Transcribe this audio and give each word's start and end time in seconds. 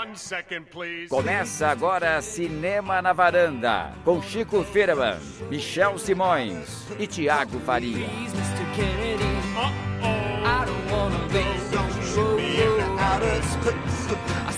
One 0.00 0.16
second, 0.16 0.64
please. 0.70 1.08
Começa 1.08 1.68
agora 1.68 2.22
Cinema 2.22 3.02
na 3.02 3.12
Varanda, 3.12 3.92
com 4.02 4.22
Chico 4.22 4.64
Firman, 4.64 5.18
Michel 5.50 5.98
Simões 5.98 6.86
e 6.98 7.06
Tiago 7.06 7.60
Faria. 7.60 8.06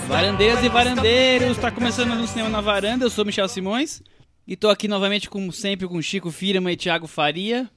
Varandeiras 0.06 0.62
e 0.62 0.68
varandeiros, 0.68 1.58
tá 1.58 1.72
começando 1.72 2.14
no 2.14 2.24
Cinema 2.28 2.48
na 2.48 2.60
Varanda, 2.60 3.04
eu 3.04 3.10
sou 3.10 3.24
Michel 3.24 3.48
Simões 3.48 4.00
e 4.46 4.54
tô 4.54 4.70
aqui 4.70 4.86
novamente, 4.86 5.28
como 5.28 5.52
sempre, 5.52 5.88
com 5.88 6.00
Chico 6.00 6.30
Firman 6.30 6.74
e 6.74 6.76
Thiago 6.76 7.08
Faria. 7.08 7.68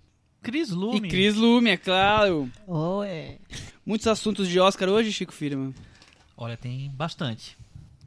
Cris 0.44 0.70
Lume. 0.70 1.08
E 1.08 1.10
Cris 1.10 1.34
Lume, 1.34 1.72
é 1.72 1.78
claro. 1.78 2.48
Oi. 2.68 3.40
Muitos 3.84 4.06
assuntos 4.06 4.48
de 4.48 4.60
Oscar 4.60 4.88
hoje, 4.88 5.12
Chico 5.12 5.34
Firman. 5.34 5.74
Olha, 6.38 6.58
tem 6.58 6.92
bastante. 6.92 7.58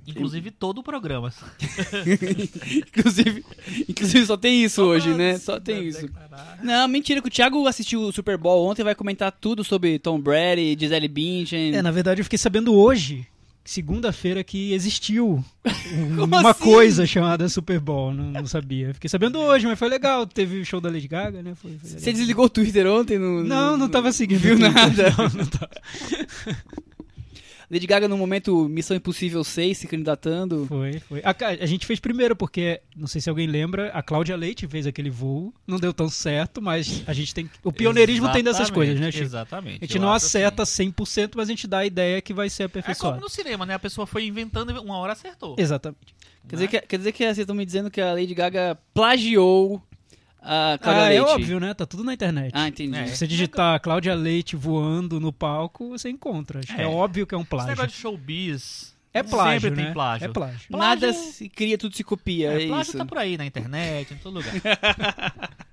Inclusive 0.08 0.50
todo 0.50 0.78
o 0.78 0.82
programa. 0.82 1.32
inclusive, 2.76 3.44
inclusive 3.88 4.26
só 4.26 4.36
tem 4.36 4.64
isso 4.64 4.76
Só 4.76 4.84
hoje, 4.88 5.10
né? 5.14 5.38
Só 5.38 5.60
tem 5.60 5.86
isso. 5.86 6.02
declarar. 6.02 6.58
Não, 6.62 6.88
mentira, 6.88 7.20
que 7.20 7.28
o 7.28 7.30
Thiago 7.30 7.66
assistiu 7.66 8.00
o 8.02 8.12
Super 8.12 8.36
Bowl 8.38 8.66
ontem 8.68 8.82
e 8.82 8.84
vai 8.84 8.94
comentar 8.94 9.30
tudo 9.32 9.62
sobre 9.64 9.98
Tom 9.98 10.20
Brady, 10.20 10.76
Gisele 10.78 11.08
Bündchen. 11.08 11.74
É, 11.74 11.82
na 11.82 11.90
verdade 11.90 12.20
eu 12.20 12.24
fiquei 12.24 12.38
sabendo 12.38 12.74
hoje, 12.74 13.26
segunda-feira, 13.64 14.42
que 14.42 14.72
existiu 14.72 15.44
um- 15.92 16.24
uma 16.24 16.50
assim? 16.50 16.64
coisa 16.64 17.06
chamada 17.06 17.48
Super 17.48 17.78
Bowl. 17.80 18.12
Não, 18.14 18.30
não 18.32 18.46
sabia. 18.46 18.94
Fiquei 18.94 19.08
sabendo 19.10 19.38
hoje, 19.38 19.66
mas 19.66 19.78
foi 19.78 19.88
legal. 19.88 20.26
Teve 20.26 20.60
o 20.60 20.64
show 20.64 20.80
da 20.80 20.88
Lady 20.90 21.06
Gaga, 21.08 21.42
né? 21.42 21.54
Foi, 21.54 21.76
foi. 21.78 22.00
Você 22.00 22.12
desligou 22.12 22.46
o 22.46 22.50
Twitter 22.50 22.86
ontem? 22.86 23.18
No, 23.18 23.44
Não, 23.44 23.76
não 23.76 23.88
tava 23.88 24.10
seguindo. 24.12 24.38
Viu 24.40 24.58
nada? 24.58 25.10
Não, 25.16 25.28
não 25.28 25.46
tava. 25.46 25.70
Lady 27.70 27.86
Gaga 27.86 28.08
no 28.08 28.16
momento 28.16 28.68
Missão 28.68 28.96
Impossível 28.96 29.44
6 29.44 29.76
se 29.78 29.86
candidatando. 29.86 30.66
Foi, 30.66 30.98
foi. 31.00 31.22
A, 31.22 31.34
a 31.62 31.66
gente 31.66 31.86
fez 31.86 32.00
primeiro, 32.00 32.34
porque, 32.34 32.80
não 32.96 33.06
sei 33.06 33.20
se 33.20 33.28
alguém 33.28 33.46
lembra, 33.46 33.90
a 33.90 34.02
Cláudia 34.02 34.36
Leite 34.36 34.66
fez 34.66 34.86
aquele 34.86 35.10
voo. 35.10 35.52
Não 35.66 35.78
deu 35.78 35.92
tão 35.92 36.08
certo, 36.08 36.62
mas 36.62 37.02
a 37.06 37.12
gente 37.12 37.34
tem. 37.34 37.50
O 37.62 37.72
pioneirismo 37.72 38.30
tem 38.32 38.42
dessas 38.42 38.70
coisas, 38.70 38.98
né, 38.98 39.12
Chico? 39.12 39.24
Exatamente. 39.24 39.84
A 39.84 39.86
gente 39.86 39.98
não 39.98 40.12
acerta 40.12 40.62
assim. 40.62 40.90
100%, 40.92 41.32
mas 41.36 41.48
a 41.48 41.52
gente 41.52 41.66
dá 41.66 41.78
a 41.78 41.86
ideia 41.86 42.20
que 42.22 42.32
vai 42.32 42.48
ser 42.48 42.64
É 42.64 42.68
como 42.68 42.78
aperfeiçoado. 42.78 43.20
no 43.20 43.28
cinema, 43.28 43.66
né? 43.66 43.74
A 43.74 43.78
pessoa 43.78 44.06
foi 44.06 44.26
inventando 44.26 44.70
e 44.70 44.78
uma 44.78 44.96
hora 44.98 45.12
acertou. 45.12 45.54
Exatamente. 45.58 46.14
Quer 46.48 46.56
dizer, 46.56 46.68
que, 46.68 46.80
quer 46.80 46.96
dizer 46.96 47.12
que 47.12 47.18
vocês 47.24 47.38
estão 47.38 47.54
me 47.54 47.66
dizendo 47.66 47.90
que 47.90 48.00
a 48.00 48.12
Lady 48.12 48.34
Gaga 48.34 48.78
plagiou 48.94 49.82
a 50.74 50.78
Cláudia 50.78 51.02
Ah, 51.04 51.08
Leite? 51.08 51.18
é 51.18 51.22
óbvio, 51.34 51.60
né? 51.60 51.74
Tá 51.74 51.84
tudo 51.86 52.02
na 52.04 52.14
internet. 52.14 52.52
Ah, 52.54 52.68
entendi. 52.68 52.96
É. 52.96 53.06
Se 53.06 53.16
você 53.16 53.26
digitar 53.26 53.78
Cláudia 53.80 54.14
Leite 54.14 54.56
voando 54.56 55.20
no 55.20 55.32
palco, 55.32 55.90
você 55.90 56.08
encontra. 56.08 56.60
É, 56.76 56.82
É. 56.82 56.86
óbvio 56.86 57.26
que 57.26 57.34
é 57.34 57.38
um 57.38 57.42
Esse 57.42 57.50
plágio. 57.50 57.68
negócio 57.70 57.90
de 57.90 57.96
showbiz. 57.96 58.96
É 59.12 59.22
plágio, 59.22 59.60
Sempre 59.62 59.76
né? 59.76 59.84
tem 59.84 59.92
plágio. 59.94 60.24
É 60.24 60.28
plágio. 60.28 60.60
Nada 60.70 61.06
Plágio- 61.12 61.32
se 61.32 61.48
cria, 61.48 61.76
tudo 61.78 61.94
se 61.96 62.04
copia. 62.04 62.52
É, 62.52 62.64
É, 62.64 62.66
plágio 62.68 62.88
isso. 62.90 62.98
tá 62.98 63.04
por 63.04 63.18
aí 63.18 63.36
na 63.36 63.44
internet, 63.46 64.12
em 64.14 64.16
todo 64.18 64.34
lugar. 64.34 64.52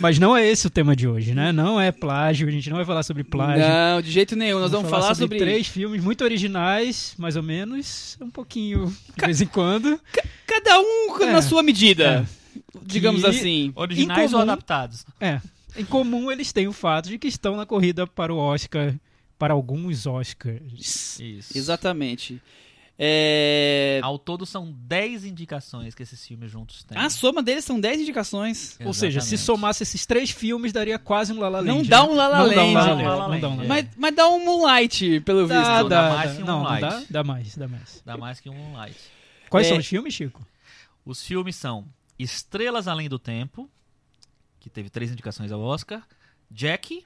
Mas 0.00 0.18
não 0.18 0.36
é 0.36 0.44
esse 0.44 0.66
o 0.66 0.70
tema 0.70 0.96
de 0.96 1.06
hoje, 1.06 1.32
né? 1.32 1.52
Não 1.52 1.80
é 1.80 1.92
plágio, 1.92 2.48
a 2.48 2.50
gente 2.50 2.68
não 2.68 2.76
vai 2.76 2.84
falar 2.84 3.04
sobre 3.04 3.22
plágio. 3.22 3.64
Não, 3.66 4.02
de 4.02 4.10
jeito 4.10 4.34
nenhum. 4.34 4.58
Nós 4.58 4.72
vamos, 4.72 4.90
falar, 4.90 5.14
sobre. 5.14 5.38
três 5.38 5.68
filmes 5.68 6.02
muito 6.02 6.24
originais, 6.24 7.14
mais 7.16 7.36
ou 7.36 7.42
menos, 7.42 8.16
um 8.20 8.30
pouquinho 8.30 8.86
de 9.16 9.24
vez 9.24 9.40
em 9.40 9.46
quando. 9.46 10.00
Cada 10.44 10.80
um 10.80 11.22
É. 11.22 11.32
na 11.32 11.40
sua 11.40 11.62
medida. 11.62 12.26
Digamos 12.82 13.22
Que- 13.22 13.28
assim. 13.28 13.72
Originais 13.76 14.32
ou 14.32 14.40
Incomum. 14.40 14.52
adaptados? 14.52 15.04
É. 15.20 15.40
Em 15.76 15.84
comum, 15.84 16.30
eles 16.30 16.52
têm 16.52 16.68
o 16.68 16.72
fato 16.72 17.08
de 17.08 17.18
que 17.18 17.26
estão 17.28 17.56
na 17.56 17.66
corrida 17.66 18.06
para 18.06 18.32
o 18.32 18.36
Oscar, 18.38 18.94
para 19.38 19.52
alguns 19.54 20.06
Oscars. 20.06 20.62
Isso. 21.20 21.56
Exatamente. 21.56 22.40
É... 22.96 23.98
Ao 24.04 24.16
todo 24.16 24.46
são 24.46 24.72
10 24.72 25.24
indicações 25.24 25.96
que 25.96 26.02
esses 26.04 26.24
filmes 26.24 26.50
juntos 26.50 26.84
têm. 26.84 26.96
A 26.96 27.10
soma 27.10 27.42
deles 27.42 27.64
são 27.64 27.80
10 27.80 28.02
indicações. 28.02 28.78
Ou 28.84 28.92
seja, 28.94 29.20
se 29.20 29.34
Exatamente. 29.34 29.46
somasse 29.46 29.82
esses 29.82 30.06
três 30.06 30.30
filmes, 30.30 30.72
daria 30.72 30.96
quase 30.98 31.32
um 31.32 31.40
La 31.40 31.48
La 31.48 31.58
Land. 31.60 31.68
Não 31.68 31.82
dá 31.82 32.02
né? 32.02 32.08
um 32.08 32.14
Não 32.14 32.16
dá 32.16 32.28
um 32.28 32.30
Land. 32.30 32.32
La 32.38 32.38
La 32.38 32.38
Não 32.38 32.48
Land. 32.48 32.74
dá 32.80 33.18
um 33.26 33.30
Não 33.34 33.40
dá 33.40 33.48
um 33.48 33.56
Land. 33.56 33.68
Mas, 33.68 33.86
mas 33.96 34.14
dá 34.14 34.28
um 34.28 34.44
Moonlight, 34.44 35.20
pelo 35.20 35.46
Dá, 35.48 35.58
visto. 35.58 35.88
dá, 35.88 36.08
Dá 36.08 36.14
mais 36.14 36.30
dá. 36.30 36.36
que 36.36 36.42
um 36.42 36.46
Não, 36.46 36.54
não 36.62 36.62
Moonlight. 36.70 36.82
dá, 36.82 37.06
dá 37.10 37.24
mais, 37.24 37.56
dá 37.56 37.68
mais. 37.68 38.02
Dá 38.06 38.16
mais 38.16 38.40
que 38.40 38.48
um 38.48 38.54
Moonlight. 38.54 38.96
Quais 39.50 39.66
É. 39.66 39.70
são 39.70 39.78
os 39.78 39.86
filmes, 39.86 40.14
Chico? 40.14 40.46
Os 41.04 41.22
filmes 41.22 41.56
são 41.56 41.84
Estrelas 42.18 42.86
Além 42.88 43.08
do 43.08 43.18
Tempo, 43.18 43.68
que 44.60 44.70
teve 44.70 44.88
três 44.90 45.10
indicações 45.10 45.50
ao 45.52 45.60
Oscar, 45.60 46.02
Jack, 46.50 47.04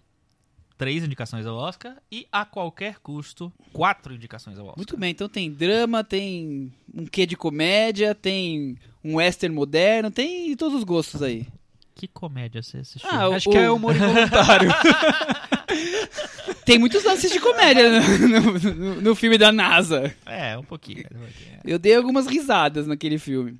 três 0.76 1.02
indicações 1.02 1.46
ao 1.46 1.56
Oscar, 1.56 1.96
e 2.10 2.26
A 2.30 2.44
Qualquer 2.44 2.98
Custo, 3.00 3.52
quatro 3.72 4.14
indicações 4.14 4.58
ao 4.58 4.66
Oscar. 4.66 4.76
Muito 4.78 4.96
bem, 4.96 5.10
então 5.10 5.28
tem 5.28 5.50
drama, 5.50 6.04
tem 6.04 6.72
um 6.94 7.06
quê 7.06 7.26
de 7.26 7.36
comédia, 7.36 8.14
tem 8.14 8.76
um 9.02 9.16
western 9.16 9.54
moderno, 9.54 10.10
tem 10.10 10.54
todos 10.56 10.76
os 10.78 10.84
gostos 10.84 11.22
aí. 11.22 11.46
Que 11.94 12.06
comédia 12.06 12.62
você 12.62 12.78
assistiu? 12.78 13.10
Ah, 13.10 13.28
o- 13.28 13.32
Acho 13.32 13.50
que 13.50 13.56
é 13.56 13.68
humor 13.70 13.96
involuntário. 13.96 14.70
Tem 16.64 16.78
muitos 16.78 17.02
lances 17.04 17.30
de 17.30 17.40
comédia 17.40 18.00
no, 18.00 18.58
no- 18.58 19.00
no- 19.00 19.14
filme 19.14 19.38
da 19.38 19.50
NASA. 19.50 20.14
É, 20.26 20.56
um 20.56 20.62
pouquinho. 20.62 21.00
um 21.14 21.18
pouquinho. 21.18 21.58
Eu 21.64 21.78
dei 21.78 21.94
algumas 21.94 22.26
risadas 22.26 22.86
naquele 22.86 23.18
filme. 23.18 23.58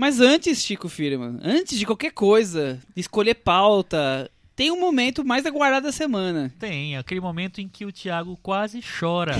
Mas 0.00 0.18
antes, 0.18 0.62
Chico 0.62 0.88
Firman, 0.88 1.38
antes 1.42 1.78
de 1.78 1.84
qualquer 1.84 2.12
coisa, 2.12 2.80
de 2.94 3.02
escolher 3.02 3.34
pauta, 3.34 4.30
tem 4.56 4.70
um 4.70 4.80
momento 4.80 5.22
mais 5.22 5.44
aguardado 5.44 5.84
da 5.84 5.92
semana. 5.92 6.50
Tem, 6.58 6.96
aquele 6.96 7.20
momento 7.20 7.60
em 7.60 7.68
que 7.68 7.84
o 7.84 7.92
Thiago 7.92 8.34
quase 8.42 8.80
chora. 8.80 9.38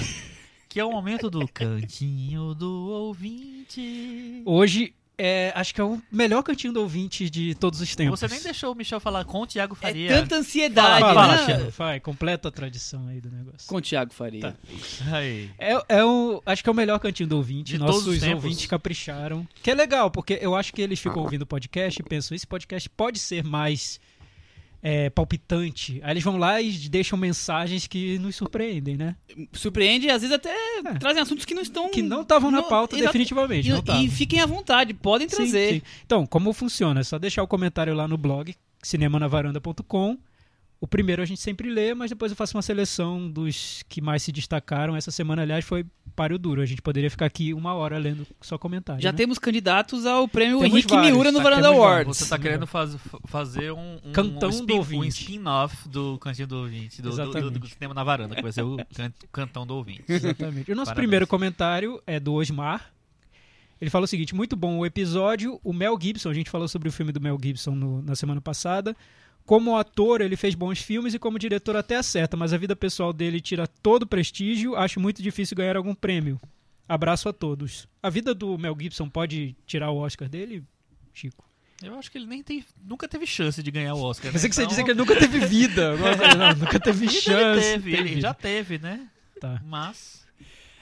Que 0.69 0.79
é 0.79 0.85
o 0.85 0.93
momento 0.93 1.31
do 1.31 1.49
cantinho 1.49 2.55
do 2.55 2.91
ouvinte. 2.91 4.43
Hoje, 4.45 4.93
é, 5.23 5.53
acho 5.55 5.75
que 5.75 5.81
é 5.81 5.85
o 5.85 6.01
melhor 6.11 6.43
cantinho 6.43 6.73
do 6.73 6.81
ouvinte 6.81 7.29
de 7.29 7.55
todos 7.55 7.81
os 7.81 7.95
tempos. 7.95 8.19
Você 8.19 8.27
nem 8.29 8.43
deixou 8.43 8.73
o 8.73 8.75
Michel 8.75 8.99
falar 9.01 9.25
com 9.25 9.43
o 9.43 9.47
Thiago 9.47 9.77
É 9.81 9.87
Faria. 9.87 10.09
tanta 10.09 10.37
ansiedade, 10.37 11.01
Fala, 11.01 11.37
fala, 11.37 11.59
né? 11.59 11.73
Vai, 11.77 12.01
completa 12.01 12.49
a 12.49 12.51
tradição 12.51 13.07
aí 13.09 13.21
do 13.21 13.31
negócio. 13.31 13.67
Com 13.69 13.77
o 13.77 13.81
Thiago 13.81 14.13
Faria. 14.15 14.41
Tá. 14.41 14.55
Aí. 15.13 15.51
É, 15.59 15.83
é 15.89 16.05
o, 16.05 16.43
acho 16.47 16.63
que 16.63 16.69
é 16.69 16.73
o 16.73 16.75
melhor 16.75 16.99
cantinho 16.99 17.29
do 17.29 17.37
ouvinte. 17.37 17.73
De 17.73 17.79
todos 17.79 17.99
os 17.99 18.07
Nossos 18.07 18.21
tempos. 18.21 18.45
ouvintes 18.45 18.67
capricharam. 18.67 19.47
Que 19.63 19.71
é 19.71 19.75
legal, 19.75 20.11
porque 20.11 20.39
eu 20.41 20.55
acho 20.57 20.73
que 20.73 20.81
eles 20.81 20.99
ficam 20.99 21.23
ouvindo 21.23 21.43
o 21.43 21.47
podcast 21.47 22.01
e 22.01 22.05
pensam, 22.05 22.35
esse 22.35 22.47
podcast 22.47 22.89
pode 22.91 23.19
ser 23.19 23.45
mais 23.45 24.01
é, 24.83 25.11
palpitante. 25.11 26.01
Aí 26.03 26.13
eles 26.13 26.25
vão 26.25 26.37
lá 26.37 26.61
e 26.61 26.73
deixam 26.89 27.19
mensagens 27.19 27.87
que 27.87 28.19
nos 28.19 28.37
surpreendem, 28.37 28.97
né? 28.97 29.17
Surpreende 29.53 30.07
e 30.07 30.11
às 30.11 30.23
vezes 30.23 30.35
até 30.35 30.55
trazem 30.99 31.23
assuntos 31.23 31.45
que 31.45 31.55
não 31.55 31.63
estão... 31.63 31.91
Que 31.91 32.03
não 32.03 32.23
estavam 32.23 32.51
na 32.51 32.63
pauta 32.63 32.97
e 32.97 33.01
definitivamente. 33.01 33.69
E, 33.69 33.73
não 33.73 33.83
e 34.01 34.09
fiquem 34.09 34.41
à 34.41 34.47
vontade, 34.47 34.95
podem 34.95 35.29
Sim, 35.29 35.37
trazer. 35.37 35.75
sim. 35.75 35.83
Então, 36.05 36.27
como 36.27 36.53
funciona? 36.53 37.01
É 37.01 37.05
só 37.05 37.19
deixar 37.19 37.43
o 37.43 37.49
comentário 37.49 37.95
lá 37.95 38.09
no 38.09 38.17
blog, 38.17 38.55
cinemanavaranda.com. 38.83 40.19
O 40.81 40.87
primeiro 40.89 41.21
a 41.21 41.27
gente 41.27 41.41
sempre 41.43 41.69
lê, 41.69 41.93
mas 41.95 42.09
depois 42.09 42.33
eu 42.33 42.37
faço 42.37 42.57
uma 42.57 42.63
seleção 42.63 43.31
dos 43.31 43.85
que 43.87 44.01
mais 44.01 44.23
se 44.23 44.33
destacaram. 44.33 44.97
Essa 44.97 45.11
semana, 45.11 45.43
aliás, 45.43 45.63
foi 45.63 45.85
páreo 46.17 46.39
duro. 46.39 46.63
A 46.63 46.67
gente 46.67 46.81
poderia 46.81 47.11
ficar 47.11 47.27
aqui 47.27 47.53
uma 47.53 47.75
hora 47.75 47.99
lendo 47.99 48.27
só 48.41 48.57
comentário. 48.57 49.03
Já 49.03 49.13
né? 49.13 49.19
temos 49.19 49.39
candidatos 49.39 50.07
ao 50.07 50.27
prêmio 50.27 50.59
Temos 50.59 50.73
Henrique 50.73 50.89
vários, 50.95 51.13
Miura 51.13 51.31
no 51.31 51.37
tá? 51.39 51.45
Varanda 51.45 51.69
Awards. 51.69 52.17
Você 52.17 52.27
tá 52.27 52.39
querendo 52.39 52.67
faz- 52.67 52.97
fazer 53.27 53.73
um, 53.73 53.99
um, 54.03 54.13
Cantão 54.13 54.49
um 54.49 54.53
do 54.53 54.57
spin- 54.61 54.73
ouvinte. 54.79 54.97
um 54.97 55.05
spin-off 55.05 55.87
do 55.87 56.19
Cantinho 56.19 56.49
do 56.49 56.57
Ouvinte, 56.57 57.03
do, 57.03 57.11
do, 57.11 57.41
do, 57.51 57.59
do 57.59 57.69
Cinema 57.69 57.93
na 57.93 58.03
Varanda, 58.03 58.35
que 58.35 58.43
vai 58.43 58.51
ser 58.53 58.63
o 58.63 58.79
can- 58.97 59.13
Cantão 59.31 59.67
do 59.67 59.75
Ouvinte. 59.75 60.05
Exatamente. 60.09 60.73
O 60.73 60.75
nosso 60.75 60.87
Parabéns. 60.87 60.95
primeiro 61.05 61.27
comentário 61.27 62.03
é 62.07 62.19
do 62.19 62.33
Osmar. 62.33 62.91
Ele 63.79 63.91
fala 63.91 64.07
o 64.07 64.09
seguinte: 64.09 64.35
muito 64.35 64.57
bom 64.57 64.79
o 64.79 64.87
episódio. 64.87 65.61
O 65.63 65.75
Mel 65.75 65.99
Gibson, 66.01 66.31
a 66.31 66.35
gente 66.35 66.49
falou 66.49 66.69
sobre 66.69 66.89
o 66.89 66.93
filme 66.93 67.13
do 67.13 67.21
Mel 67.21 67.39
Gibson 67.43 67.75
no- 67.75 68.01
na 68.01 68.15
semana 68.17 68.41
passada. 68.41 68.97
Como 69.51 69.77
ator, 69.77 70.21
ele 70.21 70.37
fez 70.37 70.55
bons 70.55 70.81
filmes 70.81 71.13
e 71.13 71.19
como 71.19 71.37
diretor 71.37 71.75
até 71.75 71.97
acerta, 71.97 72.37
mas 72.37 72.53
a 72.53 72.57
vida 72.57 72.77
pessoal 72.77 73.13
dele 73.13 73.41
tira 73.41 73.67
todo 73.67 74.05
o 74.05 74.07
prestígio. 74.07 74.77
Acho 74.77 75.01
muito 75.01 75.21
difícil 75.21 75.57
ganhar 75.57 75.77
algum 75.77 75.93
prêmio. 75.93 76.41
Abraço 76.89 77.29
a 77.29 77.33
todos. 77.33 77.89
A 78.01 78.09
vida 78.09 78.33
do 78.33 78.57
Mel 78.57 78.77
Gibson 78.81 79.09
pode 79.09 79.57
tirar 79.67 79.91
o 79.91 79.97
Oscar 79.97 80.29
dele, 80.29 80.63
Chico? 81.13 81.45
Eu 81.83 81.97
acho 81.99 82.13
que 82.13 82.19
ele 82.19 82.27
nem 82.27 82.45
tem, 82.45 82.65
nunca 82.81 83.09
teve 83.09 83.27
chance 83.27 83.61
de 83.61 83.73
ganhar 83.73 83.95
o 83.95 84.01
Oscar. 84.01 84.31
Pensei 84.31 84.47
né? 84.47 84.51
que 84.51 84.55
você 84.55 84.63
Então, 84.63 84.69
dizia 84.69 84.85
que 84.85 84.91
ele 84.93 84.99
nunca 85.01 85.17
teve 85.17 85.41
vida. 85.41 85.97
Não, 85.97 86.55
nunca 86.55 86.79
teve 86.79 87.09
chance. 87.09 87.31
Ele 87.33 87.61
teve, 87.61 87.93
ele 87.93 88.09
Teve. 88.11 88.21
já 88.21 88.33
teve, 88.33 88.79
né? 88.79 89.09
Tá. 89.41 89.61
Mas 89.67 90.25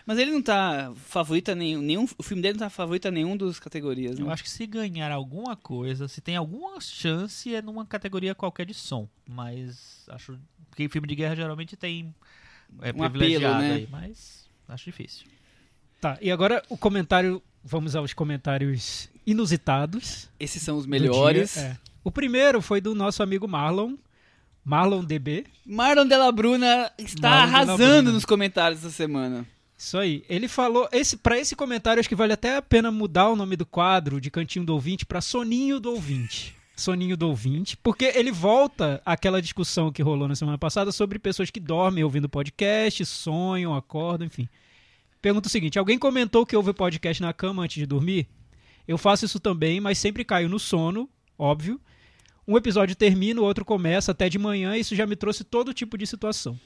Mas 0.09 0.17
ele 0.17 0.31
não 0.31 0.41
tá 0.41 0.91
favorito 0.97 1.51
a 1.51 1.55
nenhum, 1.55 1.83
nenhum. 1.83 2.09
O 2.17 2.23
filme 2.23 2.43
dele 2.43 2.55
não 2.55 2.61
tá 2.61 2.71
favorito 2.71 3.09
a 3.09 3.11
nenhum 3.11 3.37
dos 3.37 3.61
categorias, 3.61 4.19
né? 4.19 4.25
eu 4.25 4.31
acho 4.31 4.43
que 4.43 4.49
se 4.49 4.67
ganhar 4.67 5.13
alguma 5.13 5.55
coisa, 5.55 6.09
se 6.09 6.23
tem 6.23 6.35
alguma 6.35 6.81
chance, 6.81 7.55
é 7.55 7.61
numa 7.61 7.85
categoria 7.85 8.35
qualquer 8.35 8.65
de 8.65 8.73
som. 8.73 9.07
Mas 9.29 10.07
acho 10.09 10.39
que 10.75 10.89
filme 10.89 11.07
de 11.07 11.15
guerra 11.15 11.37
geralmente 11.37 11.77
tem 11.77 12.15
é, 12.81 12.87
Um 12.87 13.03
apelo, 13.03 13.11
privilegiado 13.11 13.59
né? 13.59 13.75
aí, 13.75 13.89
mas 13.91 14.49
acho 14.67 14.87
difícil. 14.87 15.27
Tá, 16.01 16.17
e 16.23 16.31
agora 16.31 16.63
o 16.71 16.79
comentário. 16.79 17.43
Vamos 17.63 17.95
aos 17.95 18.15
comentários 18.15 19.11
inusitados. 19.27 20.31
Esses 20.41 20.63
são 20.63 20.79
os 20.79 20.87
melhores. 20.87 21.53
dia. 21.53 21.63
É. 21.65 21.77
O 22.03 22.11
primeiro 22.11 22.63
foi 22.63 22.81
do 22.81 22.95
nosso 22.95 23.23
amigo 23.23 23.47
Marlon. 23.47 23.95
Marlon 24.65 25.05
DB. 25.05 25.45
Marlon 25.67 26.07
Della 26.07 26.33
Bruna 26.33 26.91
está 26.97 27.29
Marlon 27.29 27.45
arrasando 27.45 27.77
Bruna. 27.77 28.13
nos 28.13 28.25
comentários 28.25 28.81
essa 28.81 28.91
semana. 28.91 29.47
Isso 29.79 29.97
aí. 29.97 30.25
Ele 30.29 30.49
falou, 30.49 30.89
esse 30.91 31.17
para 31.17 31.39
esse 31.39 31.55
comentário 31.55 32.01
acho 32.01 32.09
que 32.09 32.17
vale 32.17 32.33
até 32.33 32.57
a 32.57 32.63
pena 32.63 32.91
mudar 32.91 33.29
o 33.29 33.37
nome 33.37 33.55
do 33.55 33.65
quadro 33.65 34.21
de 34.21 34.29
Cantinho 34.29 34.65
do 34.65 34.75
Ouvinte 34.75 35.07
para 35.07 35.21
Soninho 35.21 35.79
do 35.79 35.93
Ouvinte. 35.93 36.57
Soninho 36.77 37.17
do 37.17 37.29
Ouvinte, 37.29 37.77
porque 37.77 38.07
ele 38.07 38.33
volta 38.33 39.01
àquela 39.07 39.41
discussão 39.41 39.93
que 39.93 40.03
rolou 40.03 40.27
na 40.27 40.35
semana 40.35 40.59
passada 40.59 40.91
sobre 40.91 41.19
pessoas 41.21 41.51
que 41.51 41.61
dormem 41.61 42.03
ouvindo 42.03 42.29
podcast, 42.29 43.05
sonham, 43.07 43.75
acordam, 43.75 44.27
enfim. 44.27 44.49
Pergunta 45.23 45.47
o 45.47 45.51
seguinte: 45.51 45.79
alguém 45.79 45.99
comentou 45.99 46.45
que 46.45 46.57
ouve 46.57 46.73
podcast 46.73 47.23
na 47.23 47.33
cama 47.33 47.63
antes 47.63 47.77
de 47.77 47.87
dormir? 47.87 48.27
Eu 48.87 48.99
faço 48.99 49.25
isso 49.25 49.39
também, 49.39 49.81
mas 49.81 49.99
sempre 49.99 50.25
caio 50.25 50.49
no 50.49 50.59
sono, 50.59 51.09
óbvio. 51.39 51.81
Um 52.47 52.57
episódio 52.57 52.97
termina, 52.97 53.41
o 53.41 53.45
outro 53.45 53.65
começa 53.65 54.11
até 54.11 54.29
de 54.29 54.39
manhã, 54.39 54.77
e 54.77 54.81
isso 54.81 54.97
já 54.97 55.07
me 55.07 55.15
trouxe 55.15 55.45
todo 55.45 55.75
tipo 55.75 55.97
de 55.97 56.07
situação 56.07 56.59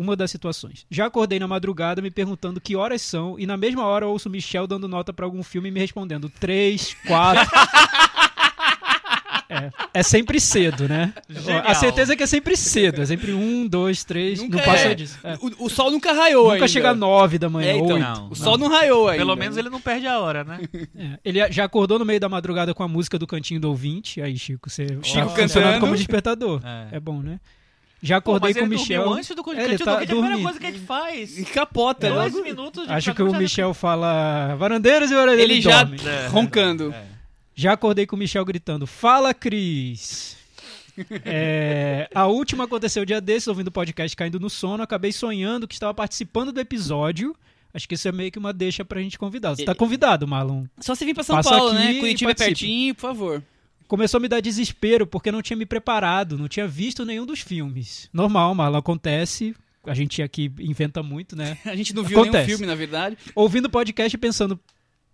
uma 0.00 0.16
das 0.16 0.30
situações. 0.30 0.86
Já 0.90 1.04
acordei 1.04 1.38
na 1.38 1.46
madrugada 1.46 2.00
me 2.00 2.10
perguntando 2.10 2.58
que 2.58 2.74
horas 2.74 3.02
são 3.02 3.38
e 3.38 3.46
na 3.46 3.58
mesma 3.58 3.84
hora 3.84 4.06
ouço 4.06 4.30
Michel 4.30 4.66
dando 4.66 4.88
nota 4.88 5.12
para 5.12 5.26
algum 5.26 5.42
filme 5.42 5.68
e 5.68 5.70
me 5.70 5.78
respondendo 5.78 6.30
três, 6.30 6.96
quatro. 7.06 7.44
é, 9.50 9.70
é 9.92 10.02
sempre 10.02 10.40
cedo, 10.40 10.88
né? 10.88 11.12
Genial. 11.28 11.64
A 11.66 11.74
certeza 11.74 12.14
é 12.14 12.16
que 12.16 12.22
é 12.22 12.26
sempre 12.26 12.56
cedo. 12.56 13.02
É 13.02 13.06
sempre 13.06 13.34
um, 13.34 13.66
dois, 13.66 14.02
três. 14.02 14.40
Nunca 14.40 14.56
não 14.56 14.64
passa 14.64 14.84
é. 14.84 14.94
disso. 14.94 15.18
É. 15.22 15.34
O, 15.34 15.66
o 15.66 15.68
sol 15.68 15.90
nunca 15.90 16.14
raiou 16.14 16.44
Nunca 16.44 16.54
ainda. 16.54 16.68
chega 16.68 16.90
a 16.90 16.94
nove 16.94 17.38
da 17.38 17.50
manhã, 17.50 17.72
É, 17.72 17.76
então, 17.76 17.96
oito. 17.96 18.00
Não, 18.00 18.30
o 18.30 18.34
sol 18.34 18.56
não 18.56 18.68
raiou 18.68 19.06
ainda. 19.06 19.22
Pelo 19.22 19.36
menos 19.36 19.58
ele 19.58 19.68
não 19.68 19.82
perde 19.82 20.06
a 20.06 20.18
hora, 20.18 20.44
né? 20.44 20.60
É, 20.96 21.18
Ele 21.22 21.52
já 21.52 21.64
acordou 21.64 21.98
no 21.98 22.06
meio 22.06 22.20
da 22.20 22.28
madrugada 22.28 22.72
com 22.72 22.82
a 22.82 22.88
música 22.88 23.18
do 23.18 23.26
Cantinho 23.26 23.60
do 23.60 23.68
Ouvinte. 23.68 24.22
Aí, 24.22 24.34
Chico, 24.38 24.70
você 24.70 24.86
Chico 25.02 25.28
tá 25.28 25.36
funcionando 25.36 25.52
cantando. 25.52 25.80
como 25.80 25.94
despertador. 25.96 26.62
É. 26.64 26.96
É, 26.96 27.00
bom, 27.00 27.20
né? 27.20 27.38
Já 28.02 28.20
Pô, 28.20 28.30
acordei 28.34 28.50
mas 28.50 28.56
com 28.56 28.62
o 28.62 28.66
ele 28.66 28.76
Michel. 28.80 29.12
antes 29.12 29.28
do 29.36 29.52
É, 29.52 29.64
ele 29.64 29.78
tá 29.78 29.84
do 29.84 29.90
ouvinte, 29.90 30.00
é 30.00 30.04
a 30.04 30.06
primeira 30.06 30.14
dormindo. 30.28 30.42
coisa 30.44 30.58
que 30.58 30.66
a 30.66 30.70
gente 30.72 30.84
faz. 30.86 31.38
E 31.38 31.44
capota. 31.44 32.06
É, 32.06 32.10
logo- 32.10 32.30
Dois 32.30 32.44
minutos 32.44 32.86
de 32.86 32.92
Acho 32.92 33.14
que 33.14 33.22
o 33.22 33.34
Michel 33.34 33.74
fala 33.74 34.54
varandeiros 34.56 35.10
e 35.10 35.14
orelhas 35.14 35.40
Ele 35.40 35.60
já 35.60 35.82
dormem. 35.84 36.00
É. 36.08 36.26
roncando. 36.28 36.92
É. 36.94 37.04
Já 37.54 37.72
acordei 37.74 38.06
com 38.06 38.16
o 38.16 38.18
Michel 38.18 38.44
gritando: 38.44 38.86
Fala, 38.86 39.34
Cris! 39.34 40.36
É, 41.24 42.08
a 42.14 42.26
última 42.26 42.64
aconteceu 42.64 43.04
dia 43.04 43.20
desses, 43.20 43.48
ouvindo 43.48 43.68
o 43.68 43.72
podcast 43.72 44.16
caindo 44.16 44.40
no 44.40 44.50
sono. 44.50 44.82
Acabei 44.82 45.12
sonhando 45.12 45.66
que 45.68 45.74
estava 45.74 45.94
participando 45.94 46.52
do 46.52 46.60
episódio. 46.60 47.34
Acho 47.72 47.88
que 47.88 47.94
isso 47.94 48.08
é 48.08 48.12
meio 48.12 48.32
que 48.32 48.38
uma 48.38 48.52
deixa 48.52 48.84
pra 48.84 49.00
gente 49.00 49.18
convidar. 49.18 49.50
Você 49.54 49.64
tá 49.64 49.72
Ele- 49.72 49.78
convidado, 49.78 50.26
Marlon. 50.26 50.64
Só 50.80 50.94
você 50.94 51.04
vir 51.04 51.14
pra 51.14 51.22
São 51.22 51.36
Passa 51.36 51.50
Paulo, 51.50 51.70
aqui 51.70 51.78
né? 51.78 52.00
Curitiba 52.00 52.30
é 52.32 52.34
pertinho, 52.34 52.94
por 52.94 53.00
favor. 53.02 53.42
Começou 53.90 54.18
a 54.18 54.20
me 54.20 54.28
dar 54.28 54.38
desespero 54.38 55.04
porque 55.04 55.32
não 55.32 55.42
tinha 55.42 55.56
me 55.56 55.66
preparado, 55.66 56.38
não 56.38 56.46
tinha 56.46 56.64
visto 56.64 57.04
nenhum 57.04 57.26
dos 57.26 57.40
filmes. 57.40 58.08
Normal, 58.12 58.54
Marlon, 58.54 58.78
acontece. 58.78 59.52
A 59.84 59.92
gente 59.94 60.22
aqui 60.22 60.48
inventa 60.60 61.02
muito, 61.02 61.34
né? 61.34 61.58
A 61.66 61.74
gente 61.74 61.92
não 61.92 62.04
viu 62.04 62.18
nenhum 62.18 62.28
Acontece. 62.28 62.50
filme, 62.50 62.66
na 62.66 62.76
verdade. 62.76 63.18
ouvindo 63.34 63.64
o 63.64 63.68
podcast 63.68 64.14
e 64.14 64.18
pensando. 64.18 64.60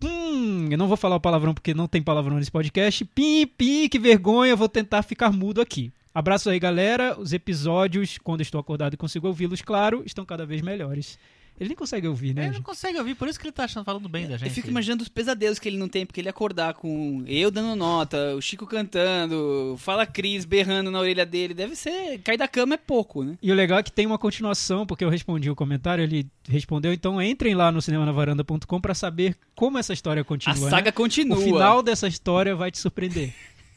Hum, 0.03 0.67
eu 0.69 0.77
não 0.77 0.87
vou 0.87 0.95
falar 0.95 1.15
o 1.15 1.19
palavrão 1.19 1.55
porque 1.55 1.73
não 1.73 1.87
tem 1.87 2.03
palavrão 2.03 2.37
nesse 2.37 2.51
podcast. 2.51 3.03
Pim, 3.03 3.47
pim, 3.47 3.89
que 3.89 3.97
vergonha, 3.97 4.55
vou 4.55 4.69
tentar 4.69 5.01
ficar 5.01 5.31
mudo 5.31 5.59
aqui. 5.59 5.91
Abraço 6.13 6.47
aí, 6.47 6.59
galera. 6.59 7.19
Os 7.19 7.33
episódios, 7.33 8.19
quando 8.19 8.41
estou 8.41 8.61
acordado 8.61 8.93
e 8.93 8.97
consigo 8.97 9.25
ouvi-los, 9.25 9.63
claro, 9.63 10.03
estão 10.05 10.23
cada 10.23 10.45
vez 10.45 10.61
melhores. 10.61 11.17
Ele 11.59 11.69
nem 11.69 11.75
consegue 11.75 12.07
ouvir, 12.07 12.35
né? 12.35 12.41
Ele 12.41 12.47
não 12.49 12.53
gente? 12.55 12.63
consegue 12.65 12.97
ouvir, 12.99 13.15
por 13.15 13.27
isso 13.27 13.39
que 13.39 13.45
ele 13.47 13.51
tá 13.51 13.63
achando, 13.63 13.83
falando 13.83 14.07
bem 14.07 14.27
da 14.27 14.37
gente. 14.37 14.49
Eu 14.49 14.53
fico 14.53 14.69
imaginando 14.69 15.01
os 15.01 15.09
pesadelos 15.09 15.57
que 15.57 15.67
ele 15.67 15.77
não 15.77 15.89
tem, 15.89 16.05
porque 16.05 16.21
ele 16.21 16.29
acordar 16.29 16.75
com 16.75 17.23
eu 17.25 17.49
dando 17.49 17.75
nota, 17.75 18.35
o 18.35 18.41
Chico 18.41 18.67
cantando, 18.67 19.75
fala 19.79 20.05
Cris 20.05 20.45
berrando 20.45 20.91
na 20.91 20.99
orelha 20.99 21.25
dele. 21.25 21.55
Deve 21.55 21.75
ser. 21.75 22.19
Cair 22.19 22.37
da 22.37 22.47
cama 22.47 22.75
é 22.75 22.77
pouco, 22.77 23.23
né? 23.23 23.37
E 23.41 23.51
o 23.51 23.55
legal 23.55 23.79
é 23.79 23.83
que 23.83 23.91
tem 23.91 24.05
uma 24.05 24.19
continuação, 24.19 24.85
porque 24.85 25.03
eu 25.03 25.09
respondi 25.09 25.49
o 25.49 25.55
comentário, 25.55 26.03
ele 26.03 26.27
respondeu. 26.47 26.93
Então 26.93 27.19
entrem 27.21 27.55
lá 27.55 27.71
no 27.71 27.81
cinemanavaranda.com 27.81 28.79
para 28.79 28.93
saber 28.93 29.35
como 29.55 29.79
essa 29.79 29.93
história 29.93 30.21
A 30.21 30.25
continua. 30.25 30.69
saga 30.69 30.85
né? 30.85 30.91
continua. 30.91 31.37
O 31.37 31.41
final 31.41 31.81
dessa 31.81 32.07
história 32.07 32.55
vai 32.55 32.69
te 32.69 32.77
surpreender. 32.77 33.33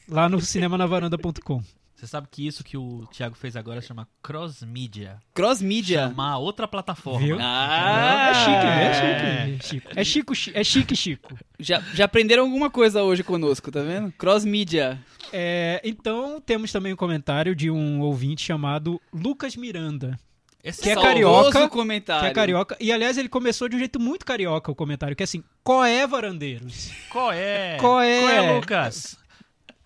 Lá 0.07 0.29
no 0.29 0.41
cinemanavaranda.com. 0.41 1.63
Você 2.01 2.07
sabe 2.07 2.29
que 2.31 2.47
isso 2.47 2.65
que 2.65 2.79
o 2.79 3.07
Thiago 3.13 3.35
fez 3.35 3.55
agora 3.57 3.83
chama 3.83 4.09
cross-media. 4.23 5.19
Cross 5.35 5.61
Media. 5.61 6.09
Chamar 6.09 6.39
outra 6.39 6.67
plataforma. 6.67 7.21
Viu? 7.27 7.37
Ah, 7.39 8.31
é 8.31 8.35
chique, 8.35 8.67
é 8.67 9.59
chique, 9.61 9.69
Chico. 9.69 9.91
É 9.95 10.05
chico, 10.05 10.35
chi- 10.35 10.53
é 10.55 10.65
chique, 10.65 10.97
Chico. 10.97 11.39
Já, 11.59 11.81
já 11.93 12.07
aprenderam 12.07 12.45
alguma 12.45 12.71
coisa 12.71 13.03
hoje 13.03 13.23
conosco, 13.23 13.71
tá 13.71 13.83
vendo? 13.83 14.11
Cross 14.13 14.47
Media. 14.47 14.99
É, 15.31 15.79
então, 15.85 16.41
temos 16.41 16.73
também 16.73 16.91
um 16.95 16.97
comentário 16.97 17.55
de 17.55 17.71
um 17.71 18.01
ouvinte 18.01 18.43
chamado 18.43 18.99
Lucas 19.13 19.55
Miranda, 19.55 20.19
Esse 20.65 20.81
Que 20.81 20.91
é 20.91 20.95
carioca, 20.95 21.69
comentário. 21.69 22.23
que 22.23 22.29
é 22.29 22.33
carioca. 22.33 22.77
E, 22.81 22.91
aliás, 22.91 23.19
ele 23.19 23.29
começou 23.29 23.69
de 23.69 23.77
um 23.77 23.79
jeito 23.79 24.01
muito 24.01 24.25
carioca 24.25 24.73
o 24.73 24.75
comentário, 24.75 25.15
que 25.15 25.23
é 25.23 25.25
assim, 25.25 25.45
qual 25.63 25.85
é, 25.85 26.07
varandeiros? 26.07 26.91
Qual 27.11 27.31
é? 27.31 27.77
Qual 27.79 28.01
é? 28.01 28.21
Qual 28.21 28.31
é, 28.31 28.53
Lucas? 28.55 29.19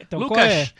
Então, 0.00 0.20
Lucas. 0.20 0.36
qual 0.38 0.46
é? 0.46 0.70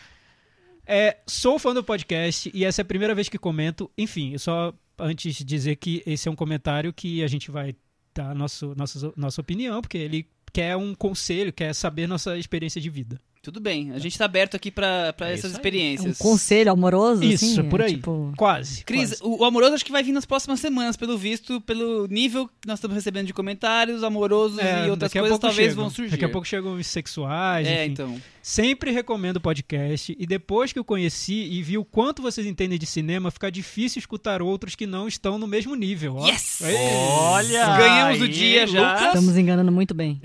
É, 0.86 1.16
sou 1.26 1.58
fã 1.58 1.72
do 1.75 1.82
podcast 1.82 2.50
e 2.52 2.64
essa 2.64 2.81
é 2.81 2.82
a 2.82 2.86
primeira 2.86 3.14
vez 3.14 3.28
que 3.28 3.38
comento. 3.38 3.90
Enfim, 3.96 4.32
eu 4.32 4.38
só 4.38 4.72
antes 4.98 5.34
de 5.34 5.44
dizer 5.44 5.76
que 5.76 6.02
esse 6.06 6.28
é 6.28 6.31
um 6.31 6.36
comentário 6.36 6.92
que 6.92 7.22
a 7.22 7.26
gente 7.26 7.50
vai 7.50 7.75
dar 8.14 8.34
nosso, 8.34 8.75
nossa, 8.76 9.12
nossa 9.16 9.40
opinião, 9.40 9.81
porque 9.81 9.98
ele 9.98 10.26
quer 10.52 10.76
um 10.76 10.94
conselho, 10.94 11.52
quer 11.52 11.75
saber 11.75 12.06
nossa 12.06 12.36
experiência 12.38 12.81
de 12.81 12.88
vida. 12.90 13.19
Tudo 13.42 13.60
bem, 13.60 13.90
a 13.92 13.98
gente 13.98 14.16
tá 14.16 14.25
aberto 14.25 14.54
aqui 14.56 14.70
pra, 14.70 15.12
pra 15.12 15.28
É 15.28 15.34
essas 15.34 15.46
aí. 15.46 15.50
É 15.50 15.52
um 15.52 15.58
experiências. 15.58 16.19
conselho 16.19 16.72
amoroso, 16.72 17.22
Isso, 17.25 17.44
assim? 17.44 17.69
por 17.69 17.82
aí. 17.82 17.96
tipo- 17.96 18.32
Quase. 18.38 18.84
Cris, 18.84 19.19
quase. 19.19 19.22
o, 19.22 19.44
amoroso 19.44 19.75
acho 19.75 19.84
que 19.84 19.92
vai 19.92 20.02
vir 20.02 20.12
nas 20.12 20.25
próximas 20.25 20.60
semanas, 20.60 20.96
pelo 20.96 21.19
visto, 21.19 21.60
pelo 21.60 22.06
nível 22.06 22.46
que 22.48 22.66
nós 22.66 22.78
estamos 22.78 22.94
recebendo 22.94 23.26
de 23.26 23.34
comentários, 23.34 24.02
amorosos 24.02 24.58
É, 24.60 24.86
e 24.86 24.90
outras 24.90 25.12
coisas 25.12 25.38
talvez 25.38 25.69
chegam. 25.70 25.82
vão 25.84 25.90
surgir. 25.90 26.12
Daqui 26.12 26.25
a 26.25 26.28
pouco 26.31 26.46
chegam 26.46 26.72
os 26.75 26.86
sexuais, 26.86 27.66
É, 27.66 27.82
enfim. 27.84 27.92
então. 27.92 28.22
Sempre 28.46 28.91
recomendo 28.91 29.38
o 29.38 29.41
podcast 29.41 30.14
e 30.19 30.26
depois 30.26 30.70
que 30.70 30.79
eu 30.79 30.85
conheci 30.85 31.49
e 31.50 31.62
vi 31.62 31.79
o 31.79 31.85
quanto 31.85 32.20
vocês 32.20 32.46
entendem 32.46 32.79
de 32.79 32.85
cinema, 32.85 33.31
fica 33.31 33.50
difícil 33.50 34.00
escutar 34.00 34.43
outros 34.43 34.75
que 34.75 34.87
não 34.87 35.08
estão 35.08 35.38
no 35.38 35.46
mesmo 35.46 35.75
nível. 35.75 36.17
ó. 36.17 36.29
Yes! 36.29 36.61
Ei! 36.61 36.76
Olha! 36.76 37.67
Ganhamos 37.79 38.20
o 38.20 38.29
dia 38.29 38.67
já. 38.67 38.93
Lucas, 38.93 39.06
Estamos 39.06 39.38
enganando 39.38 39.73
muito 39.73 39.94
bem. 39.94 40.20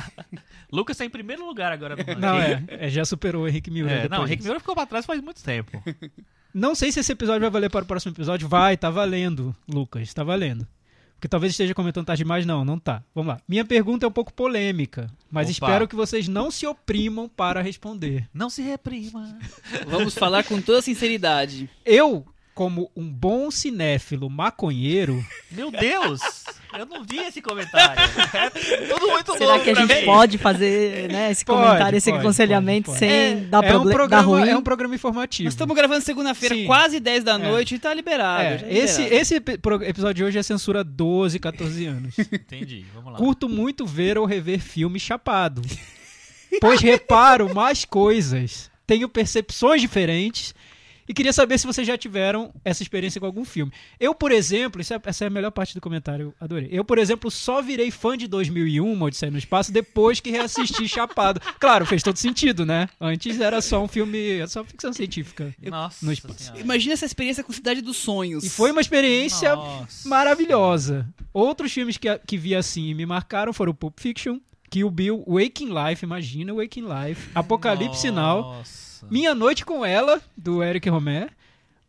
Lucas 0.72 0.96
tá 0.96 1.04
em 1.04 1.10
primeiro 1.10 1.44
lugar 1.44 1.70
agora 1.70 1.96
no 1.96 2.18
Não, 2.18 2.38
é, 2.40 2.64
é, 2.66 2.88
já 2.88 3.04
superou 3.04 3.42
o 3.44 3.48
Henrique 3.48 3.70
Miura. 3.70 3.92
É, 3.92 4.08
não, 4.08 4.22
o 4.22 4.24
Rick 4.24 4.36
disso. 4.36 4.48
Miura 4.48 4.58
ficou 4.58 4.74
pra 4.74 4.86
trás 4.86 5.04
faz 5.04 5.20
muito 5.20 5.42
tempo. 5.42 5.82
Não 6.54 6.74
sei 6.74 6.90
se 6.90 7.00
esse 7.00 7.12
episódio 7.12 7.42
vai 7.42 7.50
valer 7.50 7.68
para 7.68 7.84
o 7.84 7.86
próximo 7.86 8.14
episódio. 8.14 8.48
Vai, 8.48 8.78
tá 8.78 8.88
valendo, 8.88 9.54
Lucas, 9.68 10.14
tá 10.14 10.24
valendo. 10.24 10.66
Porque 11.20 11.28
talvez 11.28 11.52
esteja 11.52 11.74
comentando 11.74 12.06
tarde 12.06 12.22
demais. 12.22 12.46
Não, 12.46 12.64
não 12.64 12.78
tá. 12.78 13.02
Vamos 13.14 13.34
lá. 13.34 13.40
Minha 13.46 13.62
pergunta 13.62 14.06
é 14.06 14.08
um 14.08 14.12
pouco 14.12 14.32
polêmica, 14.32 15.06
mas 15.30 15.48
Opa. 15.48 15.52
espero 15.52 15.86
que 15.86 15.94
vocês 15.94 16.26
não 16.26 16.50
se 16.50 16.66
oprimam 16.66 17.28
para 17.28 17.60
responder. 17.60 18.26
Não 18.32 18.48
se 18.48 18.62
reprima. 18.62 19.38
Vamos 19.86 20.14
falar 20.14 20.44
com 20.44 20.62
toda 20.62 20.80
sinceridade. 20.80 21.68
Eu, 21.84 22.24
como 22.54 22.90
um 22.96 23.08
bom 23.10 23.50
cinéfilo 23.50 24.28
maconheiro, 24.28 25.24
Meu 25.50 25.70
Deus! 25.70 26.20
Eu 26.78 26.86
não 26.86 27.02
vi 27.02 27.18
esse 27.18 27.42
comentário. 27.42 28.00
É 28.32 28.50
tudo 28.86 29.08
muito 29.08 29.32
Será 29.36 29.52
novo 29.54 29.64
que 29.64 29.70
a 29.70 29.74
gente 29.74 29.92
mim. 29.92 30.04
pode 30.04 30.38
fazer 30.38 31.10
né, 31.10 31.32
esse 31.32 31.44
Pode, 31.44 31.60
comentário, 31.66 31.96
esse 31.96 32.10
pode, 32.10 32.20
aconselhamento 32.22 32.86
pode, 32.86 32.98
sem 33.00 33.10
É, 33.10 33.34
dar, 33.34 33.64
é, 33.64 33.76
um 33.76 33.84
dar 33.84 33.92
programa, 33.92 34.22
ruim? 34.22 34.48
é 34.48 34.56
um 34.56 34.62
programa 34.62 34.94
informativo. 34.94 35.44
Nós 35.46 35.54
estamos 35.54 35.74
gravando 35.74 36.04
segunda-feira, 36.04 36.54
quase 36.66 37.00
10 37.00 37.24
da 37.24 37.34
É. 37.34 37.38
noite, 37.38 37.74
e 37.74 37.78
tá 37.80 37.92
liberado. 37.92 38.42
É, 38.64 38.68
é 38.72 38.78
esse, 38.78 39.02
liberado. 39.02 39.20
esse 39.22 39.40
pro- 39.40 39.82
episódio 39.82 40.14
de 40.14 40.24
hoje 40.24 40.38
é 40.38 40.42
censura 40.44 40.84
12, 40.84 41.40
14 41.40 41.86
anos. 41.86 42.14
Entendi, 42.32 42.84
vamos 42.94 43.12
lá. 43.14 43.18
Curto 43.18 43.48
muito 43.48 43.84
ver 43.84 44.16
ou 44.16 44.24
rever 44.24 44.60
filme 44.60 45.00
chapado. 45.00 45.62
Pois 46.60 46.80
reparo 46.80 47.52
mais 47.52 47.84
coisas, 47.84 48.70
tenho 48.86 49.08
percepções 49.08 49.80
diferentes 49.80 50.54
e 51.10 51.12
queria 51.12 51.32
saber 51.32 51.58
se 51.58 51.66
vocês 51.66 51.84
já 51.84 51.98
tiveram 51.98 52.54
essa 52.64 52.84
experiência 52.84 53.20
com 53.20 53.26
algum 53.26 53.44
filme. 53.44 53.72
Eu, 53.98 54.14
por 54.14 54.30
exemplo, 54.30 54.80
é- 54.80 55.00
essa 55.08 55.24
é 55.24 55.26
a 55.26 55.30
melhor 55.30 55.50
parte 55.50 55.74
do 55.74 55.80
comentário, 55.80 56.26
eu 56.26 56.34
adorei. 56.40 56.68
Eu, 56.70 56.84
por 56.84 56.98
exemplo, 56.98 57.28
só 57.32 57.60
virei 57.60 57.90
fã 57.90 58.16
de 58.16 58.28
2001, 58.28 58.92
Uma 58.92 59.06
Odisseia 59.06 59.32
no 59.32 59.36
Espaço, 59.38 59.72
depois 59.72 60.20
que 60.20 60.30
reassisti 60.30 60.86
Chapado. 60.88 61.40
Claro, 61.58 61.84
fez 61.84 62.00
todo 62.00 62.16
sentido, 62.16 62.64
né? 62.64 62.88
Antes 63.00 63.40
era 63.40 63.60
só 63.60 63.82
um 63.82 63.88
filme, 63.88 64.36
era 64.38 64.46
só 64.46 64.62
ficção 64.64 64.92
científica. 64.92 65.52
Nossa 65.60 66.06
no 66.06 66.12
espaço. 66.12 66.44
Senhora. 66.44 66.60
Imagina 66.60 66.92
essa 66.92 67.06
experiência 67.06 67.42
com 67.42 67.52
Cidade 67.52 67.80
dos 67.80 67.96
Sonhos. 67.96 68.44
E 68.44 68.48
foi 68.48 68.70
uma 68.70 68.80
experiência 68.80 69.56
Nossa. 69.56 70.08
maravilhosa. 70.08 71.08
Outros 71.34 71.72
filmes 71.72 71.96
que, 71.96 72.06
que 72.26 72.36
vi 72.38 72.54
assim 72.54 72.88
e 72.88 72.94
me 72.94 73.04
marcaram 73.04 73.52
foram 73.52 73.74
Pulp 73.74 73.98
Fiction, 73.98 74.38
Kill 74.70 74.88
Bill, 74.90 75.24
Waking 75.26 75.70
Life, 75.74 76.04
imagina 76.04 76.54
Waking 76.54 76.84
Life, 76.86 77.30
Apocalipse 77.34 78.10
Now, 78.12 78.42
Nossa. 78.42 78.89
Minha 79.08 79.34
Noite 79.34 79.64
com 79.64 79.84
Ela, 79.84 80.20
do 80.36 80.62
Eric 80.62 80.88
Romer, 80.88 81.30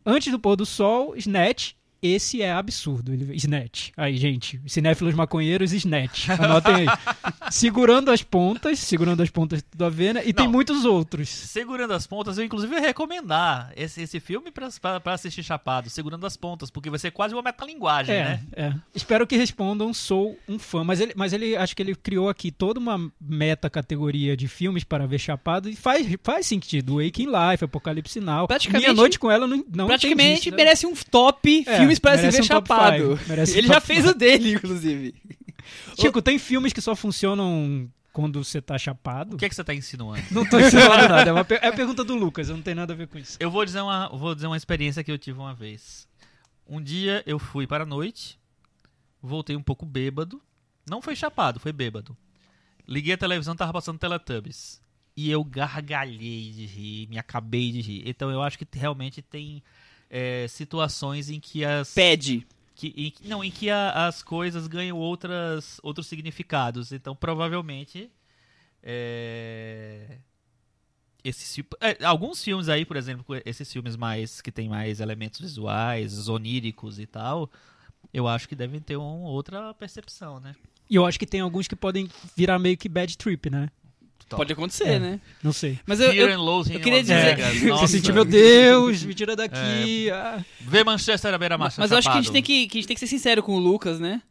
Antes 0.04 0.32
do 0.32 0.38
Pôr 0.38 0.56
do 0.56 0.66
Sol, 0.66 1.14
Snatch 1.16 1.72
esse 2.02 2.42
é 2.42 2.52
absurdo. 2.52 3.12
Ele, 3.12 3.34
Snatch. 3.36 3.90
Aí, 3.96 4.16
gente, 4.16 4.60
cinéfilos 4.66 5.14
maconheiros, 5.14 5.72
Snatch. 5.72 6.28
Anotem 6.30 6.74
aí. 6.74 6.86
segurando 7.50 8.10
as 8.10 8.22
pontas, 8.22 8.78
segurando 8.78 9.22
as 9.22 9.30
pontas 9.30 9.62
tudo 9.62 9.84
a 9.84 9.88
ver, 9.90 10.14
né? 10.14 10.22
E 10.24 10.32
tem 10.32 10.46
Não. 10.46 10.52
muitos 10.52 10.84
outros. 10.84 11.28
Segurando 11.28 11.92
as 11.92 12.06
pontas, 12.06 12.38
eu 12.38 12.44
inclusive 12.44 12.74
ia 12.74 12.80
recomendar 12.80 13.72
esse, 13.76 14.02
esse 14.02 14.18
filme 14.20 14.50
pra 14.50 14.68
assistir 15.12 15.42
chapado, 15.42 15.88
Segurando 15.90 16.26
as 16.26 16.36
Pontas, 16.36 16.70
porque 16.70 16.90
vai 16.90 16.98
ser 16.98 17.10
quase 17.10 17.34
uma 17.34 17.42
metalinguagem, 17.42 18.14
É, 18.14 18.24
né? 18.24 18.40
é. 18.56 18.74
Espero 18.94 19.26
que 19.26 19.36
respondam, 19.36 19.92
sou 19.94 20.36
um 20.48 20.58
fã. 20.58 20.82
Mas 20.82 21.00
ele, 21.00 21.12
mas 21.16 21.32
ele 21.32 21.54
acho 21.56 21.76
que 21.76 21.82
ele 21.82 21.94
criou 21.94 22.28
aqui 22.28 22.50
toda 22.50 22.80
uma 22.80 23.10
meta 23.20 23.68
categoria 23.70 24.36
de 24.36 24.48
filmes 24.48 24.82
para 24.84 25.06
ver 25.06 25.18
chapado 25.18 25.68
e 25.68 25.76
faz, 25.76 26.06
faz 26.22 26.46
sentido. 26.46 26.96
Waking 27.02 27.26
Life, 27.26 27.64
Apocalipse 27.64 28.20
Now. 28.20 28.46
Praticamente- 28.48 28.84
Minha 28.84 28.94
Noite 28.94 29.18
com 29.18 29.30
ela 29.30 29.46
não, 29.46 29.64
não 29.74 29.86
Praticamente 29.86 30.42
tem 30.44 30.50
né? 30.52 30.56
merece 30.56 30.86
um 30.86 30.94
top 30.94 31.64
É, 31.66 31.78
filmes 31.92 31.98
para 31.98 32.16
se 32.16 32.22
merece 32.22 32.38
ver 32.38 32.42
um 32.42 32.46
chapado. 32.46 33.16
five, 33.16 33.54
um 33.54 33.58
Ele 33.58 33.68
já 33.68 33.80
fez 33.80 34.06
o 34.06 34.14
dele, 34.14 34.52
inclusive. 34.54 35.14
Chico, 35.98 36.20
tem 36.22 36.38
filmes 36.38 36.72
que 36.72 36.80
só 36.80 36.94
funcionam 36.96 37.90
quando 38.12 38.42
você 38.44 38.60
tá 38.60 38.76
chapado? 38.76 39.36
O 39.36 39.38
que, 39.38 39.44
é 39.44 39.48
que 39.48 39.54
você 39.54 39.64
tá 39.64 39.72
insinuando? 39.74 40.22
Não 40.30 40.44
tô 40.48 40.58
ensinando 40.58 41.08
nada. 41.08 41.30
É, 41.30 41.32
uma 41.32 41.44
per- 41.44 41.60
é 41.62 41.68
a 41.68 41.72
pergunta 41.72 42.04
do 42.04 42.14
Lucas, 42.14 42.48
eu 42.48 42.56
não 42.56 42.62
tem 42.62 42.74
nada 42.74 42.92
a 42.92 42.96
ver 42.96 43.06
com 43.08 43.16
isso. 43.18 43.36
Eu 43.40 43.50
vou 43.50 43.64
dizer, 43.64 43.80
uma, 43.80 44.08
vou 44.08 44.34
dizer 44.34 44.46
uma 44.46 44.56
experiência 44.56 45.02
que 45.02 45.10
eu 45.10 45.18
tive 45.18 45.38
uma 45.38 45.54
vez. 45.54 46.06
Um 46.66 46.80
dia 46.82 47.22
eu 47.26 47.38
fui 47.38 47.66
para 47.66 47.84
a 47.84 47.86
noite, 47.86 48.38
voltei 49.22 49.56
um 49.56 49.62
pouco 49.62 49.86
bêbado. 49.86 50.42
Não 50.88 51.00
foi 51.00 51.14
chapado, 51.16 51.60
foi 51.60 51.72
bêbado. 51.72 52.16
Liguei 52.86 53.14
a 53.14 53.18
televisão, 53.18 53.54
tava 53.54 53.72
passando 53.72 53.98
Teletubbies. 53.98 54.82
E 55.16 55.30
eu 55.30 55.44
gargalhei 55.44 56.50
de 56.50 56.66
rir, 56.66 57.06
me 57.08 57.18
acabei 57.18 57.70
de 57.70 57.80
rir. 57.80 58.02
Então 58.06 58.30
eu 58.30 58.42
acho 58.42 58.58
que 58.58 58.66
realmente 58.72 59.22
tem 59.22 59.62
é, 60.14 60.46
situações 60.46 61.30
em 61.30 61.40
que 61.40 61.64
as. 61.64 61.94
Pede. 61.94 62.46
Que, 62.74 62.92
em, 62.96 63.10
que- 63.10 63.26
não, 63.26 63.42
em 63.42 63.50
que 63.50 63.70
a- 63.70 64.06
as 64.06 64.22
coisas 64.22 64.66
ganham 64.66 64.98
outras, 64.98 65.80
outros 65.82 66.06
significados. 66.06 66.92
Então, 66.92 67.16
provavelmente. 67.16 68.10
É, 68.82 70.18
esses, 71.24 71.56
é, 71.80 72.04
alguns 72.04 72.42
filmes 72.42 72.68
aí, 72.68 72.84
por 72.84 72.96
exemplo, 72.96 73.24
esses 73.46 73.72
filmes 73.72 73.94
mais 73.96 74.40
que 74.40 74.50
tem 74.50 74.68
mais 74.68 74.98
elementos 75.00 75.40
visuais, 75.40 76.28
oníricos 76.28 76.98
e 76.98 77.06
tal, 77.06 77.48
eu 78.12 78.26
acho 78.26 78.48
que 78.48 78.56
devem 78.56 78.80
ter 78.80 78.96
uma 78.96 79.28
outra 79.28 79.72
percepção, 79.74 80.40
né? 80.40 80.54
E 80.90 80.96
eu 80.96 81.06
acho 81.06 81.18
que 81.18 81.26
tem 81.26 81.40
alguns 81.40 81.68
que 81.68 81.76
podem 81.76 82.08
virar 82.36 82.58
meio 82.58 82.76
que 82.76 82.88
bad 82.88 83.16
trip, 83.16 83.48
né? 83.48 83.70
Pode 84.28 84.52
acontecer, 84.52 84.84
É. 84.88 84.98
né? 84.98 85.20
Não 85.42 85.52
sei. 85.52 85.78
Mas 85.86 86.00
eu, 86.00 86.12
eu- 86.12 86.28
eu 86.28 86.60
em 86.70 86.78
queria 86.80 86.98
Las 86.98 87.06
dizer-. 87.06 87.36
Você 87.60 87.66
Nossa. 87.66 87.86
sentiu, 87.88 88.14
meu 88.14 88.24
Deus, 88.24 89.02
me 89.04 89.14
tira 89.14 89.34
daqui. 89.36 90.10
ah. 90.10 90.42
Vê 90.60 90.82
Manchester 90.84 91.34
à 91.34 91.38
beira-mar 91.38 91.72
mas 91.78 91.90
eu 91.90 91.98
acho 91.98 92.10
que 92.10 92.16
a 92.16 92.20
gente 92.20 92.32
tem 92.32 92.42
que, 92.42 92.66
que 92.66 92.78
a 92.78 92.80
gente 92.80 92.88
tem 92.88 92.94
que 92.94 93.00
ser 93.00 93.06
sincero 93.06 93.42
com 93.42 93.54
o 93.54 93.58
Lucas, 93.58 93.98
né? 94.00 94.22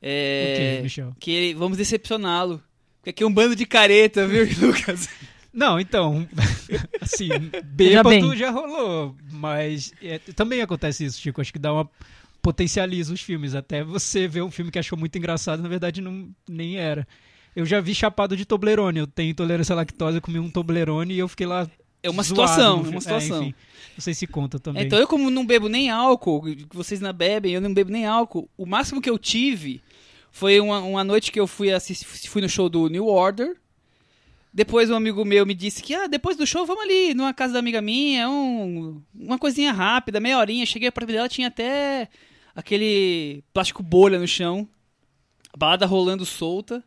É, 0.00 0.52
Ok, 0.76 0.82
Michel. 0.82 1.16
que 1.18 1.54
vamos 1.54 1.76
decepcioná-lo. 1.76 2.62
Porque 2.98 3.10
aqui 3.10 3.22
é 3.22 3.26
um 3.26 3.32
bando 3.32 3.56
de 3.56 3.66
careta, 3.66 4.26
viu, 4.26 4.46
Lucas? 4.60 5.08
Não, 5.52 5.80
então, 5.80 6.28
assim, 7.00 7.28
bêbado 7.64 8.08
bem. 8.08 8.36
já 8.36 8.50
rolou, 8.50 9.16
mas 9.32 9.92
é, 10.00 10.18
também 10.36 10.60
acontece 10.62 11.04
isso, 11.04 11.20
Chico, 11.20 11.40
acho 11.40 11.52
que 11.52 11.58
dá 11.58 11.72
uma 11.72 11.90
potencializa 12.40 13.12
os 13.12 13.20
filmes, 13.20 13.54
até 13.54 13.82
você 13.82 14.28
ver 14.28 14.42
um 14.42 14.50
filme 14.50 14.70
que 14.70 14.78
achou 14.78 14.96
muito 14.98 15.18
engraçado, 15.18 15.60
na 15.62 15.68
verdade 15.68 16.00
não 16.00 16.30
nem 16.48 16.76
era. 16.76 17.06
Eu 17.54 17.66
já 17.66 17.80
vi 17.80 17.94
chapado 17.94 18.36
de 18.36 18.44
Toblerone, 18.44 19.00
eu 19.00 19.06
tenho 19.06 19.30
intolerância 19.30 19.72
à 19.72 19.76
lactose, 19.76 20.16
eu 20.16 20.22
comi 20.22 20.38
um 20.38 20.50
Toblerone 20.50 21.14
e 21.14 21.18
eu 21.18 21.28
fiquei 21.28 21.46
lá 21.46 21.68
É 22.02 22.08
uma 22.08 22.22
zoado 22.22 22.48
situação, 22.48 22.82
no 22.82 22.86
é 22.86 22.90
uma 22.90 23.00
situação. 23.00 23.42
enfim, 23.42 23.54
não 23.96 24.00
sei 24.00 24.14
se 24.14 24.26
conta 24.26 24.58
também. 24.58 24.84
Então 24.84 24.98
eu 24.98 25.06
como 25.08 25.30
não 25.30 25.44
bebo 25.44 25.68
nem 25.68 25.90
álcool, 25.90 26.44
vocês 26.72 27.00
não 27.00 27.12
bebem, 27.12 27.52
eu 27.52 27.60
não 27.60 27.72
bebo 27.74 27.90
nem 27.90 28.06
álcool. 28.06 28.48
O 28.56 28.64
máximo 28.64 29.00
que 29.00 29.10
eu 29.10 29.18
tive 29.18 29.82
foi 30.30 30.60
uma, 30.60 30.78
uma 30.80 31.02
noite 31.04 31.32
que 31.32 31.40
eu 31.40 31.46
fui 31.46 31.72
assistir, 31.72 32.06
fui 32.28 32.40
no 32.40 32.48
show 32.48 32.68
do 32.68 32.88
New 32.88 33.06
Order. 33.06 33.56
Depois 34.52 34.90
um 34.90 34.96
amigo 34.96 35.24
meu 35.24 35.46
me 35.46 35.54
disse 35.54 35.80
que, 35.82 35.94
ah, 35.94 36.08
depois 36.08 36.36
do 36.36 36.46
show 36.46 36.66
vamos 36.66 36.82
ali 36.82 37.14
numa 37.14 37.32
casa 37.32 37.52
da 37.52 37.58
amiga 37.60 37.80
minha, 37.80 38.28
um, 38.28 39.00
uma 39.14 39.38
coisinha 39.38 39.72
rápida, 39.72 40.18
meia 40.18 40.38
horinha. 40.38 40.66
Cheguei 40.66 40.90
pra 40.90 41.06
dela, 41.06 41.28
tinha 41.28 41.48
até 41.48 42.08
aquele 42.54 43.44
plástico 43.52 43.80
bolha 43.82 44.18
no 44.18 44.26
chão, 44.26 44.68
balada 45.56 45.86
rolando 45.86 46.24
solta. 46.26 46.82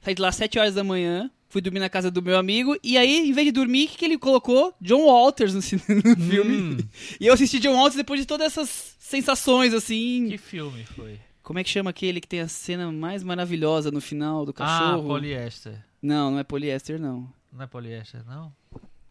Saí 0.00 0.14
de 0.14 0.22
lá 0.22 0.28
às 0.28 0.36
7 0.36 0.58
horas 0.58 0.74
da 0.74 0.84
manhã, 0.84 1.30
fui 1.48 1.60
dormir 1.60 1.80
na 1.80 1.88
casa 1.88 2.10
do 2.10 2.22
meu 2.22 2.38
amigo, 2.38 2.76
e 2.82 2.96
aí, 2.96 3.28
em 3.28 3.32
vez 3.32 3.46
de 3.46 3.52
dormir, 3.52 3.86
o 3.86 3.88
que, 3.88 3.98
que 3.98 4.04
ele 4.04 4.18
colocou? 4.18 4.74
John 4.80 5.04
Walters 5.06 5.52
no, 5.54 5.60
no 6.16 6.16
filme. 6.30 6.56
Hum, 6.56 6.76
E 7.20 7.26
eu 7.26 7.34
assisti 7.34 7.58
John 7.58 7.74
Walters 7.74 7.96
depois 7.96 8.20
de 8.20 8.26
todas 8.26 8.46
essas 8.46 8.96
sensações, 8.98 9.72
assim. 9.74 10.28
Que 10.30 10.38
filme 10.38 10.84
foi? 10.84 11.18
Como 11.42 11.58
é 11.58 11.64
que 11.64 11.70
chama 11.70 11.90
aquele 11.90 12.20
que 12.20 12.26
tem 12.28 12.40
a 12.40 12.48
cena 12.48 12.90
mais 12.90 13.22
maravilhosa 13.22 13.90
no 13.90 14.00
final 14.00 14.44
do 14.44 14.50
Ah, 14.50 14.54
cachorro? 14.54 15.06
poliéster. 15.08 15.84
Não, 16.02 16.30
não 16.32 16.38
é 16.38 16.44
poliéster, 16.44 17.00
não. 17.00 17.32
Não 17.52 17.62
é 17.62 17.66
poliéster, 17.66 18.24
não? 18.26 18.52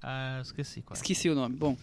Ah, 0.02 0.40
esqueci 0.42 0.82
qual 0.82 0.96
é. 0.96 0.98
Esqueci 0.98 1.30
o 1.30 1.36
nome. 1.36 1.56
Bom, 1.56 1.78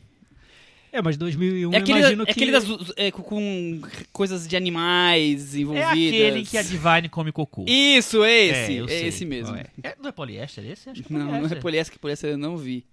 é, 0.93 1.01
mas 1.03 1.17
2001 1.17 1.73
é 1.73 1.77
aquele, 1.79 1.99
imagino 2.01 2.23
é 2.23 2.27
que... 2.27 2.31
aquele 2.33 2.53
das, 2.53 2.65
é, 2.97 3.11
com- 3.11 3.81
coisas 4.13 4.47
de 4.47 4.57
animais 4.57 5.55
É 5.55 5.59
envolvidas. 5.61 5.89
aquele 5.91 6.39
em 6.41 6.45
que 6.45 6.59
a 6.59 6.63
Divine 6.63 7.09
come 7.09 7.33
cocô. 7.33 7.65
Isso, 7.67 8.23
é 8.23 8.33
esse. 8.45 8.79
É, 8.79 8.87
sei 8.89 9.07
esse 9.09 9.25
mesmo. 9.25 9.55
qual 9.55 9.59
É. 9.59 9.67
É, 9.89 9.97
não 10.01 10.09
é 10.09 10.13
poliéster 10.13 10.65
esse? 10.71 10.91
Acho 10.91 11.03
que 11.03 11.13
é 11.15 11.19
Não, 11.19 11.27
não 11.27 11.47
é 11.47 11.55
poliéster. 11.57 11.93
que 11.95 11.99
poliéster 11.99 12.31
eu 12.31 12.39
não 12.39 12.57
vi. 12.57 12.85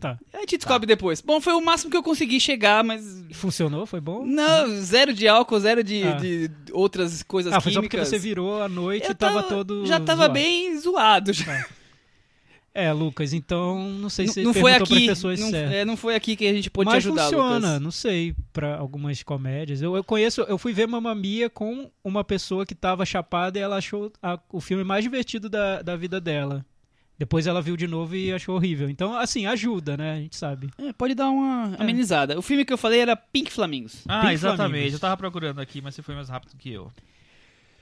Tá. 0.00 0.16
A 0.32 0.38
gente 0.38 0.58
descobre 0.58 0.86
depois. 0.86 1.20
Bom, 1.20 1.40
foi 1.40 1.54
o 1.54 1.60
máximo 1.60 1.90
que 1.90 1.96
eu 1.96 2.04
consegui 2.04 2.38
chegar, 2.40 2.84
mas... 2.84 3.24
Funcionou? 3.32 3.84
Foi 3.84 4.00
bom? 4.00 4.24
Não, 4.24 4.68
zero 4.80 5.12
de 5.12 5.26
álcool, 5.26 5.58
zero 5.58 5.82
de, 5.82 6.04
Ah. 6.04 6.12
de 6.12 6.48
outras 6.70 7.20
coisas 7.24 7.52
Ah, 7.52 7.60
foi 7.60 7.72
só 7.72 7.80
porque 7.80 7.96
químicas. 7.96 8.08
você 8.08 8.16
virou 8.16 8.62
à 8.62 8.68
noite 8.68 9.06
Eu 9.06 9.10
e 9.10 9.14
tava, 9.16 9.42
tava- 9.42 9.48
todo 9.54 9.84
Já 9.86 9.98
tava 9.98 10.18
zoado. 10.22 10.32
bem 10.34 10.78
zoado. 10.78 11.32
Já. 11.32 11.66
É, 12.74 12.92
Lucas, 12.92 13.32
então 13.32 13.88
não 13.94 14.08
sei 14.08 14.28
se 14.28 14.42
não 14.42 14.52
você 14.52 14.60
foi 14.60 14.70
perguntou 14.72 14.96
aqui, 14.96 15.06
pessoas 15.06 15.40
não, 15.40 15.48
é, 15.58 15.84
não 15.84 15.96
foi 15.96 16.14
aqui 16.14 16.36
que 16.36 16.46
a 16.46 16.52
gente 16.52 16.70
pôde 16.70 16.88
Mas 16.90 17.02
te 17.02 17.08
ajudar, 17.08 17.24
funciona, 17.24 17.66
Lucas. 17.68 17.80
não 17.82 17.90
sei, 17.90 18.36
pra 18.52 18.76
algumas 18.76 19.20
comédias. 19.22 19.82
Eu, 19.82 19.96
eu 19.96 20.04
conheço, 20.04 20.42
eu 20.42 20.56
fui 20.58 20.72
ver 20.72 20.86
Mamma 20.86 21.12
Mia 21.14 21.50
com 21.50 21.90
uma 22.04 22.22
pessoa 22.22 22.64
que 22.64 22.74
tava 22.76 23.04
chapada 23.04 23.58
e 23.58 23.62
ela 23.62 23.76
achou 23.78 24.12
a- 24.22 24.38
o 24.52 24.60
filme 24.60 24.84
mais 24.84 25.02
divertido 25.02 25.48
da, 25.48 25.82
da 25.82 25.96
vida 25.96 26.20
dela. 26.20 26.64
Depois 27.18 27.48
ela 27.48 27.60
viu 27.60 27.76
de 27.76 27.88
novo 27.88 28.14
e 28.14 28.32
achou 28.32 28.54
horrível. 28.54 28.88
Então, 28.88 29.12
assim, 29.16 29.44
ajuda, 29.44 29.96
né? 29.96 30.12
A 30.12 30.16
gente 30.20 30.36
sabe. 30.36 30.70
É, 30.78 30.92
pode 30.92 31.16
dar 31.16 31.30
uma 31.30 31.74
É. 31.76 31.82
amenizada. 31.82 32.38
O 32.38 32.42
filme 32.42 32.64
que 32.64 32.72
eu 32.72 32.78
falei 32.78 33.00
era 33.00 33.16
Pink 33.16 33.50
Flamingos. 33.50 34.04
Ah, 34.06 34.20
Pink 34.20 34.34
exatamente. 34.34 34.68
Flamingos. 34.70 34.92
Eu 34.92 34.98
tava 35.00 35.16
procurando 35.16 35.60
aqui, 35.60 35.80
mas 35.82 35.96
você 35.96 36.02
foi 36.02 36.14
mais 36.14 36.28
rápido 36.28 36.56
que 36.56 36.70
eu. 36.70 36.92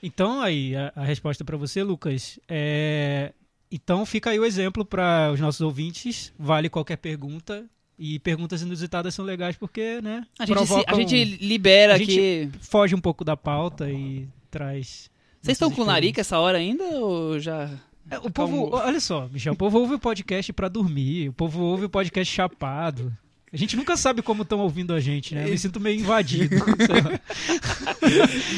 Então, 0.01 0.41
aí, 0.41 0.75
a, 0.75 0.91
a 0.95 1.03
resposta 1.03 1.45
pra 1.45 1.55
você, 1.55 1.83
Lucas, 1.83 2.39
é... 2.47 3.31
Então, 3.71 4.05
fica 4.05 4.29
aí 4.29 4.39
o 4.39 4.45
exemplo 4.45 4.85
para 4.85 5.31
os 5.33 5.39
nossos 5.39 5.61
ouvintes. 5.61 6.33
Vale 6.39 6.69
qualquer 6.69 6.97
pergunta. 6.97 7.65
E 7.99 8.19
perguntas 8.19 8.61
inusitadas 8.61 9.15
são 9.15 9.25
legais 9.25 9.55
porque, 9.57 9.99
né? 10.01 10.23
A 10.37 10.45
gente, 10.45 10.67
se- 10.67 10.83
a 10.85 10.93
gente 10.93 11.23
libera 11.41 11.95
a 11.95 11.97
gente- 11.97 12.11
aqui. 12.11 12.51
foge 12.61 12.93
um 12.95 13.01
pouco 13.01 13.23
da 13.25 13.35
pauta 13.35 13.89
e 13.89 14.27
traz. 14.51 15.09
Vocês 15.41 15.55
estão 15.55 15.71
com 15.71 15.83
larica 15.83 16.21
essa 16.21 16.37
hora 16.39 16.59
ainda 16.59 16.83
ou 16.83 17.39
já. 17.39 17.69
É, 18.09 18.19
o 18.19 18.29
povo, 18.29 18.69
olha 18.71 18.99
só, 18.99 19.27
Michel, 19.27 19.53
o 19.53 19.57
povo 19.57 19.79
ouve 19.79 19.95
o 19.95 19.99
podcast 19.99 20.53
pra 20.53 20.67
dormir, 20.69 21.29
o 21.29 21.33
povo 21.33 21.61
ouve 21.61 21.85
o 21.85 21.89
podcast 21.89 22.33
chapado. 22.33 23.11
A 23.57 23.59
gente 23.59 23.75
nunca 23.75 23.97
sabe 23.97 24.21
como 24.21 24.43
estão 24.43 24.59
ouvindo 24.59 24.93
a 24.93 24.99
gente, 24.99 25.33
né? 25.33 25.45
Eu 25.47 25.49
me 25.49 25.57
sinto 25.57 25.79
meio 25.79 25.99
invadido. 25.99 26.57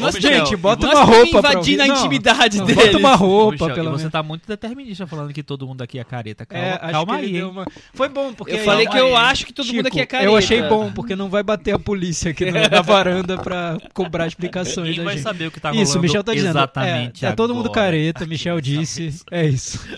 Ô, 0.02 0.12
gente, 0.20 0.56
bota 0.58 0.88
uma 0.88 0.94
estamos 0.94 1.16
roupa 1.16 1.42
pra 1.42 1.52
invadindo 1.52 1.82
ouvir. 1.82 1.82
a 1.82 1.88
Não, 1.88 1.96
intimidade 2.02 2.58
não, 2.58 2.66
deles. 2.66 2.84
Bota 2.86 2.98
uma 2.98 3.16
roupa, 3.16 3.52
Michel, 3.54 3.74
pelo 3.76 3.86
menos. 3.86 4.02
você 4.02 4.10
tá 4.10 4.22
muito 4.22 4.46
determinista 4.46 5.08
falando 5.08 5.32
que 5.34 5.42
todo 5.42 5.66
mundo 5.66 5.82
aqui 5.82 6.00
é 6.00 6.04
careta. 6.04 6.46
Calma, 6.46 6.66
É, 6.68 6.78
calma 6.92 7.16
aí, 7.16 7.42
uma- 7.42 7.66
Foi 7.94 8.10
bom, 8.10 8.34
porque... 8.34 8.56
Eu 8.56 8.60
falei 8.66 8.88
que 8.88 8.98
eu 8.98 9.16
aí. 9.16 9.26
acho 9.32 9.46
que 9.46 9.54
todo 9.54 9.68
mundo 9.68 9.76
Chico, 9.78 9.88
aqui 9.88 10.02
é 10.02 10.06
careta. 10.06 10.30
Eu 10.30 10.36
achei 10.36 10.62
bom, 10.64 10.92
porque 10.92 11.16
não 11.16 11.30
vai 11.30 11.44
bater 11.44 11.74
a 11.74 11.80
polícia 11.80 12.32
aqui 12.32 12.52
na, 12.52 12.68
na 12.68 12.82
varanda 12.82 13.38
pra 13.38 13.78
cobrar 13.94 14.28
explicações 14.28 14.90
Ninguém 14.90 15.06
vai 15.06 15.14
gente. 15.16 15.24
saber 15.24 15.48
o 15.48 15.52
que 15.52 15.62
tá 15.62 15.70
rolando 15.70 15.88
Isso, 15.88 15.98
o 15.98 16.02
Michel 16.02 16.24
tá 16.26 16.34
dizendo. 16.34 16.50
exatamente 16.50 17.26
é, 17.26 17.30
é 17.30 17.32
todo 17.32 17.56
mundo 17.56 17.70
careta, 17.72 18.26
Michel 18.26 18.60
disse. 18.60 19.14
É 19.32 19.46
isso. 19.48 19.80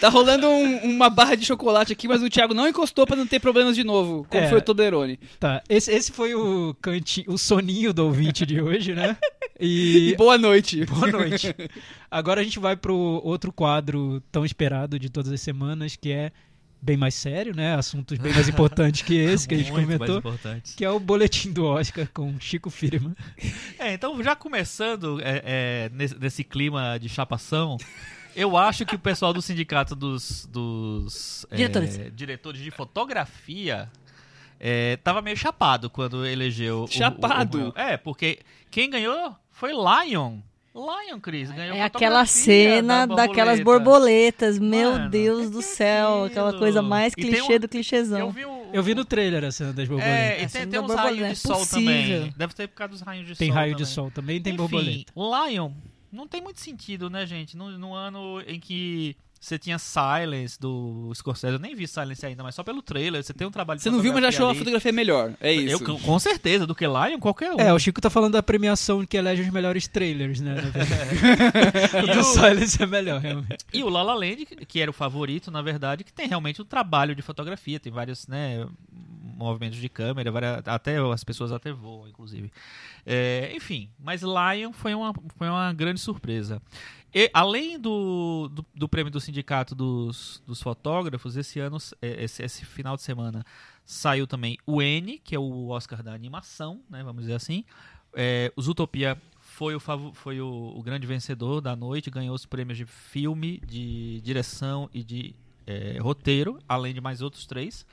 Tá 0.00 0.08
rolando 0.08 0.46
um- 0.48 0.84
uma 0.84 1.08
barra 1.08 1.34
de 1.34 1.44
chocolate 1.46 1.92
aqui, 1.92 2.06
mas 2.08 2.22
o 2.22 2.28
Thiago 2.28 2.52
não 2.54 2.68
encostou 2.68 3.06
pra 3.06 3.16
não 3.16 3.26
ter 3.26 3.40
problemas 3.40 3.74
de 3.76 3.84
novo, 3.84 4.26
como 4.28 4.42
É. 4.42 4.48
foi 4.48 4.58
o 4.58 4.62
Toblerone. 4.62 5.18
Tá, 5.40 5.62
esse, 5.68 5.90
esse 5.92 6.12
foi 6.12 6.34
o 6.34 6.74
cantinho, 6.80 7.30
o 7.30 7.38
soninho 7.38 7.92
do 7.92 8.04
ouvinte 8.04 8.44
de 8.44 8.60
hoje, 8.60 8.94
né? 8.94 9.16
E 9.58 10.10
E 10.14 10.16
boa 10.16 10.36
noite. 10.36 10.84
boa 10.86 11.06
noite. 11.06 11.54
Agora 12.10 12.40
a 12.40 12.44
gente 12.44 12.58
vai 12.58 12.76
pro 12.76 12.94
outro 13.24 13.52
quadro 13.52 14.22
tão 14.30 14.44
esperado 14.44 14.98
de 14.98 15.08
todas 15.08 15.30
as 15.32 15.40
semanas, 15.40 15.96
que 15.96 16.10
é 16.12 16.32
bem 16.82 16.96
mais 16.98 17.14
sério, 17.14 17.54
né? 17.56 17.74
Assuntos 17.74 18.18
bem 18.18 18.32
mais 18.32 18.46
importantes 18.48 19.00
que 19.02 19.14
esse 19.16 19.48
que 19.48 19.54
a 19.54 19.58
gente 19.58 19.72
comentou. 19.72 20.18
importante. 20.18 20.74
Que 20.76 20.84
é 20.84 20.90
o 20.90 21.00
boletim 21.00 21.50
do 21.50 21.64
Oscar 21.64 22.06
com 22.12 22.38
Chico 22.38 22.68
Firman. 22.68 23.14
É, 23.78 23.94
então 23.94 24.22
já 24.22 24.36
começando 24.36 25.18
é, 25.22 25.42
é, 25.44 25.90
nesse, 25.94 26.18
nesse 26.18 26.44
clima 26.44 26.98
de 26.98 27.08
chapação, 27.08 27.78
eu 28.36 28.56
acho 28.56 28.84
que 28.86 28.94
o 28.96 28.98
pessoal 28.98 29.32
do 29.32 29.40
sindicato 29.42 29.94
dos, 29.94 30.46
dos 30.50 31.46
é, 31.50 31.56
Diretores. 31.56 32.00
diretores 32.14 32.60
de 32.60 32.70
fotografia 32.70 33.90
é, 34.60 34.96
tava 34.98 35.20
meio 35.20 35.36
chapado 35.36 35.90
quando 35.90 36.26
elegeu. 36.26 36.84
o- 36.84 36.88
Chapado? 36.88 37.58
o- 37.58 37.68
o- 37.70 37.72
é, 37.78 37.96
porque 37.96 38.38
quem 38.70 38.88
ganhou 38.90 39.34
foi 39.50 39.72
Lion. 39.72 40.38
Lion, 40.74 41.20
Cris, 41.20 41.52
ganhou 41.52 41.76
É 41.76 41.82
aquela 41.82 42.26
cena 42.26 43.06
da 43.06 43.14
daquelas 43.14 43.60
borboleta. 43.60 43.64
borboletas. 44.50 44.58
Meu 44.58 44.90
Mano, 44.92 45.08
Deus 45.10 45.44
que 45.46 45.50
do 45.52 45.58
é 45.60 45.62
céu. 45.62 46.24
Aquela 46.24 46.52
coisa 46.58 46.82
mais 46.82 47.12
E 47.12 47.16
tem 47.16 47.30
clichê 47.30 47.54
um- 47.54 47.60
do 47.60 47.68
clichêzão. 47.68 48.18
Eu 48.18 48.30
vi, 48.32 48.44
o, 48.44 48.64
Eu 48.72 48.82
vi 48.82 48.92
no 48.92 49.04
trailer 49.04 49.44
a 49.44 49.52
cena 49.52 49.72
das 49.72 49.84
É, 49.84 49.88
borboletas. 49.88 50.42
e 50.42 50.44
A 50.44 50.48
tem, 50.48 50.68
tem 50.68 50.80
uns 50.80 50.86
borboleta, 50.88 51.02
raios 51.02 51.18
de 51.18 51.24
é 51.24 51.34
sol 51.36 51.58
possível. 51.58 52.18
também. 52.18 52.34
Deve 52.36 52.54
ter 52.54 52.66
por 52.66 52.74
causa 52.74 52.90
dos 52.92 53.00
raios 53.02 53.26
de 53.28 53.36
Tem 53.36 53.48
sol. 53.48 53.54
raio 53.56 53.74
de 53.76 53.82
também. 53.84 53.94
sol 53.94 54.10
também, 54.10 54.42
tem 54.42 54.52
Enfim, 54.52 54.62
borboleta. 54.62 55.12
Lion 55.16 55.70
não 56.14 56.26
tem 56.28 56.40
muito 56.40 56.60
sentido, 56.60 57.10
né, 57.10 57.26
gente? 57.26 57.56
No, 57.56 57.70
no 57.78 57.94
ano 57.94 58.40
em 58.46 58.58
que 58.60 59.16
você 59.40 59.58
tinha 59.58 59.78
Silence 59.78 60.58
do 60.58 61.12
Scorsese, 61.14 61.52
eu 61.52 61.58
nem 61.58 61.74
vi 61.74 61.86
Silence 61.86 62.24
ainda, 62.24 62.42
mas 62.42 62.54
só 62.54 62.62
pelo 62.64 62.80
trailer, 62.80 63.22
você 63.22 63.34
tem 63.34 63.46
um 63.46 63.50
trabalho 63.50 63.76
de 63.76 63.82
Você 63.82 63.90
não 63.90 64.00
viu, 64.00 64.10
mas 64.14 64.22
já 64.22 64.28
achou 64.28 64.48
a 64.48 64.54
fotografia 64.54 64.90
melhor. 64.90 65.34
É 65.38 65.50
ali. 65.50 65.66
isso. 65.70 65.84
Eu, 65.84 65.98
com 65.98 66.18
certeza, 66.18 66.66
do 66.66 66.74
que 66.74 66.86
Lion, 66.86 67.18
qualquer 67.20 67.52
um. 67.52 67.60
É, 67.60 67.70
o 67.70 67.78
Chico 67.78 68.00
tá 68.00 68.08
falando 68.08 68.32
da 68.32 68.42
premiação 68.42 69.04
que 69.04 69.18
elege 69.18 69.42
os 69.42 69.50
melhores 69.50 69.86
trailers, 69.86 70.40
né? 70.40 70.54
verdade. 70.72 71.96
o 72.06 72.10
E 72.10 72.14
do 72.14 72.20
o- 72.20 72.24
Silence 72.24 72.82
é 72.82 72.86
melhor, 72.86 73.20
realmente. 73.20 73.66
E 73.70 73.82
o 73.84 73.90
La 73.90 74.02
La 74.02 74.14
Land, 74.14 74.46
que 74.66 74.80
era 74.80 74.90
o 74.90 74.94
favorito, 74.94 75.50
na 75.50 75.60
verdade, 75.60 76.04
que 76.04 76.12
tem 76.12 76.26
realmente 76.26 76.62
um 76.62 76.64
trabalho 76.64 77.14
de 77.14 77.20
fotografia, 77.20 77.78
tem 77.78 77.92
vários, 77.92 78.26
né, 78.26 78.66
movimentos 79.36 79.78
de 79.78 79.88
câmera, 79.88 80.30
várias- 80.30 80.62
até 80.66 80.96
as 80.98 81.24
pessoas 81.24 81.52
até 81.52 81.72
voam, 81.72 82.08
inclusive. 82.08 82.50
É, 83.04 83.52
enfim, 83.54 83.88
mas 83.98 84.22
Lion 84.22 84.72
foi 84.72 84.94
uma, 84.94 85.12
foi 85.36 85.48
uma 85.48 85.72
grande 85.72 86.00
surpresa. 86.00 86.60
E, 87.14 87.30
além 87.32 87.78
do, 87.78 88.48
do, 88.52 88.66
do 88.74 88.88
prêmio 88.88 89.10
do 89.10 89.20
sindicato 89.20 89.74
dos, 89.74 90.42
dos 90.46 90.60
fotógrafos, 90.60 91.36
esse 91.36 91.60
ano, 91.60 91.78
é, 92.02 92.24
esse, 92.24 92.42
esse 92.42 92.64
final 92.64 92.96
de 92.96 93.02
semana, 93.02 93.44
saiu 93.84 94.26
também 94.26 94.58
o 94.66 94.82
N, 94.82 95.18
que 95.18 95.34
é 95.34 95.38
o 95.38 95.68
Oscar 95.68 96.02
da 96.02 96.12
animação, 96.12 96.80
né, 96.90 97.02
vamos 97.04 97.22
dizer 97.22 97.34
assim. 97.34 97.64
É, 98.14 98.52
o 98.56 98.62
Zootopia 98.62 99.16
foi, 99.40 99.76
o, 99.76 99.80
foi 99.80 100.40
o, 100.40 100.72
o 100.76 100.82
grande 100.82 101.06
vencedor 101.06 101.60
da 101.60 101.76
noite, 101.76 102.10
ganhou 102.10 102.34
os 102.34 102.46
prêmios 102.46 102.78
de 102.78 102.84
filme, 102.86 103.60
de 103.66 104.20
direção 104.22 104.90
e 104.92 105.04
de 105.04 105.34
é, 105.66 105.98
roteiro, 106.00 106.58
além 106.68 106.92
de 106.92 107.00
mais 107.00 107.22
outros 107.22 107.46
três. 107.46 107.86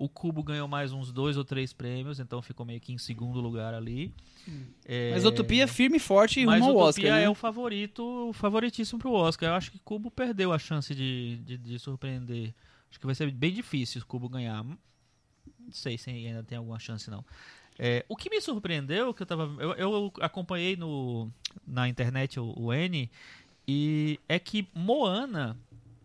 O 0.00 0.08
Cubo 0.08 0.42
ganhou 0.42 0.66
mais 0.66 0.94
uns 0.94 1.12
dois 1.12 1.36
ou 1.36 1.44
três 1.44 1.74
prêmios, 1.74 2.18
então 2.18 2.40
ficou 2.40 2.64
meio 2.64 2.80
que 2.80 2.90
em 2.90 2.96
segundo 2.96 3.38
lugar 3.38 3.74
ali. 3.74 4.14
É, 4.86 5.10
Mas 5.12 5.26
Utopia 5.26 5.68
firme 5.68 5.98
e 5.98 6.00
forte 6.00 6.42
mas 6.46 6.58
rumo 6.58 6.70
ao 6.70 6.88
Utopia 6.88 7.04
Oscar, 7.04 7.18
né? 7.18 7.24
é 7.24 7.28
o 7.28 7.34
favorito, 7.34 8.02
o 8.30 8.32
favoritíssimo 8.32 8.98
pro 8.98 9.12
Oscar. 9.12 9.50
Eu 9.50 9.54
acho 9.56 9.70
que 9.70 9.78
Cubo 9.78 10.10
perdeu 10.10 10.54
a 10.54 10.58
chance 10.58 10.94
de, 10.94 11.36
de, 11.44 11.58
de 11.58 11.78
surpreender. 11.78 12.54
Acho 12.88 12.98
que 12.98 13.04
vai 13.04 13.14
ser 13.14 13.30
bem 13.30 13.52
difícil 13.52 14.00
o 14.00 14.06
Cubo 14.06 14.26
ganhar. 14.26 14.64
Não 14.64 14.78
sei 15.70 15.98
se 15.98 16.08
ainda 16.08 16.42
tem 16.42 16.56
alguma 16.56 16.78
chance, 16.78 17.10
não. 17.10 17.22
É, 17.78 18.02
o 18.08 18.16
que 18.16 18.30
me 18.30 18.40
surpreendeu, 18.40 19.12
que 19.12 19.22
eu 19.22 19.26
tava. 19.26 19.50
Eu, 19.62 19.74
eu 19.74 20.12
acompanhei 20.22 20.76
no, 20.76 21.30
na 21.66 21.86
internet 21.86 22.40
o, 22.40 22.54
o 22.56 22.72
N, 22.72 23.10
e 23.68 24.18
é 24.26 24.38
que 24.38 24.66
Moana 24.74 25.58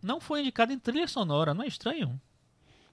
não 0.04 0.20
foi 0.20 0.42
indicado 0.42 0.74
em 0.74 0.80
trilha 0.80 1.08
sonora, 1.08 1.54
não 1.54 1.64
é 1.64 1.68
estranho? 1.68 2.20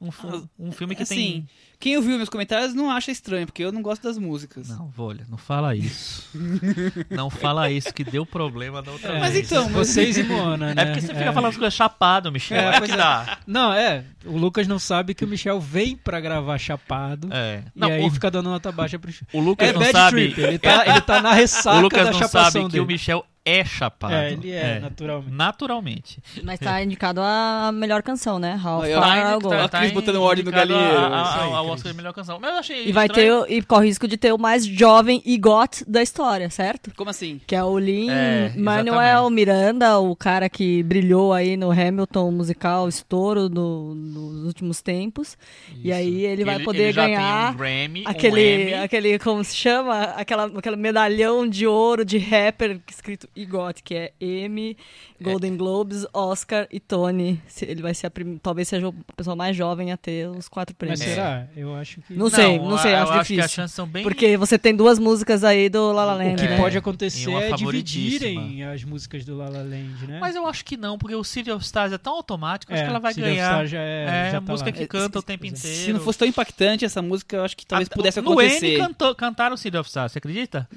Um, 0.04 0.10
fi- 0.10 0.26
Ah, 0.26 0.42
um 0.58 0.72
filme 0.72 0.96
que 0.96 1.04
assim, 1.04 1.14
tem. 1.14 1.48
Quem 1.78 1.96
ouviu 1.96 2.16
meus 2.16 2.28
comentários 2.28 2.74
não 2.74 2.90
acha 2.90 3.10
estranho, 3.12 3.46
porque 3.46 3.62
eu 3.64 3.70
não 3.72 3.82
gosto 3.82 4.02
das 4.02 4.18
músicas. 4.18 4.68
Não, 4.68 4.88
Volha, 4.88 5.24
não 5.28 5.38
fala 5.38 5.74
isso. 5.76 6.28
não 7.10 7.30
fala 7.30 7.70
isso, 7.70 7.92
que 7.94 8.02
deu 8.04 8.24
problema 8.26 8.82
da 8.82 8.90
outra 8.92 9.14
É, 9.16 9.20
Mas 9.20 9.32
vez. 9.34 9.46
então, 9.50 9.64
mas- 9.64 9.74
Vocês 9.88 10.16
e 10.18 10.22
Moana, 10.24 10.74
né? 10.74 10.82
É 10.82 10.84
porque 10.86 11.00
você 11.02 11.08
fica 11.14 11.32
falando 11.32 11.50
as 11.50 11.56
coisas 11.56 11.74
chapado, 11.74 12.30
Michel. 12.32 12.56
É, 12.58 12.74
É, 12.76 12.78
pois 12.78 12.90
que 12.90 12.94
é. 12.94 12.98
dá. 12.98 13.38
Não, 13.46 13.72
é. 13.72 14.04
O 14.24 14.36
Lucas 14.36 14.66
não 14.68 14.78
sabe 14.78 15.14
que 15.14 15.24
o 15.24 15.28
Michel 15.28 15.60
vem 15.60 15.96
pra 15.96 16.20
gravar 16.20 16.58
chapado. 16.58 17.28
É. 17.32 17.62
E 17.74 17.78
Não, 17.80 17.88
aí 17.88 18.04
o, 18.04 18.10
fica 18.10 18.30
dando 18.30 18.50
nota 18.50 18.70
baixa 18.72 18.98
pro 18.98 19.10
Chico. 19.12 19.26
o 19.36 19.40
Lucas 19.40 19.68
É 19.68 19.72
não 19.72 19.82
sabe. 19.84 20.28
trip. 20.32 20.40
Ele 20.40 20.58
tá, 20.58 20.86
ele 20.86 21.00
tá 21.00 21.20
na 21.22 21.32
ressaca 21.32 21.78
o 21.78 21.80
Lucas 21.80 22.04
da 22.06 22.12
não 22.12 22.28
sabe 22.28 22.60
que 22.64 22.68
dele. 22.70 22.80
o 22.80 22.86
Michel 22.86 23.24
é 23.44 23.64
chapado. 23.64 24.14
É, 24.14 24.32
ele 24.32 24.50
é, 24.52 24.78
naturalmente. 24.80 25.32
Naturalmente. 25.34 26.22
Mas 26.44 26.58
tá 26.60 26.82
indicado 26.82 27.20
a 27.20 27.70
melhor 27.72 28.02
canção, 28.02 28.38
né? 28.38 28.54
How 28.54 28.82
Far 28.82 29.00
tá 29.00 29.30
I'll 29.32 29.40
Go. 29.40 29.52
A 29.52 29.68
Cris 29.68 29.92
botando 29.92 30.16
ordem 30.22 30.44
no 30.44 30.50
galinheiro. 30.50 30.98
a- 30.98 31.22
Isso 31.44 31.54
Ao. 31.54 31.66
Oscar 31.68 31.90
de 31.92 31.96
melhor 31.96 32.12
canção. 32.12 32.38
Mas 32.40 32.50
eu 32.52 32.58
achei. 32.58 32.86
E 32.88 32.92
vai 32.92 33.08
ter, 33.08 33.26
estranho. 33.26 33.46
e 33.48 33.62
corre 33.62 33.84
o 33.84 33.88
risco 33.88 34.06
de 34.06 34.16
ter 34.16 34.32
o 34.32 34.38
mais 34.38 34.64
jovem 34.66 35.22
EGOT 35.26 35.84
da 35.88 36.02
história, 36.02 36.48
certo? 36.50 36.92
Como 36.96 37.10
assim? 37.10 37.40
Que 37.46 37.54
é 37.56 37.64
o 37.64 37.78
Lin 37.78 38.10
É, 38.10 38.52
Manuel 38.56 38.94
exatamente. 39.02 39.34
Miranda, 39.34 39.98
o 39.98 40.14
cara 40.14 40.48
que 40.48 40.82
brilhou 40.82 41.32
aí 41.32 41.56
no 41.56 41.70
Hamilton 41.70 42.30
musical, 42.30 42.88
estouro 42.88 43.48
do- 43.48 43.94
dos 43.94 44.44
últimos 44.44 44.80
tempos. 44.82 45.36
E 45.82 45.92
aí 45.92 46.24
ele 46.24 46.44
vai 46.44 46.60
poder 46.60 46.84
ele 46.84 46.92
ganhar 46.92 47.52
um 47.52 47.56
Grammy, 47.56 48.04
um 48.06 48.10
aquele, 48.10 48.62
Emmy. 48.62 48.74
aquele, 48.74 49.18
como 49.18 49.42
se 49.42 49.56
chama? 49.56 50.02
Aquela, 50.16 50.44
aquele 50.46 50.76
medalhão 50.76 51.48
de 51.48 51.66
ouro 51.66 52.04
de 52.04 52.18
rapper 52.18 52.80
escrito 52.88 53.28
EGOT, 53.34 53.82
que 53.82 53.94
é 53.94 54.12
M, 54.20 54.76
Golden 55.20 55.56
Globes, 55.56 56.06
Oscar 56.12 56.66
e 56.70 56.78
Tony. 56.78 57.40
Ele 57.62 57.80
vai 57.82 57.94
ser 57.94 58.06
a 58.06 58.10
prim- 58.10 58.38
talvez 58.38 58.68
seja 58.68 58.88
a 58.88 59.12
pessoa 59.16 59.34
mais 59.36 59.56
jovem 59.56 59.90
a 59.92 59.96
ter 59.96 60.28
os 60.28 60.48
quatro 60.48 60.74
Mas 60.78 60.98
prêmios. 60.98 61.00
será? 61.14 61.46
Eu 61.56 61.74
acho 61.74 62.00
que. 62.02 62.14
Não 62.14 62.28
sei, 62.30 62.58
não 62.58 62.78
sei, 62.78 62.92
eu 62.92 62.96
acho 62.98 63.12
acho 63.12 63.12
que 63.12 63.34
difícil. 63.34 63.44
as 63.44 63.50
chances 63.52 63.74
são 63.74 63.86
bem. 63.86 64.02
Porque 64.02 64.36
você 64.36 64.58
tem 64.58 64.74
duas 64.74 64.98
músicas 64.98 65.44
aí 65.44 65.68
do 65.68 65.92
La 65.92 66.04
La 66.04 66.14
O 66.14 66.18
Land, 66.18 66.36
que 66.42 66.48
né? 66.48 66.56
pode 66.56 66.76
E 66.76 66.78
acontecer 66.78 67.30
é 67.32 67.52
dividirem 67.52 68.64
as 68.64 68.84
músicas 68.84 69.24
do 69.24 69.36
La 69.36 69.48
La 69.48 69.62
Land, 69.62 70.06
né? 70.06 70.18
Mas 70.20 70.34
eu 70.36 70.46
acho 70.46 70.64
que 70.64 70.76
não, 70.76 70.98
porque 70.98 71.14
o 71.14 71.24
City 71.24 71.50
of 71.50 71.64
Stars 71.64 71.92
é 71.92 71.98
tão 71.98 72.14
automático, 72.14 72.72
acho 72.72 72.82
É, 72.82 72.84
que 72.84 72.90
ela 72.90 72.98
vai 73.00 73.12
City 73.14 73.24
of 73.26 73.34
ganhar. 73.34 73.50
Stars 73.52 73.70
já 73.70 73.80
é- 73.80 74.30
já 74.32 74.38
a 74.38 74.40
tá 74.40 74.52
música 74.52 74.70
lá. 74.70 74.76
que 74.76 74.82
É, 74.82 74.86
canta 74.86 75.18
o 75.18 75.20
se- 75.22 75.26
tempo 75.26 75.44
se 75.46 75.48
inteiro. 75.52 75.76
Se 75.84 75.92
não 75.92 76.00
fosse 76.00 76.18
tão 76.18 76.28
impactante 76.28 76.84
essa 76.84 77.00
música, 77.02 77.36
eu 77.36 77.44
acho 77.44 77.56
que 77.56 77.66
talvez 77.66 77.86
Até- 77.88 77.96
pudesse 77.96 78.20
no 78.20 78.32
acontecer. 78.32 78.66
N 78.66 78.78
cantou, 78.78 79.14
cantaram 79.14 79.56
City 79.56 79.76
of 79.76 79.88
Stars, 79.88 80.12
você 80.12 80.18
acredita? 80.18 80.68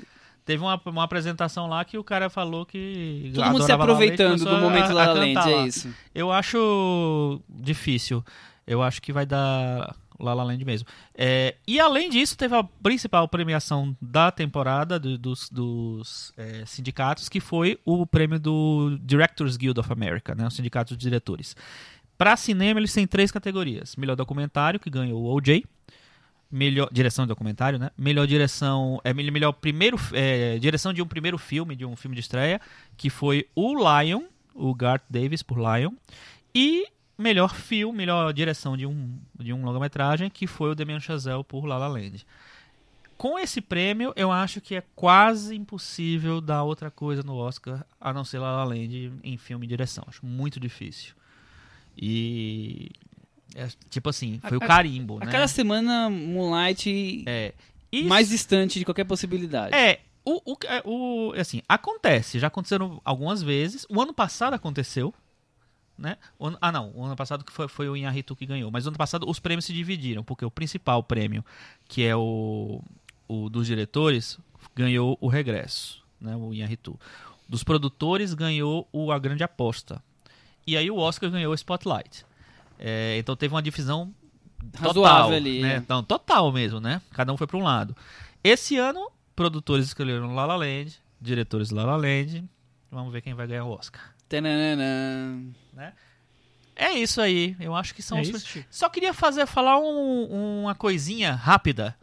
Teve 0.46 0.62
uma, 0.64 0.80
uma 0.86 1.04
apresentação 1.04 1.68
lá 1.68 1.84
que 1.84 1.98
o 1.98 2.04
cara 2.04 2.30
falou 2.30 2.66
que. 2.66 3.32
Todo 3.34 3.46
mundo 3.52 3.64
se 3.64 3.72
La 3.72 3.78
La 3.78 3.84
aproveitando 3.84 4.46
do 4.46 4.58
momento 4.60 4.94
La 4.94 5.06
La 5.08 5.14
Land, 5.14 5.50
é 5.50 5.66
isso. 5.68 5.94
Eu 6.14 6.32
acho 6.32 7.42
difícil. 7.50 8.24
Eu 8.68 8.82
acho 8.84 9.02
que 9.02 9.12
vai 9.12 9.26
dar 9.26 9.96
La 10.20 10.34
La 10.34 10.44
Land 10.44 10.64
mesmo. 10.64 10.88
É, 11.16 11.56
e 11.68 11.80
além 11.80 12.10
disso, 12.10 12.38
teve 12.38 12.56
a 12.56 12.64
principal 12.64 13.28
premiação 13.28 13.96
da 14.02 14.32
temporada 14.32 15.00
do- 15.00 15.18
dos, 15.18 15.50
dos, 15.50 16.32
é, 16.38 16.64
sindicatos, 16.66 17.28
que 17.28 17.40
foi 17.40 17.80
o 17.84 18.06
prêmio 18.06 18.40
do 18.40 18.98
Directors 19.02 19.58
Guild 19.58 19.80
of 19.80 19.92
America, 19.92 20.34
né, 20.36 20.46
o 20.48 20.52
sindicato 20.52 20.96
de 20.96 21.00
diretores. 21.02 21.56
Para 22.18 22.38
cinema, 22.38 22.80
eles 22.80 22.94
têm 22.94 23.06
três 23.06 23.32
categorias: 23.32 23.96
melhor 23.96 24.16
documentário, 24.16 24.80
que 24.80 24.90
ganhou 24.90 25.22
o 25.22 25.36
OJ. 25.36 25.64
Melhor 26.58 26.88
direção 26.90 27.26
de 27.26 27.30
documentário, 27.30 27.78
né? 27.78 27.92
Melhor 27.98 28.26
direção, 28.26 29.02
é 29.04 29.14
mel- 29.14 29.30
melhor 29.30 29.52
primeiro, 29.52 29.98
é, 30.14 30.58
direção 30.58 30.94
de 30.94 31.02
um 31.02 31.06
primeiro 31.06 31.38
filme, 31.38 31.76
de 31.76 31.86
um 31.86 31.98
filme 31.98 32.16
de 32.16 32.22
estreia, 32.22 32.62
que 32.96 33.10
foi 33.10 33.46
o 33.54 33.74
Lion, 33.76 34.24
o 34.54 34.74
Garth 34.74 35.04
Davis 35.10 35.44
por 35.44 35.58
Lion, 35.58 35.92
e 36.54 36.88
melhor 37.18 37.54
filme, 37.54 37.98
melhor 37.98 38.32
direção 38.32 38.78
de 38.78 38.86
um 38.86 39.20
de 39.38 39.52
um 39.52 39.66
longa-metragem, 39.66 40.30
que 40.30 40.48
foi 40.48 40.72
o 40.72 40.76
Damien 40.76 41.02
Chazelle 41.02 41.44
por 41.44 41.66
La 41.66 41.78
La 41.78 41.90
Land. 41.90 42.26
Com 43.18 43.38
esse 43.38 43.60
prêmio, 43.60 44.14
eu 44.16 44.32
acho 44.32 44.62
que 44.62 44.76
é 44.76 44.84
quase 44.96 45.56
impossível 45.56 46.40
dar 46.40 46.64
outra 46.64 46.90
coisa 46.90 47.22
no 47.22 47.36
Oscar 47.36 47.86
a 48.00 48.14
não 48.14 48.24
ser 48.24 48.40
La 48.40 48.56
La 48.56 48.64
Land 48.64 49.12
em 49.24 49.38
filme 49.38 49.66
e 49.66 49.70
direção. 49.70 50.06
Acho 50.08 50.26
muito 50.26 50.58
difícil. 50.58 51.14
E 51.98 52.92
é, 53.56 53.68
tipo 53.90 54.10
assim, 54.10 54.40
foi 54.42 54.54
A- 54.54 54.58
o 54.58 54.60
carimbo, 54.60 55.18
A 55.22 55.26
né? 55.26 55.32
cada 55.32 55.48
semana, 55.48 56.10
Moonlight 56.10 57.24
É. 57.26 57.54
Isso- 57.92 58.08
mais 58.10 58.30
distante 58.30 58.78
de 58.80 58.86
qualquer 58.86 59.06
possibilidade. 59.06 59.74
É, 59.76 60.02
o, 60.26 60.54
o, 60.54 60.58
é, 60.66 60.82
o- 60.86 61.34
assim, 61.40 61.62
acontece, 61.68 62.38
já 62.40 62.48
aconteceram 62.48 63.02
algumas 63.06 63.42
vezes. 63.42 63.86
O 63.90 64.02
ano 64.02 64.14
passado 64.14 64.54
aconteceu, 64.54 65.14
né? 65.98 66.18
Ano- 66.40 66.58
ah, 66.60 66.72
não, 66.72 66.92
o 66.94 67.06
ano 67.06 67.16
passado 67.16 67.44
que 67.46 67.52
foi, 67.54 67.68
foi 67.68 67.88
o 67.88 67.96
Inharitu 67.96 68.36
que 68.36 68.46
ganhou. 68.46 68.70
Mas 68.70 68.86
o 68.86 68.90
ano 68.90 68.98
passado 68.98 69.30
os 69.30 69.40
prêmios 69.40 69.66
se 69.66 69.72
dividiram, 69.74 70.24
porque 70.24 70.44
o 70.44 70.52
principal 70.52 71.02
prêmio, 71.02 71.44
que 71.88 72.04
é 72.04 72.16
o, 72.16 72.82
o 73.28 73.50
dos 73.50 73.66
diretores, 73.68 74.38
ganhou 74.76 75.18
o 75.22 75.28
Regresso, 75.30 76.04
né? 76.20 76.36
O 76.36 76.54
Inharitu. 76.54 77.00
Dos 77.48 77.64
produtores 77.64 78.34
ganhou 78.34 78.88
o 78.92 79.12
A 79.12 79.20
Grande 79.20 79.44
Aposta. 79.44 80.04
E 80.68 80.76
aí 80.76 80.90
o 80.90 80.98
Oscar 80.98 81.30
ganhou 81.30 81.52
o 81.52 81.56
Spotlight. 81.56 82.26
É, 82.80 83.18
então 83.18 83.36
teve 83.36 83.54
uma 83.54 83.62
divisão 83.62 84.14
total, 84.74 84.88
Razoável 84.88 85.38
ali, 85.38 85.62
né? 85.62 85.78
Então, 85.78 86.04
total 86.04 86.52
mesmo, 86.52 86.80
né? 86.80 87.02
Cada 87.12 87.32
um 87.34 87.38
foi 87.38 87.48
para 87.48 87.58
um 87.58 87.64
lado. 87.64 87.96
Esse 88.44 88.78
ano, 88.78 89.10
produtores 89.36 89.86
escolheram 89.88 90.34
La 90.36 90.46
La 90.46 90.56
Land, 90.56 91.00
diretores 91.22 91.70
La 91.72 91.84
La 91.86 91.96
Land. 91.96 92.44
Vamos 92.92 93.12
ver 93.12 93.22
quem 93.22 93.34
vai 93.34 93.48
ganhar 93.48 93.66
o 93.66 93.72
Oscar. 93.72 94.02
Tananana. 94.30 95.54
É 96.76 96.92
isso 96.92 97.22
aí. 97.22 97.56
Eu 97.60 97.74
acho 97.74 97.96
que 97.96 98.02
são 98.02 98.18
É 98.18 98.22
os. 98.22 98.28
isso? 98.30 98.66
Só 98.70 98.90
queria 98.90 99.14
fazer 99.14 99.46
falar 99.46 99.78
um- 99.80 100.62
uma 100.64 100.76
coisinha 100.76 101.34
rápida. 101.34 101.96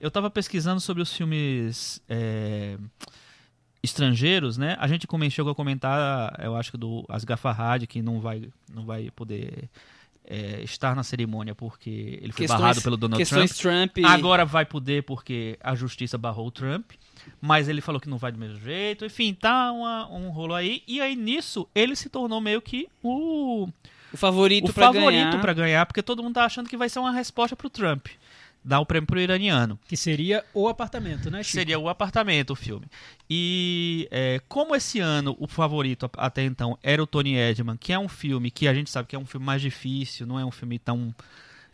Eu 0.00 0.10
tava 0.10 0.30
pesquisando 0.30 0.80
sobre 0.80 1.02
os 1.02 1.12
filmes 1.12 2.00
é, 2.08 2.76
estrangeiros, 3.82 4.56
né? 4.56 4.76
A 4.78 4.86
gente 4.86 5.06
chegou 5.30 5.52
a 5.52 5.54
comentar, 5.54 6.38
eu 6.42 6.54
acho 6.56 6.70
que 6.70 6.76
do 6.78 7.04
Asghar 7.08 7.38
Farhad, 7.38 7.86
que 7.86 8.02
não 8.02 8.20
vai, 8.20 8.48
não 8.72 8.84
vai 8.84 9.10
poder 9.10 9.68
é, 10.30 10.62
estar 10.62 10.94
na 10.94 11.02
cerimônia 11.02 11.54
porque 11.54 12.18
ele 12.22 12.32
foi 12.32 12.44
Questões- 12.46 12.60
barrado 12.60 12.82
pelo 12.82 12.96
Donald 12.96 13.24
Trump. 13.26 13.50
Trump. 13.50 13.98
Agora 14.06 14.44
vai 14.44 14.64
poder 14.64 15.02
porque 15.02 15.58
a 15.60 15.74
justiça 15.74 16.16
barrou 16.16 16.46
o 16.46 16.50
Trump. 16.50 16.92
Mas 17.40 17.68
ele 17.68 17.80
falou 17.82 18.00
que 18.00 18.08
não 18.08 18.16
vai 18.16 18.32
do 18.32 18.38
mesmo 18.38 18.58
jeito. 18.60 19.04
Enfim, 19.04 19.34
tá 19.34 19.70
uma- 19.72 20.08
um 20.10 20.30
rolo 20.30 20.54
aí. 20.54 20.82
E 20.88 21.00
aí 21.00 21.14
nisso 21.16 21.68
ele 21.74 21.94
se 21.96 22.08
tornou 22.08 22.40
meio 22.40 22.62
que 22.62 22.86
o, 23.02 23.68
o 24.12 24.16
favorito 24.16 24.70
o 24.70 24.72
pra 24.72 24.86
favorito 24.86 25.10
ganhar. 25.30 25.40
pra 25.40 25.52
ganhar, 25.52 25.86
porque 25.86 26.02
todo 26.02 26.22
mundo 26.22 26.34
tá 26.34 26.44
achando 26.44 26.68
que 26.68 26.76
vai 26.76 26.88
ser 26.88 26.98
uma 27.00 27.12
resposta 27.12 27.54
pro 27.56 27.68
Trump. 27.68 28.06
Dar 28.62 28.80
o 28.80 28.84
prêmio 28.86 29.06
pro 29.06 29.18
iraniano. 29.20 29.78
Que 29.88 29.96
seria 29.96 30.44
o 30.52 30.68
apartamento, 30.68 31.30
né, 31.30 31.42
Chico? 31.42 31.56
Seria 31.58 31.78
o 31.78 31.88
apartamento 31.88 32.50
o 32.50 32.54
filme. 32.56 32.86
E 33.28 34.06
é, 34.10 34.38
como 34.48 34.74
esse 34.76 35.00
ano 35.00 35.34
o 35.40 35.46
favorito 35.46 36.10
até 36.16 36.44
então 36.44 36.78
era 36.82 37.02
o 37.02 37.06
Tony 37.06 37.36
Edman, 37.36 37.76
que 37.78 37.92
é 37.92 37.98
um 37.98 38.08
filme 38.08 38.50
que 38.50 38.68
a 38.68 38.74
gente 38.74 38.90
sabe 38.90 39.08
que 39.08 39.16
é 39.16 39.18
um 39.18 39.24
filme 39.24 39.46
mais 39.46 39.62
difícil, 39.62 40.26
não 40.26 40.38
é 40.38 40.44
um 40.44 40.50
filme 40.50 40.78
tão. 40.78 41.14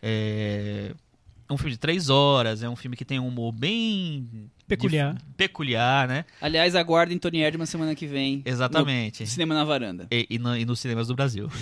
É, 0.01 0.93
é 1.49 1.53
um 1.53 1.57
filme 1.57 1.71
de 1.71 1.77
três 1.77 2.09
horas, 2.09 2.63
é 2.63 2.69
um 2.69 2.75
filme 2.75 2.95
que 2.95 3.03
tem 3.05 3.19
um 3.19 3.27
humor 3.27 3.51
bem. 3.51 4.49
Peculiar. 4.67 5.13
dif- 5.13 5.25
peculiar, 5.37 6.07
né? 6.07 6.25
Aliás, 6.41 6.75
aguardem 6.75 7.17
Tony 7.17 7.39
Erdman 7.41 7.65
semana 7.65 7.95
que 7.95 8.05
vem. 8.05 8.41
Exatamente. 8.45 9.23
No 9.23 9.27
Cinema 9.27 9.53
na 9.55 9.63
Varanda. 9.63 10.07
E, 10.11 10.27
e, 10.29 10.39
no- 10.39 10.57
e 10.57 10.65
nos 10.65 10.79
cinemas 10.79 11.07
do 11.07 11.15
Brasil. 11.15 11.49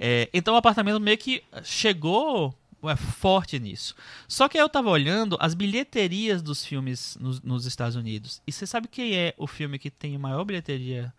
É, 0.00 0.28
então 0.32 0.54
o 0.54 0.56
apartamento 0.56 1.00
meio 1.00 1.18
que 1.18 1.42
chegou 1.64 2.54
é, 2.84 2.96
forte 2.96 3.58
nisso. 3.58 3.94
Só 4.28 4.48
que 4.48 4.56
aí 4.58 4.62
eu 4.62 4.68
tava 4.68 4.88
olhando 4.90 5.36
as 5.40 5.54
bilheterias 5.54 6.42
dos 6.42 6.64
filmes 6.64 7.16
nos, 7.20 7.40
nos 7.42 7.66
Estados 7.66 7.96
Unidos. 7.96 8.40
E 8.46 8.52
você 8.52 8.66
sabe 8.66 8.88
quem 8.88 9.14
é 9.14 9.34
o 9.36 9.46
filme 9.46 9.78
que 9.78 9.90
tem 9.90 10.16
maior 10.18 10.44
bilheteria 10.44 11.12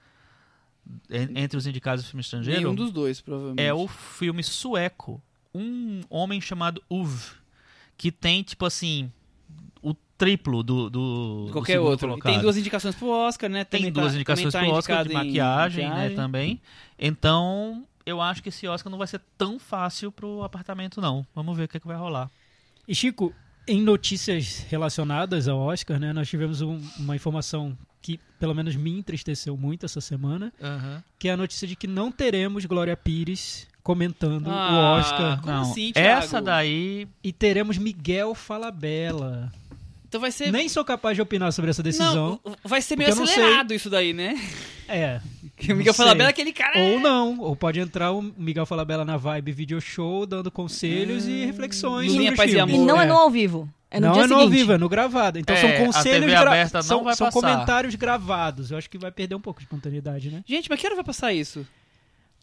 en- 1.10 1.38
entre 1.43 1.58
os 1.58 1.67
indicados 1.67 2.04
do 2.04 2.08
filme 2.10 2.22
estrangeiro? 2.22 2.62
Nenhum 2.62 2.76
dos 2.76 2.91
dois, 2.91 3.22
provavelmente. 3.22 3.62
É 3.62 3.74
o 3.74 3.88
filme 3.88 4.43
sueco. 4.43 5.22
Um 5.54 6.02
homem 6.10 6.39
chamado 6.39 6.82
Uv. 6.89 7.32
Que 7.98 8.12
tem, 8.12 8.41
tipo 8.43 8.65
assim, 8.65 9.12
o 9.82 9.93
triplo 10.17 10.63
do. 10.63 10.89
do 10.89 11.45
do 11.48 11.52
Qualquer 11.52 11.74
segundo 11.74 11.89
outro. 11.89 12.17
Tem 12.22 12.39
duas 12.39 12.56
indicações 12.56 12.95
pro 12.95 13.10
Oscar, 13.10 13.50
né? 13.50 13.65
Tem 13.65 13.91
duas 13.91 14.08
tá- 14.12 14.15
indicações 14.15 14.54
tá 14.54 14.60
pro 14.60 14.69
Oscar 14.72 14.98
de 14.98 15.10
indicado 15.10 15.24
em 15.26 15.28
maquiagem, 15.28 15.84
né, 15.84 15.89
maquiagem. 15.89 16.15
também. 16.15 16.62
Então, 16.98 17.86
eu 18.10 18.22
acho 18.22 18.41
que 18.43 18.50
esse 18.50 18.67
Oscar 18.67 18.89
não 18.91 18.98
vai 18.98 19.08
ser 19.08 19.22
tão 19.38 19.60
fácil 19.60 20.12
pro 20.12 20.43
apartamento, 20.43 21.00
não. 21.02 21.26
Vamos 21.36 21.56
ver 21.58 21.63
o 21.63 21.67
que, 21.67 21.78
é 21.78 21.80
que 21.80 21.88
vai 21.88 21.98
rolar. 21.98 22.30
E 22.88 22.93
Chico, 22.95 23.34
em 23.67 23.82
notícias 23.82 24.65
relacionadas 24.69 25.48
ao 25.48 25.60
Oscar, 25.60 26.00
né, 26.00 26.12
nós 26.12 26.28
tivemos 26.28 26.62
um- 26.62 26.82
uma 26.98 27.15
informação 27.15 27.78
que 28.02 28.19
pelo 28.39 28.56
menos 28.56 28.76
me 28.76 28.98
entristeceu 28.98 29.56
muito 29.58 29.86
essa 29.86 30.00
semana, 30.02 30.52
que 31.19 31.28
é 31.28 31.34
a 31.34 31.38
notícia 31.38 31.67
de 31.67 31.76
que 31.76 31.86
não 31.86 32.12
teremos 32.12 32.65
Glória 32.65 32.95
Pires 32.98 33.67
comentando 33.84 34.50
Ah, 34.50 34.72
o 34.72 35.00
Oscar 35.00 35.41
Como 35.41 35.52
não, 35.54 35.62
assim, 35.72 35.91
Thiago? 35.91 36.10
essa 36.24 36.41
daí. 36.41 37.08
e 37.24 37.32
teremos 37.34 37.78
Miguel 37.78 38.34
Falabella. 38.34 39.52
Então 40.10 40.19
vai 40.19 40.32
ser. 40.32 40.52
Nem 40.52 40.67
sou 40.67 40.84
capaz 40.84 41.15
de 41.15 41.22
opinar 41.22 41.54
sobre 41.54 41.69
essa 41.69 41.84
decisão. 41.84 42.39
Não, 42.43 42.56
vai 42.63 42.82
ser 42.82 42.98
meio 42.98 43.15
não 43.15 43.24
acelerado 43.24 43.74
isso 43.76 43.89
daí, 43.89 44.12
né? 44.12 44.36
É. 44.88 45.22
Que 45.56 45.74
o 45.74 45.76
Miguel. 45.76 45.93
Falabella 45.93 46.30
é 46.30 46.32
aquele 46.32 46.54
cara. 46.54 46.80
Ou 46.80 47.00
não, 47.02 47.38
ou 47.41 47.54
pode 47.54 47.82
entrar 47.82 48.13
o 48.13 48.22
Miguel 48.22 48.65
Falabella 48.65 49.04
na 49.04 49.17
vibe 49.17 49.52
video 49.52 49.82
show, 49.82 50.26
dando 50.26 50.50
conselhos 50.50 51.28
e 51.28 51.43
reflexões 51.45 52.12
sobre 52.13 52.32
Paz 52.34 52.50
e 52.50 52.54
filmes. 52.56 52.74
E 52.76 52.78
Amor. 52.78 52.88
não 52.88 53.02
é 53.02 53.04
É. 53.04 53.08
no 53.08 53.13
ao 53.15 53.30
vivo. 53.30 53.69
É 53.91 54.00
no 54.00 54.08
não 54.08 54.13
dia 54.13 54.24
é 54.24 54.28
no 54.28 54.36
seguinte. 54.36 54.43
ao 54.45 54.50
vivo, 54.50 54.72
é 54.72 54.78
no 54.78 54.88
gravado. 54.88 55.38
Então 55.38 55.54
É, 55.54 55.60
são 55.60 55.69
a 55.69 55.74
conselhos 55.86 56.19
TV 56.22 56.32
gra- 56.32 56.39
aberta 56.41 56.78
não 56.78 56.84
são, 56.84 57.04
vai 57.04 57.13
são 57.15 57.30
comentários 57.30 57.93
gravados. 57.95 58.72
Eu 58.72 58.78
acho 58.78 58.89
que 58.89 58.98
vai 58.98 59.12
perder 59.12 59.36
um 59.36 59.41
pouco 59.41 59.60
de 59.60 59.65
espontaneidade, 59.65 60.32
né? 60.32 60.41
Gente, 60.48 60.69
mas 60.69 60.80
que 60.80 60.86
hora 60.88 60.95
vai 60.95 61.04
passar 61.04 61.34
isso? 61.34 61.67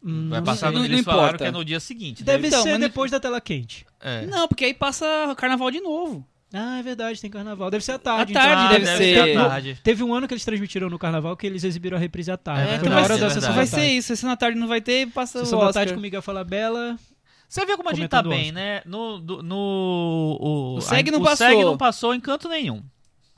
Hum, 0.05 0.29
Vai 0.29 0.39
não 0.39 0.45
passar 0.45 0.71
no. 0.71 0.77
Não- 0.77 0.85
Eles 0.85 0.97
não 0.97 1.03
falaram 1.03 1.37
que 1.39 1.43
é 1.43 1.51
no 1.51 1.65
dia 1.65 1.79
seguinte. 1.79 2.23
Deve 2.23 2.47
Então, 2.49 2.61
ser 2.61 2.77
depois 2.77 3.09
da 3.09 3.19
tela 3.19 3.41
quente. 3.41 3.83
É. 3.99 4.27
Não, 4.27 4.47
porque 4.47 4.63
aí 4.65 4.73
passa 4.75 5.05
carnaval 5.35 5.71
de 5.71 5.79
novo. 5.81 6.23
Ah, 6.53 6.79
é 6.79 6.83
verdade, 6.83 7.19
tem 7.19 7.29
carnaval. 7.29 7.69
Deve 7.69 7.83
ser 7.83 7.91
à 7.93 7.99
tarde. 7.99 8.31
À 8.37 8.39
tarde 8.41 8.53
então. 8.53 8.65
Ah, 8.65 8.79
deve 8.79 8.97
ser. 8.97 9.37
à 9.37 9.49
tarde. 9.49 9.79
Teve 9.83 10.03
um 10.03 10.13
ano 10.13 10.27
que 10.27 10.33
eles 10.33 10.45
transmitiram 10.45 10.89
no 10.89 10.97
carnaval 10.97 11.35
que 11.35 11.45
eles 11.45 11.63
exibiram 11.65 11.97
a 11.97 11.99
reprise 11.99 12.31
à 12.31 12.37
tarde. 12.37 12.61
É, 12.63 12.65
Foi 12.67 12.75
então 12.77 12.89
na 12.89 12.95
vai 12.95 13.03
hora 13.03 13.13
ser- 13.15 13.19
da 13.19 13.25
é 13.25 13.29
sessão 13.29 13.49
da 13.49 13.55
vai 13.55 13.65
ser 13.65 13.85
isso. 13.89 14.07
Sessão 14.07 14.29
da 14.29 14.37
tarde 14.37 14.57
não 14.57 14.67
vai 14.67 14.79
ter, 14.79 15.07
passa 15.11 15.39
Sessão 15.39 15.57
o 15.57 15.61
da 15.61 15.67
Oscar. 15.67 15.81
tarde 15.81 15.93
com 15.93 15.99
Miguel 15.99 16.21
Falabella. 16.21 16.97
Você 17.49 17.65
vê 17.65 17.75
como 17.75 17.89
a 17.89 17.93
gente 17.93 18.07
tá 18.07 18.21
bem, 18.23 18.51
né? 18.53 18.81
No, 18.85 19.19
do- 19.19 19.43
no, 19.43 20.37
o, 20.39 20.75
O 20.77 20.81
SEG 20.81 21.11
não 21.11 21.19
o 21.19 21.23
passou. 21.23 21.47
SEG 21.47 21.63
não 21.63 21.77
passou 21.77 22.13
em 22.13 22.19
canto 22.19 22.47
nenhum. 22.49 22.81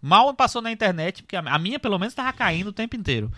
Mal 0.02 0.34
passou 0.34 0.62
na 0.62 0.72
internet, 0.72 1.24
porque 1.24 1.36
a, 1.36 1.40
a 1.42 1.60
minha, 1.60 1.80
pelo 1.80 1.98
menos, 2.00 2.14
tava 2.14 2.32
caindo 2.32 2.68
o 2.68 2.74
tempo 2.74 2.96
inteiro. 2.96 3.32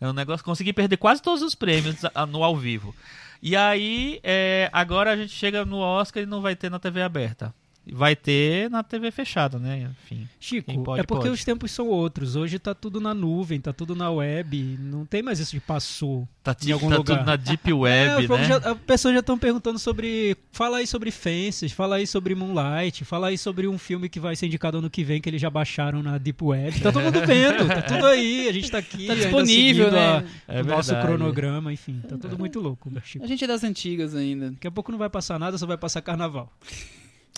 É 0.00 0.08
um 0.08 0.12
negócio, 0.12 0.44
consegui 0.44 0.72
perder 0.72 0.96
quase 0.96 1.20
todos 1.20 1.42
os 1.42 1.54
prêmios 1.54 1.96
a- 2.14 2.24
no 2.26 2.42
ao 2.42 2.56
vivo. 2.56 2.94
E 3.42 3.54
aí, 3.56 4.18
é, 4.22 4.70
agora 4.72 5.12
a 5.12 5.16
gente 5.16 5.32
chega 5.32 5.64
no 5.64 5.78
Oscar 5.78 6.22
e 6.22 6.26
não 6.26 6.40
vai 6.40 6.56
ter 6.56 6.70
na 6.70 6.78
TV 6.78 7.02
aberta. 7.02 7.52
Vai 7.92 8.16
ter 8.16 8.68
na 8.68 8.82
TV 8.82 9.10
fechada, 9.10 9.58
né? 9.58 9.88
Enfim. 10.04 10.28
Chico, 10.40 10.82
pode, 10.82 11.00
é 11.00 11.02
porque 11.04 11.24
pode. 11.28 11.34
os 11.34 11.44
tempos 11.44 11.70
são 11.70 11.86
outros. 11.88 12.34
Hoje 12.34 12.58
tá 12.58 12.74
tudo 12.74 13.00
na 13.00 13.14
nuvem, 13.14 13.60
tá 13.60 13.72
tudo 13.72 13.94
na 13.94 14.10
web. 14.10 14.76
Não 14.80 15.06
tem 15.06 15.22
mais 15.22 15.38
isso 15.38 15.52
de 15.52 15.60
passou. 15.60 16.26
Tá, 16.42 16.54
Em 16.66 16.72
algum 16.72 16.88
tá 16.90 16.96
lugar. 16.96 17.18
tudo 17.18 17.26
na 17.26 17.36
Deep 17.36 17.70
É, 17.70 17.74
Web, 17.74 18.26
povo 18.28 18.40
né? 18.40 18.48
já, 18.48 18.56
as 18.58 18.78
pessoas 18.78 19.14
já 19.14 19.20
estão 19.20 19.38
perguntando 19.38 19.78
sobre. 19.78 20.36
Fala 20.52 20.78
aí 20.78 20.86
sobre 20.86 21.10
Fences, 21.10 21.72
fala 21.72 21.96
aí 21.96 22.06
sobre 22.06 22.34
Moonlight, 22.34 23.04
fala 23.04 23.28
aí 23.28 23.38
sobre 23.38 23.68
um 23.68 23.78
filme 23.78 24.08
que 24.08 24.18
vai 24.18 24.34
ser 24.34 24.46
indicado 24.46 24.78
ano 24.78 24.90
que 24.90 25.04
vem 25.04 25.20
que 25.20 25.28
eles 25.28 25.40
já 25.40 25.50
baixaram 25.50 26.02
na 26.02 26.18
Deep 26.18 26.42
Web. 26.42 26.80
Tá 26.80 26.90
todo 26.92 27.02
mundo 27.04 27.20
vendo, 27.26 27.68
tá 27.68 27.82
tudo 27.82 28.06
aí. 28.06 28.48
A 28.48 28.52
gente 28.52 28.70
tá 28.70 28.78
aqui. 28.78 29.06
Tá 29.06 29.12
ainda 29.12 29.24
disponível, 29.26 29.84
seguindo 29.86 29.98
a- 30.00 30.20
né? 30.22 30.28
É 30.48 30.60
o 30.62 30.64
nosso 30.64 30.92
cronograma, 31.00 31.72
enfim. 31.72 32.00
Tá 32.08 32.16
tudo 32.18 32.38
muito 32.38 32.58
louco, 32.60 32.90
Chico. 33.04 33.24
A 33.24 33.28
gente 33.28 33.44
é 33.44 33.46
das 33.46 33.62
antigas 33.64 34.14
ainda. 34.14 34.50
Daqui 34.50 34.66
a 34.66 34.70
pouco 34.70 34.90
não 34.90 34.98
vai 34.98 35.08
passar 35.10 35.38
nada, 35.38 35.56
só 35.58 35.66
vai 35.66 35.76
passar 35.76 36.00
carnaval. 36.02 36.52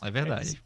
É 0.03 0.11
verdade. 0.11 0.61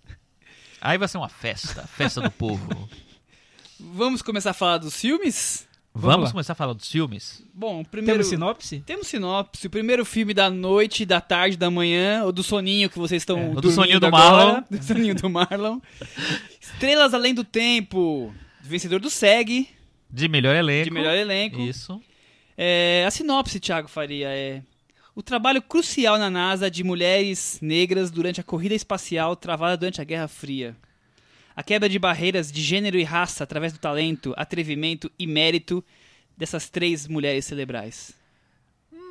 Aí 0.80 0.98
vai 0.98 1.08
ser 1.08 1.18
uma 1.18 1.28
festa, 1.28 1.86
festa 1.86 2.20
do 2.20 2.30
povo. 2.30 2.88
Vamos 3.78 4.22
começar 4.22 4.50
a 4.50 4.54
falar 4.54 4.78
dos 4.78 4.94
filmes? 5.00 5.66
Vamos 5.94 6.14
Vamos 6.16 6.32
começar 6.32 6.52
a 6.54 6.56
falar 6.56 6.72
dos 6.72 6.90
filmes? 6.90 7.44
Bom, 7.52 7.84
primeiro... 7.84 8.14
Temos 8.20 8.28
sinopse? 8.28 8.80
Temos 8.86 9.06
sinopse. 9.08 9.66
O 9.66 9.70
primeiro 9.70 10.04
filme 10.06 10.32
da 10.32 10.48
noite, 10.48 11.04
da 11.04 11.20
tarde, 11.20 11.56
da 11.56 11.70
manhã, 11.70 12.24
ou 12.24 12.32
do 12.32 12.42
soninho 12.42 12.88
que 12.88 12.98
vocês 12.98 13.20
estão 13.22 13.38
É, 13.38 13.60
do 13.60 13.70
soninho 13.70 14.00
do 14.00 14.06
agora. 14.06 14.24
Marlon. 14.46 14.62
Do 14.70 14.82
soninho 14.82 15.14
do 15.14 15.28
Marlon. 15.28 15.80
Estrelas 16.60 17.12
Além 17.12 17.34
do 17.34 17.44
Tempo. 17.44 18.32
Vencedor 18.62 19.00
do 19.00 19.10
SEG, 19.10 19.68
De 20.10 20.28
melhor 20.28 20.54
elenco. 20.56 20.84
de 20.84 20.90
melhor 20.90 21.14
elenco. 21.14 21.60
Isso. 21.60 22.00
É, 22.56 23.04
a 23.06 23.10
sinopse, 23.10 23.60
Thiago 23.60 23.88
Faria, 23.88 24.28
é... 24.28 24.62
O 25.14 25.22
trabalho 25.22 25.60
crucial 25.60 26.16
na 26.16 26.30
NASA 26.30 26.70
de 26.70 26.82
mulheres 26.82 27.58
negras 27.60 28.10
durante 28.10 28.40
a 28.40 28.44
corrida 28.44 28.74
espacial 28.74 29.36
travada 29.36 29.76
durante 29.76 30.00
a 30.00 30.04
Guerra 30.04 30.26
Fria. 30.26 30.74
A 31.54 31.62
quebra 31.62 31.86
de 31.86 31.98
barreiras 31.98 32.50
de 32.50 32.62
gênero 32.62 32.98
e 32.98 33.02
raça 33.02 33.44
através 33.44 33.74
do 33.74 33.78
talento, 33.78 34.32
atrevimento 34.38 35.12
e 35.18 35.26
mérito 35.26 35.84
dessas 36.34 36.70
três 36.70 37.06
mulheres 37.06 37.44
cerebrais. 37.44 38.14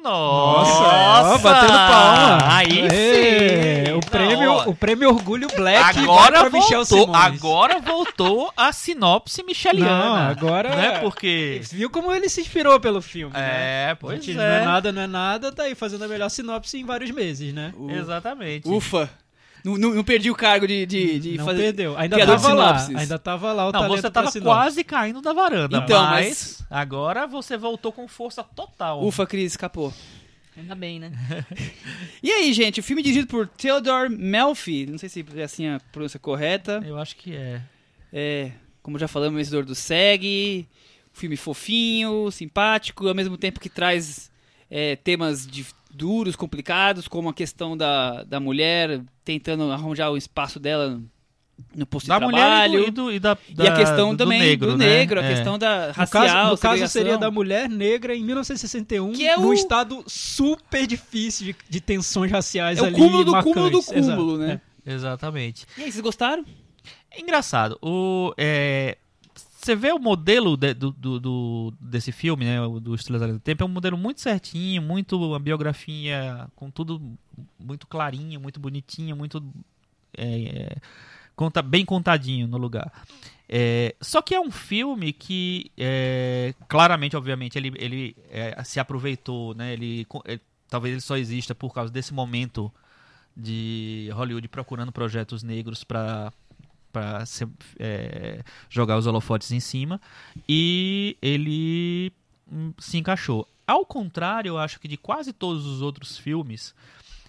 Nossa! 0.01 1.33
ó, 1.33 1.37
batendo 1.37 1.73
palma. 1.73 2.39
Aí 2.55 2.87
Ê, 2.91 3.85
sim! 3.85 3.93
O 3.93 3.99
prêmio, 4.01 4.69
o 4.69 4.75
prêmio 4.75 5.09
Orgulho 5.09 5.47
Black 5.55 5.99
agora 5.99 6.41
vai 6.41 6.49
pra 6.49 6.59
Michel 6.59 6.83
voltou, 6.85 6.99
Simões. 7.05 7.25
agora 7.25 7.79
voltou 7.79 8.53
a 8.57 8.71
sinopse 8.73 9.43
micheliana. 9.43 10.05
Não, 10.05 10.15
agora- 10.31 10.75
Né? 10.75 10.99
Porque... 10.99 11.61
Viu 11.71 11.89
como 11.89 12.11
ele 12.13 12.27
se 12.29 12.41
inspirou 12.41 12.79
pelo 12.79 13.01
filme, 13.01 13.33
né? 13.33 13.85
É, 13.87 13.91
A 13.91 13.95
pois 13.95 14.23
gente 14.23 14.31
é. 14.31 14.33
Não 14.35 14.43
é 14.43 14.65
nada, 14.65 14.91
não 14.91 15.01
é 15.01 15.07
nada, 15.07 15.51
tá 15.51 15.63
aí 15.63 15.75
fazendo 15.75 16.03
a 16.03 16.07
melhor 16.07 16.29
sinopse 16.29 16.77
em 16.79 16.85
vários 16.85 17.11
meses, 17.11 17.53
né? 17.53 17.73
Exatamente. 17.89 18.67
Ufa! 18.67 19.09
Não, 19.63 19.77
não- 19.77 19.93
não 19.93 20.03
perdi 20.03 20.29
o 20.31 20.35
cargo 20.35 20.67
de, 20.67 20.85
de, 20.85 21.19
de 21.19 21.37
não 21.37 21.45
fazer. 21.45 21.61
perdeu. 21.63 21.97
Ainda 21.97 22.15
criador 22.15 22.37
de 22.37 22.41
tava 22.43 22.53
lá. 22.55 22.87
Ainda 22.95 23.19
tava 23.19 23.53
lá 23.53 23.63
o 23.67 23.71
Não, 23.71 23.79
talento 23.81 24.01
você 24.01 24.11
tava 24.11 24.31
quase 24.41 24.83
caindo 24.83 25.21
da 25.21 25.33
varanda. 25.33 25.77
Então, 25.77 26.01
mas, 26.03 26.63
agora 26.69 27.27
você 27.27 27.55
voltou 27.57 27.91
com 27.91 28.07
força 28.07 28.43
total. 28.43 29.05
Ufa, 29.05 29.25
Cris, 29.27 29.51
escapou. 29.53 29.93
Ainda 30.57 30.75
bem, 30.75 30.99
né? 30.99 31.11
E 32.23 32.29
aí, 32.31 32.53
gente, 32.53 32.79
o 32.79 32.83
filme 32.83 33.01
dirigido 33.01 33.27
por 33.27 33.47
Theodore 33.47 34.09
Melfi, 34.09 34.85
não 34.85 34.97
sei 34.97 35.09
se 35.09 35.25
é 35.35 35.43
assim 35.43 35.67
a 35.67 35.79
pronúncia 35.91 36.19
correta. 36.19 36.81
Eu 36.85 36.97
acho 36.99 37.15
que 37.15 37.35
é. 37.35 37.61
É, 38.13 38.51
como 38.83 38.99
já 38.99 39.07
falamos, 39.07 39.37
vencedor 39.37 39.63
do 39.65 39.73
SEG, 39.73 40.67
filme 41.13 41.35
fofinho, 41.37 42.29
simpático, 42.31 43.07
ao 43.07 43.15
mesmo 43.15 43.37
tempo 43.37 43.59
que 43.59 43.69
traz 43.69 44.29
é, 44.69 44.95
temas 44.97 45.47
de- 45.47 45.65
duros, 45.93 46.35
complicados, 46.35 47.07
como 47.07 47.29
a 47.29 47.33
questão 47.33 47.75
da, 47.77 48.23
da 48.23 48.39
mulher 48.39 49.01
tentando 49.23 49.71
arranjar 49.71 50.09
o 50.11 50.17
espaço 50.17 50.59
dela 50.59 50.99
no 51.75 51.85
posto 51.85 52.07
Da 52.07 52.17
de 52.17 52.25
mulher 52.25 52.37
trabalho. 52.39 52.87
e, 52.87 52.91
do, 52.91 53.11
e, 53.11 53.19
do, 53.19 53.37
e 53.51 53.53
da, 53.53 53.63
E 53.63 53.67
a 53.67 53.75
questão 53.75 54.11
do 54.15 54.17
também 54.17 54.39
negro, 54.39 54.71
do 54.71 54.77
né? 54.77 54.85
negro, 54.85 55.19
a 55.19 55.23
É. 55.23 55.29
questão 55.35 55.59
da 55.59 55.87
No 55.89 55.93
racial, 55.93 56.25
caso, 56.27 56.51
no 56.51 56.57
caso 56.57 56.87
seria 56.87 57.17
da 57.19 57.29
mulher 57.29 57.69
negra 57.69 58.15
em 58.15 58.23
1961, 58.23 59.11
Que 59.13 59.27
é 59.27 59.37
o- 59.37 59.41
num 59.41 59.53
estado 59.53 60.03
super 60.07 60.87
difícil 60.87 61.45
de, 61.47 61.55
de 61.69 61.79
tensões 61.81 62.31
raciais 62.31 62.79
É 62.79 62.81
o 62.81 62.85
ali 62.85 62.95
cúmulo 62.95 63.23
do 63.23 63.31
marcantes. 63.33 63.53
cúmulo 63.53 63.69
do 63.71 63.77
Exato. 63.77 64.17
cúmulo, 64.17 64.37
né? 64.39 64.59
Exatamente. 64.85 65.65
E 65.77 65.83
aí, 65.83 65.91
vocês 65.91 66.01
gostaram? 66.01 66.43
É 67.11 67.21
engraçado. 67.21 67.77
O, 67.81 68.33
é, 68.37 68.97
você 69.65 69.75
vê 69.75 69.91
o 69.91 69.99
modelo 69.99 70.57
de- 70.57 70.73
do, 70.73 70.91
do- 71.19 71.73
desse 71.79 72.11
filme, 72.11 72.45
né, 72.45 72.57
do 72.81 72.95
Além 73.15 73.33
do 73.33 73.39
Tempo, 73.39 73.63
é 73.63 73.65
um 73.65 73.69
modelo 73.69 73.97
muito 73.97 74.21
certinho, 74.21 74.81
muito 74.81 75.17
uma 75.17 75.39
biografia 75.39 76.47
com 76.55 76.69
tudo 76.71 77.01
muito 77.59 77.87
clarinho, 77.87 78.39
muito 78.39 78.59
bonitinho, 78.59 79.15
muito 79.15 79.43
é, 80.17 80.25
é, 80.25 80.77
conta, 81.35 81.61
bem 81.61 81.85
contadinho 81.85 82.47
no 82.47 82.57
lugar. 82.57 82.91
É, 83.47 83.95
só 84.01 84.21
que 84.21 84.33
é 84.33 84.39
um 84.39 84.51
filme 84.51 85.11
que 85.11 85.71
é, 85.77 86.53
claramente, 86.69 87.15
obviamente, 87.17 87.57
ele, 87.57 87.73
ele 87.77 88.15
é, 88.29 88.63
se 88.63 88.79
aproveitou, 88.79 89.53
né? 89.53 89.73
Ele, 89.73 90.05
co- 90.05 90.23
é, 90.25 90.39
talvez 90.69 90.93
ele 90.93 91.01
só 91.01 91.17
exista 91.17 91.53
por 91.53 91.73
causa 91.73 91.91
desse 91.91 92.13
momento 92.13 92.71
de 93.35 94.09
Hollywood 94.13 94.47
procurando 94.47 94.91
projetos 94.91 95.43
negros 95.43 95.83
para 95.83 96.31
para 96.91 97.23
jogar 98.69 98.97
os 98.97 99.07
holofotes 99.07 99.51
em 99.51 99.59
cima 99.59 99.99
e 100.47 101.17
ele 101.21 102.11
hum, 102.51 102.73
se 102.77 102.97
encaixou. 102.97 103.47
Ao 103.65 103.85
contrário, 103.85 104.49
eu 104.49 104.57
acho 104.57 104.79
que 104.79 104.87
de 104.87 104.97
quase 104.97 105.31
todos 105.31 105.65
os 105.65 105.81
outros 105.81 106.17
filmes 106.17 106.75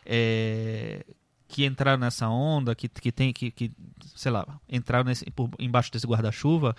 é, 0.04 1.04
que 1.46 1.64
entraram 1.64 1.98
nessa 1.98 2.28
onda, 2.28 2.74
que, 2.74 2.88
que 2.88 3.12
tem 3.12 3.32
que, 3.32 3.50
que 3.50 3.70
sei 4.14 4.32
lá, 4.32 4.46
entraram 4.68 5.04
nesse, 5.04 5.30
por, 5.30 5.50
embaixo 5.58 5.92
desse 5.92 6.06
guarda-chuva, 6.06 6.74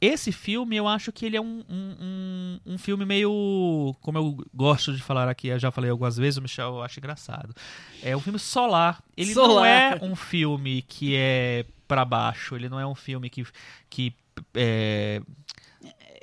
esse 0.00 0.30
filme 0.30 0.76
eu 0.76 0.86
acho 0.86 1.10
que 1.10 1.26
ele 1.26 1.36
é 1.36 1.40
um, 1.40 1.64
um, 1.68 1.96
um, 2.00 2.60
um 2.74 2.78
filme 2.78 3.04
meio. 3.04 3.94
Como 4.00 4.16
eu 4.16 4.46
gosto 4.54 4.94
de 4.94 5.02
falar 5.02 5.28
aqui, 5.28 5.48
eu 5.48 5.58
já 5.58 5.72
falei 5.72 5.90
algumas 5.90 6.16
vezes, 6.16 6.36
o 6.36 6.42
Michel 6.42 6.76
eu 6.76 6.82
acho 6.82 7.00
engraçado. 7.00 7.52
É 8.00 8.16
um 8.16 8.20
filme 8.20 8.38
solar. 8.38 9.02
Ele 9.16 9.34
não 9.34 9.46
Solar. 9.46 9.66
é 9.66 9.98
um 10.04 10.14
filme 10.14 10.82
que 10.82 11.16
é 11.16 11.66
pra 11.88 12.04
baixo, 12.04 12.54
ele 12.54 12.68
não 12.68 12.78
é 12.78 12.86
um 12.86 12.94
filme 12.94 13.30
que, 13.30 13.44
que 13.88 14.14
é, 14.54 15.20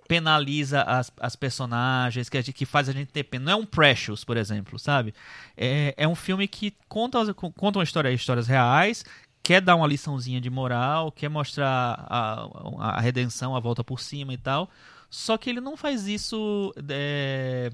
penaliza 0.08 0.84
as, 0.84 1.12
as 1.20 1.36
personagens, 1.36 2.30
que, 2.30 2.42
que 2.54 2.66
faz 2.66 2.88
a 2.88 2.92
gente 2.94 3.12
ter 3.12 3.24
pena. 3.24 3.46
Não 3.46 3.52
é 3.52 3.56
um 3.56 3.66
Precious, 3.66 4.24
por 4.24 4.38
exemplo, 4.38 4.78
sabe? 4.78 5.14
É, 5.58 5.94
é 5.98 6.08
um 6.08 6.16
filme 6.16 6.48
que 6.48 6.74
conta, 6.88 7.34
conta 7.34 7.80
uma 7.80 7.84
história, 7.84 8.12
histórias 8.12 8.48
reais, 8.48 9.04
quer 9.42 9.62
dar 9.62 9.76
uma 9.76 9.88
liçãozinha 9.88 10.40
de 10.40 10.50
moral, 10.50 11.12
quer 11.12 11.30
mostrar 11.30 12.06
a, 12.08 12.48
a 12.80 13.02
redenção, 13.02 13.56
a 13.56 13.60
volta 13.60 13.84
por 13.84 14.00
cima 14.00 14.34
e 14.34 14.38
tal. 14.38 14.70
Só 15.10 15.38
que 15.38 15.50
ele 15.50 15.62
não 15.62 15.78
faz 15.78 16.08
isso 16.08 16.74
é, 16.90 17.72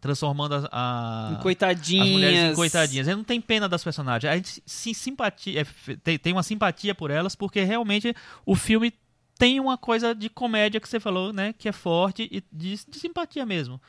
transformando 0.00 0.54
a, 0.70 1.32
a- 1.34 1.38
Coitadinhas. 1.42 2.06
as 2.06 2.12
mulheres 2.12 2.52
em 2.52 2.54
coitadinhas. 2.54 3.06
Ele 3.08 3.16
não 3.16 3.24
tem 3.24 3.40
pena 3.40 3.68
das 3.68 3.84
personagens. 3.84 4.32
A 4.32 4.36
gente 4.36 4.62
se 4.66 4.94
simpatia, 4.94 5.60
é, 5.62 5.96
tem, 5.96 6.18
tem 6.18 6.32
uma 6.32 6.42
simpatia 6.42 6.94
por 6.94 7.10
elas, 7.10 7.34
porque 7.34 7.62
realmente 7.62 8.14
o 8.46 8.54
filme 8.54 8.92
tem 9.38 9.58
uma 9.60 9.78
coisa 9.78 10.14
de 10.14 10.28
comédia 10.28 10.80
que 10.80 10.88
você 10.88 11.00
falou, 11.00 11.32
né? 11.32 11.54
Que 11.56 11.68
é 11.68 11.72
forte 11.72 12.28
e 12.30 12.42
de, 12.52 12.80
de 12.88 12.98
simpatia 12.98 13.46
mesmo. 13.46 13.80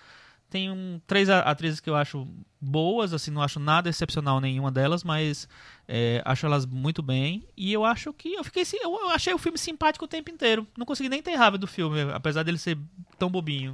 Tem 0.50 0.70
um, 0.70 1.00
três 1.08 1.30
atrizes 1.30 1.80
que 1.80 1.90
eu 1.90 1.96
acho 1.96 2.28
boas, 2.60 3.14
assim, 3.14 3.32
não 3.32 3.42
acho 3.42 3.58
nada 3.58 3.90
excepcional 3.90 4.42
nenhuma 4.42 4.70
delas, 4.70 5.02
mas 5.02 5.48
é, 5.88 6.22
acho 6.26 6.46
elas 6.46 6.66
muito 6.66 7.02
bem. 7.02 7.48
E 7.56 7.72
eu 7.72 7.86
acho 7.86 8.12
que 8.12 8.34
eu 8.34 8.44
fiquei, 8.44 8.66
sim- 8.66 8.78
eu 8.82 8.92
eu 8.92 9.10
achei 9.12 9.34
o 9.34 9.38
filme 9.38 9.58
simpático 9.58 10.04
o 10.04 10.08
tempo 10.10 10.30
inteiro. 10.30 10.68
Não 10.78 10.86
consegui 10.86 11.08
nem 11.08 11.22
ter 11.22 11.36
raiva 11.36 11.58
do 11.58 11.68
filme, 11.68 12.02
apesar 12.14 12.44
dele 12.44 12.58
ser 12.58 12.78
tão 13.18 13.30
bobinho. 13.30 13.72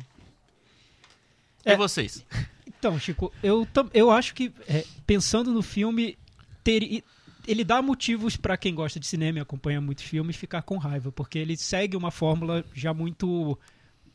E 1.68 1.72
É. 1.72 1.78
vocês? 1.78 2.26
Então, 2.68 3.00
Chico, 3.00 3.32
eu, 3.44 3.68
eu 3.94 4.12
acho 4.12 4.34
que, 4.36 4.52
é, 4.68 4.84
pensando 5.06 5.52
no 5.52 5.62
filme, 5.62 6.18
teri- 6.64 7.04
ele 7.48 7.64
dá 7.64 7.82
motivos 7.82 8.38
para 8.38 8.56
quem 8.58 8.74
gosta 8.76 9.00
de 9.00 9.08
cinema 9.08 9.40
e 9.40 9.42
acompanha 9.42 9.82
muitos 9.82 10.04
filmes 10.04 10.36
ficar 10.36 10.62
com 10.62 10.78
raiva, 10.78 11.12
porque 11.12 11.40
ele 11.40 11.58
segue 11.58 11.98
uma 11.98 12.12
fórmula 12.12 12.64
já 12.74 12.94
muito 12.94 13.58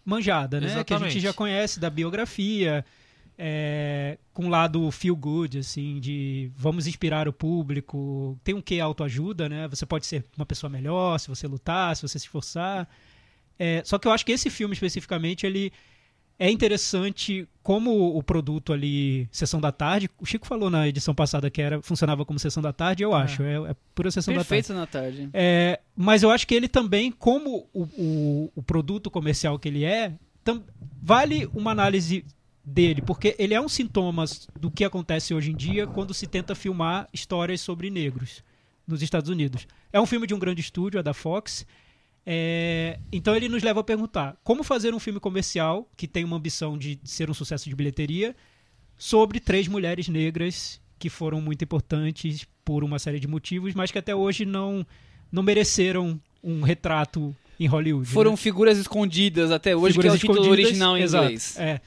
manjada, 0.04 0.60
né? 0.60 0.66
Que 0.66 0.72
a 0.72 0.76
Exatamente. 0.76 1.12
gente 1.14 1.22
já 1.22 1.32
conhece 1.32 1.80
da 1.80 1.88
biografia, 1.90 2.84
é, 3.38 4.18
com 4.32 4.44
um 4.46 4.48
lado 4.48 4.90
feel 4.90 5.16
good, 5.16 5.58
assim, 5.58 5.98
de 5.98 6.50
vamos 6.56 6.86
inspirar 6.86 7.26
o 7.26 7.32
público. 7.32 8.38
Tem 8.44 8.54
um 8.54 8.60
que 8.60 8.78
autoajuda, 8.80 9.48
né? 9.48 9.66
Você 9.68 9.84
pode 9.86 10.06
ser 10.06 10.24
uma 10.36 10.46
pessoa 10.46 10.70
melhor 10.70 11.18
se 11.18 11.28
você 11.28 11.46
lutar, 11.46 11.96
se 11.96 12.02
você 12.02 12.18
se 12.18 12.26
esforçar. 12.26 12.88
É, 13.58 13.82
só 13.84 13.98
que 13.98 14.06
eu 14.06 14.12
acho 14.12 14.24
que 14.26 14.32
esse 14.32 14.50
filme 14.50 14.72
especificamente 14.74 15.46
ele 15.46 15.72
é 16.44 16.50
interessante 16.50 17.46
como 17.62 18.16
o 18.18 18.22
produto 18.22 18.72
ali 18.72 19.28
sessão 19.30 19.60
da 19.60 19.70
tarde. 19.70 20.10
O 20.20 20.26
Chico 20.26 20.44
falou 20.44 20.68
na 20.68 20.88
edição 20.88 21.14
passada 21.14 21.48
que 21.48 21.62
era 21.62 21.80
funcionava 21.80 22.24
como 22.24 22.36
sessão 22.38 22.60
da 22.60 22.72
tarde. 22.72 23.04
Eu 23.04 23.14
acho 23.14 23.44
é, 23.44 23.54
é 23.70 23.76
pura 23.94 24.10
sessão 24.10 24.34
da 24.34 24.40
tarde. 24.40 24.48
Perfeito 24.48 24.74
na 24.74 24.86
tarde. 24.86 25.30
É, 25.32 25.78
mas 25.94 26.24
eu 26.24 26.30
acho 26.32 26.44
que 26.46 26.54
ele 26.54 26.66
também, 26.66 27.12
como 27.12 27.68
o, 27.72 27.82
o, 27.82 28.52
o 28.56 28.62
produto 28.62 29.08
comercial 29.08 29.56
que 29.56 29.68
ele 29.68 29.84
é, 29.84 30.14
tam- 30.42 30.64
vale 31.00 31.48
uma 31.54 31.70
análise 31.70 32.24
dele, 32.64 33.02
porque 33.02 33.36
ele 33.38 33.54
é 33.54 33.60
um 33.60 33.68
sintoma 33.68 34.24
do 34.58 34.68
que 34.70 34.84
acontece 34.84 35.32
hoje 35.32 35.52
em 35.52 35.56
dia 35.56 35.86
quando 35.86 36.12
se 36.12 36.26
tenta 36.26 36.54
filmar 36.56 37.08
histórias 37.12 37.60
sobre 37.60 37.88
negros 37.88 38.42
nos 38.84 39.00
Estados 39.00 39.30
Unidos. 39.30 39.66
É 39.92 40.00
um 40.00 40.06
filme 40.06 40.26
de 40.26 40.34
um 40.34 40.38
grande 40.40 40.60
estúdio, 40.60 40.98
é 40.98 41.02
da 41.04 41.14
Fox. 41.14 41.64
É, 42.24 43.00
então 43.10 43.34
ele 43.34 43.48
nos 43.48 43.64
leva 43.64 43.80
a 43.80 43.84
perguntar 43.84 44.36
como 44.44 44.62
fazer 44.62 44.94
um 44.94 45.00
filme 45.00 45.18
comercial 45.18 45.90
que 45.96 46.06
tem 46.06 46.24
uma 46.24 46.36
ambição 46.36 46.78
de 46.78 47.00
ser 47.02 47.28
um 47.28 47.34
sucesso 47.34 47.68
de 47.68 47.74
bilheteria 47.74 48.36
sobre 48.96 49.40
três 49.40 49.66
mulheres 49.66 50.08
negras 50.08 50.80
que 51.00 51.10
foram 51.10 51.40
muito 51.40 51.64
importantes 51.64 52.46
por 52.64 52.84
uma 52.84 52.98
série 53.00 53.18
de 53.18 53.26
motivos, 53.26 53.74
mas 53.74 53.90
que 53.90 53.98
até 53.98 54.14
hoje 54.14 54.44
não, 54.44 54.86
não 55.32 55.42
mereceram 55.42 56.20
um 56.42 56.62
retrato 56.62 57.34
em 57.58 57.66
Hollywood. 57.66 58.08
Foram 58.08 58.32
né? 58.32 58.36
figuras 58.36 58.78
escondidas 58.78 59.50
até 59.50 59.74
hoje, 59.74 59.94
Figuras 59.94 60.20
que 60.20 60.26
é 60.26 60.30
o 60.30 60.34
título 60.34 60.50
original 60.50 60.96
em 60.96 61.02
exato, 61.02 61.24
inglês. 61.24 61.56
É. 61.58 61.80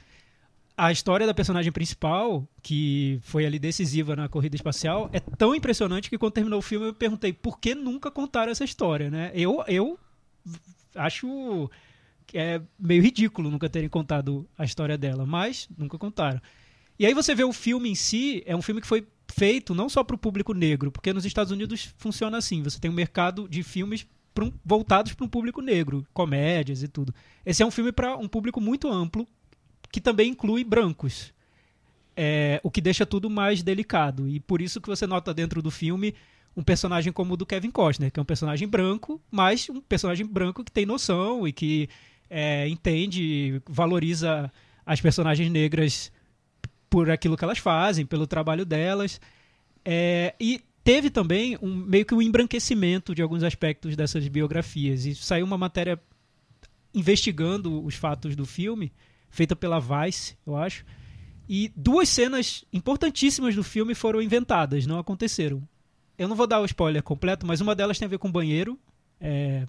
A 0.76 0.92
história 0.92 1.26
da 1.26 1.32
personagem 1.32 1.72
principal, 1.72 2.46
que 2.62 3.18
foi 3.22 3.46
ali 3.46 3.58
decisiva 3.58 4.14
na 4.14 4.28
corrida 4.28 4.56
espacial, 4.56 5.08
é 5.10 5.20
tão 5.20 5.54
impressionante 5.54 6.10
que 6.10 6.18
quando 6.18 6.34
terminou 6.34 6.58
o 6.58 6.62
filme 6.62 6.88
eu 6.88 6.94
perguntei 6.94 7.32
por 7.32 7.58
que 7.58 7.74
nunca 7.74 8.10
contaram 8.10 8.52
essa 8.52 8.64
história, 8.64 9.08
né? 9.08 9.32
Eu, 9.34 9.64
eu 9.66 9.98
acho 10.94 11.70
que 12.26 12.38
é 12.38 12.60
meio 12.78 13.02
ridículo 13.02 13.50
nunca 13.50 13.68
terem 13.68 13.88
contado 13.88 14.48
a 14.58 14.64
história 14.64 14.98
dela, 14.98 15.24
mas 15.24 15.68
nunca 15.76 15.96
contaram. 15.96 16.40
E 16.98 17.06
aí 17.06 17.14
você 17.14 17.34
vê 17.34 17.44
o 17.44 17.52
filme 17.52 17.90
em 17.90 17.94
si, 17.94 18.42
é 18.46 18.56
um 18.56 18.62
filme 18.62 18.80
que 18.80 18.86
foi 18.86 19.06
feito 19.32 19.74
não 19.74 19.88
só 19.88 20.02
para 20.02 20.16
o 20.16 20.18
público 20.18 20.54
negro, 20.54 20.90
porque 20.90 21.12
nos 21.12 21.24
Estados 21.24 21.52
Unidos 21.52 21.94
funciona 21.98 22.38
assim, 22.38 22.62
você 22.62 22.80
tem 22.80 22.90
um 22.90 22.94
mercado 22.94 23.48
de 23.48 23.62
filmes 23.62 24.06
um- 24.42 24.52
voltados 24.64 25.14
para 25.14 25.24
um 25.24 25.28
público 25.28 25.60
negro, 25.60 26.06
comédias 26.12 26.82
e 26.82 26.88
tudo. 26.88 27.14
Esse 27.44 27.62
é 27.62 27.66
um 27.66 27.70
filme 27.70 27.92
para 27.92 28.16
um 28.16 28.28
público 28.28 28.60
muito 28.60 28.88
amplo, 28.90 29.26
que 29.90 30.00
também 30.00 30.30
inclui 30.30 30.64
brancos. 30.64 31.32
É, 32.18 32.60
o 32.62 32.70
que 32.70 32.80
deixa 32.80 33.04
tudo 33.04 33.28
mais 33.28 33.62
delicado. 33.62 34.26
E 34.26 34.40
por 34.40 34.62
isso 34.62 34.80
que 34.80 34.88
você 34.88 35.06
nota 35.06 35.34
dentro 35.34 35.60
do 35.60 35.70
filme 35.70 36.14
um 36.56 36.62
personagem 36.62 37.12
como 37.12 37.34
o 37.34 37.36
do 37.36 37.44
Kevin 37.44 37.70
Costner, 37.70 38.10
que 38.10 38.18
é 38.18 38.22
um 38.22 38.26
personagem 38.26 38.66
branco, 38.66 39.20
mas 39.30 39.68
um 39.68 39.80
personagem 39.80 40.24
branco 40.24 40.64
que 40.64 40.72
tem 40.72 40.86
noção 40.86 41.46
e 41.46 41.52
que 41.52 41.88
é, 42.30 42.66
entende, 42.68 43.60
valoriza 43.68 44.50
as 44.84 45.00
personagens 45.00 45.50
negras 45.50 46.10
por 46.88 47.10
aquilo 47.10 47.36
que 47.36 47.44
elas 47.44 47.58
fazem, 47.58 48.06
pelo 48.06 48.26
trabalho 48.26 48.64
delas. 48.64 49.20
É, 49.84 50.34
e 50.40 50.62
teve 50.82 51.10
também 51.10 51.58
um, 51.60 51.74
meio 51.74 52.06
que 52.06 52.14
um 52.14 52.22
embranquecimento 52.22 53.14
de 53.14 53.20
alguns 53.20 53.42
aspectos 53.42 53.94
dessas 53.94 54.26
biografias. 54.28 55.04
E 55.04 55.14
saiu 55.14 55.44
uma 55.44 55.58
matéria 55.58 56.00
investigando 56.94 57.84
os 57.84 57.94
fatos 57.94 58.34
do 58.34 58.46
filme, 58.46 58.90
feita 59.28 59.54
pela 59.54 59.78
Vice, 59.78 60.36
eu 60.46 60.56
acho. 60.56 60.86
E 61.46 61.70
duas 61.76 62.08
cenas 62.08 62.64
importantíssimas 62.72 63.54
do 63.54 63.62
filme 63.62 63.94
foram 63.94 64.22
inventadas, 64.22 64.86
não 64.86 64.98
aconteceram. 64.98 65.62
Eu 66.18 66.28
não 66.28 66.36
vou 66.36 66.46
dar 66.46 66.60
o 66.60 66.64
spoiler 66.64 67.02
completo, 67.02 67.46
mas 67.46 67.60
uma 67.60 67.74
delas 67.74 67.98
tem 67.98 68.06
a 68.06 68.08
ver 68.08 68.18
com 68.18 68.30
banheiro 68.30 68.78
é, 69.20 69.66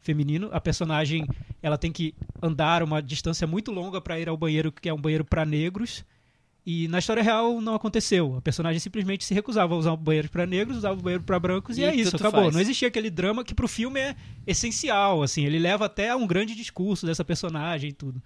feminino. 0.00 0.48
A 0.52 0.60
personagem 0.60 1.26
ela 1.62 1.78
tem 1.78 1.92
que 1.92 2.14
andar 2.42 2.82
uma 2.82 3.00
distância 3.00 3.46
muito 3.46 3.70
longa 3.70 4.00
para 4.00 4.18
ir 4.18 4.28
ao 4.28 4.36
banheiro, 4.36 4.72
que 4.72 4.88
é 4.88 4.94
um 4.94 5.00
banheiro 5.00 5.24
para 5.24 5.44
negros. 5.44 6.04
E 6.64 6.86
na 6.86 7.00
história 7.00 7.22
real 7.22 7.60
não 7.60 7.74
aconteceu. 7.74 8.36
A 8.36 8.40
personagem 8.40 8.78
simplesmente 8.78 9.24
se 9.24 9.34
recusava 9.34 9.74
a 9.74 9.76
usar 9.76 9.92
o 9.92 9.96
banheiro 9.96 10.28
para 10.28 10.46
negros, 10.46 10.76
usava 10.78 10.98
o 10.98 11.02
banheiro 11.02 11.24
para 11.24 11.38
brancos 11.38 11.76
e, 11.76 11.80
E 11.80 11.84
é 11.84 11.94
isso, 11.94 12.14
acabou. 12.14 12.42
faz. 12.42 12.54
Não 12.54 12.60
existia 12.60 12.86
aquele 12.86 13.10
drama 13.10 13.42
que 13.42 13.54
pro 13.54 13.66
filme 13.66 13.98
é 13.98 14.14
essencial, 14.46 15.22
assim, 15.24 15.44
ele 15.44 15.58
leva 15.58 15.86
até 15.86 16.10
a 16.10 16.16
um 16.16 16.26
grande 16.26 16.54
discurso 16.54 17.04
dessa 17.04 17.24
personagem 17.24 17.90
e 17.90 17.92
tudo. 17.92 18.22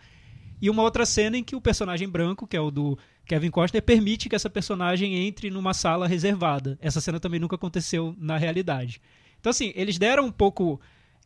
E 0.60 0.68
uma 0.68 0.82
outra 0.82 1.06
cena 1.06 1.36
em 1.38 1.44
que 1.44 1.56
o 1.56 1.60
personagem 1.60 2.08
branco, 2.08 2.46
que 2.46 2.56
é 2.56 2.60
o 2.60 2.70
do 2.70 2.98
Kevin 3.26 3.50
Costner, 3.50 3.82
permite 3.82 4.28
que 4.28 4.36
essa 4.36 4.48
personagem 4.48 5.14
entre 5.26 5.50
numa 5.50 5.74
sala 5.74 6.06
reservada. 6.06 6.78
Essa 6.80 7.00
cena 7.00 7.18
também 7.20 7.40
nunca 7.40 7.56
aconteceu 7.56 8.14
na 8.18 8.36
realidade. 8.38 9.00
Então, 9.40 9.50
assim, 9.50 9.72
eles 9.74 9.98
deram 9.98 10.24
um 10.26 10.32
pouco. 10.32 10.80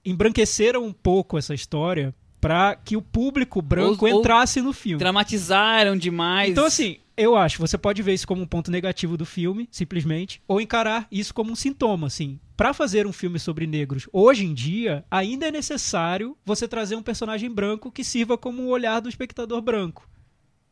embranqueceram 0.04 0.84
um 0.84 0.92
pouco 0.92 1.36
essa 1.36 1.54
história 1.54 2.14
para 2.40 2.74
que 2.74 2.96
o 2.96 3.02
público 3.02 3.60
branco 3.60 4.06
Ou- 4.06 4.14
ou 4.14 4.20
entrasse 4.20 4.62
no 4.62 4.72
filme. 4.72 4.98
Dramatizaram 4.98 5.94
demais. 5.96 6.50
Então, 6.50 6.64
assim, 6.64 6.96
Eu 7.16 7.36
acho, 7.36 7.58
você 7.58 7.76
pode 7.76 8.00
ver 8.02 8.14
isso 8.14 8.26
como 8.26 8.40
um 8.40 8.46
ponto 8.46 8.70
negativo 8.70 9.14
do 9.14 9.26
filme, 9.26 9.68
simplesmente, 9.70 10.40
ou 10.48 10.58
encarar 10.58 11.06
isso 11.12 11.34
como 11.34 11.52
um 11.52 11.54
sintoma, 11.54 12.06
assim. 12.06 12.40
Pra 12.56 12.72
fazer 12.72 13.06
um 13.06 13.12
filme 13.12 13.38
sobre 13.38 13.66
negros 13.66 14.08
hoje 14.10 14.46
em 14.46 14.54
dia, 14.54 15.04
ainda 15.10 15.46
é 15.46 15.50
necessário 15.50 16.34
você 16.46 16.66
trazer 16.66 16.96
um 16.96 17.02
personagem 17.02 17.50
branco 17.50 17.92
que 17.92 18.02
sirva 18.02 18.38
como 18.38 18.62
o 18.62 18.68
olhar 18.68 19.00
do 19.00 19.08
espectador 19.10 19.60
branco. 19.60 20.08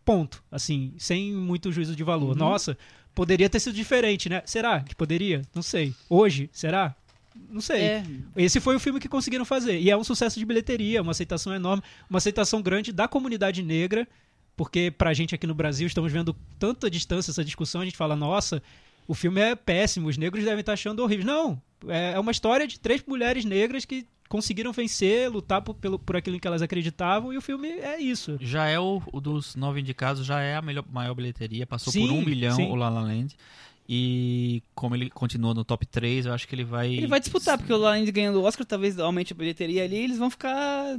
Ponto. 0.08 0.42
Assim, 0.50 0.94
sem 0.96 1.34
muito 1.34 1.70
juízo 1.70 1.94
de 1.94 2.02
valor. 2.02 2.34
Nossa, 2.34 2.78
poderia 3.14 3.50
ter 3.50 3.60
sido 3.60 3.74
diferente, 3.74 4.26
né? 4.26 4.42
Será 4.46 4.80
que 4.80 4.94
poderia? 4.94 5.42
Não 5.54 5.60
sei. 5.60 5.92
Hoje, 6.08 6.48
será? 6.50 6.96
Não 7.50 7.60
sei. 7.60 7.82
É. 7.82 8.04
Esse 8.34 8.58
foi 8.58 8.74
o 8.74 8.80
filme 8.80 9.00
que 9.00 9.08
conseguiram 9.08 9.44
fazer. 9.44 9.78
E 9.78 9.90
é 9.90 9.96
um 9.96 10.02
sucesso 10.02 10.38
de 10.38 10.46
bilheteria, 10.46 11.02
uma 11.02 11.10
aceitação 11.10 11.54
enorme, 11.54 11.82
uma 12.08 12.16
aceitação 12.16 12.62
grande 12.62 12.90
da 12.90 13.06
comunidade 13.06 13.62
negra, 13.62 14.08
porque 14.56 14.90
pra 14.90 15.12
gente 15.12 15.34
aqui 15.34 15.46
no 15.46 15.54
Brasil 15.54 15.86
estamos 15.86 16.10
vendo 16.10 16.34
tanta 16.58 16.90
distância 16.90 17.30
essa 17.30 17.44
discussão, 17.44 17.82
a 17.82 17.84
gente 17.84 17.96
fala, 17.98 18.16
nossa, 18.16 18.62
o 19.06 19.14
filme 19.14 19.42
é 19.42 19.54
péssimo, 19.54 20.08
os 20.08 20.16
negros 20.16 20.42
devem 20.42 20.60
estar 20.60 20.72
achando 20.72 21.02
horrível. 21.02 21.26
Não, 21.26 21.60
é 21.88 22.12
é 22.14 22.18
uma 22.20 22.30
história 22.32 22.66
de 22.66 22.80
três 22.80 23.02
mulheres 23.06 23.44
negras 23.44 23.84
que 23.84 24.06
conseguiram 24.28 24.72
vencer, 24.72 25.30
lutar 25.30 25.62
por, 25.62 25.74
pelo, 25.74 25.98
por 25.98 26.16
aquilo 26.16 26.36
em 26.36 26.38
que 26.38 26.46
elas 26.46 26.60
acreditavam, 26.60 27.32
e 27.32 27.38
o 27.38 27.40
filme 27.40 27.68
é 27.68 27.98
isso. 27.98 28.36
Já 28.40 28.66
é 28.66 28.78
o, 28.78 29.02
o 29.12 29.20
dos 29.20 29.56
nove 29.56 29.80
indicados, 29.80 30.24
já 30.26 30.40
é 30.40 30.54
a 30.56 30.60
melhor, 30.62 30.84
maior 30.92 31.14
bilheteria. 31.14 31.66
Passou 31.66 31.90
por 31.92 31.98
Sim, 31.98 32.10
um 32.10 32.22
milhão 32.22 32.54
sim. 32.54 32.70
o 32.70 32.74
La 32.74 32.88
La 32.90 33.00
Land. 33.00 33.34
E 33.88 34.62
como 34.74 34.94
ele 34.94 35.08
continua 35.08 35.54
no 35.54 35.64
top 35.64 35.86
3, 35.86 36.26
eu 36.26 36.34
acho 36.34 36.46
que 36.46 36.54
ele 36.54 36.64
vai. 36.64 36.92
Ele 36.92 37.06
vai 37.06 37.18
disputar, 37.20 37.56
porque 37.56 37.72
o 37.72 37.76
La 37.78 37.90
La 37.90 37.96
Land 37.96 38.12
ganhando 38.12 38.38
o 38.38 38.44
Oscar, 38.44 38.66
talvez 38.66 38.98
aumente 38.98 39.32
a 39.32 39.36
bilheteria 39.36 39.82
ali, 39.84 39.96
eles 39.96 40.18
vão 40.18 40.28
ficar 40.28 40.98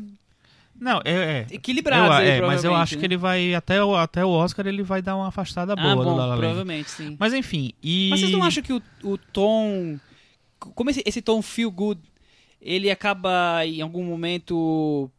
Não, 0.79 0.99
é. 1.05 1.11
é. 1.11 1.47
aí, 1.51 2.29
é, 2.29 2.41
mas 2.41 2.63
eu 2.63 2.73
acho 2.73 2.95
que 2.95 3.01
né? 3.01 3.05
ele 3.05 3.17
vai. 3.17 3.53
Até 3.53 3.83
o, 3.83 3.95
até 3.95 4.25
o 4.25 4.29
Oscar 4.29 4.65
ele 4.65 4.81
vai 4.81 5.03
dar 5.03 5.15
uma 5.15 5.27
afastada 5.27 5.75
boa 5.75 5.91
Ah, 5.91 5.95
do 5.95 6.03
bom, 6.03 6.15
La 6.15 6.25
La 6.25 6.25
Land. 6.29 6.39
provavelmente, 6.39 6.89
sim. 6.89 7.15
Mas 7.19 7.31
enfim, 7.31 7.73
e. 7.83 8.07
Mas 8.09 8.21
vocês 8.21 8.31
não 8.31 8.41
acham 8.43 8.63
que 8.63 8.73
o, 8.73 8.81
o 9.03 9.17
tom. 9.19 9.99
Como 10.59 10.89
esse, 10.89 11.01
esse 11.05 11.21
tom 11.21 11.41
feel 11.41 11.71
good, 11.71 11.99
ele 12.61 12.91
acaba 12.91 13.65
em 13.65 13.81
algum 13.81 14.03
momento 14.03 15.09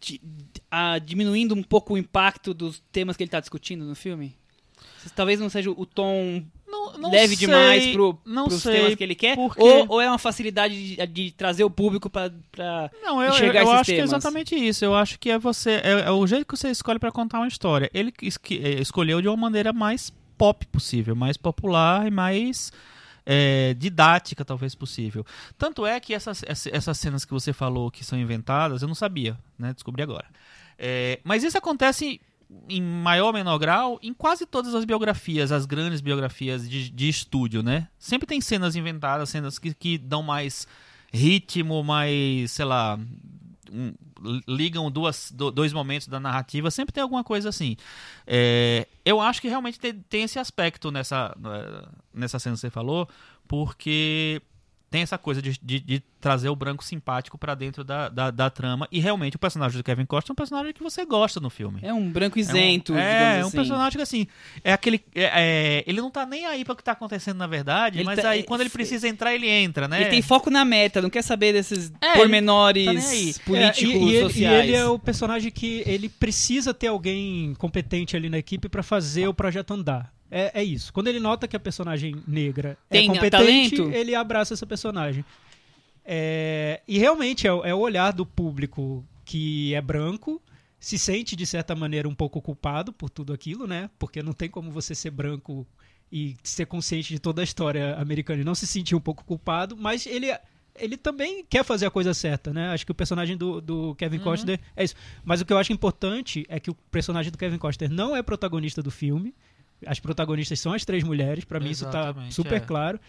di- 0.00 0.20
a- 0.70 0.98
diminuindo 0.98 1.54
um 1.54 1.62
pouco 1.62 1.94
o 1.94 1.98
impacto 1.98 2.52
dos 2.52 2.82
temas 2.92 3.16
que 3.16 3.22
ele 3.22 3.28
está 3.28 3.40
discutindo 3.40 3.84
no 3.84 3.94
filme? 3.94 4.34
Talvez 5.14 5.40
não 5.40 5.48
seja 5.48 5.70
o 5.70 5.84
tom 5.86 6.44
não, 6.66 6.92
não 6.96 7.10
leve 7.10 7.36
sei, 7.36 7.46
demais 7.46 7.86
pro, 7.92 8.18
não 8.24 8.46
pros 8.46 8.62
sei, 8.62 8.72
temas 8.76 8.94
que 8.94 9.02
ele 9.04 9.14
quer? 9.14 9.34
porque- 9.36 9.60
Ou, 9.60 9.86
ou 9.88 10.00
é 10.00 10.08
uma 10.08 10.18
facilidade 10.18 10.96
de, 10.96 11.06
de 11.06 11.30
trazer 11.32 11.64
o 11.64 11.70
público 11.70 12.08
para. 12.08 12.30
Não, 13.02 13.20
eu, 13.20 13.28
eu, 13.28 13.34
enxergar 13.34 13.60
eu 13.60 13.64
esses 13.66 13.74
acho 13.80 13.84
que 13.84 13.92
é 13.92 13.96
temas. 13.96 14.10
exatamente 14.10 14.54
isso. 14.54 14.84
Eu 14.84 14.94
acho 14.94 15.18
que 15.18 15.30
é 15.30 15.38
você. 15.38 15.80
É, 15.84 16.02
é 16.06 16.10
o 16.10 16.26
jeito 16.26 16.46
que 16.46 16.56
você 16.56 16.70
escolhe 16.70 16.98
pra 16.98 17.10
contar 17.12 17.38
uma 17.38 17.48
história. 17.48 17.90
Ele 17.92 18.12
é, 18.62 18.80
escolheu 18.80 19.20
de 19.20 19.28
uma 19.28 19.36
maneira 19.36 19.72
mais 19.72 20.12
pop 20.38 20.64
possível, 20.68 21.14
mais 21.16 21.36
popular 21.36 22.06
e 22.06 22.10
mais 22.10 22.72
é, 23.24 23.74
didática, 23.74 24.44
talvez 24.44 24.74
possível. 24.74 25.24
Tanto 25.56 25.86
é 25.86 25.98
que 26.00 26.12
essas, 26.14 26.42
essa- 26.46 26.70
essas 26.74 26.98
cenas 26.98 27.24
que 27.24 27.32
você 27.32 27.52
falou 27.52 27.90
que 27.90 28.04
são 28.04 28.18
inventadas, 28.18 28.82
eu 28.82 28.88
não 28.88 28.94
sabia, 28.94 29.38
né? 29.58 29.72
Descobri 29.72 30.02
agora. 30.02 30.26
É, 30.78 31.20
mas 31.24 31.44
isso 31.44 31.56
acontece 31.56 32.20
em 32.68 32.82
maior 32.82 33.28
ou 33.28 33.32
menor 33.32 33.56
grau 33.58 33.98
em 34.02 34.12
quase 34.12 34.44
todas 34.44 34.74
as 34.74 34.84
biografias, 34.84 35.50
as 35.52 35.64
grandes 35.64 36.00
biografias 36.00 36.68
de, 36.68 36.90
de 36.90 37.08
estúdio, 37.08 37.62
né? 37.62 37.88
Sempre 37.98 38.26
tem 38.26 38.40
cenas 38.40 38.76
inventadas, 38.76 39.30
cenas 39.30 39.58
que, 39.58 39.72
que 39.72 39.96
dão 39.96 40.22
mais 40.22 40.66
ritmo, 41.12 41.82
mais, 41.82 42.50
sei 42.52 42.64
lá, 42.64 42.98
um- 43.72 43.94
ligam 44.46 44.90
duas, 44.90 45.32
do- 45.32 45.50
dois 45.50 45.72
momentos 45.72 46.06
da 46.08 46.20
narrativa, 46.20 46.70
sempre 46.70 46.92
tem 46.92 47.02
alguma 47.02 47.24
coisa 47.24 47.48
assim. 47.48 47.76
É, 48.26 48.86
eu 49.04 49.20
acho 49.20 49.40
que 49.40 49.48
realmente 49.48 49.80
tem, 49.80 49.94
tem 49.94 50.22
esse 50.24 50.38
aspecto 50.38 50.90
nessa, 50.90 51.34
eh, 51.44 51.88
nessa 52.14 52.38
cena 52.38 52.54
que 52.54 52.60
você 52.60 52.70
falou, 52.70 53.08
porque 53.48 54.40
tem 54.92 55.02
essa 55.02 55.18
coisa 55.18 55.42
de, 55.42 55.58
de- 55.60 55.80
de 55.80 56.02
trazer 56.20 56.48
o 56.48 56.54
branco 56.54 56.84
simpático 56.84 57.36
pra 57.36 57.54
dentro 57.56 57.82
da, 57.82 58.08
da, 58.08 58.30
da 58.30 58.48
trama, 58.48 58.86
e 58.92 59.00
realmente 59.00 59.34
o 59.34 59.38
personagem 59.40 59.76
do 59.76 59.82
Kevin 59.82 60.04
Costa 60.06 60.30
é 60.30 60.32
um 60.32 60.36
personagem 60.36 60.72
que 60.72 60.82
você 60.82 61.04
gosta 61.04 61.40
no 61.40 61.50
filme. 61.50 61.80
É 61.82 61.92
um 61.92 62.08
branco 62.08 62.38
isento. 62.38 62.92
É, 62.92 62.96
um, 62.96 62.98
é, 63.00 63.12
digamos 63.12 63.34
é 63.40 63.44
um 63.44 63.46
assim. 63.48 63.56
personagem 63.56 63.96
que 63.96 64.02
assim, 64.02 64.26
é 64.62 64.72
aquele. 64.72 65.02
é- 65.14 65.32
é, 65.80 65.84
ele 65.86 66.00
não 66.00 66.10
tá 66.10 66.24
nem 66.24 66.46
aí 66.46 66.64
pra 66.64 66.74
o 66.74 66.76
que 66.76 66.84
tá 66.84 66.92
acontecendo 66.92 67.38
na 67.38 67.46
verdade, 67.48 67.98
Ele 67.98 68.04
mas 68.04 68.20
tá- 68.20 68.28
aí 68.28 68.40
é- 68.40 68.42
quando 68.44 68.60
ele 68.60 68.70
precisa 68.70 69.08
entrar, 69.08 69.34
ele 69.34 69.48
entra, 69.48 69.88
né? 69.88 70.02
Ele 70.02 70.10
tem 70.10 70.22
foco 70.22 70.50
na 70.50 70.64
meta, 70.64 71.02
não 71.02 71.10
quer 71.10 71.22
saber 71.22 71.52
desses 71.52 71.92
É, 72.00 72.12
pormenores 72.14 72.84
tá 73.38 73.44
políticos, 73.44 73.90
É, 73.90 73.96
e, 73.96 74.04
e 74.12 74.14
ele, 74.16 74.22
sociais. 74.28 74.64
e 74.64 74.68
ele 74.68 74.76
é 74.76 74.86
o 74.86 74.98
personagem 74.98 75.50
que 75.50 75.82
ele 75.86 76.08
precisa 76.08 76.74
ter 76.74 76.88
alguém 76.88 77.54
competente 77.54 78.14
ali 78.16 78.28
na 78.28 78.38
equipe 78.38 78.68
pra 78.68 78.82
fazer 78.82 79.26
o 79.26 79.34
projeto 79.34 79.72
andar. 79.74 80.12
É, 80.34 80.60
é 80.60 80.64
isso. 80.64 80.92
Quando 80.92 81.08
ele 81.08 81.20
nota 81.20 81.46
que 81.46 81.54
a 81.54 81.60
personagem 81.60 82.16
negra 82.26 82.78
Tem 82.88 83.04
é 83.04 83.06
competente, 83.06 83.76
talento? 83.76 83.94
ele 83.94 84.14
abraça 84.14 84.54
essa 84.54 84.66
personagem. 84.66 85.22
É, 86.04 86.80
e 86.88 86.98
realmente 86.98 87.46
é, 87.46 87.52
o- 87.52 87.64
é 87.64 87.74
o 87.74 87.78
olhar 87.78 88.12
do 88.12 88.26
público 88.26 89.04
que 89.24 89.74
é 89.74 89.80
branco, 89.80 90.42
se 90.80 90.98
sente 90.98 91.36
de 91.36 91.46
certa 91.46 91.74
maneira 91.76 92.08
um 92.08 92.14
pouco 92.14 92.40
culpado 92.42 92.92
por 92.92 93.08
tudo 93.08 93.32
aquilo, 93.32 93.66
né? 93.66 93.88
Porque 93.98 94.22
não 94.22 94.32
tem 94.32 94.48
como 94.50 94.70
você 94.70 94.94
ser 94.94 95.10
branco 95.10 95.66
e 96.10 96.34
ser 96.42 96.66
consciente 96.66 97.10
de 97.12 97.20
toda 97.20 97.40
a 97.40 97.44
história 97.44 97.94
americana 97.96 98.40
e 98.42 98.44
não 98.44 98.54
se 98.54 98.66
sentir 98.66 98.94
um 98.96 99.00
pouco 99.00 99.24
culpado, 99.24 99.76
mas 99.76 100.06
ele 100.06 100.26
ele 100.80 100.96
também 100.96 101.44
quer 101.44 101.62
fazer 101.64 101.84
a 101.84 101.90
coisa 101.90 102.14
certa, 102.14 102.50
né? 102.50 102.70
Acho 102.70 102.86
que 102.86 102.92
o 102.92 102.94
personagem 102.94 103.36
do, 103.36 103.60
do 103.60 103.94
Kevin 103.94 104.16
Uhum. 104.16 104.24
Costner 104.24 104.58
é 104.74 104.82
isso. 104.82 104.94
Mas 105.22 105.42
o 105.42 105.44
que 105.44 105.52
eu 105.52 105.58
acho 105.58 105.70
importante 105.70 106.46
é 106.48 106.58
que 106.58 106.70
o 106.70 106.74
personagem 106.90 107.30
do 107.30 107.36
Kevin 107.36 107.58
Costner 107.58 107.90
não 107.90 108.16
é 108.16 108.22
protagonista 108.22 108.82
do 108.82 108.90
filme. 108.90 109.34
As 109.86 110.00
protagonistas 110.00 110.60
são 110.60 110.72
as 110.72 110.84
três 110.84 111.02
mulheres, 111.02 111.44
pra 111.44 111.60
mim 111.60 111.70
isso 111.70 111.88
tá 111.90 112.14
super 112.30 112.56
é. 112.56 112.60
claro. 112.60 113.00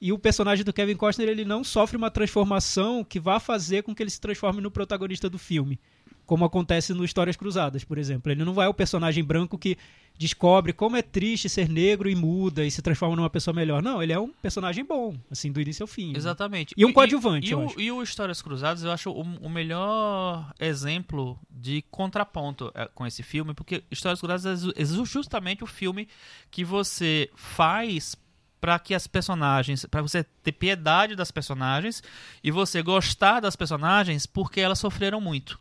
E 0.00 0.12
o 0.12 0.18
personagem 0.18 0.64
do 0.64 0.72
Kevin 0.72 0.96
Costner, 0.96 1.28
ele 1.28 1.44
não 1.44 1.64
sofre 1.64 1.96
uma 1.96 2.10
transformação 2.10 3.02
que 3.02 3.18
vá 3.18 3.40
fazer 3.40 3.82
com 3.82 3.94
que 3.94 4.02
ele 4.02 4.10
se 4.10 4.20
transforme 4.20 4.60
no 4.60 4.70
protagonista 4.70 5.28
do 5.30 5.38
filme. 5.38 5.78
Como 6.26 6.44
acontece 6.44 6.92
no 6.92 7.04
Histórias 7.04 7.36
Cruzadas, 7.36 7.84
por 7.84 7.98
exemplo. 7.98 8.30
Ele 8.30 8.44
não 8.44 8.60
é 8.60 8.68
o 8.68 8.74
personagem 8.74 9.22
branco 9.22 9.56
que 9.56 9.78
descobre 10.18 10.72
como 10.72 10.96
é 10.96 11.02
triste 11.02 11.48
ser 11.48 11.68
negro 11.68 12.08
e 12.10 12.14
muda 12.14 12.64
e 12.64 12.70
se 12.70 12.82
transforma 12.82 13.14
numa 13.14 13.30
pessoa 13.30 13.54
melhor. 13.54 13.82
Não, 13.82 14.02
ele 14.02 14.12
é 14.12 14.18
um 14.18 14.28
personagem 14.28 14.84
bom, 14.84 15.14
assim, 15.30 15.52
do 15.52 15.60
início 15.60 15.84
ao 15.84 15.86
fim. 15.86 16.12
né? 16.12 16.18
Exatamente. 16.18 16.74
E 16.76 16.84
um 16.84 16.92
coadjuvante, 16.92 17.48
E, 17.48 17.52
eu 17.52 17.66
o, 17.66 17.80
e 17.80 17.92
o 17.92 18.02
Histórias 18.02 18.42
Cruzadas, 18.42 18.82
eu 18.82 18.90
acho 18.90 19.10
o, 19.10 19.20
o 19.20 19.48
melhor 19.48 20.52
exemplo 20.58 21.38
de 21.50 21.82
contraponto 21.90 22.72
eh, 22.74 22.88
com 22.94 23.06
esse 23.06 23.22
filme, 23.22 23.54
porque 23.54 23.84
Histórias 23.90 24.20
Cruzadas 24.20 24.64
é 24.64 24.82
é 24.82 24.84
justamente 25.04 25.62
o 25.62 25.66
filme 25.66 26.08
que 26.50 26.64
você 26.64 27.30
faz 27.34 28.16
para 28.60 28.78
que 28.78 28.94
as 28.94 29.06
personagens, 29.06 29.84
para 29.86 30.02
você 30.02 30.24
ter 30.42 30.52
piedade 30.52 31.14
das 31.14 31.30
personagens 31.30 32.02
e 32.42 32.50
você 32.50 32.82
gostar 32.82 33.40
das 33.40 33.54
personagens 33.56 34.26
porque 34.26 34.60
elas 34.60 34.78
sofreram 34.78 35.20
muito. 35.20 35.58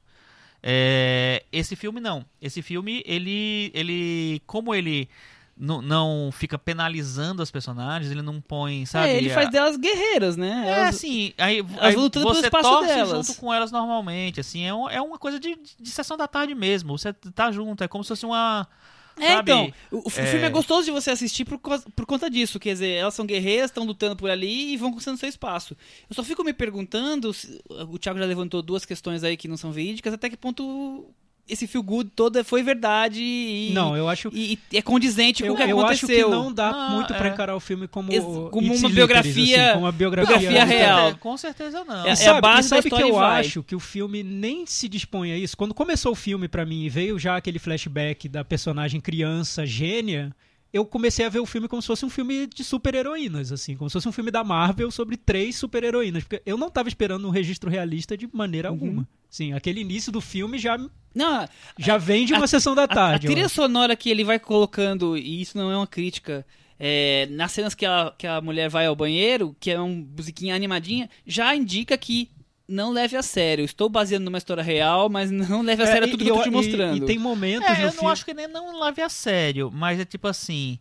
É, 0.63 1.43
esse 1.51 1.75
filme 1.75 1.99
não. 1.99 2.25
Esse 2.41 2.61
filme, 2.61 3.03
ele, 3.05 3.71
ele 3.73 4.41
como 4.47 4.73
ele 4.73 5.07
não, 5.55 5.81
não 5.81 6.29
fica 6.33 6.57
penalizando 6.57 7.41
as 7.43 7.51
personagens, 7.51 8.11
ele 8.11 8.21
não 8.23 8.41
põe, 8.41 8.85
sabe? 8.85 9.09
É, 9.09 9.17
ele 9.17 9.29
faz 9.29 9.49
delas 9.51 9.77
guerreiras, 9.77 10.35
né? 10.35 10.63
é, 10.65 10.71
Elas- 10.71 10.95
assim, 10.95 11.33
aí, 11.37 11.61
aí 11.79 11.95
você 12.23 12.49
torce 12.49 12.87
delas. 12.87 13.27
junto 13.27 13.39
com 13.39 13.53
elas 13.53 13.71
normalmente, 13.71 14.39
assim, 14.39 14.65
é, 14.65 14.73
um- 14.73 14.89
é 14.89 14.99
uma 15.01 15.19
coisa 15.19 15.39
de, 15.39 15.55
de 15.79 15.89
sessão 15.91 16.17
da 16.17 16.27
tarde 16.27 16.55
mesmo, 16.55 16.97
você 16.97 17.13
tá 17.13 17.51
junto, 17.51 17.83
é 17.83 17.87
como 17.87 18.03
se 18.03 18.07
fosse 18.09 18.25
uma... 18.25 18.67
É, 19.17 19.27
sabe? 19.33 19.51
então, 19.51 19.73
o, 19.91 20.07
É. 20.07 20.11
filme 20.11 20.45
é 20.45 20.49
gostoso 20.49 20.85
de 20.85 20.91
você 20.91 21.09
assistir 21.11 21.45
por, 21.45 21.57
por 21.59 22.05
conta 22.05 22.29
disso. 22.29 22.59
Quer 22.59 22.73
dizer, 22.73 22.89
elas 22.91 23.13
são 23.13 23.25
guerreiras, 23.25 23.69
estão 23.71 23.85
lutando 23.85 24.15
por 24.15 24.29
ali 24.29 24.73
e 24.73 24.77
vão 24.77 24.89
conquistando 24.91 25.17
seu 25.17 25.29
espaço. 25.29 25.75
Eu 26.09 26.15
só 26.15 26.23
fico 26.23 26.43
me 26.43 26.53
perguntando, 26.53 27.33
se- 27.33 27.59
o 27.69 27.97
Thiago 27.97 28.19
já 28.19 28.25
levantou 28.25 28.61
duas 28.61 28.85
questões 28.85 29.23
aí 29.23 29.37
que 29.37 29.47
não 29.47 29.57
são 29.57 29.71
verídicas, 29.71 30.13
até 30.13 30.29
que 30.29 30.35
ponto 30.37 31.05
esse 31.47 31.67
feel 31.67 31.83
good 31.83 32.09
toda 32.15 32.43
foi 32.43 32.63
verdade 32.63 33.21
e, 33.21 33.71
Não, 33.73 33.95
eu 33.95 34.09
acho 34.09 34.29
e, 34.33 34.59
e 34.71 34.77
é 34.77 34.81
condizente 34.81 35.43
com 35.43 35.49
eu, 35.49 35.53
o 35.53 35.55
que 35.55 35.63
eu 35.63 35.79
acho 35.85 36.05
aconteceu. 36.05 36.29
que 36.29 36.35
não 36.35 36.51
dá 36.51 36.69
Ah, 36.69 36.89
muito 36.89 37.13
pra 37.13 37.27
é. 37.29 37.31
encarar 37.31 37.55
o 37.55 37.59
filme 37.59 37.87
como, 37.87 38.11
Ex- 38.11 38.23
como 38.23 38.49
uma 38.59 38.73
literis, 38.73 38.95
biografia- 38.95 39.63
assim, 39.63 39.73
como 39.73 39.85
uma 39.85 39.91
biografia, 39.91 40.37
biografia 40.39 40.65
real. 40.65 41.15
Com 41.17 41.37
certeza 41.37 41.83
não. 41.85 42.05
É- 42.05 42.11
a 42.11 42.15
sabe, 42.15 42.41
base 42.41 42.67
e 42.67 42.69
da 42.71 42.75
sabe 42.77 42.89
que 42.95 43.01
eu 43.01 43.13
vai. 43.13 43.39
acho 43.41 43.61
que 43.63 43.75
o 43.75 43.79
filme 43.79 44.23
nem 44.23 44.65
se 44.65 44.89
dispõe 44.89 45.31
a 45.31 45.37
isso. 45.37 45.55
Quando 45.55 45.73
começou 45.73 46.13
o 46.13 46.15
filme 46.15 46.47
pra 46.47 46.65
mim 46.65 46.83
e 46.83 46.89
veio 46.89 47.19
já 47.19 47.35
aquele 47.37 47.59
flashback 47.59 48.27
da 48.27 48.43
personagem 48.43 48.99
criança 48.99 49.65
gênia, 49.65 50.35
eu 50.75 50.85
comecei 50.85 51.25
a 51.25 51.29
ver 51.29 51.39
o 51.39 51.45
filme 51.45 51.67
como 51.67 51.81
se 51.81 51.87
fosse 51.87 52.05
um 52.05 52.09
filme 52.09 52.47
de 52.47 52.63
super-heroínas, 52.63 53.51
assim, 53.51 53.75
como 53.77 53.89
se 53.89 53.93
fosse 53.93 54.07
um 54.09 54.11
filme 54.11 54.29
da 54.29 54.43
Marvel 54.43 54.91
sobre 54.91 55.15
três 55.15 55.55
super-heroínas, 55.55 56.23
porque 56.23 56.41
eu 56.45 56.57
não 56.57 56.69
tava 56.69 56.89
esperando 56.89 57.25
um 57.27 57.31
registro 57.31 57.69
realista 57.69 58.17
de 58.17 58.27
maneira 58.33 58.69
Uhum. 58.69 58.73
alguma. 58.75 59.07
Sim, 59.29 59.53
aquele 59.53 59.81
início 59.81 60.11
do 60.11 60.19
filme 60.21 60.57
já 60.57 60.77
Não, 61.13 61.47
já 61.79 61.97
vem 61.97 62.25
de 62.25 62.33
uma 62.33 62.45
sessão 62.47 62.75
da 62.75 62.81
a, 62.81 62.85
a 62.85 62.87
tarde. 62.87 63.27
eu 63.27 63.31
trilha 63.31 63.47
sonora 63.49 63.95
que 63.95 64.09
ele 64.09 64.23
vai 64.25 64.37
colocando, 64.39 65.17
e 65.17 65.41
isso 65.41 65.57
não 65.57 65.71
é 65.71 65.77
uma 65.77 65.87
crítica, 65.87 66.45
é, 66.77 67.25
nas 67.31 67.53
cenas 67.53 67.73
que 67.73 67.85
a, 67.85 68.13
que 68.17 68.27
a 68.27 68.41
mulher 68.41 68.69
vai 68.69 68.85
ao 68.85 68.95
banheiro, 68.97 69.55
que 69.59 69.71
é 69.71 69.79
uma 69.79 70.05
musiquinha 70.17 70.53
animadinha, 70.55 71.09
já 71.25 71.55
indica 71.55 71.97
que 71.97 72.29
não 72.67 72.91
leve 72.91 73.15
a 73.15 73.21
sério. 73.21 73.63
Estou 73.65 73.87
baseando 73.89 74.25
numa 74.25 74.37
história 74.37 74.63
real, 74.63 75.09
mas 75.09 75.29
não 75.31 75.61
leve 75.61 75.83
a 75.83 75.85
É, 75.85 75.91
sério 75.91 76.07
e- 76.07 76.11
tudo 76.11 76.21
e 76.21 76.25
que 76.25 76.31
eu 76.31 76.35
tô 76.35 76.43
te 76.43 76.49
e- 76.49 76.51
mostrando. 76.51 77.03
E, 77.03 77.05
tem 77.05 77.17
momentos 77.19 77.69
É, 77.69 77.73
no 77.73 77.79
eu 77.81 77.85
não 77.87 77.91
filme... 77.93 78.09
acho 78.11 78.25
que 78.25 78.33
nem 78.33 78.47
não 78.47 78.79
leve 78.79 79.01
a 79.01 79.09
sério, 79.09 79.71
mas 79.73 79.99
é 79.99 80.05
tipo 80.05 80.27
assim. 80.27 80.79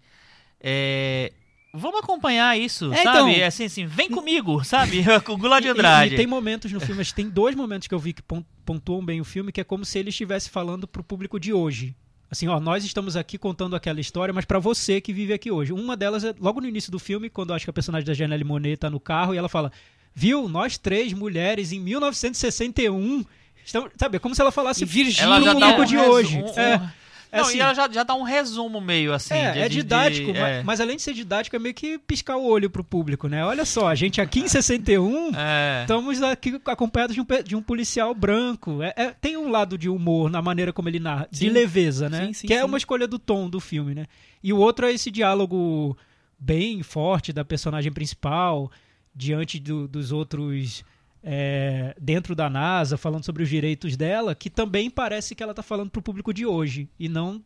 é, 0.61 1.33
Vamos 1.77 1.99
acompanhar 1.99 2.57
isso, 2.57 2.93
É, 2.93 2.99
sabe? 3.03 3.09
então- 3.19 3.29
É 3.31 3.47
assim, 3.47 3.65
assim, 3.65 3.85
vem 3.85 4.09
comigo, 4.09 4.63
sabe? 4.63 5.03
Com 5.27 5.33
o 5.33 5.37
Gula 5.37 5.61
de 5.61 5.67
E- 5.67 5.71
e- 5.71 5.73
Andrade. 5.73 6.15
E, 6.15 6.17
tem 6.17 6.25
momentos 6.27 6.71
no 6.71 6.79
filme, 6.79 7.01
acho 7.01 7.11
que 7.11 7.17
tem 7.21 7.29
dois 7.29 7.57
momentos 7.57 7.89
que 7.89 7.95
eu 7.95 7.99
vi 7.99 8.13
que 8.13 8.23
pon- 8.23 8.45
pontuam 8.65 9.05
bem 9.05 9.21
o 9.21 9.25
filme, 9.25 9.51
que 9.51 9.61
é 9.61 9.65
como 9.65 9.85
se 9.85 9.99
ele 9.99 10.11
estivesse 10.11 10.49
falando 10.49 10.87
pro 10.87 11.03
público 11.03 11.39
de 11.41 11.53
hoje. 11.53 11.93
Assim, 12.31 12.47
ó, 12.47 12.61
nós 12.61 12.85
estamos 12.85 13.17
aqui 13.17 13.37
contando 13.37 13.75
aquela 13.75 14.01
história, 14.01 14.33
mas 14.33 14.45
pra 14.45 14.61
você 14.61 15.01
que 15.01 15.13
vive 15.13 15.33
aqui 15.33 15.51
hoje. 15.51 15.73
Uma 15.73 15.97
delas 15.97 16.23
é 16.23 16.33
logo 16.41 16.61
no 16.61 16.69
início 16.69 16.93
do 16.93 16.99
filme, 17.01 17.29
quando 17.29 17.51
eu 17.51 17.57
acho 17.57 17.65
que 17.67 17.71
a 17.71 17.73
personagem 17.73 18.07
da 18.07 18.15
Janelle 18.15 18.45
Monet 18.45 18.77
tá 18.77 18.89
no 18.89 19.01
carro 19.01 19.35
e 19.35 19.37
ela 19.39 19.49
fala: 19.49 19.73
Viu, 20.15 20.49
nós 20.49 20.79
três 20.79 21.13
mulheres 21.13 21.73
em 21.73 21.81
1961. 21.81 23.25
Estamos, 23.65 23.91
sabe, 23.97 24.17
é 24.17 24.19
como 24.21 24.35
se 24.35 24.41
ela 24.41 24.53
falasse 24.53 24.85
Virgínia- 24.85 25.41
público 25.53 25.83
um 25.83 25.85
de 25.85 25.97
hoje. 25.99 26.37
um- 26.39 26.47
É, 26.61 26.77
um- 26.77 26.89
é 27.33 27.39
Não, 27.39 27.41
assim, 27.49 27.57
e 27.57 27.61
ela 27.61 27.75
já, 27.75 27.91
já 27.91 28.03
dá 28.05 28.15
um 28.15 28.23
resumo 28.23 28.81
meio 28.81 29.13
assim. 29.13 29.35
é, 29.35 29.53
de- 29.53 29.59
é 29.59 29.63
de- 29.63 29.69
de- 29.71 29.77
didático, 29.83 30.33
ma- 30.33 30.49
é. 30.49 30.63
mas, 30.63 30.81
além 30.81 30.97
de 30.97 31.03
ser 31.03 31.15
didático, 31.15 31.57
é 31.57 31.59
meio 31.59 31.75
que 31.75 31.99
piscar 31.99 32.37
o 32.37 32.45
olho 32.47 32.71
pro 32.71 32.85
público, 32.85 33.27
né? 33.27 33.45
Olha 33.45 33.65
só, 33.65 33.89
a 33.89 33.95
gente 33.97 34.21
aqui 34.21 34.41
em 34.41 34.47
61 34.49 35.33
É. 35.35 35.81
Estamos 35.81 36.23
aqui 36.23 36.61
acompanhados 36.67 37.15
de 37.17 37.21
um, 37.23 37.27
de 37.45 37.57
um 37.57 37.63
policial 37.63 38.15
branco. 38.15 38.83
É- 38.83 38.93
é- 38.97 39.11
tem 39.21 39.37
um 39.37 39.51
lado 39.51 39.77
de 39.79 39.89
humor 39.89 40.31
na 40.31 40.41
maneira 40.43 40.73
como 40.73 40.89
ele 40.89 41.01
narra, 41.01 41.27
de 41.29 41.39
Sim. 41.39 41.49
leveza, 41.49 42.09
né? 42.09 42.27
Sim, 42.27 42.33
sim, 42.35 42.47
que 42.47 42.55
é 42.55 42.65
uma 42.65 42.79
escolha 42.79 43.09
do 43.09 43.19
tom 43.19 43.49
do 43.51 43.59
filme, 43.59 43.95
né? 43.97 44.07
E 44.43 44.53
o 44.53 44.59
outro 44.59 44.87
é 44.87 44.93
esse 44.93 45.11
diálogo 45.11 45.97
bem 46.39 46.83
forte 46.83 47.33
da 47.33 47.45
personagem 47.45 47.91
principal 47.91 48.71
diante 49.15 49.59
do- 49.61 49.87
dos 49.89 50.13
outros 50.13 50.85
é, 51.23 51.97
dentro 52.01 52.35
da 52.35 52.51
NASA, 52.51 52.97
falando 52.99 53.25
sobre 53.25 53.43
os 53.43 53.49
direitos 53.49 53.97
dela, 53.97 54.35
que 54.35 54.51
também 54.51 54.91
parece 54.91 55.35
que 55.35 55.43
ela 55.43 55.53
está 55.53 55.63
falando 55.63 55.91
para 55.91 56.01
o 56.01 56.03
público 56.03 56.35
de 56.35 56.45
hoje 56.45 56.89
e 56.99 57.09
não 57.09 57.43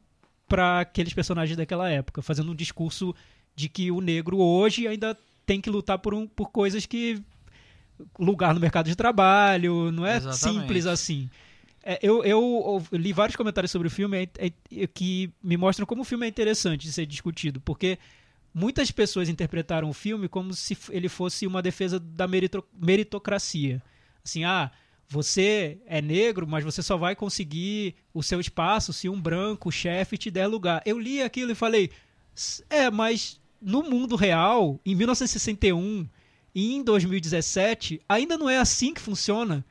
para 0.48 0.80
aqueles 0.80 1.12
personagens 1.12 1.56
daquela 1.56 1.88
época, 1.88 2.20
fazendo 2.22 2.50
um 2.50 2.54
discurso 2.54 3.14
de 3.54 3.68
que 3.68 3.90
o 3.90 4.00
negro 4.00 4.38
hoje 4.38 4.88
ainda 4.88 5.16
tem 5.46 5.60
que 5.60 5.70
lutar 5.70 5.98
por, 5.98 6.12
um, 6.14 6.26
por 6.26 6.50
coisas 6.50 6.86
que 6.86 7.22
lugar 8.18 8.54
no 8.54 8.60
mercado 8.60 8.86
de 8.86 8.96
trabalho, 8.96 9.90
não 9.92 10.06
é 10.06 10.16
Exatamente. 10.16 10.60
simples 10.60 10.86
assim. 10.86 11.28
É, 11.82 11.98
eu, 12.02 12.24
eu, 12.24 12.82
eu 12.90 12.98
li 12.98 13.12
vários 13.12 13.36
comentários 13.36 13.70
sobre 13.70 13.88
o 13.88 13.90
filme 13.90 14.28
é, 14.38 14.46
é, 14.46 14.86
que 14.86 15.30
me 15.42 15.56
mostram 15.56 15.86
como 15.86 16.02
o 16.02 16.04
filme 16.04 16.26
é 16.26 16.28
interessante 16.28 16.82
de 16.82 16.92
ser 16.92 17.06
discutido, 17.06 17.60
porque 17.60 17.98
muitas 18.52 18.90
pessoas 18.90 19.28
interpretaram 19.28 19.88
o 19.88 19.94
filme 19.94 20.28
como 20.28 20.52
se 20.54 20.76
ele 20.90 21.08
fosse 21.08 21.46
uma 21.46 21.62
defesa 21.62 21.98
da 21.98 22.26
merito- 22.26 22.64
meritocracia. 22.80 23.82
Assim, 24.24 24.44
ah, 24.44 24.70
você 25.08 25.78
é 25.86 26.02
negro, 26.02 26.46
mas 26.46 26.64
você 26.64 26.82
só 26.82 26.96
vai 26.96 27.16
conseguir 27.16 27.94
o 28.12 28.22
seu 28.22 28.40
espaço 28.40 28.92
se 28.92 29.08
um 29.08 29.20
branco 29.20 29.70
chefe 29.72 30.18
te 30.18 30.30
der 30.30 30.46
lugar. 30.46 30.82
Eu 30.84 30.98
li 30.98 31.22
aquilo 31.22 31.52
e 31.52 31.54
falei, 31.54 31.90
"S- 32.36 32.62
é, 32.68 32.90
mas 32.90 33.40
no 33.60 33.82
mundo 33.82 34.16
real, 34.16 34.78
em 34.84 34.94
1961 34.94 36.06
e 36.54 36.74
em 36.74 36.82
2017, 36.82 38.00
ainda 38.08 38.36
não 38.36 38.48
é 38.50 38.58
assim 38.58 38.92
que 38.92 39.00
funciona. 39.00 39.64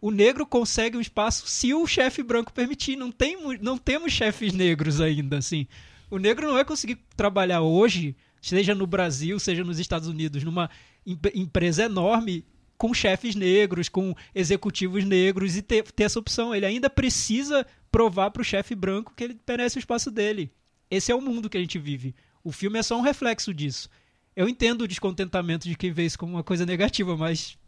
O 0.00 0.10
negro 0.10 0.46
consegue 0.46 0.96
um 0.96 1.00
espaço 1.00 1.46
se 1.48 1.72
o 1.72 1.86
chefe 1.86 2.22
branco 2.22 2.52
permitir. 2.52 2.94
Não, 2.94 3.10
tem, 3.10 3.36
não 3.60 3.78
temos 3.78 4.12
chefes 4.12 4.52
negros 4.52 5.00
ainda, 5.00 5.38
assim. 5.38 5.66
O 6.14 6.18
negro 6.18 6.46
não 6.46 6.54
vai 6.54 6.64
conseguir 6.64 6.96
trabalhar 7.16 7.60
hoje, 7.62 8.14
seja 8.40 8.72
no 8.72 8.86
Brasil, 8.86 9.36
seja 9.40 9.64
nos 9.64 9.80
Estados 9.80 10.06
Unidos, 10.06 10.44
numa 10.44 10.70
em- 11.04 11.18
empresa 11.34 11.86
enorme 11.86 12.44
com 12.78 12.94
chefes 12.94 13.34
negros, 13.34 13.88
com 13.88 14.14
executivos 14.32 15.04
negros 15.04 15.56
e 15.56 15.62
ter, 15.62 15.82
ter 15.90 16.04
essa 16.04 16.20
opção. 16.20 16.54
Ele 16.54 16.66
ainda 16.66 16.88
precisa 16.88 17.66
provar 17.90 18.30
para 18.30 18.42
o 18.42 18.44
chefe 18.44 18.76
branco 18.76 19.12
que 19.16 19.24
ele 19.24 19.36
merece 19.44 19.76
o 19.76 19.80
espaço 19.80 20.08
dele. 20.08 20.52
Esse 20.88 21.10
é 21.10 21.14
o 21.16 21.20
mundo 21.20 21.50
que 21.50 21.56
a 21.56 21.60
gente 21.60 21.80
vive. 21.80 22.14
O 22.44 22.52
filme 22.52 22.78
é 22.78 22.82
só 22.84 22.96
um 22.96 23.02
reflexo 23.02 23.52
disso. 23.52 23.90
Eu 24.36 24.48
entendo 24.48 24.82
o 24.82 24.88
descontentamento 24.88 25.68
de 25.68 25.74
quem 25.74 25.90
vê 25.90 26.04
isso 26.06 26.18
como 26.18 26.34
uma 26.34 26.44
coisa 26.44 26.64
negativa, 26.64 27.16
mas 27.16 27.58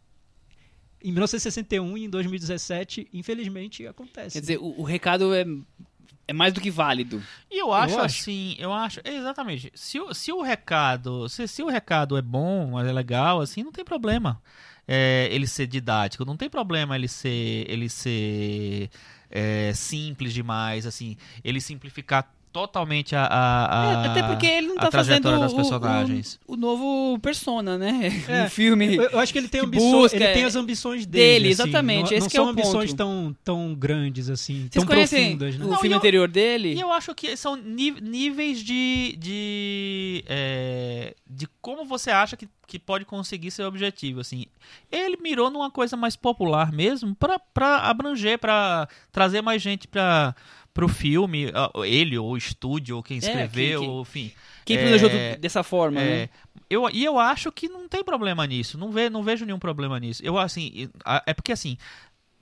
em 1.03 1.11
1961 1.11 1.97
e 1.97 2.05
em 2.05 2.09
2017, 2.09 3.09
infelizmente, 3.11 3.85
acontece. 3.85 4.33
Quer 4.33 4.41
dizer, 4.41 4.57
o, 4.59 4.79
o 4.79 4.83
recado 4.83 5.33
é, 5.33 5.45
é 6.27 6.33
mais 6.33 6.53
do 6.53 6.59
que 6.61 6.69
válido. 6.71 7.21
E 7.49 7.59
eu 7.61 7.71
acho, 7.73 7.95
acho. 7.95 8.05
assim, 8.21 8.55
eu 8.59 8.71
acho, 8.73 8.99
exatamente. 9.03 9.71
Se, 9.75 9.99
o- 9.99 10.13
se 10.13 10.31
o 10.31 10.41
recado, 10.41 11.27
se, 11.29 11.47
se 11.47 11.63
o 11.63 11.67
recado 11.67 12.17
é 12.17 12.21
bom, 12.21 12.79
é 12.79 12.91
legal, 12.91 13.41
assim, 13.41 13.63
não 13.63 13.71
tem 13.71 13.85
problema. 13.85 14.41
É, 14.87 15.27
ele 15.31 15.45
ser 15.47 15.67
didático, 15.67 16.23
não 16.23 16.37
tem 16.37 16.49
problema 16.49 16.95
ele 16.95 17.09
ser, 17.09 17.65
ele 17.69 17.89
ser 17.89 18.89
é, 19.29 19.73
simples 19.73 20.33
demais, 20.33 20.85
assim, 20.85 21.17
ele 21.43 21.59
simplificar 21.59 22.31
totalmente 22.61 23.15
a, 23.15 23.23
a, 23.25 23.99
a- 24.01 24.05
É, 24.05 24.07
até 24.09 24.23
porque 24.23 24.45
ele 24.47 24.67
não 24.67 24.75
tá 24.77 24.89
fazendo 24.91 25.23
das 25.39 25.53
o, 25.53 25.55
personagens. 25.55 26.39
o, 26.47 26.53
o 26.53 26.57
novo 26.57 27.19
Persona, 27.19 27.77
né? 27.77 28.11
É, 28.27 28.43
um 28.45 28.49
filme. 28.49 28.95
Eu, 28.95 29.03
eu 29.11 29.19
acho 29.19 29.31
que 29.31 29.37
ele 29.39 29.47
tem 29.47 29.61
que 29.61 29.67
ambições, 29.67 29.91
busca, 29.91 30.15
ele 30.17 30.33
tem 30.33 30.43
é, 30.43 30.45
as 30.45 30.55
ambições 30.55 31.05
dele, 31.05 31.23
dele, 31.25 31.53
assim. 31.53 31.61
exatamente, 31.63 32.11
Não, 32.11 32.17
esse 32.17 32.19
não 32.21 32.29
que 32.29 32.37
é 32.37 32.39
são 32.39 32.45
o 32.45 32.49
ambições 32.49 32.89
ponto. 32.91 32.97
tão, 32.97 33.35
tão 33.43 33.75
grandes 33.75 34.29
assim, 34.29 34.67
Vocês 34.71 34.71
tão 34.71 34.85
profundas, 34.85 35.55
né? 35.57 35.65
o 35.65 35.67
Não, 35.69 35.75
filme 35.77 35.89
e 35.89 35.93
eu- 35.93 35.97
anterior 35.97 36.27
dele? 36.27 36.73
E 36.73 36.79
eu 36.79 36.91
acho 36.91 37.13
que 37.13 37.37
são 37.37 37.55
níveis 37.55 38.59
de. 38.63 39.15
de, 39.19 40.23
é, 40.27 41.15
de 41.29 41.47
como 41.61 41.85
você 41.85 42.09
acha 42.11 42.35
que, 42.37 42.47
que 42.65 42.79
pode 42.79 43.05
conseguir 43.05 43.51
seu 43.51 43.67
objetivo. 43.67 44.19
Assim. 44.21 44.45
Ele 44.91 45.17
mirou 45.17 45.49
numa 45.49 45.69
coisa 45.69 45.95
mais 45.97 46.15
popular 46.15 46.71
mesmo 46.71 47.15
pra 47.15 47.39
abranger, 47.77 48.39
pra 48.39 48.87
trazer 49.11 49.41
mais 49.41 49.61
gente 49.61 49.87
pra, 49.87 50.35
pro 50.77 50.87
filme. 50.87 51.51
ah, 51.53 51.69
Ele, 51.85 52.17
ou 52.17 52.31
o 52.31 52.37
estúdio, 52.37 52.95
ou 52.95 53.03
quem 53.03 53.17
escreveu, 53.17 53.81
quem- 53.81 53.89
ou 53.89 54.01
enfim. 54.03 54.31
Quem 54.63 54.77
é, 54.77 54.81
planejou 54.81 55.09
tudo 55.09 55.39
dessa 55.41 55.63
forma, 55.63 56.01
É, 56.01 56.05
né? 56.05 56.29
eu, 56.69 56.89
e 56.91 57.03
eu 57.03 57.17
acho 57.17 57.51
que 57.51 57.67
não 57.69 57.87
tem 57.87 58.03
problema 58.03 58.45
nisso. 58.45 58.77
Não, 58.77 58.91
ve, 58.91 59.09
não 59.09 59.23
vejo 59.23 59.45
nenhum 59.45 59.59
problema 59.59 59.99
nisso. 59.99 60.21
Eu, 60.23 60.37
assim, 60.37 60.89
é 61.25 61.33
porque 61.33 61.51
assim. 61.51 61.77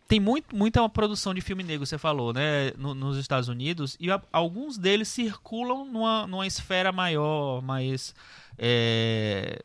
Tem 0.08 0.20
muito, 0.20 0.56
muita 0.56 0.88
produção 0.88 1.34
de 1.34 1.42
filme 1.42 1.64
negro, 1.64 1.84
você 1.84 1.98
falou, 1.98 2.32
né? 2.32 2.72
no- 2.78 2.94
nos 2.94 3.18
Estados 3.18 3.50
Unidos, 3.50 3.98
e 4.00 4.12
a- 4.12 4.22
alguns 4.32 4.78
deles 4.78 5.08
circulam 5.08 5.84
numa, 5.84 6.28
numa 6.28 6.46
esfera 6.46 6.92
maior, 6.92 7.60
mais. 7.64 8.14
é, 8.58 9.60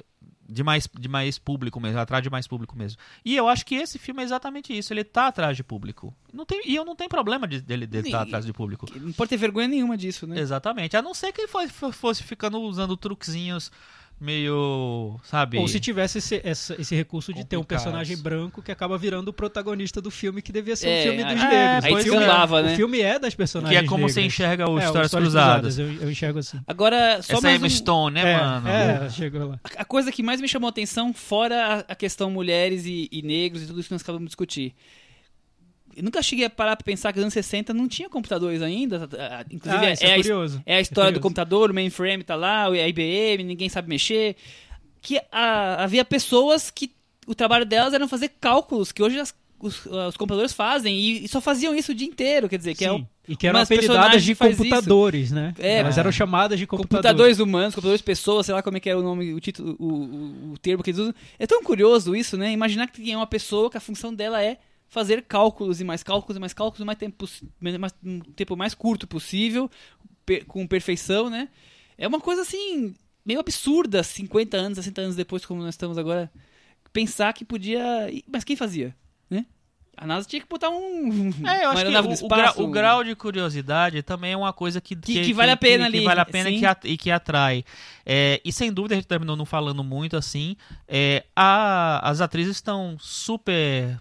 de 0.50 0.62
mais, 0.62 0.88
de 0.98 1.08
mais 1.08 1.38
público 1.38 1.80
mesmo, 1.80 1.98
atrás 1.98 2.22
de 2.22 2.30
mais 2.30 2.46
público 2.46 2.76
mesmo. 2.76 2.98
E 3.24 3.36
eu 3.36 3.48
acho 3.48 3.64
que 3.64 3.74
esse 3.76 3.98
filme 3.98 4.20
é 4.20 4.24
exatamente 4.24 4.76
isso, 4.76 4.92
ele 4.92 5.04
tá 5.04 5.28
atrás 5.28 5.56
de 5.56 5.62
público. 5.62 6.14
Não 6.32 6.44
tem, 6.44 6.62
e 6.66 6.74
eu 6.74 6.84
não 6.84 6.96
tenho 6.96 7.08
problema 7.08 7.46
de, 7.46 7.60
dele 7.60 7.84
estar 7.84 8.02
Sim. 8.02 8.14
atrás 8.14 8.44
de 8.44 8.52
público. 8.52 8.86
Não 8.96 9.12
pode 9.12 9.28
ter 9.28 9.36
vergonha 9.36 9.68
nenhuma 9.68 9.96
disso, 9.96 10.26
né? 10.26 10.38
Exatamente. 10.38 10.96
A 10.96 11.02
não 11.02 11.14
ser 11.14 11.32
que 11.32 11.42
ele 11.42 11.48
fosse, 11.48 11.92
fosse 11.92 12.22
ficando 12.22 12.60
usando 12.60 12.96
truquezinhos 12.96 13.70
meio. 14.20 15.18
Sabe? 15.24 15.58
Ou 15.58 15.66
se 15.66 15.80
tivesse 15.80 16.18
esse, 16.18 16.40
essa- 16.44 16.80
esse 16.80 16.94
recurso 16.94 17.32
de 17.32 17.44
ter 17.44 17.56
um 17.56 17.64
personagem 17.64 18.16
branco 18.16 18.60
que 18.62 18.70
acaba 18.70 18.98
virando 18.98 19.28
o 19.28 19.32
protagonista 19.32 20.00
do 20.00 20.10
filme, 20.10 20.42
que 20.42 20.52
devia 20.52 20.76
ser 20.76 20.88
É, 20.88 21.00
um 21.00 21.02
filme 21.04 21.24
dos 21.24 21.42
aí- 21.42 21.48
negros. 21.48 21.84
aí 21.84 21.90
Pois 21.92 22.06
é, 22.06 22.10
né? 22.62 22.72
O 22.72 22.76
filme 22.76 23.00
é 23.00 23.18
das 23.18 23.32
que 23.32 23.36
personagens 23.38 23.82
é 23.82 23.86
como 23.86 24.08
você 24.08 24.20
enxerga 24.20 24.68
o 24.70 24.78
É, 24.78 24.84
Histórias 24.84 25.10
Cruzadas. 25.10 25.78
Eu, 25.78 25.90
eu 25.94 26.10
enxergo 26.10 26.38
assim. 26.38 26.60
Agora, 26.66 27.22
só 27.22 27.34
Essa 27.34 27.42
mais 27.42 27.56
Emma 27.56 27.66
um- 27.66 27.70
Stone, 27.70 28.14
né, 28.14 28.32
é, 28.32 28.36
mano? 28.36 28.68
é, 28.68 29.10
chegou 29.10 29.48
lá. 29.48 29.60
A 29.76 29.84
coisa 29.84 30.12
que 30.12 30.22
mais 30.22 30.40
me 30.40 30.48
chamou 30.48 30.66
a 30.68 30.70
atenção, 30.70 31.12
fora 31.14 31.84
a 31.88 31.92
a 31.92 31.94
questão 31.94 32.30
mulheres 32.30 32.84
e, 32.86 33.08
e 33.10 33.22
negros 33.22 33.62
e 33.62 33.66
tudo 33.66 33.80
isso 33.80 33.88
que 33.88 33.94
nós 33.94 34.02
acabamos 34.02 34.24
de 34.24 34.28
discutir. 34.28 34.74
Nunca 36.02 36.22
cheguei 36.22 36.44
a 36.46 36.50
parar 36.50 36.76
pra 36.76 36.84
pensar 36.84 37.12
que 37.12 37.18
nos 37.18 37.24
anos 37.24 37.34
60 37.34 37.72
não 37.74 37.86
tinha 37.88 38.08
computadores 38.08 38.62
ainda. 38.62 39.08
ah, 39.18 39.44
Inclusive, 39.50 39.86
Ah, 39.86 39.90
é, 39.90 39.96
é 40.10 40.12
a, 40.12 40.16
curioso. 40.16 40.62
é 40.66 40.76
a 40.76 40.80
história 40.80 41.10
do 41.10 41.14
curioso. 41.14 41.22
computador, 41.22 41.70
o 41.70 41.74
mainframe 41.74 42.22
tá 42.24 42.34
lá, 42.36 42.64
a 42.66 42.88
IBM, 42.88 43.44
ninguém 43.44 43.68
sabe 43.68 43.88
mexer. 43.88 44.36
Que 45.02 45.20
ah, 45.32 45.82
havia 45.84 46.04
pessoas 46.04 46.70
que 46.70 46.90
o 47.26 47.34
trabalho 47.34 47.64
delas 47.64 47.94
era 47.94 48.06
fazer 48.08 48.30
cálculos 48.40 48.92
que 48.92 49.02
hoje 49.02 49.18
as- 49.18 49.34
os, 49.62 49.84
os 49.84 50.16
computadores 50.16 50.54
fazem 50.54 50.96
e, 50.98 51.24
e 51.24 51.28
só 51.28 51.38
faziam 51.38 51.74
isso 51.74 51.92
o 51.92 51.94
dia 51.94 52.06
inteiro. 52.06 52.48
Quer 52.48 52.56
dizer, 52.56 52.74
que 52.74 52.82
é 52.84 52.88
Sim, 52.88 53.06
o, 53.28 53.32
e 53.32 53.36
que 53.36 53.46
eram 53.46 53.60
apelidadas 53.60 54.22
de 54.24 54.34
faz 54.34 54.52
isso. 54.54 54.62
computadores, 54.62 55.30
né? 55.30 55.52
É, 55.58 55.78
Elas 55.80 55.98
eram 55.98 56.10
chamadas 56.10 56.58
de 56.58 56.66
computadores. 56.66 57.02
computadores 57.10 57.38
humanos, 57.38 57.74
computadores 57.74 58.00
pessoas, 58.00 58.46
sei 58.46 58.54
lá 58.54 58.62
como 58.62 58.78
é 58.78 58.80
que 58.80 58.88
era 58.88 58.98
o 58.98 59.02
nome, 59.02 59.34
o 59.34 59.38
título, 59.40 59.76
o, 59.78 59.86
o, 59.86 60.52
o 60.54 60.58
termo 60.58 60.82
que 60.82 60.88
eles 60.90 60.98
usam. 61.00 61.14
É 61.38 61.46
tão 61.46 61.62
curioso 61.62 62.16
isso, 62.16 62.38
né? 62.38 62.50
Imaginar 62.52 62.86
que 62.88 63.02
tem 63.02 63.14
uma 63.14 63.26
pessoa 63.26 63.70
que 63.70 63.76
a 63.76 63.80
função 63.80 64.14
dela 64.14 64.42
é 64.42 64.56
fazer 64.90 65.22
cálculos 65.22 65.80
e 65.80 65.84
mais 65.84 66.02
cálculos 66.02 66.36
e 66.36 66.40
mais 66.40 66.52
cálculos 66.52 66.84
mais 66.84 66.98
tempo, 66.98 67.24
mais, 67.60 67.94
um 68.04 68.20
tempo 68.20 68.56
mais 68.56 68.74
curto 68.74 69.06
possível, 69.06 69.70
per- 70.26 70.44
com 70.44 70.66
perfeição, 70.66 71.30
né? 71.30 71.48
É 71.96 72.06
uma 72.08 72.20
coisa 72.20 72.42
assim, 72.42 72.94
meio 73.24 73.38
absurda, 73.40 74.02
50 74.02 74.56
anos, 74.56 74.76
60 74.78 75.00
anos 75.00 75.16
depois, 75.16 75.46
como 75.46 75.62
nós 75.62 75.74
estamos 75.74 75.96
agora, 75.96 76.30
pensar 76.92 77.32
que 77.32 77.44
podia. 77.44 77.80
Mas 78.30 78.42
quem 78.42 78.56
fazia? 78.56 78.94
Né? 79.30 79.46
A 79.96 80.06
NASA 80.06 80.26
tinha 80.26 80.40
que 80.42 80.48
botar 80.48 80.70
um. 80.70 81.30
É, 81.46 81.64
eu 81.66 81.70
acho 81.70 81.84
que 81.84 81.88
o, 81.90 81.92
do 81.92 81.98
o 81.98 82.02
gra- 82.02 82.14
espaço, 82.14 82.62
o 82.64 82.70
grau 82.70 83.04
de 83.04 83.14
curiosidade 83.14 84.02
também 84.02 84.32
é 84.32 84.36
uma 84.36 84.52
coisa 84.52 84.80
que, 84.80 84.96
que 84.96 85.32
vale 85.32 85.52
a 85.52 85.56
pena 85.56 85.88
que, 85.90 85.96
ali, 85.98 86.04
vale 86.04 86.20
a 86.20 86.24
pena 86.24 86.50
e 86.50 86.58
sim. 86.58 86.66
que, 86.80 86.88
e 86.88 86.96
que 86.96 87.10
atrai. 87.10 87.64
É, 88.04 88.40
e 88.44 88.50
sem 88.52 88.72
dúvida, 88.72 88.94
a 88.94 88.96
gente 88.96 89.06
terminou 89.06 89.36
não 89.36 89.44
falando 89.46 89.84
muito 89.84 90.16
assim. 90.16 90.56
é, 90.88 91.24
a- 91.36 92.00
as 92.10 92.20
atrizes 92.20 92.56
estão 92.56 92.96
super 92.98 94.00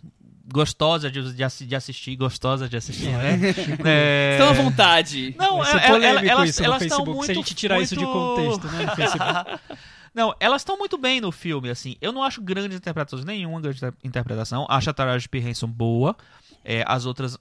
gostosa 0.51 1.09
de, 1.11 1.33
de, 1.33 1.65
de 1.65 1.75
assistir, 1.75 2.15
gostosa 2.15 2.67
de 2.69 2.75
assistir, 2.77 3.09
né? 3.09 3.39
É, 3.85 4.37
Estão 4.39 4.49
à 4.49 4.53
vontade. 4.53 5.35
Não, 5.37 5.57
Vai 5.57 5.65
ser 5.71 5.77
ela- 5.89 6.05
ela- 6.05 6.25
elas, 6.27 6.59
elas 6.59 6.81
estão 6.81 7.05
muito 7.05 7.25
se 7.25 7.31
a 7.31 7.35
gente 7.35 7.53
tirar 7.55 7.79
isso 7.79 7.95
de 7.95 8.03
muito- 8.05 8.13
contexto, 8.13 8.67
né. 8.67 9.59
Não, 10.13 10.35
elas 10.39 10.61
estão 10.61 10.75
muito 10.77 10.97
bem 10.97 11.21
no 11.21 11.31
filme, 11.31 11.69
assim. 11.69 11.95
Eu 12.01 12.11
não 12.11 12.23
acho 12.23 12.41
grandes 12.41 12.75
interpretações, 12.75 13.23
nenhuma 13.23 13.61
grande 13.61 13.77
inter- 13.77 13.93
interpretação. 14.03 14.65
Acho 14.67 14.89
a 14.89 14.93
Taraji 14.93 15.29
P. 15.29 15.37
Henson 15.39 15.67
boa, 15.67 16.15
é, 16.65 16.83
as 16.87 17.05
outras 17.05 17.37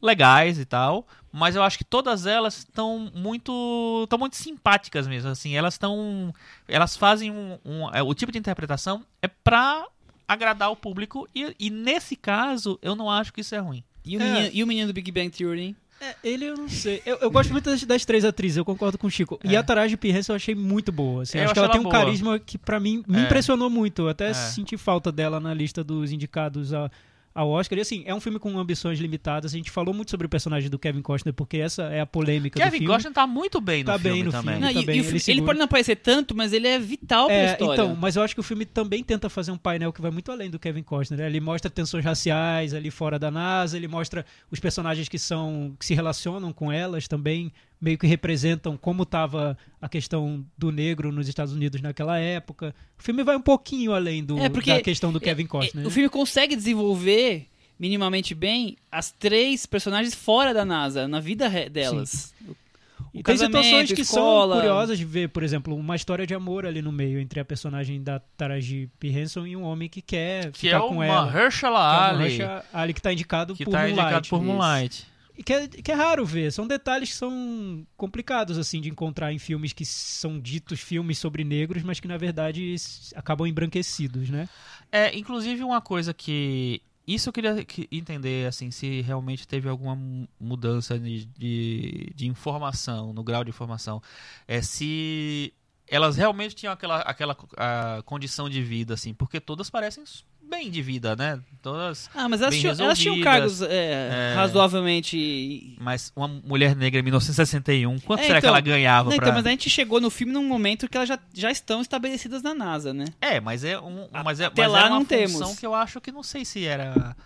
legais 0.00 0.58
e 0.58 0.64
tal, 0.64 1.06
mas 1.30 1.54
eu 1.54 1.62
acho 1.62 1.76
que 1.78 1.84
todas 1.84 2.24
elas 2.26 2.58
estão 2.58 3.10
muito 3.14 4.00
estão 4.04 4.18
muito 4.18 4.36
simpáticas 4.36 5.06
mesmo, 5.06 5.30
assim. 5.30 5.54
Elas 5.54 5.74
estão 5.74 6.34
elas 6.66 6.96
fazem 6.96 7.30
um, 7.30 7.58
um- 7.64 7.90
é, 7.94 8.02
o 8.02 8.14
tipo 8.14 8.32
de 8.32 8.38
interpretação 8.38 9.04
é 9.20 9.28
pra 9.28 9.84
agradar 10.32 10.70
o 10.70 10.76
público 10.76 11.28
e, 11.34 11.54
e 11.58 11.70
nesse 11.70 12.16
caso 12.16 12.78
eu 12.82 12.94
não 12.96 13.10
acho 13.10 13.32
que 13.32 13.40
isso 13.40 13.54
é 13.54 13.58
ruim. 13.58 13.82
E 14.04 14.16
o, 14.16 14.20
É. 14.20 14.24
menino, 14.32 14.50
e 14.52 14.62
o 14.62 14.66
menino 14.66 14.86
do 14.88 14.92
Big 14.92 15.10
Bang 15.12 15.30
Theory? 15.30 15.76
É, 16.00 16.16
ele 16.24 16.46
eu 16.46 16.56
não 16.56 16.68
sei. 16.68 17.00
Eu, 17.06 17.16
eu 17.18 17.30
gosto 17.30 17.52
muito 17.52 17.70
das, 17.70 17.84
das 17.84 18.04
três 18.04 18.24
atrizes, 18.24 18.56
eu 18.56 18.64
concordo 18.64 18.98
com 18.98 19.06
o 19.06 19.10
Chico. 19.10 19.38
E 19.44 19.54
É. 19.54 19.58
a 19.58 19.62
Taraji 19.62 19.96
P. 19.96 20.08
Henson 20.08 20.32
eu 20.32 20.36
achei 20.36 20.52
muito 20.54 20.90
boa. 20.90 21.22
assim. 21.22 21.38
Eu 21.38 21.44
acho 21.44 21.54
que 21.54 21.60
achei 21.60 21.64
ela 21.64 21.72
tem 21.72 21.80
ela 21.80 21.88
um 21.88 21.92
boa. 21.92 22.04
carisma 22.04 22.38
que 22.40 22.58
pra 22.58 22.80
mim 22.80 23.04
me 23.06 23.18
É. 23.18 23.22
impressionou 23.22 23.70
muito. 23.70 24.02
Eu 24.02 24.08
até 24.08 24.30
É. 24.30 24.34
senti 24.34 24.76
falta 24.76 25.12
dela 25.12 25.38
na 25.38 25.54
lista 25.54 25.84
dos 25.84 26.10
indicados 26.10 26.74
a, 26.74 26.90
ao 27.34 27.48
Oscar. 27.50 27.78
E 27.78 27.82
assim, 27.82 28.02
é 28.06 28.14
um 28.14 28.20
filme 28.20 28.38
com 28.38 28.58
ambições 28.58 28.98
limitadas. 28.98 29.52
A 29.52 29.56
gente 29.56 29.70
falou 29.70 29.94
muito 29.94 30.10
sobre 30.10 30.26
o 30.26 30.28
personagem 30.28 30.68
do 30.68 30.78
Kevin 30.78 31.02
Costner, 31.02 31.32
porque 31.34 31.56
essa 31.58 31.84
é 31.84 32.00
a 32.00 32.06
polêmica 32.06 32.58
do 32.58 32.62
Kevin 32.62 32.78
filme. 32.78 32.92
Costner 32.94 33.12
tá 33.12 33.26
muito 33.26 33.60
bem 33.60 33.82
no 33.82 33.86
Tá 33.92 33.98
filme 33.98 34.14
bem 34.16 34.24
no 34.24 34.30
também. 34.30 34.54
filme. 34.56 34.60
Não, 34.60 34.70
e- 34.70 34.84
também, 34.84 34.96
e 34.96 35.00
o 35.00 35.04
ele 35.08 35.18
filme- 35.20 35.38
ele, 35.40 35.46
pode 35.46 35.58
não 35.58 35.64
aparecer 35.64 35.96
tanto, 35.96 36.34
mas 36.34 36.52
ele 36.52 36.68
é 36.68 36.78
vital 36.78 37.26
pra 37.26 37.34
É, 37.34 37.52
história. 37.52 37.82
então, 37.82 37.96
mas 37.96 38.16
eu 38.16 38.22
acho 38.22 38.34
que 38.34 38.40
o 38.40 38.44
filme 38.44 38.64
também 38.66 39.02
tenta 39.02 39.28
fazer 39.28 39.50
um 39.52 39.56
painel 39.58 39.92
que 39.92 40.00
vai 40.02 40.10
muito 40.10 40.30
além 40.30 40.50
do 40.50 40.58
Kevin 40.58 40.82
Costner. 40.82 41.20
né? 41.20 41.26
Ele 41.26 41.40
mostra 41.40 41.70
tensões 41.70 42.04
raciais 42.04 42.74
ali 42.74 42.90
fora 42.90 43.18
da 43.18 43.30
NASA, 43.30 43.76
ele 43.76 43.88
mostra 43.88 44.24
os 44.50 44.60
personagens 44.60 45.08
que 45.08 45.18
são 45.18 45.74
que 45.78 45.84
se 45.86 45.94
relacionam 45.94 46.52
com 46.52 46.70
elas 46.72 47.08
também, 47.08 47.52
meio 47.82 47.98
que 47.98 48.06
representam 48.06 48.76
como 48.76 49.02
estava 49.02 49.58
a 49.80 49.88
questão 49.88 50.46
do 50.56 50.70
negro 50.70 51.10
nos 51.10 51.28
Estados 51.28 51.52
Unidos 51.52 51.80
naquela 51.82 52.16
época. 52.18 52.72
O 52.96 53.02
filme 53.02 53.24
vai 53.24 53.34
um 53.36 53.40
pouquinho 53.42 53.92
além 53.92 54.24
do, 54.24 54.38
É, 54.38 54.48
porque 54.48 54.72
da 54.72 54.80
questão 54.80 55.12
do 55.12 55.18
Kevin 55.20 55.42
É, 55.44 55.46
Costner. 55.48 55.84
O 55.84 55.88
né? 55.88 55.92
filme 55.92 56.08
consegue 56.08 56.54
desenvolver 56.54 57.48
minimamente 57.78 58.34
bem 58.36 58.76
as 58.90 59.10
três 59.10 59.66
personagens 59.66 60.14
fora 60.14 60.54
da 60.54 60.64
NASA, 60.64 61.08
na 61.08 61.18
vida 61.18 61.50
delas. 61.68 62.32
O 62.48 63.18
E 63.18 63.22
tem 63.22 63.36
situações 63.36 63.92
que 63.92 64.02
escola. 64.02 64.54
são 64.54 64.62
curiosas 64.62 64.96
de 64.96 65.04
ver, 65.04 65.28
por 65.30 65.42
exemplo, 65.42 65.74
uma 65.76 65.96
história 65.96 66.24
de 66.26 66.32
amor 66.34 66.64
ali 66.64 66.80
no 66.80 66.92
meio 66.92 67.18
entre 67.18 67.40
a 67.40 67.44
personagem 67.44 68.00
da 68.00 68.20
Taraji 68.20 68.88
P. 69.00 69.08
Henson 69.08 69.44
e 69.46 69.56
um 69.56 69.64
homem 69.64 69.88
que 69.88 70.00
quer 70.00 70.52
Que 70.52 70.60
ficar 70.60 70.76
é 70.76 70.80
com 70.80 70.98
o 70.98 71.02
ela. 71.02 71.30
Que 71.30 71.36
é 71.36 71.68
o 71.68 71.76
Ali, 71.76 72.18
Mahershala 72.18 72.64
Ali 72.72 72.94
que 72.94 73.02
tá 73.02 73.12
indicado 73.12 73.54
que 73.56 73.64
por 73.64 73.72
tá 73.72 73.78
Moonlight. 73.80 74.00
indicado 74.00 74.28
por. 74.28 74.42
Moonlight. 74.42 75.06
Que 75.44 75.52
é, 75.52 75.68
que 75.68 75.90
é 75.90 75.94
raro 75.94 76.26
ver. 76.26 76.52
São 76.52 76.66
detalhes 76.66 77.10
que 77.10 77.16
são 77.16 77.86
complicados, 77.96 78.58
assim, 78.58 78.80
de 78.80 78.88
encontrar 78.90 79.32
em 79.32 79.38
filmes 79.38 79.72
que 79.72 79.84
são 79.84 80.38
ditos 80.38 80.80
filmes 80.80 81.18
sobre 81.18 81.42
negros, 81.42 81.82
mas 81.82 81.98
que, 81.98 82.06
na 82.08 82.18
verdade, 82.18 82.74
acabam 83.14 83.46
embranquecidos, 83.46 84.28
né? 84.28 84.48
É, 84.90 85.16
inclusive 85.16 85.62
uma 85.64 85.80
coisa 85.80 86.12
que. 86.12 86.82
Isso 87.06 87.28
eu 87.28 87.32
queria 87.32 87.64
que- 87.64 87.88
entender, 87.90 88.46
assim, 88.46 88.70
se 88.70 89.00
realmente 89.00 89.48
teve 89.48 89.68
alguma 89.68 89.96
mu- 89.96 90.28
mudança 90.38 90.96
de, 90.98 91.24
de, 91.24 92.12
de 92.14 92.26
informação, 92.28 93.12
no 93.12 93.24
grau 93.24 93.42
de 93.42 93.50
informação. 93.50 94.00
É 94.46 94.62
se 94.62 95.52
elas 95.88 96.16
realmente 96.16 96.54
tinham 96.54 96.72
aquela, 96.72 97.00
aquela 97.00 97.36
a 97.56 98.02
condição 98.04 98.48
de 98.48 98.62
vida, 98.62 98.94
assim, 98.94 99.12
porque 99.12 99.40
todas 99.40 99.68
parecem 99.68 100.04
bem 100.52 100.70
de 100.70 100.82
vida, 100.82 101.16
né? 101.16 101.40
Todas. 101.62 102.10
Ah, 102.14 102.28
mas 102.28 102.40
elas 102.42 102.52
bem 102.52 102.60
tinham, 102.60 102.74
elas 102.78 102.98
tinham 102.98 103.20
cargos 103.20 103.62
é, 103.62 104.32
É. 104.32 104.34
razoavelmente. 104.34 105.76
Mas 105.80 106.12
uma 106.14 106.28
mulher 106.28 106.74
negra 106.76 107.00
em 107.00 107.02
1961, 107.02 107.98
quanto 108.00 108.20
É, 108.20 108.24
será 108.24 108.34
que 108.34 108.38
então- 108.46 108.50
ela 108.50 108.60
ganhava 108.60 109.10
Não, 109.10 109.16
pra... 109.16 109.26
então, 109.26 109.34
mas 109.36 109.46
a 109.46 109.50
gente 109.50 109.70
chegou 109.70 110.00
no 110.00 110.10
filme 110.10 110.32
num 110.32 110.44
momento 110.46 110.88
que 110.88 110.96
elas 110.96 111.08
já, 111.08 111.18
já 111.32 111.50
estão 111.50 111.80
estabelecidas 111.80 112.42
na 112.42 112.54
NASA, 112.54 112.92
né? 112.92 113.06
É, 113.20 113.40
mas 113.40 113.64
é 113.64 113.78
um, 113.78 114.08
mas 114.24 114.40
é, 114.40 114.46
até 114.46 114.62
mas 114.62 114.72
lá 114.72 114.80
uma 114.86 114.90
não 114.90 115.04
função 115.04 115.18
temos. 115.40 115.58
que 115.58 115.66
eu 115.66 115.74
acho 115.74 116.00
que 116.00 116.12
não 116.12 116.22
sei 116.22 116.44
se 116.44 116.64
era 116.66 117.16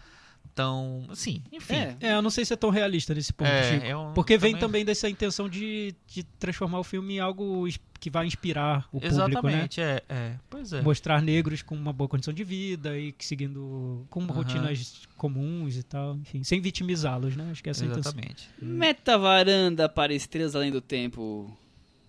tão, 0.57 1.05
assim, 1.11 1.43
enfim. 1.53 1.75
É. 1.75 1.97
É, 2.01 2.13
eu 2.15 2.23
não 2.23 2.31
sei 2.31 2.45
se 2.45 2.53
é 2.53 2.57
tão 2.57 2.71
realista 2.71 3.15
nesse 3.15 3.33
ponto, 3.33 3.47
É, 3.49 3.93
eu 3.93 4.11
Porque 4.15 4.37
vem 4.39 4.53
também- 4.53 4.61
também 4.67 4.85
dessa 4.85 5.09
intenção 5.09 5.49
de, 5.49 5.95
de 6.09 6.23
transformar 6.41 6.81
o 6.81 6.85
filme 6.85 7.15
em 7.17 7.21
algo 7.21 7.69
que 8.01 8.09
vai 8.11 8.27
inspirar 8.27 8.89
o 8.93 9.01
público, 9.01 9.17
né? 9.17 9.25
Exatamente, 9.31 9.81
é, 9.81 10.03
é. 10.09 10.33
Pois 10.51 10.73
é. 10.73 10.81
Mostrar 10.83 11.21
negros 11.23 11.61
com 11.63 11.75
uma 11.75 11.93
boa 11.93 12.09
condição 12.09 12.33
de 12.33 12.43
vida 12.43 12.99
e 12.99 13.13
que 13.13 13.25
seguindo 13.25 14.07
com 14.11 14.21
Aham. 14.23 14.33
rotinas 14.33 15.07
comuns 15.17 15.77
e 15.77 15.83
tal, 15.83 16.17
enfim, 16.17 16.43
sem 16.43 16.61
vitimizá-los, 16.61 17.37
né? 17.37 17.49
Acho 17.53 17.63
que 17.63 17.71
essa 17.71 17.85
é 17.85 17.89
a 17.89 17.91
intenção. 17.91 18.13
Exatamente. 18.13 18.49
Metavaranda 18.61 19.89
para 19.89 20.15
Estrelas 20.15 20.57
Além 20.57 20.71
do 20.73 20.81
Tempo. 20.81 21.55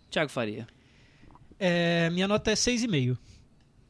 Tiago 0.10 0.30
Faria. 0.32 0.66
É, 1.60 2.10
minha 2.12 2.28
nota 2.28 2.52
é 2.52 2.56
6,5. 2.56 3.18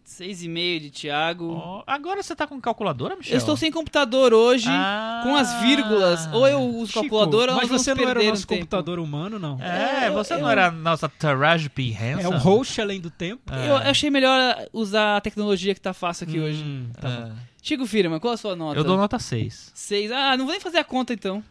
6,5 0.08 0.80
de 0.80 0.89
Tiago. 0.89 1.51
Ó, 1.53 1.84
agora 1.86 2.24
você 2.24 2.34
tá 2.34 2.47
com 2.47 2.60
calculadora, 2.62 3.16
Michel? 3.18 3.34
Eu 3.34 3.38
estou 3.39 3.58
sem 3.58 3.70
computador 3.70 4.34
hoje, 4.34 4.68
Ah. 4.70 5.20
com 5.24 5.36
as 5.36 5.53
vírgulas. 5.62 6.28
Ou 6.34 6.47
eu 6.47 6.62
uso 6.62 6.88
Chico, 6.93 7.01
calculadora 7.01 7.51
ou 7.51 7.58
mas 7.58 7.68
você 7.68 7.93
não 7.93 8.08
era 8.08 8.20
o 8.22 8.24
nosso 8.24 8.43
um 8.43 8.45
tempo. 8.47 8.62
computador 8.62 8.99
humano, 8.99 9.38
não. 9.38 9.62
É, 9.62 10.05
É, 10.05 10.08
eu- 10.08 10.14
você 10.14 10.36
não 10.36 10.43
eu- 10.43 10.49
era 10.49 10.68
a 10.68 10.72
nossa 10.72 11.10
Taraji 11.10 11.70
P. 11.70 11.91
Hanson? 11.93 12.22
É 12.22 12.28
o 12.30 12.38
host 12.38 12.80
além 12.80 13.01
do 13.01 13.10
tempo. 13.10 13.53
É. 13.53 13.70
Eu 13.70 13.76
achei 13.76 14.10
melhor 14.10 14.55
usar 14.72 15.18
a 15.18 15.22
tecnologia 15.22 15.76
que 15.76 15.82
tá 15.82 15.93
fácil 15.93 16.26
aqui 16.28 16.39
hoje. 16.39 16.64
Hum, 16.64 16.89
tá 16.99 17.10
bom. 17.10 17.24
É. 17.28 17.32
Chico 17.62 17.86
Firma, 17.86 18.18
qual 18.18 18.34
a 18.34 18.38
sua 18.38 18.55
nota? 18.55 18.80
Eu 18.80 18.86
dou 18.86 18.95
nota 18.95 19.20
6. 19.20 19.72
6. 19.76 20.10
Ah, 20.10 20.38
não 20.38 20.45
vou 20.45 20.53
nem 20.53 20.62
fazer 20.62 20.78
a 20.78 20.86
conta 20.86 21.14
então. 21.14 21.43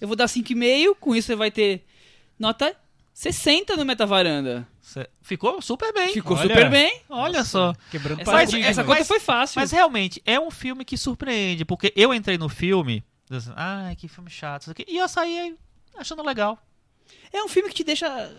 Eu 0.00 0.08
vou 0.08 0.16
dar 0.16 0.26
5,5, 0.26 0.94
com 0.98 1.14
isso 1.14 1.26
você 1.26 1.36
vai 1.36 1.50
ter 1.50 1.84
nota 2.38 2.74
60 3.12 3.76
no 3.76 3.84
Metavaranda. 3.84 4.66
Cê- 4.79 4.79
Ficou 5.22 5.60
super 5.62 5.92
bem. 5.92 6.12
Ficou 6.12 6.36
Olha. 6.36 6.48
super 6.48 6.70
bem. 6.70 7.02
Olha 7.08 7.44
só. 7.44 7.74
Quebrando 7.90 8.20
Essa, 8.20 8.30
paradigmas. 8.30 8.68
essa 8.70 8.84
conta 8.84 9.04
foi 9.04 9.20
fácil. 9.20 9.60
Mas 9.60 9.70
realmente, 9.70 10.20
é 10.26 10.38
um 10.40 10.50
filme 10.50 10.84
que 10.84 10.96
surpreende, 10.96 11.64
porque 11.64 11.92
eu 11.96 12.12
entrei 12.14 12.36
no 12.38 12.48
filme, 12.48 13.02
ai, 13.56 13.94
que 13.96 14.08
filme 14.08 14.30
chato, 14.30 14.62
isso 14.62 14.70
aqui, 14.70 14.84
e 14.88 14.96
eu 14.98 15.08
saí 15.08 15.54
achando 15.96 16.22
legal. 16.22 16.58
É 17.32 17.42
um 17.42 17.48
filme 17.48 17.68
que 17.68 17.74
te 17.76 17.84
deixa 17.84 18.32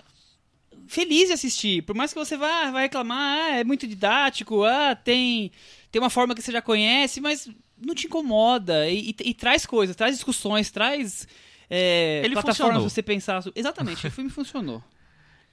feliz 0.88 1.28
de 1.28 1.34
assistir. 1.34 1.82
Por 1.84 1.96
mais 1.96 2.12
que 2.14 2.20
você 2.20 2.36
vá, 2.38 2.72
vá 2.72 2.82
reclamar, 2.82 3.18
ah, 3.52 3.58
é 3.60 3.64
muito 3.64 3.88
didático, 3.88 4.64
ah, 4.64 4.96
tem, 4.96 5.52
tem 5.92 6.02
uma 6.02 6.10
forma 6.10 6.36
que 6.36 6.42
você 6.42 6.52
já 6.52 6.62
conhece, 6.62 7.22
mas 7.22 7.48
não 7.78 7.96
te 7.96 8.08
incomoda. 8.08 8.90
E, 8.90 9.12
e- 9.12 9.30
e 9.30 9.34
traz 9.34 9.66
coisas, 9.66 9.96
traz 9.96 10.16
discussões, 10.16 10.70
traz 10.72 11.28
é, 11.70 12.22
Ele 12.26 12.34
plataformas 12.34 12.58
funcionou. 12.58 12.82
pra 12.82 12.90
você 12.90 13.02
pensar. 13.02 13.44
Exatamente, 13.56 14.06
o 14.08 14.12
filme 14.12 14.30
funcionou. 14.30 14.84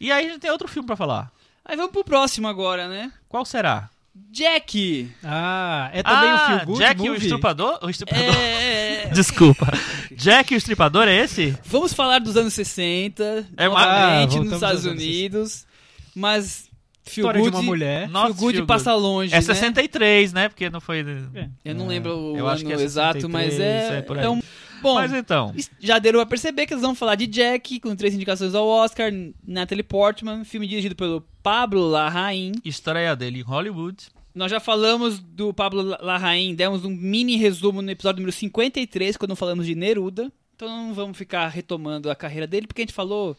E 0.00 0.10
aí 0.12 0.26
a 0.26 0.30
gente 0.32 0.40
tem 0.40 0.50
outro 0.50 0.68
filme 0.68 0.86
pra 0.86 0.96
falar. 0.96 1.30
Aí 1.64 1.76
vamos 1.76 1.92
pro 1.92 2.04
próximo 2.04 2.48
agora, 2.48 2.88
né? 2.88 3.12
Qual 3.28 3.44
será? 3.44 3.90
Jack! 4.30 5.10
Ah, 5.24 5.90
é 5.92 6.02
também 6.02 6.32
o 6.32 6.34
ah, 6.34 6.46
Feel 6.48 6.66
Good 6.66 6.78
Jack 6.78 7.00
e 7.00 7.02
o 7.08 7.12
Movie? 7.12 7.26
Estrupador? 7.26 7.78
O 7.82 7.90
Estrupador. 7.90 8.34
É, 8.34 9.06
Desculpa. 9.14 9.66
Jack 10.12 10.52
e 10.52 10.56
o 10.56 10.58
Estripador 10.58 11.06
é 11.08 11.14
esse? 11.16 11.56
Vamos 11.64 11.92
falar 11.92 12.18
dos 12.18 12.36
anos 12.36 12.52
60, 12.54 13.46
É 13.56 13.68
uma- 13.68 13.80
Ah, 13.80 13.86
novamente, 13.86 14.28
voltamos 14.30 14.46
nos 14.46 14.54
Estados 14.54 14.86
anos 14.86 15.00
60. 15.00 15.16
Unidos, 15.18 15.66
mas 16.14 16.68
Feel 17.04 17.24
História 17.26 17.40
de 17.42 17.50
Good, 17.50 17.56
uma 17.56 17.62
mulher. 17.62 18.08
Nossa, 18.08 18.26
Feel 18.26 18.36
Good 18.36 18.54
Feel 18.56 18.66
passa 18.66 18.94
longe, 18.94 19.32
É 19.32 19.36
né? 19.36 19.40
63, 19.42 20.32
né? 20.32 20.48
Porque 20.48 20.68
não 20.68 20.80
foi. 20.80 21.00
É. 21.34 21.48
Eu 21.64 21.74
não 21.74 21.86
lembro 21.86 22.16
o 22.16 22.36
Eu 22.36 22.48
acho 22.48 22.62
ano 22.66 22.74
que 22.74 22.80
é 22.80 22.84
exato, 22.84 23.28
mas 23.28 23.54
63, 23.54 23.60
é, 23.92 23.98
é 23.98 24.02
por 24.02 24.18
aí. 24.18 24.24
é 24.24 24.30
um... 24.30 24.42
Bom, 24.80 24.94
Mas 24.94 25.12
então. 25.12 25.54
já 25.80 25.98
deram 25.98 26.20
a 26.20 26.26
perceber 26.26 26.66
que 26.66 26.74
eles 26.74 26.82
vão 26.82 26.94
falar 26.94 27.14
de 27.14 27.26
Jack, 27.26 27.80
com 27.80 27.94
três 27.96 28.14
indicações 28.14 28.54
ao 28.54 28.66
Oscar, 28.66 29.10
Natalie 29.46 29.82
Portman, 29.82 30.44
filme 30.44 30.66
dirigido 30.66 30.94
pelo 30.94 31.20
Pablo 31.42 31.88
Larraín. 31.88 32.52
Estreia 32.64 33.14
dele 33.16 33.40
em 33.40 33.42
Hollywood. 33.42 34.06
Nós 34.34 34.50
já 34.50 34.60
falamos 34.60 35.18
do 35.18 35.52
Pablo 35.52 35.82
Larraín, 35.82 36.54
demos 36.54 36.84
um 36.84 36.90
mini 36.90 37.36
resumo 37.36 37.82
no 37.82 37.90
episódio 37.90 38.20
número 38.20 38.32
53, 38.32 39.16
quando 39.16 39.34
falamos 39.34 39.66
de 39.66 39.74
Neruda. 39.74 40.30
Então 40.54 40.68
não 40.68 40.94
vamos 40.94 41.16
ficar 41.16 41.48
retomando 41.48 42.10
a 42.10 42.14
carreira 42.14 42.46
dele, 42.46 42.66
porque 42.66 42.82
a 42.82 42.84
gente 42.84 42.94
falou 42.94 43.36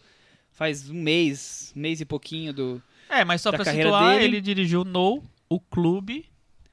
faz 0.51 0.89
um 0.89 0.93
mês, 0.93 1.71
mês 1.75 2.01
e 2.01 2.05
pouquinho 2.05 2.53
do 2.53 2.81
É, 3.09 3.23
mas 3.23 3.41
só 3.41 3.49
Da 3.51 3.57
pra 3.59 3.65
carreira 3.65 3.89
situar, 3.89 4.13
dele. 4.15 4.25
ele 4.25 4.41
dirigiu 4.41 4.83
No, 4.83 5.23
O 5.49 5.59
Clube 5.59 6.25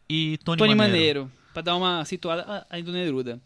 e 0.08 0.38
Tony, 0.38 0.58
Tony 0.58 0.74
Maneiro. 0.74 1.20
Maneiro, 1.20 1.32
pra 1.52 1.62
dar 1.62 1.76
uma 1.76 2.04
situada 2.04 2.44
ah, 2.48 2.66
aí 2.68 2.82
do 2.82 2.90
Neruda. 2.92 3.40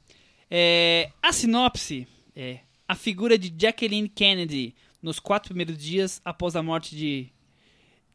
É, 0.51 1.11
a 1.23 1.33
sinopse 1.33 2.07
é 2.35 2.61
a 2.89 2.95
figura 2.95 3.39
de 3.39 3.53
Jacqueline 3.57 4.09
Kennedy 4.09 4.75
nos 5.03 5.19
quatro 5.21 5.49
primeiros 5.55 5.79
dias 5.79 6.21
após 6.25 6.57
a 6.57 6.63
morte 6.63 6.97
de 6.97 7.29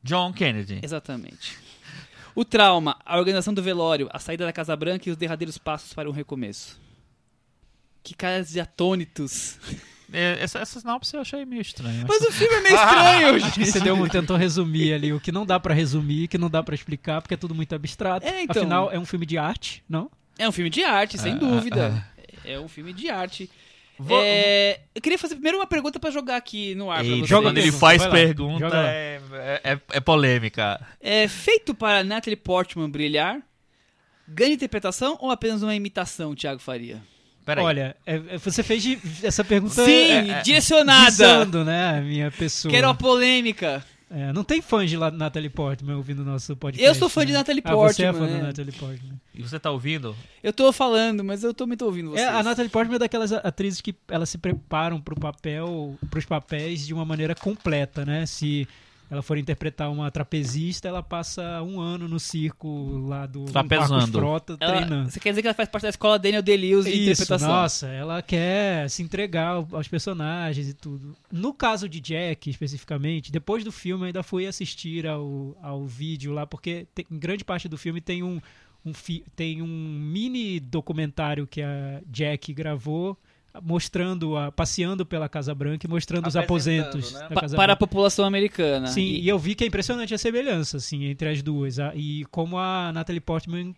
John 0.03 0.33
Kennedy. 0.33 0.79
Exatamente. 0.83 1.57
O 2.35 2.43
trauma, 2.43 2.97
a 3.05 3.17
organização 3.17 3.53
do 3.53 3.63
velório, 3.63 4.09
a 4.11 4.19
saída 4.19 4.45
da 4.45 4.51
Casa 4.51 4.75
Branca 4.75 5.07
e 5.07 5.11
os 5.11 5.17
derradeiros 5.17 5.57
passos 5.57 5.93
para 5.93 6.09
um 6.09 6.13
recomeço. 6.13 6.79
Que 8.03 8.13
caras 8.13 8.49
de 8.51 8.59
atônitos. 8.59 9.57
É, 10.13 10.37
essa, 10.39 10.59
essa 10.59 10.79
sinopse 10.79 11.15
eu 11.15 11.21
achei 11.21 11.43
meio 11.45 11.61
estranha. 11.61 12.05
Mas 12.07 12.21
o 12.21 12.31
filme 12.31 12.53
é 12.55 12.61
meio 12.61 12.75
estranho, 12.75 13.39
gente. 13.55 13.65
você 13.71 13.79
deu, 13.79 14.09
tentou 14.09 14.35
resumir 14.37 14.93
ali 14.93 15.11
o 15.13 15.19
que 15.19 15.31
não 15.31 15.45
dá 15.45 15.59
pra 15.59 15.73
resumir, 15.73 16.27
que 16.27 16.37
não 16.37 16.49
dá 16.49 16.61
pra 16.61 16.75
explicar, 16.75 17.21
porque 17.21 17.33
é 17.33 17.37
tudo 17.37 17.55
muito 17.55 17.73
abstrato. 17.73 18.27
É, 18.27 18.43
então. 18.43 18.61
Afinal, 18.61 18.91
é 18.91 18.99
um 18.99 19.05
filme 19.05 19.25
de 19.25 19.37
arte, 19.37 19.81
não? 19.89 20.11
É 20.37 20.47
um 20.47 20.51
filme 20.51 20.69
de 20.69 20.83
arte, 20.83 21.17
sem 21.17 21.33
Ah, 21.33 21.37
dúvida. 21.37 22.07
É 22.47 22.59
um 22.59 22.67
filme 22.67 22.93
de 22.93 23.09
arte. 23.09 23.49
Vou- 23.97 24.19
É, 24.21 24.79
eu 24.93 25.01
queria 25.01 25.17
fazer 25.17 25.35
primeiro 25.35 25.57
uma 25.57 25.65
pergunta 25.67 25.99
pra 25.99 26.11
jogar 26.11 26.35
aqui 26.35 26.75
no 26.75 26.91
ar 26.91 26.97
pra 26.97 27.05
Eita, 27.05 27.15
vocês. 27.17 27.29
Joga 27.29 27.47
quando 27.47 27.57
ele 27.57 27.71
faz 27.71 28.05
pergunta, 28.05 28.69
é, 28.89 29.19
é, 29.63 29.79
é 29.93 29.99
polêmica. 30.01 30.85
É 30.99 31.27
feito 31.29 31.73
para 31.73 32.03
Natalie 32.03 32.35
Portman 32.35 32.89
brilhar? 32.89 33.39
Ganha 34.27 34.53
interpretação 34.53 35.17
ou 35.21 35.31
apenas 35.31 35.63
uma 35.63 35.73
imitação, 35.75 36.35
Thiago 36.35 36.59
Faria? 36.59 37.01
Peraí. 37.45 37.63
Olha, 37.63 37.95
é- 38.05 38.15
é- 38.15 38.37
você 38.37 38.63
fez 38.63 38.83
essa 39.23 39.43
pergunta 39.45 39.85
Sim, 39.85 39.91
é- 39.91 40.29
é- 40.29 40.41
direcionada. 40.41 41.11
visando, 41.11 41.63
né, 41.63 41.97
a 41.99 42.01
minha 42.01 42.31
pessoa. 42.31 42.71
Quero 42.73 42.87
uma 42.87 42.95
polêmica. 42.95 43.85
É, 44.09 44.31
não 44.31 44.43
tem 44.43 44.61
fã 44.61 44.85
de 44.85 44.95
Natalie 44.97 45.49
Portman 45.49 45.95
ouvindo 45.97 46.21
o 46.21 46.25
nosso 46.25 46.55
podcast. 46.55 46.87
Eu 46.87 46.93
sou 46.93 47.09
fã 47.09 47.25
de 47.25 47.31
né? 47.31 47.39
Natalie 47.39 47.61
Ah, 47.65 47.75
você 47.75 48.03
é 48.03 48.11
Portman, 48.11 48.27
fã 48.27 48.33
né? 48.33 48.39
da 48.41 48.47
Natalie 48.47 48.71
Portman. 48.71 49.21
E 49.33 49.41
você 49.41 49.59
tá 49.59 49.71
ouvindo? 49.71 50.15
Eu 50.43 50.53
tô 50.53 50.71
falando, 50.71 51.23
mas 51.23 51.43
eu 51.43 51.53
também 51.53 51.75
tô 51.75 51.85
ouvindo 51.85 52.11
vocês. 52.11 52.25
É, 52.25 52.29
a 52.29 52.43
Natalie 52.43 52.69
Portman 52.69 52.97
é 52.97 52.99
daquelas 52.99 53.31
atrizes 53.31 53.81
que 53.81 53.95
elas 54.07 54.29
se 54.29 54.37
preparam 54.37 55.01
pro 55.01 55.19
papel, 55.19 55.97
pros 56.11 56.25
papéis 56.25 56.85
de 56.85 56.93
uma 56.93 57.03
maneira 57.03 57.33
completa, 57.33 58.05
né? 58.05 58.25
Se 58.27 58.67
ela 59.09 59.21
for 59.21 59.37
interpretar 59.37 59.91
uma 59.91 60.09
trapezista, 60.09 60.87
ela 60.87 61.03
passa 61.03 61.61
um 61.61 61.79
ano 61.79 62.07
no 62.07 62.19
circo 62.19 62.97
lá 63.07 63.25
do 63.25 63.45
Trapezando. 63.45 64.11
Frota 64.19 64.57
Ela- 64.59 64.77
treinando. 64.77 65.11
você 65.11 65.19
quer 65.19 65.29
dizer 65.29 65.41
que 65.41 65.47
ela 65.47 65.53
faz 65.53 65.69
parte 65.69 65.83
da 65.83 65.89
escola 65.89 66.17
Daniel 66.17 66.41
Day-Lewis 66.41 66.85
de 66.85 66.91
Isso, 66.91 67.01
interpretação? 67.23 67.47
nossa, 67.49 67.87
ela 67.87 68.21
quer 68.21 68.89
se 68.89 69.03
entregar 69.03 69.47
ao- 69.49 69.67
aos 69.73 69.87
personagens 69.87 70.67
e 70.69 70.73
tudo. 70.73 71.15
No 71.31 71.53
caso 71.53 71.87
de 71.87 71.99
Jack, 71.99 72.49
especificamente, 72.49 73.31
depois 73.31 73.63
do 73.63 73.71
filme 73.71 74.03
eu 74.03 74.07
ainda 74.07 74.23
fui 74.23 74.47
assistir 74.47 75.05
ao, 75.05 75.55
ao 75.61 75.85
vídeo 75.85 76.33
lá, 76.33 76.45
porque 76.47 76.87
tem- 76.95 77.05
em 77.11 77.19
grande 77.19 77.43
parte 77.45 77.69
do 77.69 77.77
filme 77.77 78.01
tem 78.01 78.23
um, 78.23 78.41
um 78.83 78.93
fi- 78.93 79.23
tem 79.35 79.61
um 79.61 79.67
mini 79.67 80.59
documentário 80.59 81.45
que 81.47 81.61
a 81.61 82.01
Jack 82.07 82.53
gravou 82.53 83.17
mostrando, 83.61 84.35
a, 84.37 84.51
passeando 84.51 85.05
pela 85.05 85.27
Casa 85.29 85.53
Branca 85.55 85.85
e 85.85 85.89
mostrando 85.89 86.27
os 86.27 86.35
aposentos 86.35 87.11
né? 87.13 87.19
da 87.21 87.29
Pa- 87.35 87.41
Casa 87.41 87.55
para 87.55 87.63
a 87.63 87.75
Branca. 87.75 87.79
população 87.87 88.25
americana. 88.25 88.87
Sim, 88.87 89.01
E- 89.01 89.21
e 89.21 89.27
eu 89.29 89.37
vi 89.39 89.55
que 89.55 89.63
é 89.63 89.67
impressionante 89.67 90.13
a 90.13 90.17
semelhança, 90.17 90.77
assim, 90.77 91.05
entre 91.05 91.29
as 91.29 91.41
duas. 91.41 91.79
a- 91.79 91.93
e 91.95 92.25
como 92.31 92.57
a 92.57 92.91
Natalie 92.93 93.19
Portman 93.21 93.75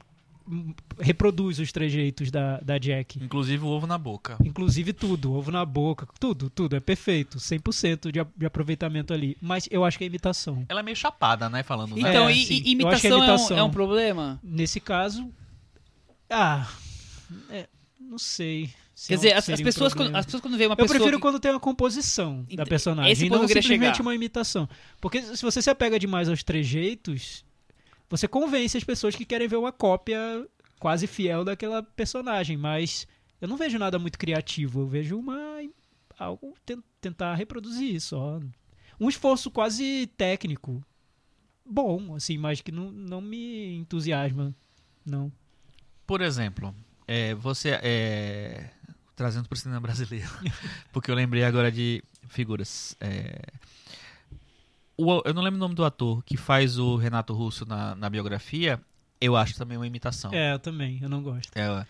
reproduz 1.00 1.60
os 1.60 1.72
trejeitos 1.74 2.32
da, 2.32 2.60
da 2.62 2.78
Jack. 2.78 3.20
Inclusive 3.22 3.64
o 3.66 3.68
ovo 3.68 3.86
na 3.86 3.98
boca. 3.98 4.38
Inclusive 4.44 4.94
tudo, 4.94 5.34
ovo 5.34 5.52
na 5.52 5.66
boca, 5.66 6.08
tudo, 6.20 6.50
tudo, 6.50 6.76
é 6.76 6.80
perfeito, 6.80 7.38
100% 7.38 8.12
de, 8.12 8.22
a- 8.22 8.28
de 8.36 8.46
aproveitamento 8.46 9.14
ali. 9.14 9.36
Mas 9.42 9.68
eu 9.70 9.84
acho 9.84 9.98
que 9.98 10.06
é 10.06 10.08
imitação. 10.08 10.66
Ela 10.70 10.80
é 10.80 10.84
meio 10.84 10.96
chapada, 10.96 11.50
né? 11.50 11.64
Falando, 11.64 11.96
né? 11.96 12.00
Então, 12.10 12.30
É, 12.30 12.34
e- 12.34 12.46
que 12.46 12.54
é 12.54 12.72
imitação, 12.72 13.12
é, 13.12 13.14
um, 13.16 13.18
imitação. 13.24 13.58
é 13.58 13.64
um 13.64 13.70
problema? 13.70 14.40
Nesse 14.42 14.80
caso, 14.80 15.30
ah, 16.30 16.66
é, 17.50 17.68
não 18.00 18.18
sei. 18.18 18.70
Quer 19.06 19.16
dizer, 19.16 19.34
as, 19.34 19.48
as 19.50 19.60
um 19.60 19.64
pessoas, 19.64 19.94
quando, 19.94 20.16
as 20.16 20.26
pessoas 20.26 20.42
quando 20.42 20.58
vê 20.58 20.66
uma 20.66 20.74
Eu 20.74 20.78
pessoa... 20.78 20.96
prefiro 20.98 21.18
que- 21.18 21.22
quando 21.22 21.40
tem 21.40 21.52
uma 21.52 21.60
composição 21.60 22.46
da 22.56 22.66
personagem, 22.66 23.12
esse 23.12 23.26
e 23.26 23.30
não 23.30 23.44
eu 23.44 23.48
simplesmente 23.48 23.82
chegar. 23.98 24.02
uma 24.02 24.16
imitação. 24.16 24.68
Porque 25.00 25.22
se 25.22 25.42
você 25.44 25.62
se 25.62 25.70
apega 25.70 26.00
demais 26.00 26.28
aos 26.28 26.42
trejeitos, 26.44 27.46
você 28.10 28.28
convence 28.28 28.76
as 28.78 28.84
pessoas 28.84 29.16
que 29.16 29.24
querem 29.26 29.48
ver 29.48 29.58
uma 29.58 29.72
cópia 29.72 30.20
quase 30.80 31.06
fiel 31.06 31.44
daquela 31.46 31.84
personagem, 31.84 32.58
mas 32.58 33.08
eu 33.40 33.48
não 33.48 33.56
vejo 33.58 33.78
nada 33.78 34.00
muito 34.00 34.18
criativo, 34.18 34.80
eu 34.82 34.88
vejo 34.88 35.18
uma 35.20 35.38
algo 36.18 36.56
ten- 36.66 36.82
tentar 37.00 37.36
reproduzir 37.36 37.94
isso, 37.94 38.16
ó. 38.18 38.40
Um 39.00 39.08
esforço 39.10 39.52
quase 39.52 40.08
técnico. 40.18 40.84
Bom, 41.64 42.16
assim, 42.16 42.38
mas 42.38 42.62
que 42.62 42.72
não, 42.72 42.92
não 42.92 43.22
me 43.22 43.76
entusiasma. 43.76 44.56
Não. 45.06 45.32
Por 46.08 46.22
exemplo, 46.22 46.74
é, 47.08 47.36
você. 47.36 47.78
É, 47.84 48.70
trazendo 49.18 49.50
pro 49.50 49.58
cinema 49.58 49.82
brasileiro. 49.82 50.30
porque 50.94 51.12
eu 51.12 51.16
lembrei 51.16 51.44
agora 51.44 51.70
de 51.70 52.02
figuras. 52.30 52.96
é, 53.02 53.42
o- 54.96 55.22
eu 55.26 55.34
não 55.34 55.42
lembro 55.42 55.58
o 55.58 55.60
nome 55.60 55.76
do 55.76 55.84
ator 55.84 56.24
que 56.24 56.38
faz 56.38 56.78
o 56.78 56.96
Renato 56.96 57.34
Russo 57.34 57.66
na, 57.66 57.96
na 57.96 58.10
biografia. 58.10 58.80
Eu 59.20 59.36
acho 59.36 59.56
também 59.58 59.78
uma 59.78 59.88
imitação. 59.88 60.32
É, 60.34 60.54
eu 60.54 60.60
também, 60.60 61.00
eu 61.02 61.10
não 61.10 61.22
gosto. 61.24 61.52
É, 61.58 61.86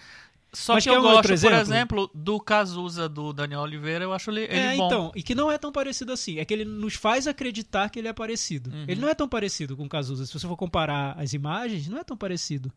só 0.53 0.75
Mas 0.75 0.83
que 0.85 0.89
quer 0.89 0.95
eu 0.95 1.01
gosto, 1.01 1.15
outro 1.17 1.27
por 1.29 1.33
exemplo? 1.33 1.57
exemplo, 1.57 2.11
do 2.13 2.39
Cazuza 2.39 3.09
do 3.09 3.33
Daniel 3.33 3.59
Oliveira, 3.59 4.05
eu 4.05 4.13
acho 4.13 4.31
ele, 4.31 4.43
ele 4.43 4.55
é, 4.55 4.75
bom. 4.77 4.85
então, 4.87 5.11
e 5.13 5.21
que 5.21 5.35
não 5.35 5.51
é 5.51 5.57
tão 5.57 5.71
parecido 5.71 6.13
assim. 6.13 6.39
É 6.39 6.45
que 6.45 6.53
ele 6.53 6.63
nos 6.63 6.95
faz 6.95 7.27
acreditar 7.27 7.89
que 7.89 7.99
ele 7.99 8.07
é 8.07 8.13
parecido. 8.13 8.69
Uhum. 8.69 8.85
Ele 8.87 9.01
não 9.01 9.09
é 9.09 9.13
tão 9.13 9.27
parecido 9.27 9.75
com 9.75 9.83
o 9.85 9.89
Cazuza. 9.89 10.25
Se 10.25 10.33
você 10.33 10.47
for 10.47 10.55
comparar 10.55 11.15
as 11.19 11.33
imagens, 11.33 11.87
não 11.89 11.97
é 11.97 12.03
tão 12.03 12.15
parecido. 12.15 12.71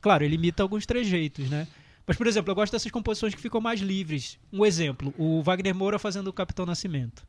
Claro, 0.00 0.24
ele 0.24 0.34
imita 0.34 0.62
alguns 0.62 0.84
trejeitos, 0.84 1.48
né? 1.48 1.66
Mas, 2.06 2.16
por 2.16 2.26
exemplo, 2.26 2.50
eu 2.50 2.54
gosto 2.54 2.72
dessas 2.72 2.90
composições 2.92 3.34
que 3.34 3.40
ficam 3.40 3.60
mais 3.60 3.80
livres. 3.80 4.38
Um 4.52 4.64
exemplo, 4.66 5.14
o 5.16 5.42
Wagner 5.42 5.74
Moura 5.74 5.98
fazendo 5.98 6.28
o 6.28 6.32
Capitão 6.32 6.66
Nascimento. 6.66 7.26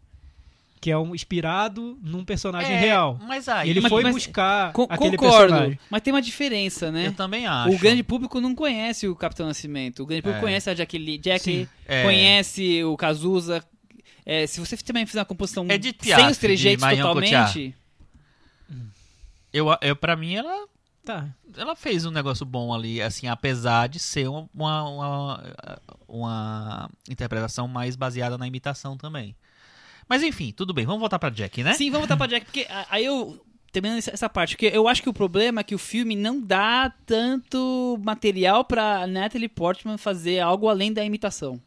Que 0.82 0.92
é 0.92 0.98
um 0.98 1.16
inspirado 1.16 1.98
num 2.04 2.24
personagem 2.26 2.76
É, 2.76 2.80
real. 2.80 3.18
Mas 3.26 3.48
aí, 3.50 3.68
E 3.68 3.72
ele 3.72 3.80
mas- 3.82 3.90
foi 3.90 4.04
mas- 4.04 4.14
buscar 4.14 4.72
Co- 4.74 4.86
aquele 4.90 5.18
concordo, 5.18 5.48
personagem. 5.54 5.80
mas 5.90 6.02
tem 6.02 6.14
uma 6.14 6.22
diferença, 6.22 6.92
né? 6.92 7.08
eu 7.08 7.14
também 7.14 7.48
acho. 7.48 7.74
O 7.74 7.80
grande 7.80 8.04
público 8.04 8.40
não 8.42 8.54
conhece 8.54 9.08
o 9.08 9.16
Capitão 9.16 9.48
Nascimento. 9.48 10.04
O 10.04 10.06
grande 10.06 10.22
público 10.22 10.40
É. 10.40 10.42
conhece 10.48 10.70
a 10.70 10.74
Jack, 10.74 10.98
Lee- 10.98 11.18
Jack 11.18 11.40
Sim. 11.44 11.68
É. 11.88 12.04
conhece 12.04 12.84
o 12.84 12.96
Cazuza. 12.98 13.64
É, 14.26 14.46
se 14.46 14.60
você 14.60 14.76
também 14.78 15.06
fizer 15.06 15.20
uma 15.20 15.26
composição 15.26 15.66
É 15.70 15.78
de 15.78 15.88
sem 15.90 15.94
teatro, 15.94 16.30
os 16.32 16.38
trejeitos 16.38 16.86
totalmente, 16.86 17.74
Eu, 19.54 19.68
eu, 19.82 19.96
pra 19.96 20.16
mim, 20.16 20.36
ela 20.36 20.68
Tá. 21.06 21.30
ela 21.56 21.76
fez 21.76 22.06
um 22.06 22.12
negócio 22.12 22.46
bom 22.46 22.74
ali, 22.74 23.02
assim, 23.02 23.28
apesar 23.28 23.88
de 23.88 24.00
ser 24.00 24.28
uma, 24.28 24.50
uma, 24.54 25.44
uma, 26.08 26.90
interpretação 27.10 27.68
mais 27.68 27.96
baseada 27.96 28.38
na 28.38 28.48
imitação 28.48 28.98
também. 28.98 29.36
Mas 30.10 30.24
enfim, 30.24 30.52
tudo 30.52 30.74
bem, 30.74 30.86
vamos 30.86 31.00
voltar 31.00 31.20
pra 31.20 31.30
Jack, 31.30 31.64
né? 31.64 31.74
Sim, 31.74 31.92
vamos 31.92 32.08
voltar 32.08 32.18
pra 32.18 32.28
Jack, 32.28 32.46
porque 32.46 32.68
aí 32.90 33.06
eu. 33.06 33.40
Terminando 33.72 33.98
essa- 33.98 34.12
essa 34.12 34.30
parte, 34.30 34.56
porque 34.56 34.72
eu 34.74 34.88
acho 34.88 35.04
que 35.04 35.10
o 35.10 35.14
problema 35.14 35.60
é 35.60 35.64
que 35.64 35.76
o 35.76 35.78
filme 35.78 36.16
não 36.16 36.40
dá 36.40 36.90
tanto 37.06 38.00
material 38.02 38.64
pra 38.64 39.06
Natalie 39.06 39.50
Portman 39.50 39.98
fazer 39.98 40.40
algo 40.40 40.70
além 40.70 40.94
da 40.94 41.04
imitação. 41.04 41.62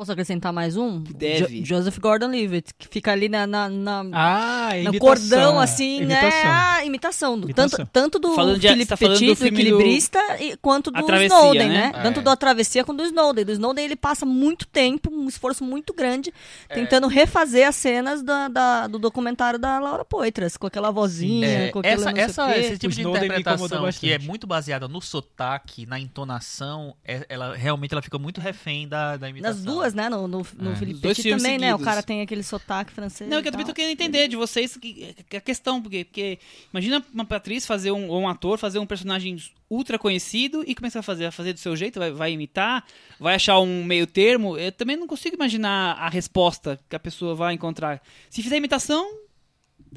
Posso 0.00 0.12
acrescentar 0.12 0.50
mais 0.50 0.78
um? 0.78 1.02
Deve. 1.02 1.60
Jo- 1.60 1.76
Joseph 1.76 1.98
Gordon-Levitt, 1.98 2.72
que 2.78 2.88
fica 2.88 3.12
ali 3.12 3.28
na, 3.28 3.46
na, 3.46 3.68
na- 3.68 4.02
Ah, 4.14 4.70
é 4.74 4.82
no 4.84 4.98
cordão, 4.98 5.60
assim, 5.60 6.00
né? 6.06 6.14
Imitação. 6.22 6.50
Ah, 6.50 6.84
imitação. 6.86 7.38
do- 7.38 7.46
Imitação. 7.48 7.78
Tanto, 7.80 7.90
tanto 7.92 8.18
do 8.18 8.34
Falando 8.34 8.58
de- 8.58 8.66
Felipe 8.66 8.86
tá 8.88 8.96
falando 8.96 9.12
Petit, 9.18 9.26
do 9.26 9.34
do, 9.34 9.40
do- 9.40 9.46
equilibrista, 9.46 10.18
e, 10.40 10.56
quanto 10.56 10.90
do 10.90 11.00
A 11.00 11.02
Travessia, 11.02 11.36
Snowden, 11.36 11.68
né? 11.68 11.92
né? 11.94 12.02
Tanto 12.02 12.20
É. 12.20 12.22
do 12.22 12.30
A 12.30 12.36
Travessia 12.36 12.82
quanto 12.82 12.96
do 12.96 13.04
Snowden. 13.04 13.44
Do 13.44 13.52
Snowden 13.52 13.84
ele 13.84 13.94
passa 13.94 14.24
muito 14.24 14.66
tempo, 14.66 15.10
um 15.12 15.28
esforço 15.28 15.62
muito 15.62 15.92
grande, 15.92 16.32
tentando 16.72 17.06
refazer 17.06 17.68
as 17.68 17.76
cenas 17.76 18.22
da, 18.22 18.48
da- 18.48 18.86
do 18.86 18.98
documentário 18.98 19.58
da 19.58 19.78
Laura 19.78 20.02
Poitras, 20.02 20.56
com 20.56 20.66
aquela 20.66 20.90
vozinha, 20.90 21.46
É, 21.46 21.68
com 21.68 21.80
aquele 21.80 21.94
essa, 21.96 22.10
essa, 22.12 22.56
esse 22.58 22.78
tipo 22.78 22.86
O 22.86 22.94
de 22.94 23.00
Snowden 23.02 23.24
interpretação 23.26 23.90
que 23.92 24.10
é 24.10 24.18
muito 24.18 24.46
baseada 24.46 24.88
no 24.88 25.02
sotaque, 25.02 25.84
na 25.84 26.00
entonação, 26.00 26.96
é- 27.04 27.26
ela 27.28 27.54
realmente 27.54 27.92
ela 27.92 28.00
fica 28.00 28.18
muito 28.18 28.40
refém 28.40 28.88
da, 28.88 29.18
da 29.18 29.28
imitação. 29.28 29.56
Nas 29.56 29.62
duas, 29.62 29.89
né? 29.94 30.08
No, 30.08 30.28
no, 30.28 30.46
no 30.58 30.72
É. 30.72 30.76
Felipe 30.76 31.00
Petit 31.00 31.30
também, 31.30 31.58
né? 31.58 31.68
O 31.68 31.78
seguidos. 31.78 31.84
cara 31.84 32.02
tem 32.02 32.20
aquele 32.20 32.42
sotaque 32.42 32.92
francês. 32.92 33.28
Não, 33.28 33.40
que 33.42 33.48
eu 33.48 33.52
também 33.52 33.66
tô 33.66 33.72
querendo 33.74 33.92
entender 33.92 34.28
de 34.28 34.36
vocês 34.36 34.76
que, 34.76 35.14
que 35.28 35.36
a 35.36 35.40
questão, 35.40 35.80
porque, 35.80 36.04
porque 36.04 36.38
imagina 36.72 37.04
uma 37.12 37.24
atriz 37.30 37.66
fazer 37.66 37.90
um, 37.92 38.08
ou 38.08 38.20
um 38.20 38.28
ator 38.28 38.58
fazer 38.58 38.78
um 38.78 38.86
personagem 38.86 39.36
ultra 39.68 39.98
conhecido 39.98 40.64
e 40.66 40.74
começar 40.74 41.00
a 41.00 41.02
fazer, 41.02 41.26
a 41.26 41.32
fazer 41.32 41.52
do 41.52 41.60
seu 41.60 41.76
jeito, 41.76 41.98
vai, 41.98 42.10
vai 42.10 42.32
imitar, 42.32 42.84
vai 43.18 43.34
achar 43.34 43.58
um 43.60 43.84
meio 43.84 44.06
termo. 44.06 44.58
Eu 44.58 44.72
também 44.72 44.96
não 44.96 45.06
consigo 45.06 45.36
imaginar 45.36 45.92
a 45.94 46.08
resposta 46.08 46.78
que 46.88 46.96
a 46.96 47.00
pessoa 47.00 47.34
vai 47.34 47.54
encontrar. 47.54 48.02
Se 48.28 48.42
fizer 48.42 48.56
imitação, 48.56 49.08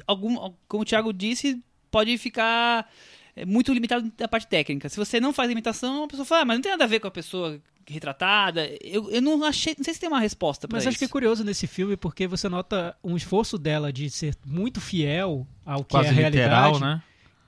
algum, 0.06 0.52
como 0.68 0.82
o 0.82 0.86
Thiago 0.86 1.12
disse, 1.12 1.60
pode 1.90 2.16
ficar 2.18 2.88
é, 3.36 3.44
muito 3.44 3.72
limitado 3.72 4.12
da 4.16 4.28
parte 4.28 4.46
técnica. 4.46 4.88
Se 4.88 4.96
você 4.96 5.20
não 5.20 5.32
faz 5.32 5.50
imitação, 5.50 6.04
a 6.04 6.08
pessoa 6.08 6.24
fala, 6.24 6.42
ah, 6.42 6.44
mas 6.44 6.56
não 6.56 6.62
tem 6.62 6.72
nada 6.72 6.84
a 6.84 6.88
ver 6.88 7.00
com 7.00 7.08
a 7.08 7.10
pessoa 7.10 7.60
retratada. 7.86 8.68
Eu, 8.82 9.10
eu 9.10 9.20
não 9.22 9.42
achei, 9.44 9.74
não 9.76 9.84
sei 9.84 9.94
se 9.94 10.00
tem 10.00 10.08
uma 10.08 10.20
resposta 10.20 10.66
pra 10.68 10.76
Mas 10.76 10.82
isso. 10.84 10.88
acho 10.90 10.98
que 10.98 11.04
é 11.04 11.08
curioso 11.08 11.44
nesse 11.44 11.66
filme 11.66 11.96
porque 11.96 12.26
você 12.26 12.48
nota 12.48 12.96
um 13.02 13.16
esforço 13.16 13.58
dela 13.58 13.92
de 13.92 14.08
ser 14.10 14.34
muito 14.46 14.80
fiel 14.80 15.46
ao 15.64 15.84
que 15.84 15.90
Quase 15.90 16.08
é 16.08 16.10
a 16.10 16.14
realidade. 16.14 16.36
literal, 16.72 16.78
né? 16.80 17.02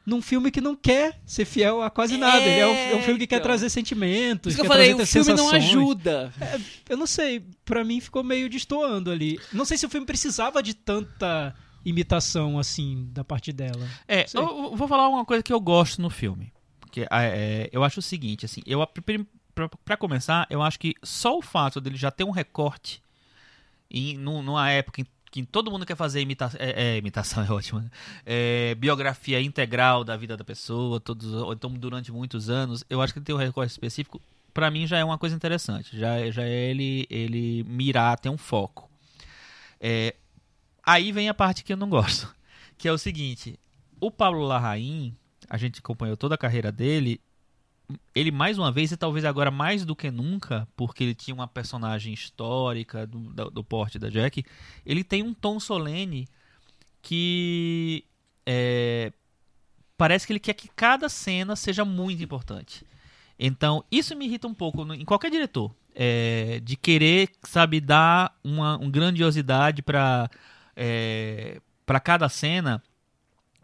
Num 0.05 0.23
filme 0.23 0.53
que 0.53 0.61
não 0.61 0.77
quer 0.77 1.21
ser 1.27 1.45
fiel 1.45 1.83
a 1.83 1.91
quase 1.91 2.17
nada. 2.17 2.39
Ele 2.41 2.61
é 2.61 2.67
um, 2.67 2.75
é 2.75 2.95
um 2.97 3.03
filme 3.03 3.19
que 3.19 3.27
quer 3.27 3.37
então. 3.37 3.47
trazer 3.49 3.69
sentimentos, 3.71 4.53
isso 4.55 4.63
que 4.63 4.69
quer 4.69 4.73
eu 4.73 4.73
falei, 4.73 4.95
trazer 4.95 5.21
o 5.21 5.25
filme 5.25 5.37
não 5.41 5.51
sensações. 5.51 5.65
ajuda. 5.65 6.33
Eu 6.89 6.97
não 6.97 7.07
sei, 7.09 7.45
pra 7.65 7.83
mim 7.85 8.01
ficou 8.01 8.23
meio 8.23 8.49
destoando 8.49 9.11
ali. 9.11 9.41
Não 9.53 9.65
sei 9.65 9.77
se 9.77 9.85
o 9.85 9.89
filme 9.89 10.07
precisava 10.07 10.63
de 10.63 10.75
tanta 10.75 11.53
imitação 11.85 12.59
assim 12.59 13.09
da 13.13 13.25
parte 13.25 13.53
dela. 13.53 13.85
É, 14.07 14.27
eu 14.35 14.43
eu 14.43 14.77
vou 14.77 14.87
falar 14.87 15.09
uma 15.09 15.25
coisa 15.25 15.43
que 15.43 15.53
eu 15.53 15.61
gosto 15.61 16.01
no 16.01 16.09
filme. 16.11 16.53
Que 16.93 17.01
é, 17.03 17.07
é, 17.11 17.69
eu 17.73 17.83
acho 17.83 17.99
o 17.99 18.03
seguinte, 18.03 18.45
assim, 18.47 18.63
eu 18.65 18.81
pra 19.85 19.97
começar, 19.97 20.47
eu 20.51 20.63
acho 20.63 20.79
que 20.79 20.95
só 21.03 21.37
o 21.39 21.43
fato 21.43 21.81
dele 21.81 21.97
já 21.97 22.11
ter 22.11 22.25
um 22.25 22.31
recorte 22.31 23.03
em, 23.91 24.17
nu- 24.17 24.43
numa 24.43 24.71
época 24.71 25.01
em 25.01 25.07
que 25.31 25.43
todo 25.45 25.71
mundo 25.71 25.85
quer 25.85 25.97
fazer 25.97 26.21
imita 26.21 26.51
é, 26.59 26.95
é, 26.95 26.97
imitação 26.99 27.43
é 27.45 27.51
ótima 27.51 27.81
né? 27.81 27.91
é, 28.25 28.75
biografia 28.77 29.41
integral 29.41 30.03
da 30.05 30.17
vida 30.17 30.37
da 30.37 30.45
pessoa 30.45 31.01
todos 31.01 31.27
então 31.53 31.71
durante 31.75 32.11
muitos 32.13 32.49
anos 32.49 32.85
eu 32.89 33.03
acho 33.03 33.13
que 33.13 33.21
ter 33.21 33.35
um 33.35 33.37
recorte 33.39 33.71
específico 33.73 34.21
para 34.55 34.71
mim 34.71 34.87
já 34.87 34.99
é 34.99 35.05
uma 35.05 35.19
coisa 35.19 35.35
interessante 35.37 35.99
já 35.99 36.31
já 36.31 36.43
é 36.43 36.71
ele 36.71 37.07
ele 37.11 37.65
mirar 37.65 38.19
ter 38.19 38.29
um 38.31 38.39
foco 38.39 38.89
é, 39.81 40.15
aí 40.83 41.13
vem 41.13 41.29
a 41.29 41.35
parte 41.35 41.65
que 41.65 41.73
eu 41.73 41.77
não 41.77 41.89
gosto 41.91 42.35
que 42.79 42.89
é 42.89 42.93
o 42.93 42.99
seguinte 42.99 43.59
o 44.01 44.11
Pablo 44.11 44.47
Larraín 44.47 45.15
a 45.51 45.57
gente 45.59 45.81
acompanhou 45.81 46.17
toda 46.17 46.35
a 46.35 46.39
carreira 46.39 46.73
dele 46.73 47.21
ele 48.15 48.31
mais 48.31 48.59
uma 48.59 48.73
vez 48.73 48.91
e 48.91 48.97
talvez 48.97 49.25
agora 49.25 49.51
mais 49.51 49.85
do 49.85 49.95
que 49.95 50.11
nunca, 50.11 50.67
porque 50.77 51.05
ele 51.05 51.15
tinha 51.15 51.35
uma 51.35 51.47
personagem 51.47 52.13
histórica 52.13 53.07
do, 53.07 53.19
do, 53.19 53.51
do 53.51 53.65
porte 53.65 53.99
da 53.99 54.09
Jack, 54.09 54.45
ele 54.85 55.05
tem 55.05 55.23
um 55.23 55.33
tom 55.33 55.61
solene 55.61 56.29
que 57.03 58.05
é, 58.45 59.13
parece 59.97 60.27
que 60.27 60.33
ele 60.33 60.41
quer 60.41 60.55
que 60.55 60.69
cada 60.69 61.09
cena 61.09 61.55
seja 61.55 61.85
muito 61.85 62.23
importante. 62.23 62.85
Então 63.39 63.85
isso 63.91 64.17
me 64.17 64.27
irrita 64.27 64.49
um 64.49 64.55
pouco 64.55 64.93
em 64.95 65.05
qualquer 65.05 65.31
diretor, 65.31 65.75
é, 65.95 66.61
de 66.65 66.77
querer, 66.77 67.31
sabe, 67.43 67.81
dar 67.81 68.37
uma, 68.43 68.77
uma 68.79 68.91
grandiosidade 68.91 69.83
para 69.83 70.29
é, 70.75 71.61
para 71.85 72.01
cada 72.01 72.29
cena 72.29 72.83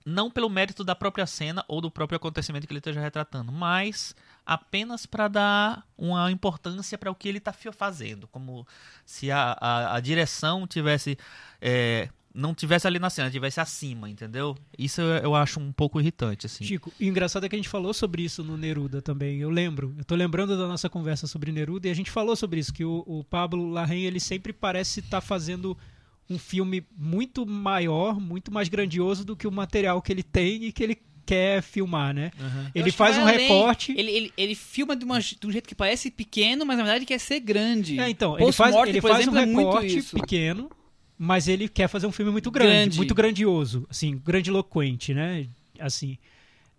não 0.05 0.31
pelo 0.31 0.49
mérito 0.49 0.85
da 0.85 0.95
própria 0.95 1.27
cena 1.27 1.65
ou 1.69 1.81
do 1.81 1.91
próprio 1.91 2.17
acontecimento 2.17 2.67
que 2.67 2.73
ele 2.73 2.79
esteja 2.79 3.01
retratando, 3.01 3.53
mas 3.53 4.15
apenas 4.45 5.07
para 5.07 5.29
dar 5.29 5.87
uma 5.97 6.31
importância 6.31 6.99
para 6.99 7.11
o 7.11 7.15
que 7.15 7.29
ele 7.29 7.39
está 7.39 7.53
fazendo, 7.53 8.27
como 8.29 8.67
se 9.05 9.31
a, 9.31 9.57
a, 9.61 9.97
a 9.97 10.01
direção 10.01 10.67
tivesse 10.67 11.17
é, 11.61 12.09
não 12.35 12.55
tivesse 12.55 12.87
ali 12.87 12.99
na 12.99 13.11
cena, 13.11 13.31
tivesse 13.31 13.61
acima, 13.61 14.09
entendeu? 14.09 14.57
Isso 14.79 15.01
eu, 15.01 15.09
eu 15.23 15.35
acho 15.35 15.61
um 15.61 15.71
pouco 15.71 16.01
irritante, 16.01 16.47
assim. 16.47 16.65
Chico, 16.65 16.93
o 16.99 17.05
engraçado 17.05 17.45
é 17.45 17.49
que 17.49 17.55
a 17.55 17.59
gente 17.59 17.69
falou 17.69 17.93
sobre 17.93 18.23
isso 18.23 18.43
no 18.43 18.57
Neruda 18.57 19.03
também. 19.03 19.39
Eu 19.41 19.51
lembro, 19.51 19.95
eu 19.99 20.05
tô 20.05 20.15
lembrando 20.15 20.57
da 20.57 20.67
nossa 20.67 20.89
conversa 20.89 21.27
sobre 21.27 21.53
Neruda 21.53 21.89
e 21.89 21.91
a 21.91 21.95
gente 21.95 22.11
falou 22.11 22.35
sobre 22.35 22.61
isso 22.61 22.73
que 22.73 22.85
o, 22.85 23.05
o 23.07 23.23
Pablo 23.25 23.71
Larraín 23.71 24.03
ele 24.03 24.21
sempre 24.21 24.53
parece 24.53 25.01
estar 25.01 25.21
tá 25.21 25.21
fazendo 25.21 25.77
um 26.29 26.39
filme 26.39 26.87
muito 26.97 27.45
maior, 27.47 28.21
muito 28.21 28.53
mais 28.53 28.69
grandioso 28.69 29.25
do 29.25 29.37
que 29.37 29.47
o 29.47 29.53
material 29.53 30.01
que 30.01 30.13
ele 30.13 30.23
tem 30.23 30.65
e 30.65 30.73
que 30.73 30.83
ele 30.83 30.99
quer 31.25 31.63
filmar, 31.63 32.15
né? 32.15 32.31
Uhum. 32.39 32.71
Ele 32.75 32.91
faz 32.91 33.17
um 33.17 33.25
recorte. 33.25 33.93
Ele, 33.93 34.11
ele, 34.11 34.33
ele 34.37 34.55
filma 34.55 34.97
de, 34.97 35.05
uma, 35.05 35.21
de, 35.21 35.39
um 35.45 35.53
jeito 35.53 35.69
que 35.69 35.75
parece 35.75 36.11
pequeno, 36.11 36.67
mas 36.67 36.77
na 36.77 36.85
verdade 36.85 37.07
quer 37.07 37.19
ser 37.19 37.41
grande. 37.41 37.99
É, 37.99 38.09
então, 38.09 38.39
ele 38.39 38.53
faz, 38.53 38.75
ele 38.89 39.01
faz 39.01 39.21
exemplo, 39.21 39.39
um 39.39 39.43
é 39.43 39.45
recorte 39.47 39.99
é 39.99 40.21
pequeno, 40.21 40.71
mas 41.19 41.49
ele 41.49 41.69
quer 41.69 41.89
fazer 41.89 42.07
um 42.07 42.13
filme 42.13 42.33
muito 42.33 42.51
grande, 42.51 42.71
grande. 42.71 42.97
muito 42.97 43.15
grandioso, 43.15 43.87
assim, 43.89 44.21
grandiloquente, 44.25 45.15
né? 45.15 45.47
Assim. 45.79 46.19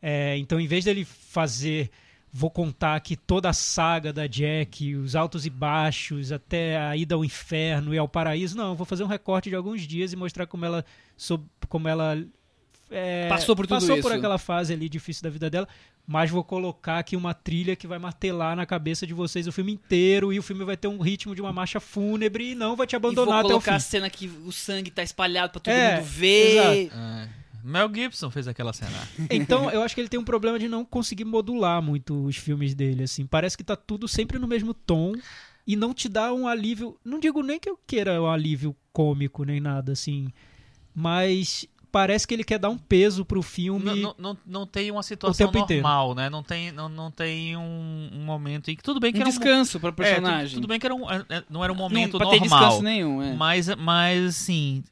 É, 0.01 0.37
então, 0.37 0.59
em 0.59 0.67
vez 0.67 0.83
dele 0.83 1.05
fazer 1.05 1.89
vou 2.33 2.49
contar 2.49 2.95
aqui 2.95 3.15
toda 3.15 3.47
a 3.47 3.53
saga 3.53 4.11
da 4.11 4.25
Jack, 4.25 4.95
os 4.95 5.15
altos 5.15 5.45
e 5.45 5.51
baixos, 5.51 6.31
até 6.31 6.75
a 6.77 6.97
ida 6.97 7.13
ao 7.13 7.23
inferno 7.23 7.93
e 7.93 7.97
ao 7.99 8.07
paraíso. 8.07 8.57
Não, 8.57 8.75
vou 8.75 8.87
fazer 8.87 9.03
um 9.03 9.07
recorte 9.07 9.51
de 9.51 9.55
alguns 9.55 9.83
dias 9.83 10.11
e 10.11 10.15
mostrar 10.15 10.47
como 10.47 10.65
ela, 10.65 10.83
como 11.69 11.87
ela 11.87 12.17
é, 12.89 13.27
passou 13.29 13.55
por 13.55 13.67
tudo 13.67 13.79
passou 13.79 13.95
isso. 13.95 14.01
por 14.01 14.11
aquela 14.11 14.39
fase 14.39 14.73
ali 14.73 14.89
difícil 14.89 15.21
da 15.21 15.29
vida 15.29 15.47
dela. 15.47 15.67
Mas 16.07 16.31
vou 16.31 16.43
colocar 16.43 16.97
aqui 16.97 17.15
uma 17.15 17.33
trilha 17.33 17.75
que 17.75 17.87
vai 17.87 17.99
martelar 17.99 18.55
na 18.55 18.65
cabeça 18.65 19.05
de 19.05 19.13
vocês 19.13 19.47
o 19.47 19.51
filme 19.51 19.71
inteiro 19.71 20.33
e 20.33 20.39
o 20.39 20.43
filme 20.43 20.65
vai 20.65 20.75
ter 20.75 20.87
um 20.87 20.99
ritmo 20.99 21.35
de 21.35 21.41
uma 21.41 21.53
marcha 21.53 21.79
fúnebre 21.79 22.51
e 22.51 22.55
não 22.55 22.75
vai 22.75 22.87
te 22.87 22.95
abandonar 22.95 23.39
até 23.39 23.53
o 23.53 23.59
fim. 23.59 23.65
colocar 23.65 23.75
a 23.75 23.79
cena 23.79 24.09
que 24.09 24.27
o 24.27 24.51
sangue 24.51 24.91
tá 24.91 25.03
espalhado 25.03 25.53
para 25.53 25.61
todo 25.61 25.73
é, 25.73 25.97
mundo 25.97 26.05
ver. 26.05 26.57
Exato. 26.87 26.97
É. 26.97 27.42
Mel 27.63 27.89
Gibson 27.93 28.29
fez 28.29 28.47
aquela 28.47 28.73
cena. 28.73 28.91
Então, 29.29 29.69
eu 29.71 29.81
acho 29.81 29.95
que 29.95 30.01
ele 30.01 30.09
tem 30.09 30.19
um 30.19 30.23
problema 30.25 30.59
de 30.59 30.67
não 30.67 30.83
conseguir 30.83 31.25
modular 31.25 31.81
muito 31.81 32.25
os 32.25 32.35
filmes 32.35 32.75
dele, 32.75 33.03
assim. 33.03 33.25
Parece 33.25 33.57
que 33.57 33.63
tá 33.63 33.75
tudo 33.75 34.07
sempre 34.07 34.37
no 34.37 34.47
mesmo 34.47 34.73
tom 34.73 35.13
e 35.65 35.75
não 35.75 35.93
te 35.93 36.09
dá 36.09 36.33
um 36.33 36.47
alívio. 36.47 36.97
Não 37.03 37.19
digo 37.19 37.41
nem 37.41 37.59
que 37.59 37.69
eu 37.69 37.79
queira 37.87 38.21
um 38.21 38.27
alívio 38.27 38.75
cômico 38.91 39.43
nem 39.43 39.59
nada, 39.61 39.93
assim. 39.93 40.27
Mas 40.93 41.65
parece 41.93 42.27
que 42.27 42.33
ele 42.33 42.43
quer 42.43 42.57
dar 42.57 42.69
um 42.69 42.77
peso 42.77 43.23
pro 43.23 43.41
filme. 43.43 43.85
Não, 43.85 43.95
não, 43.95 44.15
não, 44.17 44.37
não 44.45 44.67
tem 44.67 44.89
uma 44.89 45.03
situação 45.03 45.51
normal, 45.51 45.63
inteiro. 45.63 46.15
né? 46.15 46.29
Não 46.29 46.41
tem, 46.43 46.71
não, 46.71 46.89
não 46.89 47.11
tem 47.11 47.55
um, 47.55 48.09
um 48.11 48.25
momento 48.25 48.69
em 48.71 48.75
que 48.75 48.81
tudo 48.81 48.99
bem 48.99 49.13
que 49.13 49.19
um 49.19 49.21
era 49.21 49.29
descanso 49.29 49.77
um, 49.77 49.81
para 49.81 49.91
personagem. 49.91 50.45
É, 50.45 50.49
tudo, 50.49 50.55
tudo, 50.55 50.67
bem 50.67 50.79
que 50.79 50.85
era 50.87 50.95
um, 50.95 51.09
é, 51.09 51.25
é, 51.29 51.43
não 51.49 51.63
era 51.63 51.71
um 51.71 51.75
momento 51.75 52.17
não, 52.17 52.25
normal. 52.25 52.31
Ter 52.31 52.41
descanso 52.41 52.81
nenhum, 52.81 53.21
é. 53.21 53.35
Mas, 53.35 53.67
mas 53.75 54.25
assim, 54.25 54.83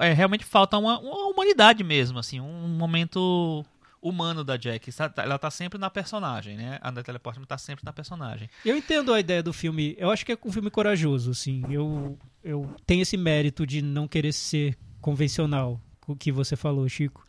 é, 0.00 0.12
realmente 0.12 0.44
falta 0.44 0.78
uma, 0.78 0.98
uma 0.98 1.28
humanidade 1.28 1.82
mesmo, 1.84 2.18
assim, 2.18 2.40
um 2.40 2.68
momento 2.68 3.64
humano 4.00 4.44
da 4.44 4.56
Jack. 4.56 4.90
Ela 5.16 5.38
tá 5.38 5.50
sempre 5.50 5.78
na 5.78 5.90
personagem, 5.90 6.56
né? 6.56 6.78
A 6.80 6.90
Natalie 6.90 7.18
Portman 7.18 7.46
tá 7.46 7.58
sempre 7.58 7.84
na 7.84 7.92
personagem. 7.92 8.48
Eu 8.64 8.76
entendo 8.76 9.12
a 9.12 9.20
ideia 9.20 9.42
do 9.42 9.52
filme. 9.52 9.94
Eu 9.98 10.10
acho 10.10 10.24
que 10.24 10.32
é 10.32 10.38
um 10.44 10.52
filme 10.52 10.70
corajoso, 10.70 11.30
assim. 11.30 11.62
Eu, 11.68 12.18
eu 12.42 12.70
tenho 12.86 13.02
esse 13.02 13.16
mérito 13.16 13.66
de 13.66 13.82
não 13.82 14.06
querer 14.06 14.32
ser 14.32 14.76
convencional, 15.00 15.80
o 16.06 16.16
que 16.16 16.30
você 16.30 16.56
falou, 16.56 16.88
Chico. 16.88 17.24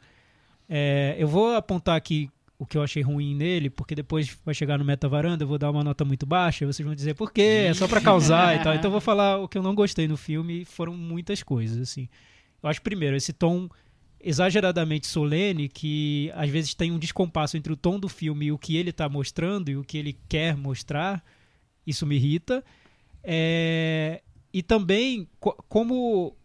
É, 0.70 1.16
eu 1.18 1.28
vou 1.28 1.56
apontar 1.56 1.95
aqui 1.95 2.30
o 2.60 2.66
que 2.66 2.78
eu 2.78 2.82
achei 2.82 3.04
ruim 3.04 3.36
nele, 3.36 3.70
porque 3.70 3.93
depois 3.93 4.36
vai 4.43 4.54
chegar 4.54 4.80
no 4.80 4.86
Meta 4.86 5.08
Varanda, 5.08 5.43
eu 5.43 5.48
vou 5.48 5.60
dar 5.60 5.70
uma 5.70 5.84
nota 5.84 6.04
muito 6.04 6.26
baixa, 6.26 6.66
vocês 6.66 6.86
vão 6.86 6.95
dizer 6.95 7.14
por 7.14 7.32
quê, 7.32 7.68
é 7.70 7.74
só 7.74 7.88
para 7.88 8.02
causar 8.02 8.56
e 8.56 8.64
tal. 8.64 8.74
Então 8.74 8.88
eu 8.88 8.91
vou 8.91 9.02
falar 9.02 9.38
o 9.38 9.48
que 9.48 9.58
eu 9.58 9.64
não 9.64 9.76
gostei 9.76 10.08
no 10.08 10.18
filme, 10.18 10.66
foram 10.66 10.93
muitas 10.93 11.43
coisas, 11.43 11.78
assim. 11.78 12.10
Eu 12.68 12.72
acho, 12.72 12.82
primeiro, 12.82 13.15
esse 13.15 13.32
tom 13.32 13.70
exageradamente 14.20 15.07
solene 15.07 15.70
que 15.70 16.32
às 16.36 16.49
vezes 16.49 16.74
tem 16.74 16.91
um 16.91 16.99
descompasso 16.99 17.55
entre 17.55 17.72
o 17.72 17.78
tom 17.78 17.99
do 17.99 18.09
filme 18.09 18.47
e 18.47 18.51
o 18.51 18.57
que 18.57 18.76
ele 18.76 18.89
está 18.89 19.07
mostrando 19.07 19.70
e 19.70 19.78
o 19.78 19.84
que 19.84 19.97
ele 19.97 20.18
quer 20.28 20.55
mostrar. 20.55 21.24
Isso 21.86 22.05
me 22.05 22.15
irrita. 22.15 22.63
É... 23.24 24.22
E 24.53 24.61
também 24.61 25.30
co 25.39 25.53
como, 25.70 26.36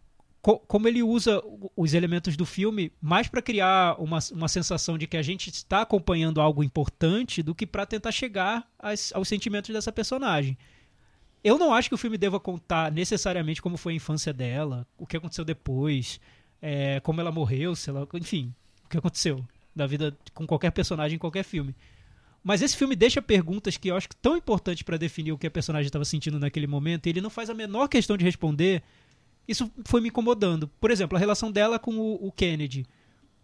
co 0.41 0.59
como 0.59 0.87
ele 0.87 1.03
usa 1.03 1.41
os 1.75 1.93
elementos 1.93 2.37
do 2.37 2.45
filme 2.45 2.91
mais 3.01 3.27
para 3.27 3.41
criar 3.41 3.99
uma, 3.99 4.19
uma 4.31 4.47
sensação 4.47 4.97
de 4.97 5.07
que 5.07 5.17
a 5.17 5.21
gente 5.21 5.49
está 5.49 5.81
acompanhando 5.81 6.39
algo 6.39 6.63
importante 6.63 7.43
do 7.43 7.55
que 7.55 7.65
para 7.65 7.85
tentar 7.85 8.11
chegar 8.11 8.65
aos 9.13 9.27
sentimentos 9.27 9.73
dessa 9.73 9.91
personagem. 9.91 10.57
Eu 11.43 11.57
não 11.57 11.73
acho 11.73 11.89
que 11.89 11.95
o 11.95 11.97
filme 11.97 12.17
deva 12.17 12.39
contar 12.39 12.91
necessariamente 12.91 13.61
como 13.61 13.75
foi 13.75 13.93
a 13.93 13.95
infância 13.95 14.31
dela, 14.31 14.87
o 14.97 15.05
que 15.05 15.17
aconteceu 15.17 15.43
depois, 15.43 16.19
é, 16.61 17.01
como 17.01 17.19
ela 17.19 17.31
morreu, 17.31 17.75
sei 17.75 17.91
lá, 17.91 18.07
enfim, 18.13 18.53
o 18.85 18.89
que 18.89 18.97
aconteceu 18.97 19.45
da 19.75 19.85
vida 19.85 20.15
com 20.33 20.47
qualquer 20.47 20.71
personagem 20.71 21.15
em 21.15 21.19
qualquer 21.19 21.43
filme. 21.43 21.75
Mas 22.43 22.61
esse 22.61 22.75
filme 22.75 22.95
deixa 22.95 23.21
perguntas 23.21 23.77
que 23.77 23.89
eu 23.89 23.95
acho 23.95 24.09
tão 24.21 24.37
importantes 24.37 24.83
para 24.83 24.97
definir 24.97 25.31
o 25.31 25.37
que 25.37 25.47
a 25.47 25.51
personagem 25.51 25.87
estava 25.87 26.05
sentindo 26.05 26.39
naquele 26.39 26.67
momento, 26.67 27.07
e 27.07 27.09
ele 27.09 27.21
não 27.21 27.29
faz 27.29 27.49
a 27.49 27.53
menor 27.53 27.87
questão 27.87 28.17
de 28.17 28.23
responder. 28.23 28.83
Isso 29.47 29.71
foi 29.85 29.99
me 29.99 30.09
incomodando. 30.09 30.67
Por 30.79 30.91
exemplo, 30.91 31.17
a 31.17 31.19
relação 31.19 31.51
dela 31.51 31.79
com 31.79 31.95
o, 31.95 32.27
o 32.27 32.31
Kennedy. 32.31 32.85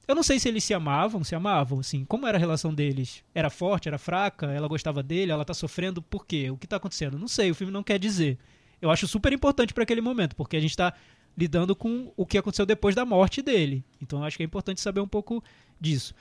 Eu 0.10 0.16
não 0.16 0.24
sei 0.24 0.40
se 0.40 0.50
eles 0.50 0.64
se 0.64 0.74
amavam, 0.74 1.24
se 1.24 1.36
amavam, 1.36 1.82
assim. 1.82 2.04
Como 2.04 2.26
era 2.26 2.36
a 2.36 2.40
relação 2.40 2.74
deles? 2.74 3.24
Era 3.32 3.48
forte, 3.48 3.88
era 3.88 4.00
fraca? 4.00 4.48
Ela 4.48 4.68
gostava 4.68 5.04
dele? 5.04 5.32
Ela 5.32 5.46
tá 5.46 5.54
sofrendo 5.54 6.02
por 6.02 6.26
quê? 6.26 6.50
O 6.50 6.58
que 6.58 6.66
tá 6.66 6.78
acontecendo? 6.78 7.20
Não 7.20 7.28
sei, 7.28 7.52
o 7.52 7.54
filme 7.54 7.72
não 7.72 7.84
quer 7.84 8.00
dizer. 8.00 8.40
Eu 8.82 8.90
acho 8.90 9.08
super 9.08 9.32
importante 9.32 9.72
para 9.72 9.84
aquele 9.84 10.02
momento, 10.02 10.36
porque 10.36 10.58
a 10.58 10.60
gente 10.60 10.76
tá 10.76 10.96
lidando 11.38 11.76
com 11.76 12.12
o 12.18 12.26
que 12.26 12.40
aconteceu 12.40 12.66
depois 12.66 12.96
da 12.96 13.06
morte 13.06 13.44
dele. 13.44 13.86
Então 14.02 14.18
eu 14.18 14.26
acho 14.26 14.36
que 14.36 14.42
é 14.42 14.46
importante 14.48 14.82
saber 14.82 15.00
um 15.00 15.08
pouco 15.08 15.44
disso. 15.80 16.16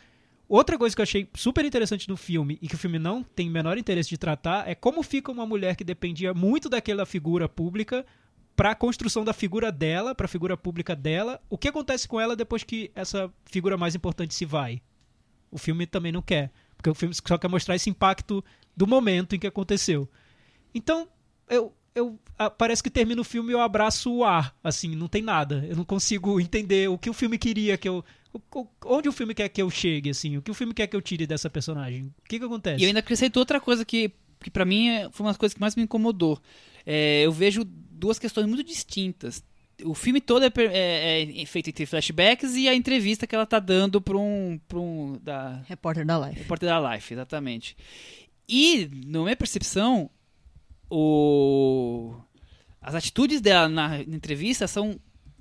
Outra 0.46 0.76
coisa 0.76 0.94
que 0.94 1.00
eu 1.00 1.04
achei 1.04 1.26
super 1.34 1.64
interessante 1.64 2.10
no 2.10 2.16
filme 2.18 2.58
e 2.60 2.68
que 2.68 2.74
o 2.74 2.78
filme 2.78 2.98
não 2.98 3.22
tem 3.22 3.48
menor 3.48 3.78
interesse 3.78 4.10
de 4.10 4.18
tratar 4.18 4.68
é 4.68 4.74
como 4.74 5.02
fica 5.02 5.32
uma 5.32 5.46
mulher 5.46 5.76
que 5.76 5.82
dependia 5.82 6.34
muito 6.34 6.68
daquela 6.68 7.06
figura 7.06 7.48
pública 7.48 8.04
para 8.58 8.72
a 8.72 8.74
construção 8.74 9.24
da 9.24 9.32
figura 9.32 9.70
dela, 9.70 10.16
para 10.16 10.24
a 10.24 10.28
figura 10.28 10.56
pública 10.56 10.96
dela, 10.96 11.40
o 11.48 11.56
que 11.56 11.68
acontece 11.68 12.08
com 12.08 12.20
ela 12.20 12.34
depois 12.34 12.64
que 12.64 12.90
essa 12.92 13.32
figura 13.44 13.76
mais 13.76 13.94
importante 13.94 14.34
se 14.34 14.44
vai? 14.44 14.82
O 15.48 15.56
filme 15.56 15.86
também 15.86 16.10
não 16.10 16.20
quer, 16.20 16.50
porque 16.76 16.90
o 16.90 16.94
filme 16.94 17.14
só 17.14 17.38
quer 17.38 17.46
mostrar 17.46 17.76
esse 17.76 17.88
impacto 17.88 18.44
do 18.76 18.84
momento 18.84 19.36
em 19.36 19.38
que 19.38 19.46
aconteceu. 19.46 20.08
Então, 20.74 21.06
eu, 21.48 21.72
eu 21.94 22.18
parece 22.58 22.82
que 22.82 22.90
termina 22.90 23.20
o 23.20 23.24
filme 23.24 23.50
e 23.50 23.54
eu 23.54 23.60
abraço 23.60 24.12
o 24.12 24.24
ar, 24.24 24.52
assim, 24.62 24.96
não 24.96 25.06
tem 25.06 25.22
nada. 25.22 25.64
Eu 25.68 25.76
não 25.76 25.84
consigo 25.84 26.40
entender 26.40 26.90
o 26.90 26.98
que 26.98 27.08
o 27.08 27.14
filme 27.14 27.38
queria 27.38 27.78
que 27.78 27.88
eu 27.88 28.04
onde 28.84 29.08
o 29.08 29.12
filme 29.12 29.34
quer 29.34 29.48
que 29.50 29.62
eu 29.62 29.70
chegue, 29.70 30.10
assim, 30.10 30.36
o 30.36 30.42
que 30.42 30.50
o 30.50 30.54
filme 30.54 30.74
quer 30.74 30.88
que 30.88 30.96
eu 30.96 31.00
tire 31.00 31.28
dessa 31.28 31.48
personagem. 31.48 32.12
O 32.18 32.28
que 32.28 32.40
que 32.40 32.44
acontece? 32.44 32.80
E 32.80 32.84
eu 32.84 32.88
ainda 32.88 32.98
acrescento 32.98 33.36
outra 33.36 33.60
coisa 33.60 33.84
que 33.84 34.12
que 34.40 34.50
para 34.50 34.64
mim 34.64 34.88
é, 34.88 35.10
foi 35.10 35.24
uma 35.24 35.30
das 35.30 35.36
coisas 35.36 35.54
que 35.54 35.60
mais 35.60 35.76
me 35.76 35.82
incomodou. 35.82 36.40
É, 36.86 37.22
eu 37.22 37.32
vejo 37.32 37.64
duas 37.98 38.18
questões 38.18 38.46
muito 38.46 38.62
distintas. 38.62 39.42
O 39.84 39.94
filme 39.94 40.20
todo 40.20 40.44
é, 40.44 40.50
é, 40.56 41.42
é, 41.42 41.46
feito 41.46 41.70
entre 41.70 41.86
flashbacks 41.86 42.54
e 42.54 42.68
a 42.68 42.74
entrevista 42.74 43.26
que 43.26 43.34
ela 43.34 43.46
tá 43.46 43.58
dando 43.60 44.00
para 44.00 44.16
um, 44.16 44.58
pra 44.66 44.78
um 44.78 45.18
da 45.22 45.62
repórter 45.66 46.04
da 46.04 46.26
Life. 46.26 46.40
Repórter 46.40 46.68
da 46.68 46.94
Life, 46.94 47.14
exatamente. 47.14 47.76
E, 48.48 48.90
na 49.06 49.22
minha 49.22 49.36
percepção, 49.36 50.10
o 50.90 52.14
as 52.80 52.94
atitudes 52.94 53.40
dela 53.40 53.68
na 53.68 54.00
entrevista 54.00 54.66
são 54.66 54.98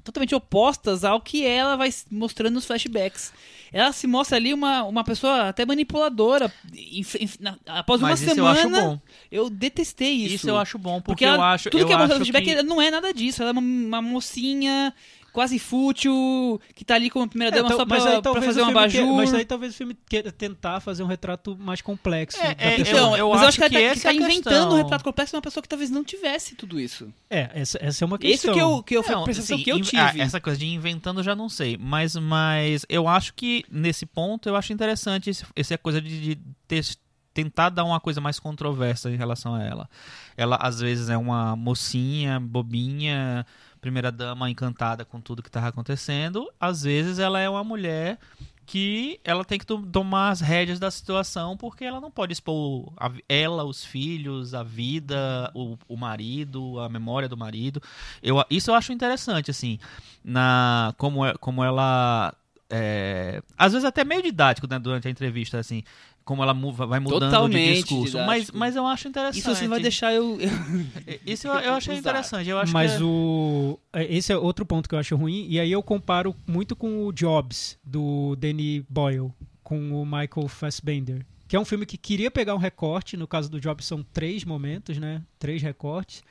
totalmente 0.08 0.34
opostas 0.36 1.04
ao 1.04 1.22
que 1.22 1.46
ela 1.46 1.76
vai 1.76 1.94
mostrando 2.12 2.54
nos 2.56 2.66
flashbacks. 2.66 3.32
Ela 3.72 3.92
se 3.92 4.08
mostra 4.08 4.38
ali 4.38 4.54
uma, 4.54 4.84
uma 4.84 5.04
pessoa 5.04 5.50
até 5.50 5.66
manipuladora. 5.66 6.52
Inf- 6.74 7.16
inf- 7.22 7.38
na- 7.40 7.58
após 7.68 8.02
Mas 8.02 8.22
uma 8.22 8.32
isso 8.32 8.40
eu 8.40 8.48
acho 8.48 8.62
semana, 8.62 8.88
bom. 8.88 9.00
eu 9.32 9.50
detestei 9.50 10.12
isso. 10.14 10.36
Isso, 10.36 10.50
eu 10.50 10.58
acho 10.58 10.78
bom, 10.78 10.96
porque, 11.02 11.12
Porque 11.12 11.26
eu 11.26 11.34
ela- 11.34 11.54
acho. 11.54 11.70
tudo 11.70 11.82
eu 11.82 11.88
que 11.88 11.94
é 11.94 11.98
mostrado 11.98 12.20
no 12.20 12.26
flashback 12.26 12.56
que... 12.56 12.64
não 12.64 12.82
é 12.82 12.90
nada 12.90 13.14
disso. 13.14 13.42
Ela 13.42 13.50
é 13.50 13.54
uma, 13.54 13.62
uma 13.62 14.02
mocinha 14.02 14.94
quase 15.38 15.60
fútil, 15.60 16.60
que 16.74 16.84
tá 16.84 16.96
ali 16.96 17.12
como 17.12 17.28
primeira 17.30 17.56
dama 17.56 17.68
É, 17.68 17.72
só 17.74 17.78
tal- 17.78 17.86
mas 17.88 18.02
pra, 18.02 18.10
aí 18.12 18.16
pra 18.16 18.22
talvez 18.24 18.46
fazer 18.48 18.62
o 18.62 18.64
um 18.64 18.68
filme 18.74 18.90
que-. 18.90 19.04
Mas 19.04 19.34
aí 19.36 19.46
talvez 19.46 19.72
o 19.72 19.78
filme 19.78 19.96
queira 20.10 20.32
tentar 20.32 20.80
fazer 20.80 21.04
um 21.04 21.06
retrato 21.06 21.56
mais 21.56 21.80
complexo. 21.80 22.40
É, 22.42 22.56
da 22.56 22.64
é. 22.64 22.80
Então, 22.80 23.16
eu 23.16 23.30
mas 23.30 23.42
eu 23.44 23.48
acho 23.48 23.48
acho 23.50 23.58
que 23.60 23.70
que 23.70 23.76
tá, 23.76 23.80
essa 23.82 23.96
que 23.96 24.02
tá 24.02 24.10
é 24.10 24.12
a 24.12 24.16
inventando 24.16 24.74
um 24.74 24.78
retrato 24.78 25.04
complexo 25.04 25.34
de 25.34 25.36
uma 25.36 25.42
pessoa 25.44 25.62
que 25.62 25.70
talvez 25.70 25.92
não 25.92 26.04
tivesse 26.04 26.56
tudo 26.56 26.80
isso. 26.80 27.14
É, 27.30 27.52
essa, 27.54 27.78
essa 27.80 28.04
é 28.04 28.06
uma 28.08 28.16
Isso 28.16 28.28
questão. 28.32 28.54
que 28.56 28.60
eu, 28.60 28.82
que 28.82 28.98
eu 28.98 29.04
foi 29.04 29.14
a 29.14 29.18
Não, 29.20 29.26
assim, 29.30 29.58
que 29.58 29.70
eu 29.70 29.80
tive. 29.80 29.98
ah, 30.02 30.12
essa 30.18 30.42
coisa 30.42 30.58
de 30.58 30.66
inventando 30.66 31.20
eu 31.20 31.24
já 31.24 31.36
não 31.36 31.50
sei. 31.50 31.78
Mas, 31.80 32.16
mas 32.16 32.84
eu 32.90 33.08
acho 33.08 33.36
que 33.36 33.64
nesse 33.72 34.08
ponto 34.08 34.50
eu 34.50 34.56
acho 34.56 34.74
interessante 34.74 35.30
esse, 35.30 35.46
essa 35.56 35.78
coisa 35.78 36.02
de, 36.02 36.20
de 36.36 36.42
ter- 36.68 36.98
tentar 37.32 37.70
dar 37.70 37.84
uma 37.84 38.00
coisa 38.00 38.20
mais 38.20 38.40
controversa 38.40 39.12
em 39.12 39.16
relação 39.16 39.54
a 39.54 39.64
ela. 39.64 39.88
Ela 40.36 40.56
às 40.60 40.80
vezes 40.80 41.10
é 41.10 41.18
uma 41.18 41.56
mocinha, 41.56 42.40
bobinha, 42.40 43.46
primeira 43.82 44.12
dama 44.12 44.50
encantada 44.50 45.06
com 45.06 45.20
tudo 45.22 45.42
que 45.44 45.50
estava 45.50 45.68
acontecendo. 45.68 46.48
Às 46.60 46.84
vezes 46.84 47.20
ela 47.20 47.40
é 47.40 47.50
uma 47.50 47.64
mulher 47.64 48.18
que 48.66 49.18
ela 49.24 49.46
tem 49.46 49.58
que 49.58 49.66
to- 49.66 49.86
tomar 49.86 50.30
as 50.30 50.42
rédeas 50.42 50.78
da 50.78 50.92
situação 50.92 51.56
porque 51.56 51.86
ela 51.86 52.02
não 52.02 52.12
pode 52.12 52.34
expor 52.34 52.92
a 52.98 53.10
ela, 53.30 53.64
os 53.64 53.86
filhos, 53.86 54.54
a 54.54 54.62
vida, 54.62 55.50
o, 55.56 55.78
o 55.88 55.96
marido, 55.96 56.78
a 56.80 56.90
memória 56.90 57.30
do 57.30 57.38
marido. 57.38 57.82
Eu, 58.22 58.44
isso 58.50 58.70
eu 58.72 58.76
acho 58.76 58.92
interessante, 58.92 59.50
assim, 59.50 59.80
na 60.24 60.94
como, 60.98 61.26
é- 61.26 61.34
como 61.38 61.64
ela. 61.64 62.34
é, 62.70 63.42
às 63.58 63.72
vezes 63.72 63.86
até 63.86 64.04
meio 64.04 64.22
didático 64.22 64.68
né, 64.70 64.78
durante 64.78 65.08
a 65.08 65.12
entrevista, 65.12 65.58
assim, 65.60 65.82
como 66.28 66.44
ela 66.44 66.54
vai 66.54 67.00
mudando 67.00 67.32
Totalmente 67.32 67.68
de 67.70 67.74
discurso. 67.84 68.18
Mas, 68.18 68.42
didático. 68.42 68.58
mas 68.58 68.76
eu 68.76 68.86
acho 68.86 69.08
interessante. 69.08 69.40
Isso 69.40 69.56
você 69.56 69.68
vai 69.68 69.80
deixar 69.80 70.14
eu. 70.14 70.38
Isso 71.26 71.48
eu, 71.48 71.54
eu 71.54 71.74
achei 71.74 71.94
usar. 71.94 72.00
interessante. 72.02 72.50
Eu 72.50 72.60
acho 72.60 72.74
Mas 72.74 72.92
que 72.98 73.02
é- 73.02 73.06
o 73.06 73.80
é, 73.94 74.14
esse 74.14 74.34
é 74.34 74.38
outro 74.38 74.66
ponto 74.66 74.90
que 74.90 74.94
eu 74.94 75.00
acho 75.00 75.16
ruim 75.16 75.48
e 75.50 75.58
aí 75.60 75.72
eu 75.72 75.82
comparo 75.82 76.36
muito 76.46 76.76
com 76.76 77.06
o 77.08 77.14
Jobs 77.14 77.80
do 77.82 78.36
Danny 78.36 78.86
Boyle 78.90 79.32
com 79.64 80.02
o 80.02 80.06
Michael 80.06 80.48
Fassbender, 80.50 81.26
que 81.48 81.56
é 81.56 81.60
um 81.60 81.66
filme 81.66 81.86
que 81.86 81.98
queria 81.98 82.30
pegar 82.30 82.54
um 82.56 82.60
recorte, 82.60 83.16
no 83.16 83.26
caso 83.28 83.50
do 83.50 83.60
Jobs 83.60 83.86
são 83.86 84.04
três 84.14 84.44
momentos, 84.44 84.98
né? 84.98 85.22
Três 85.40 85.62
recortes. 85.62 86.22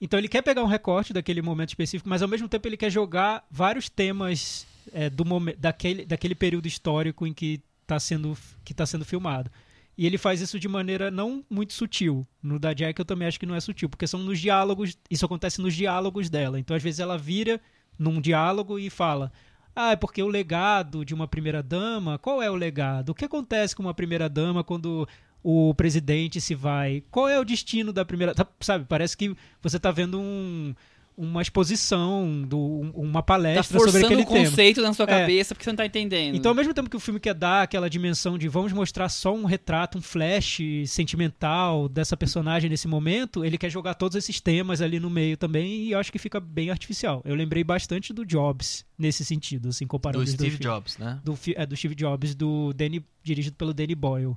Então 0.00 0.18
ele 0.18 0.28
quer 0.28 0.42
pegar 0.42 0.62
um 0.62 0.66
recorte 0.66 1.12
daquele 1.14 1.40
momento 1.40 1.70
específico, 1.70 2.08
mas 2.08 2.20
ao 2.20 2.28
mesmo 2.28 2.46
tempo 2.48 2.68
ele 2.68 2.76
quer 2.76 2.90
jogar 2.90 3.42
vários 3.50 3.88
temas 3.88 4.66
é, 4.92 5.08
do 5.08 5.24
momen- 5.24 5.54
daquele, 5.58 6.04
daquele 6.04 6.34
período 6.34 6.66
histórico 6.68 7.26
em 7.26 7.32
que 7.32 7.60
está 7.84 8.00
sendo 8.00 8.36
que 8.64 8.72
está 8.72 8.84
sendo 8.84 9.04
filmado. 9.04 9.50
E 9.96 10.06
ele 10.06 10.18
faz 10.18 10.40
isso 10.40 10.58
de 10.58 10.66
maneira 10.66 11.10
não 11.10 11.44
muito 11.48 11.72
sutil. 11.72 12.26
No 12.42 12.58
da 12.58 12.72
Jack 12.72 12.98
eu 12.98 13.04
também 13.04 13.28
acho 13.28 13.38
que 13.38 13.46
não 13.46 13.54
é 13.54 13.60
sutil, 13.60 13.88
porque 13.88 14.06
são 14.08 14.20
nos 14.20 14.40
diálogos, 14.40 14.98
isso 15.08 15.24
acontece 15.24 15.60
nos 15.60 15.74
diálogos 15.74 16.28
dela. 16.28 16.58
Então 16.58 16.76
às 16.76 16.82
vezes 16.82 16.98
ela 16.98 17.16
vira 17.16 17.60
num 17.98 18.20
diálogo 18.20 18.78
e 18.78 18.90
fala: 18.90 19.32
"Ah, 19.74 19.92
é 19.92 19.96
porque 19.96 20.22
o 20.22 20.28
legado 20.28 21.04
de 21.04 21.14
uma 21.14 21.28
primeira 21.28 21.62
dama, 21.62 22.18
qual 22.18 22.42
é 22.42 22.50
o 22.50 22.56
legado? 22.56 23.10
O 23.10 23.14
que 23.14 23.24
acontece 23.24 23.76
com 23.76 23.82
uma 23.84 23.94
primeira 23.94 24.28
dama 24.28 24.64
quando 24.64 25.08
o 25.44 25.72
presidente 25.74 26.40
se 26.40 26.54
vai? 26.56 27.04
Qual 27.10 27.28
é 27.28 27.38
o 27.38 27.44
destino 27.44 27.92
da 27.92 28.04
primeira, 28.04 28.34
tá- 28.34 28.48
sabe? 28.60 28.86
Parece 28.88 29.16
que 29.16 29.36
você 29.62 29.76
está 29.76 29.92
vendo 29.92 30.18
um 30.18 30.74
uma 31.16 31.40
exposição, 31.42 32.42
do, 32.42 32.58
um- 32.58 32.90
uma 32.94 33.20
Tá 33.20 33.22
palestra 33.22 33.62
sobre 33.78 33.92
forçando 33.92 34.06
aquele 34.06 34.22
o 34.22 34.26
tema. 34.26 34.44
conceito 34.50 34.82
na 34.82 34.92
sua 34.92 35.04
É. 35.04 35.06
cabeça 35.06 35.54
porque 35.54 35.64
você 35.64 35.70
não 35.70 35.76
tá 35.76 35.86
entendendo. 35.86 36.34
Então, 36.36 36.50
ao 36.50 36.54
mesmo 36.56 36.74
tempo 36.74 36.90
que 36.90 36.96
o 36.96 37.00
filme 37.00 37.20
quer 37.20 37.34
dar 37.34 37.62
aquela 37.62 37.88
dimensão 37.88 38.36
de 38.36 38.48
vamos 38.48 38.72
mostrar 38.72 39.08
só 39.08 39.32
um 39.34 39.44
retrato, 39.44 39.98
um 39.98 40.02
flash 40.02 40.58
sentimental 40.86 41.88
dessa 41.88 42.16
personagem 42.16 42.68
nesse 42.68 42.88
momento, 42.88 43.44
ele 43.44 43.56
quer 43.58 43.70
jogar 43.70 43.94
todos 43.94 44.16
esses 44.16 44.40
temas 44.40 44.80
ali 44.80 44.98
no 44.98 45.08
meio 45.10 45.36
também 45.36 45.84
e 45.84 45.92
eu 45.92 45.98
acho 45.98 46.10
que 46.10 46.18
fica 46.18 46.40
bem 46.40 46.70
artificial. 46.70 47.22
Eu 47.24 47.34
lembrei 47.34 47.62
bastante 47.62 48.12
do 48.12 48.24
Jobs 48.24 48.84
nesse 48.98 49.24
sentido, 49.24 49.68
assim, 49.68 49.86
comparando 49.86 50.24
do 50.24 50.28
os 50.28 50.34
dois 50.34 50.52
Steve 50.52 50.62
filmes. 50.62 50.76
Jobs, 50.76 50.98
né? 50.98 51.20
Do, 51.22 51.38
é, 51.54 51.66
do 51.66 51.76
Steve 51.76 51.94
Jobs, 51.94 52.34
do 52.34 52.72
Danny, 52.72 53.04
dirigido 53.22 53.56
pelo 53.56 53.72
Danny 53.72 53.94
Boyle. 53.94 54.36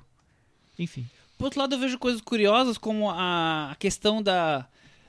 Enfim. 0.78 1.06
Por 1.38 1.46
outro 1.46 1.60
lado, 1.60 1.76
eu 1.76 1.80
vejo 1.80 1.98
coisas 2.00 2.22
curiosas 2.22 2.78
como 2.78 3.10
a 3.10 3.76
questão 3.80 4.22
da. 4.22 4.68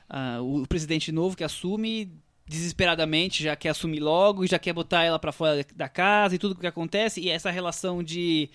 A- 0.09 0.41
o 0.41 0.67
presidente 0.67 1.11
novo 1.13 1.37
que 1.37 1.45
assume 1.45 2.11
desesperadamente, 2.47 3.43
já 3.43 3.55
quer 3.55 3.69
assumir 3.71 4.01
logo, 4.01 4.47
já 4.47 4.59
quer 4.59 4.73
botar 4.73 5.03
ela 5.05 5.19
pra 5.19 5.33
fora 5.33 5.65
da 5.77 5.89
casa 5.89 6.35
e 6.35 6.39
tudo 6.39 6.53
o 6.53 6.59
que 6.59 6.67
acontece, 6.67 7.21
e 7.21 7.29
essa 7.29 7.51
relação 7.51 8.03
de. 8.03 8.49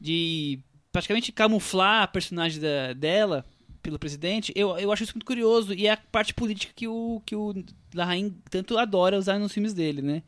de 0.00 0.58
praticamente 0.90 1.30
camuflar 1.30 2.02
a 2.02 2.06
personagem 2.08 2.60
da- 2.60 2.92
dela 2.94 3.44
pelo 3.82 3.98
presidente, 3.98 4.52
eu, 4.56 4.76
eu 4.78 4.90
acho 4.90 5.04
isso 5.04 5.12
muito 5.14 5.24
curioso, 5.26 5.72
e 5.72 5.86
é 5.86 5.92
a 5.92 5.96
parte 5.96 6.34
política 6.34 6.72
que 6.74 6.88
o, 6.88 7.22
que 7.24 7.36
o 7.36 7.54
Larraín 7.94 8.34
tanto 8.50 8.76
adora 8.76 9.16
usar 9.18 9.38
nos 9.38 9.52
filmes 9.52 9.72
dele, 9.72 10.02
né? 10.02 10.22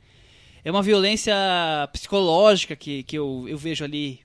É 0.65 0.71
uma 0.71 0.83
violência 0.83 1.35
psicológica 1.93 2.77
que, 2.77 3.03
que 3.03 3.17
eu, 3.19 3.47
eu 3.49 3.59
vejo 3.59 3.83
ali 3.83 4.21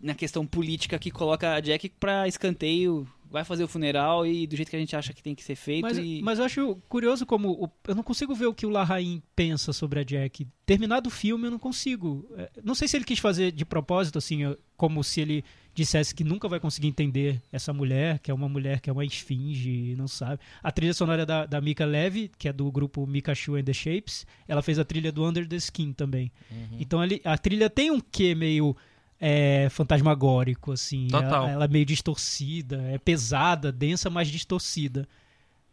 na 0.00 0.14
questão 0.14 0.46
política 0.46 0.98
que 0.98 1.10
coloca 1.10 1.54
a 1.54 1.60
Jack 1.60 1.88
pra 1.98 2.28
escanteio, 2.28 3.08
vai 3.30 3.44
fazer 3.44 3.64
o 3.64 3.68
funeral 3.68 4.26
e 4.26 4.46
do 4.46 4.56
jeito 4.56 4.68
que 4.70 4.76
a 4.76 4.78
gente 4.78 4.94
acha 4.96 5.12
que 5.12 5.22
tem 5.22 5.34
que 5.34 5.42
ser 5.44 5.54
feito. 5.54 5.82
Mas, 5.82 5.98
e... 5.98 6.20
mas 6.22 6.38
eu 6.38 6.44
acho 6.44 6.76
curioso 6.88 7.24
como. 7.26 7.50
o- 7.52 7.70
eu 7.86 7.94
não 7.94 8.02
consigo 8.02 8.34
ver 8.34 8.46
o 8.46 8.54
que 8.54 8.66
o 8.66 8.70
Larraín 8.70 9.22
pensa 9.36 9.72
sobre 9.72 10.00
a 10.00 10.02
Jack. 10.02 10.46
Terminado 10.66 11.08
o 11.08 11.10
filme, 11.10 11.46
eu 11.46 11.50
não 11.50 11.58
consigo. 11.58 12.28
É, 12.36 12.50
Não 12.62 12.74
sei 12.74 12.86
se 12.88 12.96
ele 12.96 13.04
quis 13.04 13.18
fazer 13.18 13.52
de 13.52 13.64
propósito, 13.64 14.18
assim, 14.18 14.40
como 14.76 15.02
se 15.02 15.20
ele 15.20 15.44
dissesse 15.74 16.14
que 16.14 16.24
nunca 16.24 16.48
vai 16.48 16.58
conseguir 16.58 16.88
entender 16.88 17.40
essa 17.52 17.72
mulher, 17.72 18.18
que 18.18 18.30
é 18.30 18.34
uma 18.34 18.48
mulher 18.48 18.80
que 18.80 18.90
é 18.90 18.92
uma 18.92 19.04
esfinge, 19.04 19.94
não 19.96 20.08
sabe. 20.08 20.40
A 20.62 20.72
trilha 20.72 20.92
sonora 20.92 21.24
da, 21.24 21.46
da 21.46 21.60
Mika 21.60 21.84
Levy, 21.86 22.30
que 22.36 22.48
é 22.48 22.52
do 22.52 22.70
grupo 22.72 23.06
Mikachu 23.06 23.54
and 23.56 23.62
the 23.64 23.72
Shapes, 23.72 24.26
ela 24.48 24.60
fez 24.62 24.78
a 24.78 24.84
trilha 24.84 25.12
do 25.12 25.24
Under 25.24 25.46
the 25.46 25.56
Skin 25.56 25.92
também. 25.92 26.32
Então 26.80 27.00
ali, 27.00 27.20
a 27.24 27.38
trilha 27.38 27.70
tem 27.70 27.90
um 27.90 28.00
quê 28.00 28.34
meio 28.34 28.76
é, 29.20 29.68
fantasmagórico, 29.70 30.72
assim. 30.72 31.08
Total. 31.08 31.48
Ela, 31.48 31.64
é 31.64 31.68
meio 31.68 31.84
distorcida, 31.84 32.82
é 32.90 32.98
pesada, 32.98 33.72
densa, 33.72 34.08
mas 34.08 34.28
distorcida. 34.28 35.08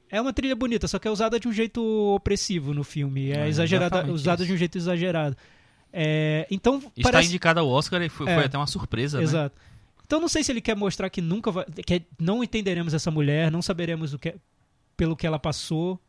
É 0.10 0.22
uma 0.22 0.32
trilha 0.34 0.56
bonita, 0.56 0.88
só 0.88 1.00
que 1.00 1.08
é 1.08 1.12
usada 1.12 1.39
de 1.39 1.48
um 1.48 1.54
jeito 1.54 1.82
opressivo 2.16 2.74
no 2.74 2.84
filme. 2.84 3.32
É, 3.32 3.46
É, 3.46 3.48
exagerada, 3.48 4.12
usada 4.12 4.43
isso. 4.43 4.48
de 4.48 4.54
um 4.54 4.58
jeito 4.58 4.78
exagerado. 4.78 5.36
É, 5.91 6.46
então, 6.52 6.78
Está 6.96 7.12
parece... 7.12 7.30
indicado 7.30 7.60
ao 7.60 7.70
Oscar 7.70 8.02
e 8.02 8.10
foi, 8.10 8.30
É. 8.30 8.36
foi 8.36 8.46
até 8.46 8.58
uma 8.58 8.68
surpresa, 8.68 9.18
né? 9.18 9.24
Exato. 9.24 9.56
Então 10.06 10.20
não 10.20 10.28
sei 10.28 10.43
se 10.43 10.52
ele 10.52 10.62
quer 10.62 10.76
mostrar 10.76 11.10
que 11.10 11.22
nunca 11.22 11.52
vai, 11.52 11.66
que 11.66 12.04
não 12.20 12.43
entenderemos 12.43 12.93
essa 12.93 13.10
mulher, 13.10 13.52
não 13.52 13.62
saberemos 13.62 14.14
o 14.14 14.20
que 14.20 14.36
pelo 14.96 15.16
que 15.16 15.26
ela 15.26 15.39
passou. 15.39 16.00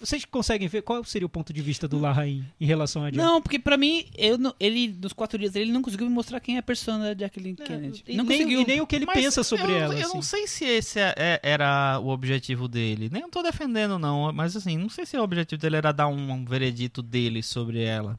Vocês 0.00 0.24
conseguem 0.24 0.66
ver 0.66 0.80
qual 0.80 1.04
seria 1.04 1.26
o 1.26 1.28
ponto 1.28 1.52
de 1.52 1.60
vista 1.60 1.86
do 1.86 1.98
Larraín 1.98 2.42
em 2.58 2.64
relação 2.64 3.04
a 3.04 3.10
Jack? 3.10 3.18
Não, 3.18 3.42
porque 3.42 3.58
pra 3.58 3.76
mim, 3.76 4.06
eu 4.16 4.38
não- 4.38 4.54
ele, 4.58 4.96
nos 4.98 5.12
quatro 5.12 5.38
dias 5.38 5.52
dele, 5.52 5.66
ele 5.66 5.72
não 5.72 5.82
conseguiu 5.82 6.06
me 6.08 6.12
mostrar 6.14 6.40
quem 6.40 6.56
é 6.56 6.60
a 6.60 6.62
persona 6.62 7.14
da 7.14 7.24
Jacqueline 7.26 7.54
Kennedy. 7.54 8.02
e, 8.08 8.16
não 8.16 8.24
nem, 8.24 8.38
conseguiu. 8.38 8.60
e 8.62 8.66
nem 8.66 8.80
o 8.80 8.86
que 8.86 8.96
ele 8.96 9.04
Mas 9.04 9.16
pensa 9.22 9.44
sobre 9.44 9.72
eu, 9.72 9.76
ela. 9.76 9.94
Eu 9.94 10.06
assim. 10.06 10.14
não 10.14 10.22
sei 10.22 10.46
se 10.46 10.64
esse 10.64 10.98
é- 10.98 11.14
é- 11.18 11.40
era 11.42 12.00
o 12.02 12.08
objetivo 12.08 12.66
dele. 12.66 13.10
Nem 13.12 13.28
tô 13.28 13.42
defendendo, 13.42 13.98
não. 13.98 14.32
Mas 14.32 14.56
assim, 14.56 14.78
não 14.78 14.88
sei 14.88 15.04
se 15.04 15.18
o 15.18 15.22
objetivo 15.22 15.60
dele 15.60 15.76
era 15.76 15.92
dar 15.92 16.08
um, 16.08 16.32
um 16.32 16.44
veredito 16.46 17.02
dele 17.02 17.42
sobre 17.42 17.82
ela. 17.82 18.18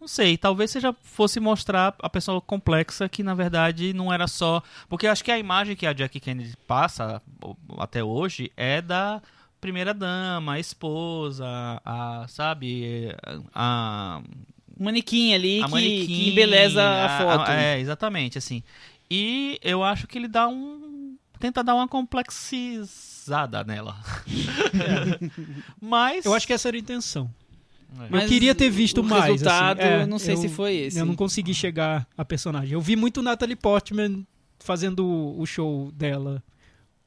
Não 0.00 0.06
sei, 0.06 0.36
talvez 0.36 0.70
seja 0.70 0.94
fosse 1.02 1.40
mostrar 1.40 1.94
a 1.98 2.10
pessoa 2.10 2.40
complexa 2.40 3.08
que 3.08 3.22
na 3.22 3.34
verdade 3.34 3.92
não 3.94 4.12
era 4.12 4.28
só. 4.28 4.62
Porque 4.88 5.06
eu 5.06 5.10
acho 5.10 5.24
que 5.24 5.30
a 5.32 5.38
imagem 5.38 5.74
que 5.74 5.86
a 5.86 5.92
Jackie 5.92 6.20
Kennedy 6.20 6.54
passa 6.68 7.20
até 7.78 8.04
hoje 8.04 8.52
é 8.56 8.80
da 8.82 9.20
primeira 9.64 9.94
dama, 9.94 10.52
a 10.52 10.60
esposa, 10.60 11.46
a, 11.82 12.26
sabe, 12.28 13.08
a, 13.54 14.20
Um 14.78 14.84
manequim 14.84 15.32
ali 15.32 15.62
a 15.62 15.64
que, 15.64 15.70
manequim, 15.70 16.06
que 16.06 16.28
embeleza 16.28 16.82
a, 16.84 17.18
foto. 17.18 17.50
é, 17.50 17.80
exatamente, 17.80 18.36
assim. 18.36 18.62
E 19.10 19.58
eu 19.62 19.82
acho 19.82 20.06
que 20.06 20.18
ele 20.18 20.28
dá 20.28 20.46
um. 20.46 21.16
Tenta 21.40 21.64
dar 21.64 21.74
uma 21.74 21.88
complexizada 21.88 23.64
nela. 23.64 23.96
Mas. 25.80 26.26
Eu 26.26 26.34
acho 26.34 26.46
que 26.46 26.52
essa 26.52 26.68
era 26.68 26.76
a 26.76 26.80
intenção. 26.80 27.30
Mas 28.10 28.24
eu 28.24 28.28
queria 28.28 28.54
ter 28.54 28.68
visto 28.68 29.00
o 29.00 29.04
mais. 29.04 29.24
resultado, 29.24 29.80
assim. 29.80 29.88
É, 29.88 30.06
não 30.06 30.18
sei 30.18 30.34
eu- 30.34 30.38
se 30.38 30.48
foi 30.50 30.74
esse. 30.74 30.98
Eu 30.98 31.06
não 31.06 31.16
consegui 31.16 31.54
chegar 31.54 32.06
a 32.18 32.24
personagem. 32.24 32.74
Eu 32.74 32.82
vi 32.82 32.96
muito 32.96 33.22
Natalie 33.22 33.56
Portman 33.56 34.26
fazendo 34.58 35.06
o 35.38 35.46
show 35.46 35.90
dela 35.92 36.42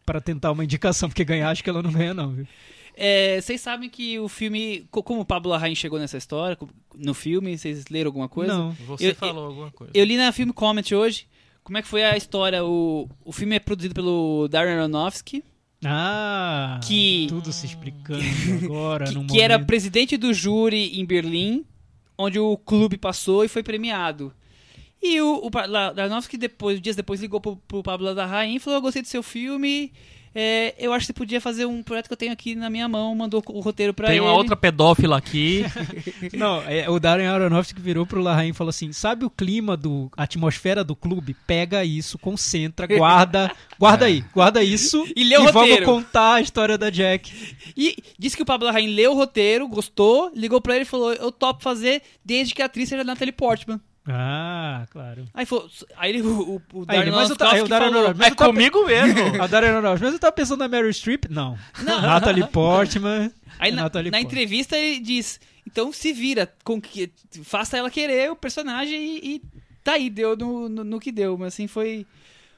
para 0.07 0.21
tentar 0.21 0.51
uma 0.53 0.63
indicação, 0.63 1.09
porque 1.09 1.25
ganhar 1.25 1.49
acho 1.49 1.61
que 1.63 1.69
ela 1.69 1.83
não 1.83 1.91
ganha 1.91 2.13
não, 2.13 2.31
viu? 2.31 2.47
É, 2.95 3.39
vocês 3.41 3.61
sabem 3.61 3.89
que 3.91 4.17
o 4.19 4.27
filme. 4.27 4.87
co- 4.89 5.03
Como 5.03 5.19
o 5.21 5.25
Pablo 5.25 5.51
Larraín 5.51 5.75
chegou 5.75 5.99
nessa 5.99 6.17
história, 6.17 6.57
no 6.95 7.13
filme, 7.13 7.55
vocês 7.57 7.85
leram 7.91 8.07
alguma 8.07 8.27
coisa? 8.29 8.51
Não. 8.57 8.71
Você 8.87 9.09
Eu- 9.11 9.15
falou 9.15 9.45
alguma 9.45 9.69
coisa. 9.69 9.91
Eu 9.93 10.03
li 10.05 10.17
na 10.17 10.31
Film 10.31 10.49
Comment 10.49 10.81
hoje 10.95 11.27
como 11.63 11.77
é 11.77 11.81
que 11.81 11.87
foi 11.87 12.03
a 12.03 12.15
história. 12.17 12.63
O, 12.65 13.07
o 13.25 13.31
filme 13.31 13.55
é 13.55 13.59
produzido 13.59 13.93
pelo 13.93 14.47
Darren 14.47 14.73
Aronofsky, 14.75 15.43
Ah, 15.85 16.79
Que- 16.83 17.27
tudo 17.29 17.51
se 17.53 17.67
explicando 17.67 18.23
agora. 18.63 19.05
que, 19.05 19.25
que 19.27 19.41
era 19.41 19.59
presidente 19.59 20.17
do 20.17 20.33
júri 20.33 20.99
em 20.99 21.05
Berlim, 21.05 21.63
onde 22.17 22.39
o 22.39 22.57
clube 22.57 22.97
passou 22.97 23.45
e 23.45 23.47
foi 23.47 23.61
premiado. 23.61 24.33
E 25.13 25.21
o, 25.21 25.47
o 25.47 25.49
Aronofsky, 25.99 26.37
depois, 26.37 26.81
dias 26.81 26.95
depois, 26.95 27.21
ligou 27.21 27.39
pro, 27.39 27.55
pro 27.67 27.83
Pablo 27.83 28.11
Larraín 28.13 28.55
e 28.55 28.59
falou: 28.59 28.77
Eu 28.77 28.81
gostei 28.81 29.01
do 29.01 29.07
seu 29.07 29.23
filme. 29.23 29.91
é, 30.35 30.75
eu 30.77 30.91
acho 30.93 31.01
que 31.03 31.07
você 31.07 31.13
podia 31.13 31.41
fazer 31.41 31.65
um 31.65 31.81
projeto 31.81 32.07
que 32.07 32.13
eu 32.13 32.17
tenho 32.17 32.31
aqui 32.33 32.53
na 32.55 32.69
minha 32.69 32.87
mão. 32.87 33.15
Mandou 33.15 33.41
o 33.47 33.59
roteiro 33.59 33.93
pra 33.93 34.07
Tem 34.07 34.17
ele. 34.17 34.25
uma 34.25 34.33
outra 34.33 34.55
pedófila 34.55 35.17
aqui. 35.17 35.63
Não, 36.33 36.61
é, 36.63 36.89
o 36.89 36.99
Darren 36.99 37.27
Aronofsky 37.27 37.81
virou 37.81 38.05
pro 38.05 38.21
Larraín 38.21 38.49
e 38.49 38.53
falou 38.53 38.69
assim: 38.69 38.91
sabe 38.91 39.25
o 39.25 39.29
clima 39.29 39.75
do. 39.77 40.11
a 40.17 40.23
atmosfera 40.23 40.83
do 40.83 40.95
clube? 40.95 41.35
Pega 41.47 41.83
isso, 41.85 42.19
concentra, 42.19 42.85
guarda. 42.85 43.51
Guarda 43.79 44.05
aí, 44.05 44.23
guarda 44.33 44.63
isso. 44.63 45.07
E 45.15 45.23
lê 45.23 45.37
o 45.37 45.43
vamos 45.45 45.53
roteiro. 45.61 45.85
contar 45.85 46.33
a 46.35 46.41
história 46.41 46.79
da 46.79 46.89
Jack. 46.89 47.31
E 47.77 47.95
disse 48.17 48.35
que 48.35 48.41
o 48.41 48.45
Pablo 48.45 48.65
Larraín 48.65 48.87
leu 48.87 49.11
o 49.11 49.15
roteiro, 49.15 49.67
gostou, 49.67 50.31
ligou 50.35 50.59
pra 50.59 50.73
ele 50.73 50.81
e 50.81 50.85
falou: 50.85 51.13
Eu 51.13 51.31
topo 51.31 51.61
fazer 51.63 52.01
desde 52.25 52.55
que 52.55 52.61
a 52.63 52.65
atriz 52.65 52.89
seja 52.89 53.03
Natalie 53.03 53.31
Portman. 53.31 53.79
Ah, 54.07 54.85
claro. 54.89 55.25
Aí, 55.33 55.45
falou, 55.45 55.69
aí 55.97 56.11
ele, 56.11 56.21
o, 56.21 56.61
o, 56.73 56.85
Darren 56.85 57.11
Aronofsky 57.11 57.67
falou, 57.67 58.15
é 58.21 58.31
comigo 58.31 58.85
mesmo. 58.85 59.41
A 59.41 59.47
Darren 59.47 59.69
Aronofsky, 59.69 60.05
mas 60.05 60.13
eu 60.13 60.19
tava 60.19 60.31
pensando 60.31 60.59
na 60.59 60.67
Meryl 60.67 60.93
Streep? 60.93 61.25
Não. 61.29 61.57
Natalie 61.83 62.47
Portman. 62.47 63.31
Aí 63.59 63.71
na, 63.71 63.83
Natalie 63.83 64.11
na 64.11 64.17
Portman. 64.17 64.21
entrevista 64.21 64.77
ele 64.77 64.99
diz: 64.99 65.39
então 65.65 65.91
se 65.91 66.13
vira, 66.13 66.51
com 66.63 66.79
que, 66.79 67.11
faça 67.43 67.77
ela 67.77 67.91
querer 67.91 68.31
o 68.31 68.35
personagem 68.35 68.97
e, 68.97 69.35
e 69.35 69.41
tá 69.83 69.93
aí, 69.93 70.09
deu 70.09 70.37
no, 70.37 70.69
no, 70.69 70.83
no 70.83 70.99
que 70.99 71.11
deu. 71.11 71.37
Mas 71.37 71.53
assim 71.53 71.67
foi 71.67 72.05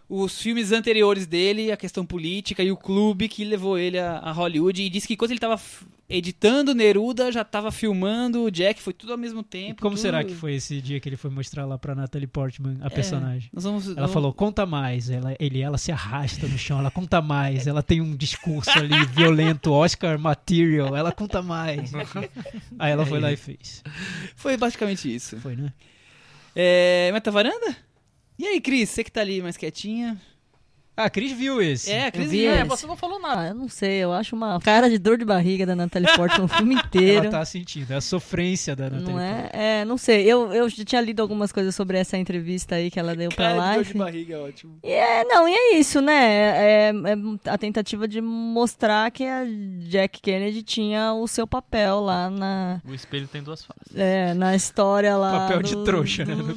os 0.10 0.42
filmes 0.42 0.72
anteriores 0.72 1.28
dele, 1.28 1.72
a 1.72 1.78
questão 1.78 2.04
política 2.06 2.64
e 2.64 2.72
o 2.72 2.76
clube 2.78 3.30
que 3.30 3.46
levou 3.46 3.78
ele 3.78 4.00
a, 4.00 4.18
a 4.18 4.32
Hollywood. 4.32 4.82
E 4.82 4.90
disse 4.90 5.08
que 5.08 5.16
quando 5.16 5.32
ele 5.32 5.40
tava 5.40 5.54
f- 5.56 5.86
editando 6.10 6.74
Neruda, 6.74 7.32
já 7.32 7.44
tava 7.44 7.72
filmando 7.72 8.42
o 8.46 8.50
Jack, 8.50 8.82
foi 8.82 8.92
tudo 8.92 9.12
ao 9.12 9.18
mesmo 9.20 9.44
tempo. 9.44 9.80
Como 9.84 9.96
tudo- 9.96 10.02
será 10.02 10.24
que 10.24 10.34
foi 10.34 10.56
esse 10.56 10.82
dia 10.82 11.00
que 11.00 11.08
ele 11.08 11.16
foi 11.16 11.30
mostrar 11.30 11.66
lá 11.68 11.78
pra 11.78 11.94
Natalie 11.94 12.26
Portman 12.26 12.78
a 12.82 12.90
personagem? 12.90 13.52
Nós 13.54 13.64
vamos, 13.64 13.88
Ela 13.88 14.02
nós 14.02 14.12
falou, 14.12 14.34
conta 14.34 14.66
mais. 14.66 15.12
Ela, 15.12 15.36
ele, 15.40 15.62
ela 15.62 15.78
se 15.78 15.92
arrasta 15.92 16.48
no 16.48 16.58
chão, 16.58 16.80
ela 16.80 16.90
conta 16.90 17.22
mais. 17.22 17.68
Ela 17.68 17.84
tem 17.84 18.02
um 18.02 18.16
discurso 18.16 18.72
ali 18.72 18.96
violento, 19.14 19.72
Oscar 19.72 20.18
material. 20.18 20.96
Ela 20.96 21.12
conta 21.12 21.44
mais. 21.44 21.92
Aí 22.80 22.92
ela 22.92 23.06
foi 23.06 23.20
lá 23.20 23.32
e 23.32 23.38
fez. 23.38 23.84
vamos- 23.86 24.00
Foi 24.36 24.58
basicamente 24.58 25.14
isso. 25.14 25.38
Foi, 25.38 25.56
né? 25.56 25.72
É, 26.56 27.12
Meta 27.14 27.30
Varanda? 27.30 27.76
E 28.40 28.48
aí, 28.48 28.62
Cris, 28.62 28.90
você 28.90 29.04
que 29.04 29.12
tá 29.12 29.20
ali 29.20 29.42
mais 29.42 29.58
quietinha? 29.58 30.20
Ah, 31.00 31.06
a 31.06 31.10
Cris 31.10 31.32
viu 31.32 31.62
esse. 31.62 31.92
É, 31.92 32.08
a 32.08 32.12
Cris 32.12 32.30
vi 32.30 32.40
viu. 32.42 32.52
É, 32.52 32.64
você 32.66 32.86
não 32.86 32.96
falou 32.96 33.20
nada. 33.20 33.42
Ah, 33.42 33.48
eu 33.50 33.56
não 33.56 33.70
sei, 33.70 34.00
eu 34.00 34.12
acho 34.12 34.36
uma 34.36 34.60
cara 34.60 34.90
de 34.90 34.98
dor 34.98 35.18
de 35.18 35.24
barriga 35.24 35.66
da 35.66 35.76
Natalie 35.76 36.10
Portman 36.16 36.46
o 36.46 36.48
filme 36.48 36.76
inteiro. 36.76 37.26
Ela 37.28 37.30
tá 37.32 37.46
sentindo, 37.46 37.92
é 37.92 37.96
a 37.96 38.02
sofrência 38.02 38.76
da 38.76 38.86
Natalie 38.90 39.06
Não 39.06 39.14
Portman. 39.14 39.50
é? 39.54 39.80
É, 39.82 39.86
não 39.86 39.98
sei. 39.98 40.24
Eu, 40.26 40.52
eu 40.54 40.68
já 40.70 40.84
tinha 40.84 41.02
lido 41.02 41.22
algumas 41.22 41.52
coisas 41.52 41.74
sobre 41.76 41.98
essa 41.98 42.18
entrevista 42.18 42.76
aí 42.76 42.92
que 42.92 43.00
ela 43.00 43.16
deu 43.16 43.30
pra 43.30 43.56
Cara, 43.56 43.70
de 43.70 43.76
dor 43.76 43.84
de 43.86 43.94
barriga, 43.94 44.36
é 44.36 44.40
ótimo. 44.40 44.78
E 44.84 44.92
é, 44.92 45.24
não, 45.26 45.48
e 45.48 45.54
é 45.54 45.76
isso, 45.78 46.02
né? 46.02 46.14
É, 46.20 46.92
é 46.92 47.50
a 47.52 47.58
tentativa 47.58 48.08
de 48.08 48.20
mostrar 48.22 49.10
que 49.12 49.24
a 49.26 49.46
Jack 49.80 50.20
Kennedy 50.22 50.64
tinha 50.64 51.14
o 51.14 51.28
seu 51.28 51.48
papel 51.48 52.00
lá 52.02 52.30
na, 52.30 52.82
O 52.86 52.94
espelho 52.94 53.28
tem 53.28 53.42
duas 53.42 53.64
faces. 53.64 53.96
é, 53.96 54.34
na 54.34 54.56
história 54.56 55.16
lá. 55.16 55.40
Papel 55.48 55.64
de 55.64 55.76
do- 55.76 55.84
trouxa, 55.84 56.26
né? 56.26 56.36
do, 56.36 56.44
do, 56.44 56.56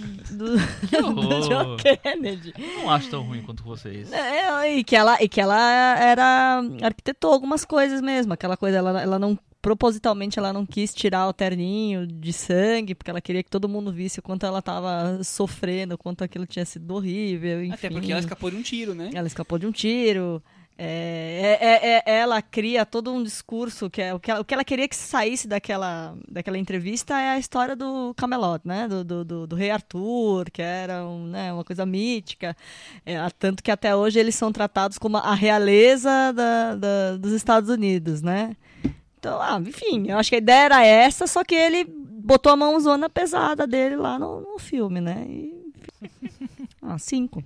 Que 0.89 0.97
do. 1.03 1.49
John 1.49 1.77
Kennedy. 1.77 2.55
Não 2.77 2.91
acho 2.91 3.09
tão 3.11 3.23
ruim 3.23 3.43
quanto 3.43 3.63
vocês. 3.63 4.11
É, 4.13 4.32
e, 4.67 4.85
que 4.85 4.97
ela, 4.97 5.23
e 5.23 5.29
que 5.29 5.41
ela 5.41 5.99
era 5.99 6.63
arquitetou 6.83 7.33
algumas 7.33 7.65
coisas 7.65 8.01
mesmo. 8.01 8.33
Aquela 8.33 8.57
coisa, 8.57 8.79
ela, 8.79 9.03
ela 9.03 9.19
não. 9.19 9.39
Propositalmente 9.61 10.41
ela 10.41 10.53
não 10.53 10.67
quis 10.67 10.93
tirar 10.93 11.29
o 11.29 11.33
terninho 11.33 12.05
de 12.05 12.33
sangue, 12.33 12.97
porque 12.97 13.09
ela 13.09 13.21
queria 13.21 13.45
que 13.45 13.51
todo 13.51 13.69
mundo 13.69 13.93
visse 13.93 14.19
o 14.19 14.23
quanto 14.23 14.45
ela 14.45 14.61
tava 14.61 15.23
sofrendo, 15.23 15.95
o 15.95 15.99
quanto 15.99 16.25
aquilo 16.25 16.45
tinha 16.47 16.65
sido 16.65 16.93
horrível. 16.93 17.63
Enfim. 17.63 17.73
Até 17.73 17.89
porque 17.89 18.11
ela 18.11 18.21
escapou 18.21 18.51
de 18.51 18.57
um 18.57 18.63
tiro, 18.63 18.93
né? 18.93 19.11
Ela 19.15 19.29
escapou 19.29 19.61
de 19.61 19.67
um 19.67 19.71
tiro. 19.71 20.43
É, 20.79 21.59
é- 21.61 21.67
é- 21.67 22.03
é- 22.07 22.19
ela 22.21 22.41
cria 22.43 22.85
todo 22.85 23.13
um 23.13 23.23
discurso 23.23 23.89
que 23.91 24.01
é 24.01 24.13
o 24.15 24.19
que 24.19 24.31
ela, 24.31 24.41
o 24.41 24.45
que 24.45 24.55
ela 24.55 24.65
queria 24.65 24.89
que 24.89 24.97
saísse 24.97 25.47
daquela, 25.47 26.17
daquela 26.29 26.57
entrevista 26.59 27.15
é 27.21 27.31
a 27.31 27.39
história 27.39 27.77
do 27.77 28.13
Camelot, 28.17 28.61
né? 28.67 28.89
Do, 28.89 29.05
do, 29.05 29.25
do- 29.25 29.47
do 29.47 29.55
rei 29.57 29.71
Arthur, 29.71 30.51
que 30.51 30.63
era 30.63 31.05
um, 31.07 31.27
né, 31.27 31.53
uma 31.53 31.63
coisa 31.65 31.85
mítica. 31.87 32.57
É, 33.05 33.17
tanto 33.39 33.63
que 33.63 33.71
até 33.71 33.95
hoje 33.95 34.19
eles 34.19 34.35
são 34.35 34.51
tratados 34.51 34.99
como 34.99 35.19
a 35.19 35.35
realeza 35.35 36.33
da- 36.33 36.75
da- 36.75 37.17
dos 37.19 37.33
Estados 37.33 37.69
Unidos, 37.71 38.23
né? 38.23 38.57
Então, 39.19 39.41
ah, 39.41 39.61
enfim, 39.65 40.09
eu 40.09 40.19
acho 40.19 40.31
que 40.31 40.37
a 40.37 40.39
ideia 40.39 40.65
era 40.65 40.85
essa, 40.85 41.27
só 41.29 41.45
que 41.45 41.55
ele 41.55 41.85
botou 41.85 42.51
a 42.53 42.57
mãozona 42.57 43.09
pesada 43.09 43.67
dele 43.67 43.95
lá 43.97 44.19
no, 44.19 44.41
no 44.41 44.59
filme, 44.59 45.01
né? 45.01 45.25
E, 45.29 45.73
ah, 46.81 46.99
cinco. 46.99 47.45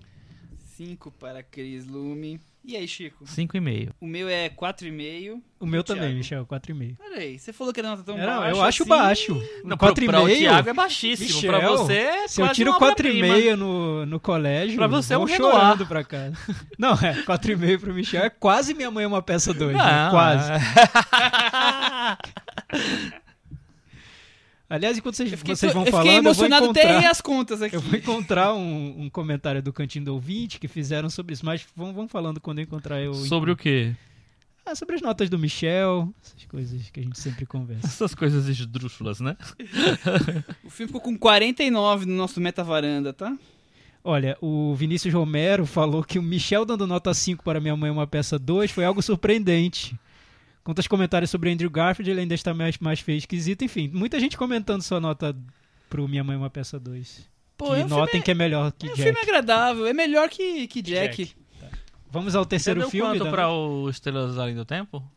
Cinco 0.76 1.10
para 1.10 1.42
Cris 1.42 1.86
Lume. 1.86 2.40
E 2.68 2.76
aí, 2.76 2.88
Chico? 2.88 3.24
Cinco 3.26 3.56
e 3.56 3.60
meio. 3.60 3.94
O 4.00 4.06
meu 4.08 4.28
é 4.28 4.48
4,5. 4.48 5.40
O 5.60 5.66
meu 5.66 5.82
O 5.82 5.84
também, 5.84 6.02
Thiago? 6.02 6.16
Michel, 6.16 6.44
4,5. 6.46 6.96
Peraí, 6.98 7.38
você 7.38 7.52
falou 7.52 7.72
que 7.72 7.78
a 7.78 7.82
nota 7.84 8.02
tão 8.02 8.18
É, 8.18 8.26
Não, 8.26 8.40
baixa 8.40 8.50
eu 8.56 8.62
acho 8.62 8.82
assim? 8.82 8.88
baixo. 8.90 9.34
Não, 9.62 9.76
pro, 9.76 9.94
pra 9.94 10.20
o 10.20 10.24
4,5. 10.26 10.36
Thiago 10.38 10.68
é 10.68 10.72
baixíssimo. 10.74 11.28
Michel, 11.36 11.52
pra 11.52 11.68
você 11.68 11.92
é 11.92 12.26
Se 12.26 12.40
eu 12.40 12.46
quase 12.46 12.56
tiro 12.56 12.70
uma 12.72 12.76
obra-prima. 12.78 13.28
4,5 13.28 13.54
no, 13.54 14.04
no 14.06 14.18
colégio, 14.18 14.76
Pra 14.76 14.88
você 14.88 15.14
é 15.14 15.18
um 15.18 15.28
chorando 15.28 15.86
pra 15.86 16.02
casa. 16.02 16.36
Não, 16.76 16.94
é, 16.94 17.22
4,5 17.22 17.78
pro 17.78 17.94
Michel 17.94 18.24
é 18.24 18.30
quase 18.30 18.74
Minha 18.74 18.90
Mãe 18.90 19.04
é 19.04 19.06
uma 19.06 19.22
Peça 19.22 19.54
2, 19.54 19.76
né? 19.76 19.80
Não, 19.82 20.10
quase. 20.10 20.50
é. 24.68 24.74
Aliás, 24.74 24.98
enquanto 24.98 25.14
vocês, 25.14 25.30
Eu 25.30 25.38
fiquei, 25.38 25.54
vocês 25.54 25.72
vão 25.72 25.82
eu 25.82 25.86
fiquei 25.86 26.00
falando, 26.00 26.16
eu 26.16 26.22
vou 26.22 26.30
emocionado 26.30 26.70
até 26.70 26.80
encontrar... 26.80 26.96
errei 26.96 27.10
as 27.10 27.20
contas 27.20 27.62
aqui. 27.62 27.76
Eu 27.76 27.80
vou 27.80 27.98
encontrar 27.98 28.54
um, 28.54 29.02
um 29.02 29.10
comentário 29.10 29.62
do 29.62 29.72
Cantinho 29.72 30.04
do 30.04 30.14
Ouvinte 30.14 30.58
que 30.58 30.68
fizeram 30.68 31.08
sobre 31.08 31.34
isso, 31.34 31.44
mas 31.44 31.66
vamos, 31.76 31.94
vamos 31.94 32.10
falando 32.10 32.40
quando 32.40 32.58
eu 32.58 32.64
encontrar 32.64 33.00
eu. 33.00 33.14
Sobre 33.14 33.50
o 33.50 33.56
quê? 33.56 33.94
Ah, 34.64 34.74
sobre 34.74 34.96
as 34.96 35.00
notas 35.00 35.30
do 35.30 35.38
Michel, 35.38 36.12
essas 36.20 36.44
coisas 36.46 36.90
que 36.90 36.98
a 36.98 37.02
gente 37.04 37.20
sempre 37.20 37.46
conversa. 37.46 37.86
Essas 37.86 38.16
coisas 38.16 38.48
esdrúxulas, 38.48 39.20
né? 39.20 39.36
O 40.64 40.70
filme 40.70 40.88
ficou 40.88 41.00
com 41.00 41.16
49 41.16 42.04
no 42.04 42.16
nosso 42.16 42.40
Meta 42.40 42.64
Varanda, 42.64 43.12
tá? 43.12 43.36
Olha, 44.02 44.36
o 44.40 44.74
Vinícius 44.74 45.14
Romero 45.14 45.66
falou 45.66 46.02
que 46.02 46.18
o 46.18 46.22
Michel 46.22 46.64
dando 46.64 46.84
nota 46.84 47.14
5 47.14 47.44
para 47.44 47.60
Minha 47.60 47.76
Mãe 47.76 47.90
é 47.90 47.92
uma 47.92 48.06
Peça 48.08 48.38
2 48.40 48.72
foi 48.72 48.84
algo 48.84 49.00
surpreendente. 49.00 49.96
Quanto 50.66 50.80
aos 50.80 50.88
comentários 50.88 51.30
sobre 51.30 51.48
Andrew 51.52 51.70
Garfield, 51.70 52.10
ele 52.10 52.22
ainda 52.22 52.34
está 52.34 52.52
mais, 52.52 52.76
mais 52.78 52.98
feio 52.98 53.18
esquisito. 53.18 53.62
Enfim, 53.62 53.88
muita 53.94 54.18
gente 54.18 54.36
comentando 54.36 54.82
sua 54.82 54.98
nota 54.98 55.32
pro 55.88 56.08
Minha 56.08 56.24
Mãe 56.24 56.34
é 56.34 56.38
uma 56.38 56.50
Peça 56.50 56.76
2. 56.76 57.24
Pô, 57.56 57.66
que 57.66 57.80
é 57.82 57.84
um 57.84 57.88
notem 57.88 58.06
filme, 58.14 58.24
que 58.24 58.30
é 58.32 58.34
melhor 58.34 58.72
que 58.72 58.88
é 58.88 58.90
um 58.90 58.94
Jack. 58.96 59.02
filme 59.04 59.20
agradável. 59.20 59.86
É 59.86 59.92
melhor 59.92 60.28
que, 60.28 60.66
que 60.66 60.82
Jack. 60.82 61.24
Jack. 61.26 61.36
Vamos 62.10 62.34
ao 62.34 62.42
Você 62.42 62.48
terceiro 62.48 62.80
deu 62.80 62.90
filme, 62.90 63.16
quanto 63.16 63.30
pra 63.30 63.48
o 63.48 63.88
Estrelas 63.88 64.36
Além 64.38 64.56
do 64.56 64.64
Tempo? 64.64 65.08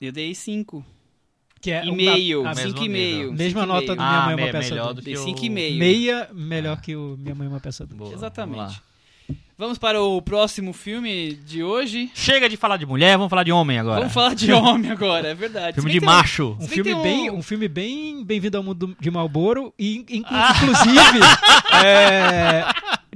Eu 0.00 0.10
dei 0.10 0.34
5. 0.34 0.84
que 1.60 1.70
é 1.70 1.84
e 1.84 1.86
5 1.86 2.82
e 2.82 2.88
meio. 2.88 3.32
Mesma 3.32 3.60
cinco 3.60 3.72
nota 3.72 3.86
meio. 3.86 3.96
do 3.96 4.02
Minha 4.02 4.20
Mãe 4.22 4.32
é 4.32 4.36
uma 4.36 4.46
me- 4.46 4.52
Peça 4.52 4.70
melhor 4.70 4.84
2. 4.86 4.96
do 4.96 5.02
que 5.02 5.04
Dei 5.04 5.16
o... 5.16 5.24
5 5.24 5.44
e 5.44 5.48
meio. 5.48 5.78
Meia 5.78 6.28
melhor 6.34 6.80
que 6.80 6.96
o 6.96 7.16
Minha 7.16 7.36
Mãe 7.36 7.46
é 7.46 7.50
uma 7.50 7.60
Peça 7.60 7.86
2. 7.86 7.96
Boa, 7.96 8.12
Exatamente. 8.12 8.82
Vamos 9.58 9.78
para 9.78 10.00
o 10.02 10.20
próximo 10.20 10.72
filme 10.72 11.34
de 11.34 11.62
hoje. 11.62 12.10
Chega 12.14 12.48
de 12.48 12.56
falar 12.56 12.76
de 12.76 12.86
mulher, 12.86 13.16
vamos 13.16 13.30
falar 13.30 13.42
de 13.44 13.52
homem 13.52 13.78
agora. 13.78 14.00
Vamos 14.00 14.12
falar 14.14 14.34
de 14.34 14.52
homem 14.52 14.90
agora, 14.90 15.28
é 15.28 15.34
verdade. 15.34 15.74
Filme 15.74 15.90
de 15.90 16.00
um- 16.00 16.04
macho. 16.04 16.52
Um 16.60 16.66
bem 16.66 16.68
filme, 16.68 16.92
tem 16.94 17.02
bem, 17.02 17.30
um- 17.30 17.36
um 17.38 17.42
filme 17.42 17.68
bem 17.68 18.24
bem-vindo 18.24 18.56
ao 18.56 18.62
mundo 18.62 18.96
de 19.00 19.10
Malboro 19.10 19.72
e 19.78 19.98
in- 19.98 20.04
inclusive 20.20 21.20
é, 21.84 22.64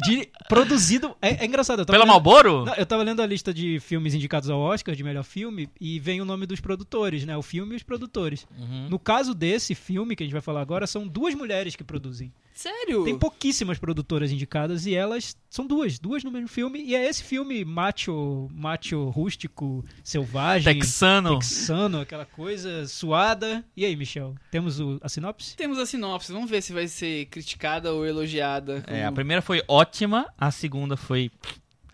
de- 0.02 0.28
produzido 0.48 1.16
é, 1.22 1.42
é 1.42 1.46
engraçado. 1.46 1.84
Pela 1.86 1.98
lendo- 1.98 2.08
Malboro? 2.08 2.64
Não, 2.64 2.74
eu 2.74 2.86
tava 2.86 3.02
lendo 3.02 3.20
a 3.22 3.26
lista 3.26 3.52
de 3.54 3.78
filmes 3.80 4.14
indicados 4.14 4.50
ao 4.50 4.58
Oscar 4.60 4.94
de 4.94 5.02
melhor 5.04 5.24
filme 5.24 5.68
e 5.80 5.98
vem 5.98 6.20
o 6.20 6.24
nome 6.24 6.46
dos 6.46 6.60
produtores, 6.60 7.24
né? 7.24 7.36
O 7.36 7.42
filme 7.42 7.74
e 7.74 7.76
os 7.76 7.82
produtores. 7.82 8.46
Uhum. 8.58 8.88
No 8.88 8.98
caso 8.98 9.34
desse 9.34 9.74
filme 9.74 10.14
que 10.16 10.22
a 10.22 10.26
gente 10.26 10.32
vai 10.32 10.42
falar 10.42 10.60
agora, 10.60 10.86
são 10.86 11.06
duas 11.06 11.34
mulheres 11.34 11.76
que 11.76 11.84
produzem. 11.84 12.32
Sério? 12.52 13.04
Tem 13.04 13.16
pouquíssimas 13.18 13.78
produtoras 13.78 14.30
indicadas 14.30 14.84
e 14.84 14.94
elas 14.94 15.34
são 15.48 15.66
duas, 15.66 15.98
duas 15.98 16.22
no 16.22 16.30
mesmo 16.30 16.48
filme. 16.48 16.82
E 16.84 16.94
é 16.94 17.08
esse 17.08 17.22
filme 17.22 17.64
macho, 17.64 18.48
macho 18.52 19.08
rústico, 19.08 19.82
selvagem, 20.04 20.74
Texano. 20.78 21.38
texano, 21.38 22.00
aquela 22.00 22.26
coisa 22.26 22.86
suada. 22.86 23.64
E 23.74 23.84
aí, 23.84 23.96
Michel, 23.96 24.34
temos 24.50 24.78
o, 24.78 24.98
a 25.00 25.08
sinopse? 25.08 25.56
Temos 25.56 25.78
a 25.78 25.86
sinopse. 25.86 26.32
Vamos 26.32 26.50
ver 26.50 26.60
se 26.60 26.72
vai 26.74 26.86
ser 26.86 27.26
criticada 27.26 27.94
ou 27.94 28.04
elogiada. 28.04 28.82
É, 28.86 29.02
a 29.02 29.04
como 29.06 29.14
primeira 29.14 29.40
foi 29.40 29.62
ótima, 29.66 29.89
a 30.38 30.50
segunda 30.50 30.96
foi 30.96 31.30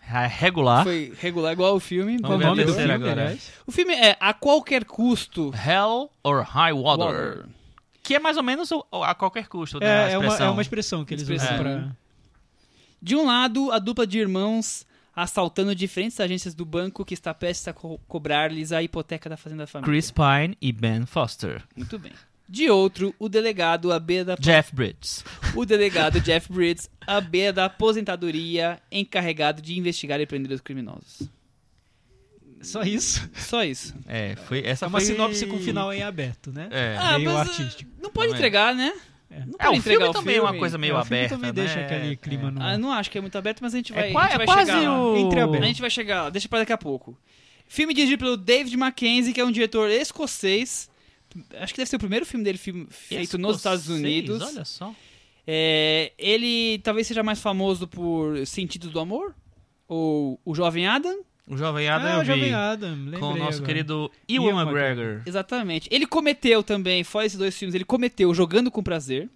regular. 0.01 0.83
Foi 0.83 1.13
regular 1.19 1.51
igual 1.53 1.75
o 1.75 1.79
filme. 1.79 2.17
O 2.23 2.37
ver 2.37 2.45
a 2.47 2.55
terceira 2.55 2.93
filme, 2.93 2.93
agora. 2.93 3.21
aliás? 3.23 3.51
O 3.65 3.71
filme 3.71 3.93
é 3.93 4.15
A 4.19 4.33
Qualquer 4.33 4.85
Custo. 4.85 5.51
Hell 5.53 6.09
or 6.23 6.41
High 6.43 6.73
Water. 6.73 7.05
Water. 7.05 7.45
Que 8.03 8.15
é 8.15 8.19
mais 8.19 8.37
ou 8.37 8.43
menos 8.43 8.71
o- 8.71 8.85
a 9.03 9.13
qualquer 9.13 9.47
custo, 9.47 9.79
né? 9.81 9.85
É, 9.85 10.13
é, 10.13 10.17
uma, 10.17 10.27
expressão. 10.27 10.47
é 10.47 10.49
uma 10.51 10.61
expressão 10.61 11.03
que 11.05 11.13
eles 11.13 11.23
Expressão. 11.23 11.53
usam 11.55 11.63
pra... 11.63 11.91
De 13.01 13.15
um 13.17 13.25
lado, 13.25 13.69
a 13.71 13.79
dupla 13.79 14.07
de 14.07 14.17
irmãos 14.17 14.85
assaltando 15.13 15.75
diferentes 15.75 16.17
agências 16.19 16.53
do 16.55 16.63
banco 16.63 17.03
que 17.03 17.13
está 17.13 17.33
prestes 17.33 17.67
a 17.67 17.73
co- 17.73 17.99
cobrar-lhes 18.07 18.71
a 18.71 18.81
hipoteca 18.81 19.29
da 19.29 19.35
fazenda 19.35 19.63
da 19.63 19.67
família. 19.67 19.91
Chris 19.91 20.09
Pine 20.09 20.57
e 20.61 20.71
Ben 20.71 21.05
Foster. 21.05 21.63
Muito 21.75 21.99
bem. 21.99 22.13
De 22.49 22.69
outro, 22.69 23.13
o 23.19 23.27
delegado 23.27 23.91
à 23.91 23.99
beira 23.99 24.23
da 24.23 24.35
Jeff 24.35 24.73
Bridges. 24.73 25.23
o 25.53 25.65
delegado 25.65 26.21
Jeff 26.21 26.51
Bridges 26.51 26.89
à 27.05 27.19
beira 27.19 27.51
da 27.51 27.65
aposentadoria 27.65 28.79
encarregado 28.91 29.61
de 29.61 29.77
investigar 29.77 30.19
e 30.21 30.25
prender 30.25 30.53
os 30.53 30.61
criminosos. 30.61 31.23
Só 32.61 32.81
isso. 32.83 33.29
Só 33.35 33.63
isso. 33.63 33.93
É, 34.07 34.35
foi, 34.47 34.63
essa 34.65 34.85
É 34.85 34.87
uma 34.87 34.99
foi... 34.99 35.07
sinopse 35.07 35.45
com 35.45 35.59
final 35.59 35.93
em 35.93 36.01
aberto, 36.03 36.51
né? 36.51 36.69
É. 36.71 36.95
Ah, 36.99 37.17
Meio 37.19 37.33
mas, 37.33 37.49
artístico. 37.49 37.91
Não 38.01 38.09
pode 38.09 38.31
é. 38.31 38.35
entregar, 38.35 38.73
né? 38.73 38.93
É. 39.29 39.39
Não 39.45 39.53
É, 39.59 39.63
pode 39.65 39.69
o 39.69 39.75
entregar 39.79 39.97
filme 39.99 40.09
o 40.09 40.13
também 40.13 40.35
é 40.35 40.37
filme. 40.39 40.51
uma 40.53 40.57
coisa 40.59 40.77
meio 40.77 40.95
É, 40.95 40.99
o 40.99 41.03
filme 41.05 41.17
aberta, 41.17 41.35
também 41.35 41.51
né? 41.51 41.53
deixa 41.53 41.79
aquele 41.81 42.15
clima 42.15 42.49
no... 42.49 42.61
Ah, 42.61 42.77
não 42.77 42.91
acho 42.91 43.11
que 43.11 43.17
é 43.17 43.21
muito 43.21 43.37
aberto, 43.37 43.59
mas 43.61 43.73
a 43.73 43.77
gente 43.77 43.91
vai, 43.93 44.11
É, 44.11 44.15
a 44.17 44.21
gente 44.23 44.33
é 44.33 44.37
vai 44.37 44.45
quase 44.47 44.71
chegar 44.71 44.89
lá. 44.89 44.99
o... 45.05 45.53
A 45.61 45.65
gente 45.67 45.81
vai 45.81 45.89
chegar 45.89 46.23
lá, 46.23 46.29
deixa 46.29 46.47
pra 46.49 46.59
daqui 46.59 46.73
a 46.73 46.77
pouco. 46.77 47.17
Filme 47.67 47.93
dirigido 47.93 48.23
pelo 48.23 48.37
David 48.37 48.75
Mackenzie, 48.77 49.33
que 49.33 49.41
é 49.41 49.45
um 49.45 49.51
diretor 49.51 49.89
escocês. 49.89 50.89
Acho 51.59 51.73
que 51.73 51.77
deve 51.79 51.89
ser 51.89 51.95
o 51.95 51.99
primeiro 51.99 52.25
filme 52.25 52.43
dele 52.43 52.57
filme 52.57 52.87
feito 52.89 53.37
nos 53.37 53.57
Estados 53.57 53.87
Unidos. 53.89 54.41
Olha 54.41 54.65
só. 54.65 54.93
É, 55.45 56.11
ele 56.17 56.79
talvez 56.79 57.07
seja 57.07 57.23
mais 57.23 57.39
famoso 57.39 57.87
por 57.87 58.45
Sentidos 58.45 58.91
do 58.91 58.99
Amor, 58.99 59.33
ou 59.87 60.39
O 60.43 60.53
Jovem 60.53 60.87
Adam. 60.87 61.21
O 61.49 61.55
Jovem 61.55 61.87
Adam 61.87 62.07
Ah, 62.09 62.15
eu 62.15 62.21
o 62.21 62.25
Jovem 62.25 62.43
vi 62.43 62.53
Adam, 62.53 62.97
com 63.17 63.27
o 63.27 63.37
nosso 63.37 63.59
agora. 63.59 63.65
querido 63.65 64.11
Ewan 64.27 64.49
Ewan 64.49 64.61
McGregor. 64.63 64.89
McGregor. 65.05 65.23
Exatamente. 65.25 65.87
Ele 65.89 66.05
cometeu 66.05 66.61
também, 66.61 67.05
fora 67.05 67.25
esses 67.25 67.37
dois 67.37 67.57
filmes, 67.57 67.73
ele 67.73 67.85
cometeu 67.85 68.33
Jogando 68.33 68.69
com 68.69 68.83
Prazer. 68.83 69.29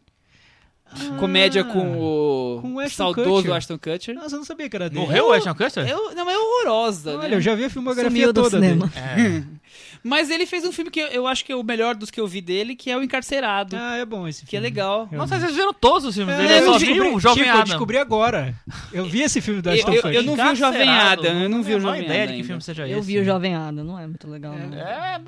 Ah, 0.94 1.18
comédia 1.18 1.64
com 1.64 1.80
o, 1.98 2.60
com 2.62 2.74
o 2.76 2.80
Ashton 2.80 2.98
saudoso 3.04 3.36
Kutcher. 3.44 3.54
Ashton 3.54 3.78
Kutcher. 3.78 4.16
Nossa, 4.16 4.36
eu 4.36 4.40
não 4.40 4.46
sabia 4.46 4.70
que 4.70 4.76
era 4.76 4.90
dele. 4.90 5.00
Morreu 5.02 5.28
o 5.30 5.32
Ashton 5.34 5.56
Kutcher? 5.56 5.88
Eu, 5.88 6.14
não, 6.14 6.26
mas 6.26 6.36
é 6.36 6.38
horrorosa, 6.38 7.18
Olha, 7.18 7.30
né? 7.30 7.36
eu 7.36 7.42
já 7.42 7.56
vi 7.56 7.66
a 7.66 7.70
filmografia 7.70 8.34
toda 8.34 8.50
cinema. 8.50 8.88
dele. 8.88 9.46
É. 9.48 9.62
Mas 10.04 10.32
ele 10.32 10.48
fez 10.48 10.66
um 10.66 10.72
filme 10.72 10.90
que 10.90 11.00
eu, 11.00 11.08
eu 11.10 11.28
acho 11.28 11.46
que 11.46 11.52
é 11.52 11.56
o 11.56 11.62
melhor 11.64 11.94
dos 11.94 12.10
que 12.10 12.20
eu 12.20 12.28
vi 12.28 12.42
dele, 12.42 12.76
que 12.76 12.90
é 12.90 12.98
O 12.98 13.04
Encarcerado. 13.04 13.76
Ah, 13.80 13.98
é 13.98 14.04
bom 14.06 14.28
esse 14.28 14.40
filme. 14.40 14.50
que 14.50 14.58
é 14.58 14.60
legal. 14.60 15.08
Eu 15.12 15.18
Nossa, 15.20 15.36
vi. 15.36 15.42
vocês 15.42 15.56
viram 15.56 15.72
todos 15.74 16.06
os 16.06 16.16
filmes 16.16 16.34
É, 16.34 16.38
dele? 16.40 16.54
eu 16.54 16.58
Eu 16.58 16.66
só 16.74 16.80
descobri- 16.80 16.94
vi 17.10 17.16
o 17.16 17.20
Jovem 17.20 17.44
Chico, 17.44 17.48
eu 17.48 17.54
Adam. 17.54 17.64
descobri 17.66 17.98
agora. 18.00 18.56
Eu 18.92 19.06
vi 19.06 19.22
esse 19.22 19.40
filme 19.42 19.62
do 19.62 19.70
Eu- 19.70 19.74
Ashton 19.76 19.92
eu- 19.94 20.02
Kutcher. 20.02 20.16
eu 20.16 20.24
não 20.24 20.36
vi 20.36 20.42
o 20.42 20.56
Jovem 20.56 20.90
Adam, 20.90 21.42
eu 21.44 21.50
não 21.50 21.62
vi 21.64 21.76
o 21.76 21.80
Jovem 21.80 22.04
ideia 22.04 22.28
de 22.28 22.34
que 22.38 22.44
filme 22.44 22.62
seja 22.64 22.88
Eu 22.88 22.98
esse. 22.98 23.08
vi 23.08 23.20
o 23.20 23.24
Jovem 23.24 23.54
Adam, 23.56 23.84
não 23.86 24.00
é 24.00 24.08
muito 24.08 24.28
legal. 24.28 24.54
não. 24.58 24.76
É, 24.76 25.22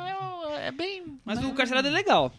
é, 0.63 0.67
é 0.67 0.71
bem... 0.71 1.03
Mas 1.23 1.37
o 1.39 1.45
Encarcerado 1.47 1.87
é 1.87 1.91
legal. 1.91 2.33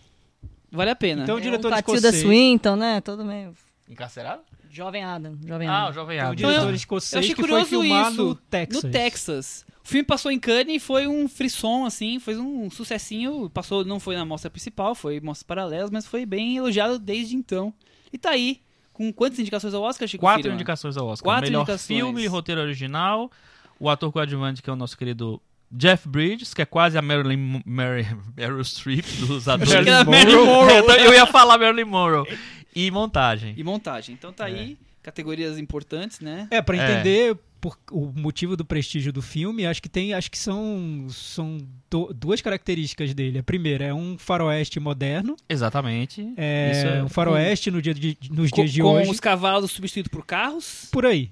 Vale 0.74 0.90
a 0.90 0.96
pena. 0.96 1.22
Então, 1.22 1.36
o 1.36 1.38
É 1.38 1.42
diretor 1.42 1.68
um 1.68 1.70
Catilda 1.70 2.08
escocês. 2.08 2.22
Swinton, 2.22 2.76
né? 2.76 3.00
Todo 3.00 3.24
meio... 3.24 3.54
Encarcerado? 3.88 4.42
Jovem 4.70 5.04
Adam, 5.04 5.36
Jovem 5.46 5.68
Ah, 5.68 5.72
o 5.72 5.76
Adam. 5.84 5.92
Jovem 5.92 6.18
É 6.18 6.20
um 6.20 6.24
Adam. 6.24 6.34
Então, 6.34 6.50
diretor 6.50 6.68
eu- 6.70 6.74
escocês 6.74 7.12
eu 7.12 7.18
achei 7.20 7.34
que 7.34 7.40
foi 7.40 7.48
curioso 7.48 7.68
filmar 7.70 8.10
isso, 8.12 8.24
no 8.24 8.34
Texas. 8.34 8.82
No 8.84 8.90
Texas. 8.90 9.66
O 9.84 9.88
filme 9.88 10.04
passou 10.04 10.32
em 10.32 10.38
Cannes 10.40 10.76
e 10.76 10.78
foi 10.80 11.06
um 11.06 11.28
frisson, 11.28 11.84
assim, 11.84 12.18
foi 12.18 12.36
um 12.38 12.70
sucessinho. 12.70 13.48
Passou, 13.50 13.84
não 13.84 14.00
foi 14.00 14.16
na 14.16 14.24
mostra 14.24 14.50
principal, 14.50 14.94
foi 14.94 15.20
mostras 15.20 15.42
paralelas, 15.44 15.90
mas 15.90 16.06
foi 16.06 16.24
bem 16.26 16.56
elogiado 16.56 16.98
desde 16.98 17.36
então. 17.36 17.72
E 18.12 18.16
tá 18.18 18.30
aí, 18.30 18.62
com 18.92 19.12
quantas 19.12 19.38
indicações 19.38 19.74
ao 19.74 19.82
Oscar, 19.82 20.08
Chico 20.08 20.22
Quatro 20.22 20.50
indicações 20.50 20.96
ao 20.96 21.06
Oscar. 21.06 21.24
Quatro 21.24 21.46
Melhor 21.50 21.60
indicações. 21.60 21.86
filme, 21.86 22.26
roteiro 22.26 22.62
original, 22.62 23.30
o 23.78 23.90
ator 23.90 24.10
coadjuvante, 24.10 24.62
que 24.62 24.70
é 24.70 24.72
o 24.72 24.76
nosso 24.76 24.96
querido 24.96 25.40
Jeff 25.70 26.08
Bridges, 26.08 26.54
que 26.54 26.62
é 26.62 26.64
quase 26.64 26.96
a 26.96 27.02
Marilyn 27.02 27.60
Mary, 27.64 28.06
Meryl 28.36 28.62
Streep 28.64 29.04
dos 29.20 29.48
atores. 29.48 29.72
Era 29.72 30.04
Marilyn 30.04 30.44
Monroe. 30.44 30.72
É, 30.72 31.06
eu 31.06 31.12
ia 31.14 31.26
falar 31.26 31.58
Marilyn 31.58 31.84
Monroe. 31.84 32.26
E 32.74 32.90
montagem. 32.90 33.54
E 33.56 33.64
montagem. 33.64 34.14
Então 34.14 34.32
tá 34.32 34.48
É. 34.48 34.52
aí, 34.52 34.78
categorias 35.02 35.58
importantes, 35.58 36.20
né? 36.20 36.46
É, 36.50 36.62
pra 36.62 36.76
É. 36.76 36.92
entender 36.92 37.36
por- 37.60 37.78
o 37.90 38.12
motivo 38.14 38.56
do 38.56 38.64
prestígio 38.64 39.10
do 39.12 39.22
filme, 39.22 39.64
acho 39.64 39.80
que 39.82 39.88
tem, 39.88 40.12
acho 40.12 40.30
que 40.30 40.36
são, 40.38 41.06
são 41.08 41.58
do- 41.90 42.12
duas 42.12 42.40
características 42.42 43.14
dele. 43.14 43.38
A 43.38 43.42
primeira 43.42 43.84
é 43.86 43.94
um 43.94 44.18
faroeste 44.18 44.78
moderno, 44.78 45.34
Exatamente. 45.48 46.30
é, 46.36 46.70
Isso 46.72 46.86
é 46.86 47.02
um 47.02 47.08
faroeste 47.08 47.70
no 47.70 47.80
dia 47.80 47.94
de- 47.94 48.18
nos 48.30 48.50
Com, 48.50 48.56
dias 48.62 48.72
de 48.72 48.82
com 48.82 48.88
hoje, 48.94 49.10
os 49.10 49.18
cavalos 49.18 49.70
substituídos 49.72 50.10
por 50.10 50.26
carros. 50.26 50.88
por 50.92 51.06
aí. 51.06 51.30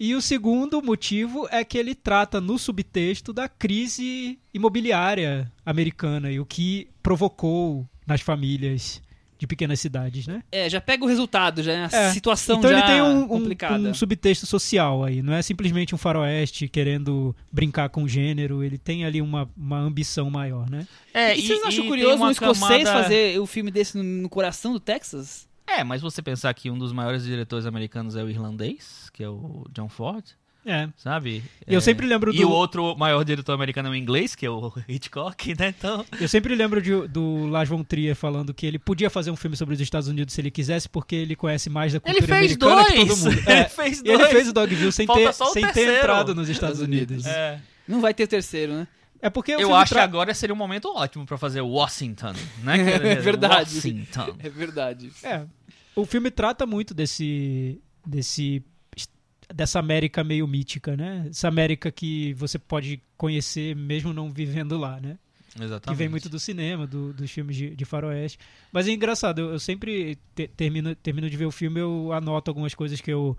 E 0.00 0.14
o 0.14 0.20
segundo 0.22 0.82
motivo 0.82 1.46
é 1.50 1.62
que 1.64 1.78
ele 1.78 1.94
trata 1.94 2.40
no 2.40 2.58
subtexto 2.58 3.32
da 3.32 3.48
crise 3.48 4.38
imobiliária 4.52 5.50
americana 5.64 6.30
e 6.30 6.40
o 6.40 6.46
que 6.46 6.88
provocou 7.02 7.86
nas 8.06 8.20
famílias 8.20 9.00
de 9.38 9.46
pequenas 9.46 9.80
cidades, 9.80 10.26
né? 10.26 10.40
É, 10.52 10.70
já 10.70 10.80
pega 10.80 11.04
o 11.04 11.08
resultado, 11.08 11.62
já, 11.64 11.72
né? 11.72 11.88
a 11.92 11.96
É. 11.96 12.12
situação 12.12 12.58
então 12.58 12.70
já 12.70 12.78
ele 12.78 12.86
tem 12.86 13.02
um, 13.02 13.22
um- 13.24 13.28
complicada. 13.28 13.88
um 13.88 13.92
subtexto 13.94 14.46
social 14.46 15.02
aí, 15.04 15.20
não 15.20 15.32
é 15.32 15.42
simplesmente 15.42 15.92
um 15.94 15.98
faroeste 15.98 16.68
querendo 16.68 17.34
brincar 17.50 17.88
com 17.88 18.04
o 18.04 18.08
gênero, 18.08 18.62
ele 18.62 18.78
tem 18.78 19.04
ali 19.04 19.20
uma, 19.20 19.50
uma 19.56 19.78
ambição 19.80 20.30
maior, 20.30 20.70
né? 20.70 20.86
É, 21.12 21.36
e 21.36 21.42
vocês 21.44 21.60
não 21.60 21.66
acham 21.68 21.86
curioso 21.88 22.22
um 22.22 22.30
escocês 22.30 22.84
camada- 22.84 23.02
fazer 23.02 23.40
o 23.40 23.46
filme 23.46 23.70
desse 23.72 23.96
no, 23.96 24.04
no 24.04 24.28
coração 24.28 24.72
do 24.72 24.78
Texas? 24.80 25.48
É, 25.66 25.82
mas 25.84 26.02
você 26.02 26.20
pensar 26.22 26.52
que 26.54 26.70
um 26.70 26.78
dos 26.78 26.92
maiores 26.92 27.24
diretores 27.24 27.66
americanos 27.66 28.16
é 28.16 28.22
o 28.22 28.28
irlandês, 28.28 29.08
que 29.12 29.22
é 29.22 29.28
o 29.28 29.64
John 29.72 29.88
Ford, 29.88 30.24
É. 30.66 30.88
sabe? 30.96 31.42
Eu 31.66 31.78
É, 31.78 31.80
sempre 31.80 32.06
lembro 32.06 32.32
E 32.34 32.38
do- 32.40 32.48
o 32.48 32.52
outro 32.52 32.94
maior 32.96 33.24
diretor 33.24 33.52
americano 33.52 33.88
é 33.88 33.92
o 33.92 33.94
inglês, 33.94 34.34
que 34.34 34.44
é 34.44 34.50
o 34.50 34.72
Hitchcock, 34.88 35.54
né? 35.58 35.68
Então... 35.76 36.04
Eu 36.20 36.28
sempre 36.28 36.54
lembro 36.54 36.82
de- 36.82 37.08
do 37.08 37.46
Lars 37.46 37.68
von 37.68 37.82
Trier 37.82 38.14
falando 38.14 38.52
que 38.52 38.66
ele 38.66 38.78
podia 38.78 39.08
fazer 39.08 39.30
um 39.30 39.36
filme 39.36 39.56
sobre 39.56 39.74
os 39.74 39.80
Estados 39.80 40.08
Unidos 40.08 40.34
se 40.34 40.40
ele 40.40 40.50
quisesse, 40.50 40.88
porque 40.88 41.14
ele 41.16 41.34
conhece 41.36 41.70
mais 41.70 41.92
da 41.92 42.00
Ele 42.04 42.18
cultura 42.18 42.26
fez 42.38 42.52
americana 42.52 42.84
que 42.84 42.94
todo 42.94 43.06
dois! 43.06 43.18
mundo. 43.24 43.32
Ele 43.48 43.58
É, 43.58 43.64
fez 43.68 44.00
e 44.00 44.08
ele 44.08 44.18
dois! 44.18 44.30
fez 44.30 44.48
o 44.48 44.52
Dogville 44.52 44.92
sem, 44.92 45.06
Falta 45.06 45.22
ter, 45.22 45.32
sem 45.52 45.72
ter 45.72 45.98
entrado 45.98 46.34
nos 46.34 46.48
Estados 46.48 46.80
Unidos. 46.80 47.24
É. 47.26 47.60
Não 47.88 48.00
vai 48.00 48.12
ter 48.14 48.26
terceiro, 48.26 48.72
né? 48.74 48.86
É 49.22 49.30
porque 49.30 49.52
Eu 49.52 49.74
acho 49.74 49.90
que 49.90 49.94
tra- 49.94 50.02
agora 50.04 50.34
seria 50.34 50.52
um 50.52 50.58
momento 50.58 50.88
ótimo 50.94 51.24
pra 51.24 51.38
fazer 51.38 51.60
Washington, 51.62 52.32
né? 52.64 52.76
Que 53.00 53.06
É 53.08 53.14
verdade. 53.20 53.76
Washington. 53.76 54.36
É 54.40 54.48
verdade. 54.50 55.12
É. 55.22 55.46
O 55.94 56.04
filme 56.04 56.30
trata 56.30 56.66
muito 56.66 56.92
desse. 56.92 57.80
desse 58.06 58.62
dessa 59.54 59.78
América 59.78 60.24
meio 60.24 60.46
mítica, 60.48 60.96
né? 60.96 61.26
Essa 61.28 61.46
América 61.48 61.90
que 61.92 62.32
você 62.34 62.58
pode 62.58 63.02
conhecer 63.18 63.76
mesmo 63.76 64.12
não 64.12 64.30
vivendo 64.30 64.78
lá, 64.78 64.98
né? 64.98 65.18
Exatamente. 65.54 65.88
Que 65.88 65.94
vem 65.94 66.08
muito 66.08 66.28
do 66.30 66.40
cinema, 66.40 66.86
do- 66.86 67.12
dos 67.12 67.30
filmes 67.30 67.54
de, 67.54 67.76
de 67.76 67.84
faroeste. 67.84 68.38
Mas 68.72 68.88
é 68.88 68.92
engraçado, 68.92 69.40
eu, 69.40 69.50
eu 69.52 69.58
sempre 69.60 70.16
te- 70.34 70.48
termino, 70.48 70.94
termino 70.94 71.28
de 71.28 71.36
ver 71.36 71.44
o 71.44 71.50
filme, 71.50 71.78
eu 71.80 72.10
anoto 72.14 72.50
algumas 72.50 72.74
coisas 72.74 72.98
que 73.02 73.12
eu, 73.12 73.36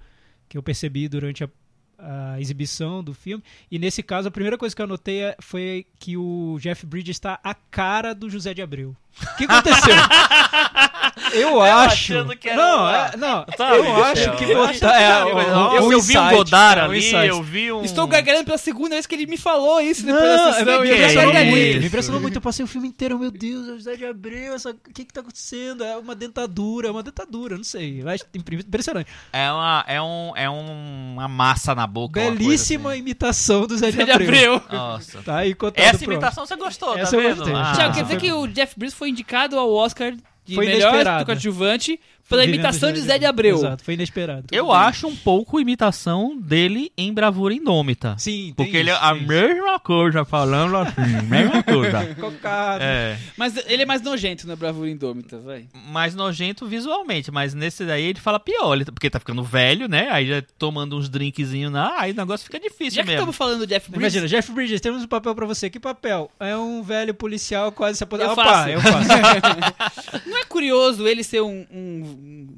que 0.47 0.55
eu 0.55 0.61
percebi 0.61 1.07
durante 1.07 1.43
a, 1.43 1.49
a 1.97 2.39
exibição 2.39 3.03
do 3.03 3.13
filme. 3.13 3.43
E 3.71 3.77
nesse 3.79 4.01
caso, 4.03 4.27
a 4.27 4.31
primeira 4.31 4.57
coisa 4.57 4.75
que 4.75 4.81
eu 4.81 4.85
anotei 4.85 5.21
é- 5.21 5.35
foi 5.39 5.85
que 5.99 6.17
o 6.17 6.57
Jeff 6.59 6.85
Bridges 6.85 7.15
está 7.15 7.39
a 7.43 7.53
cara 7.53 8.13
do 8.13 8.29
José 8.29 8.53
de 8.53 8.61
Abreu. 8.61 8.95
O 9.21 9.35
que 9.37 9.45
aconteceu? 9.45 9.95
Eu 11.33 11.61
acho. 11.61 12.13
achando 12.13 12.35
que 12.37 12.49
era 12.49 12.57
não, 12.57 12.79
uma- 12.79 12.97
é- 13.07 13.17
não. 13.17 13.45
Sabe, 13.57 13.77
eu 13.77 13.83
Michel? 13.83 14.03
acho 14.03 14.31
que 14.37 14.43
Eu 14.51 14.67
botar. 14.67 15.01
É, 15.01 15.33
mas, 15.33 15.47
um- 15.47 15.85
um 15.87 15.91
eu 15.91 16.01
vi 16.01 16.17
um 16.17 16.29
Godard 16.29 16.79
é, 16.79 16.83
um 16.83 16.85
ali, 16.85 17.27
eu 17.27 17.43
vi 17.43 17.71
um... 17.71 17.83
Estou 17.83 18.07
gargalhando 18.07 18.45
pela 18.45 18.57
segunda 18.57 18.95
vez 18.95 19.05
que 19.05 19.15
ele 19.15 19.25
me 19.25 19.37
falou 19.37 19.81
isso 19.81 20.05
depois 20.05 20.23
Não, 20.23 20.37
da 20.37 20.49
é, 20.49 20.53
sessão. 20.53 20.65
me 20.81 20.85
e 20.85 20.89
eu 20.89 20.95
já 20.97 21.01
impressionou 21.03 21.33
gargalhei. 21.33 21.51
muito. 21.67 21.79
Me 21.81 21.87
impressionou 21.87 22.21
muito. 22.21 22.35
Eu 22.37 22.41
passei 22.41 22.63
o 22.63 22.67
filme 22.67 22.87
inteiro, 22.87 23.17
meu 23.19 23.31
Deus, 23.31 23.67
é 23.67 23.71
o 23.71 23.75
José 23.77 23.95
de 23.95 24.05
Abreu, 24.05 24.53
essa... 24.53 24.71
o 24.71 24.75
que 24.93 25.05
que 25.05 25.13
tá 25.13 25.21
acontecendo? 25.21 25.83
É 25.83 25.97
uma 25.97 26.15
dentadura, 26.15 26.87
é 26.87 26.91
uma 26.91 27.03
dentadura, 27.03 27.55
não 27.57 27.63
sei. 27.63 28.01
Eu 28.01 28.09
impressionante. 28.35 29.09
É, 29.31 29.51
uma, 29.51 29.83
é, 29.87 30.01
um, 30.01 30.31
é 30.35 30.49
um- 30.49 31.13
uma 31.13 31.27
massa 31.27 31.73
na 31.75 31.85
boca. 31.87 32.19
Belíssima 32.19 32.83
coisa 32.83 32.97
imitação 32.97 33.65
do 33.67 33.77
Zé 33.77 33.91
de 33.91 33.97
Zé 33.97 34.03
de 34.05 34.11
Abreu. 34.11 34.55
Assim. 34.55 34.75
Nossa. 34.75 35.21
Tá 35.23 35.37
aí 35.37 35.55
Essa 35.75 36.03
imitação 36.05 36.45
você 36.45 36.55
gostou, 36.55 36.97
Essa 36.97 37.11
tá 37.11 37.17
eu 37.17 37.35
vendo? 37.35 37.55
Ah, 37.55 37.73
Tiago, 37.75 37.93
quer 37.95 38.03
dizer 38.03 38.17
que 38.17 38.31
o 38.31 38.47
Jeff 38.47 38.73
Bridges 38.77 38.97
foi 38.97 39.09
indicado 39.09 39.57
ao 39.57 39.71
Oscar 39.73 40.13
de 40.45 40.55
Foi 40.55 40.65
melhor 40.65 41.25
coadjuvante 41.25 41.99
pela 42.29 42.45
imitação 42.45 42.91
de 42.91 42.99
Zé 43.01 43.17
de 43.19 43.25
Abreu. 43.25 43.57
Exato, 43.57 43.83
foi 43.83 43.93
inesperado. 43.95 44.45
Eu 44.51 44.71
acho 44.71 45.07
um 45.07 45.15
pouco 45.15 45.59
imitação 45.59 46.37
dele 46.39 46.91
em 46.97 47.13
Bravura 47.13 47.53
Indômita. 47.53 48.15
Sim, 48.17 48.53
tem 48.55 48.65
Porque 48.65 48.77
ele 48.77 48.89
é 48.89 48.93
isso, 48.93 49.03
a 49.03 49.15
isso. 49.15 49.27
mesma 49.27 49.79
coisa, 49.79 50.25
falando 50.25 50.75
assim, 50.77 51.01
mesma 51.29 51.61
coisa. 51.63 52.15
Cocado. 52.15 52.83
É, 52.83 53.17
Mas 53.37 53.55
ele 53.67 53.83
é 53.83 53.85
mais 53.85 54.01
nojento 54.01 54.47
na 54.47 54.55
Bravura 54.55 54.89
Indômita, 54.89 55.37
vai. 55.39 55.65
mais 55.89 56.15
nojento 56.15 56.65
visualmente, 56.65 57.29
mas 57.31 57.53
nesse 57.53 57.85
daí 57.85 58.03
ele 58.05 58.19
fala 58.19 58.39
pior, 58.39 58.73
ele- 58.75 58.85
porque 58.85 59.09
tá 59.09 59.19
ficando 59.19 59.43
velho, 59.43 59.87
né? 59.87 60.07
Aí 60.11 60.27
já 60.27 60.41
tomando 60.57 60.97
uns 60.97 61.09
drinkzinhos 61.09 61.71
na, 61.71 61.99
aí 61.99 62.11
o 62.11 62.15
negócio 62.15 62.45
fica 62.45 62.59
difícil 62.59 62.95
Já 62.95 63.01
que 63.01 63.07
mesmo. 63.09 63.19
estamos 63.19 63.35
falando 63.35 63.59
do 63.59 63.67
Jeff 63.67 63.89
Bridges, 63.91 64.13
Imagina, 64.15 64.27
Jeff 64.27 64.51
Bridges, 64.51 64.81
temos 64.81 65.03
um 65.03 65.07
papel 65.07 65.35
pra 65.35 65.45
você. 65.45 65.69
Que 65.69 65.79
papel? 65.79 66.31
É 66.39 66.55
um 66.57 66.81
velho 66.81 67.13
policial 67.13 67.71
quase 67.71 67.97
se 67.97 68.03
aposentar. 68.03 68.29
Eu 68.29 68.33
Opa, 68.33 68.43
faço. 68.43 68.69
eu 68.69 68.81
faço. 68.81 70.23
não 70.29 70.37
é 70.37 70.45
curioso 70.45 71.07
ele 71.07 71.23
ser 71.23 71.41
um- 71.41 71.65
um 71.71 72.12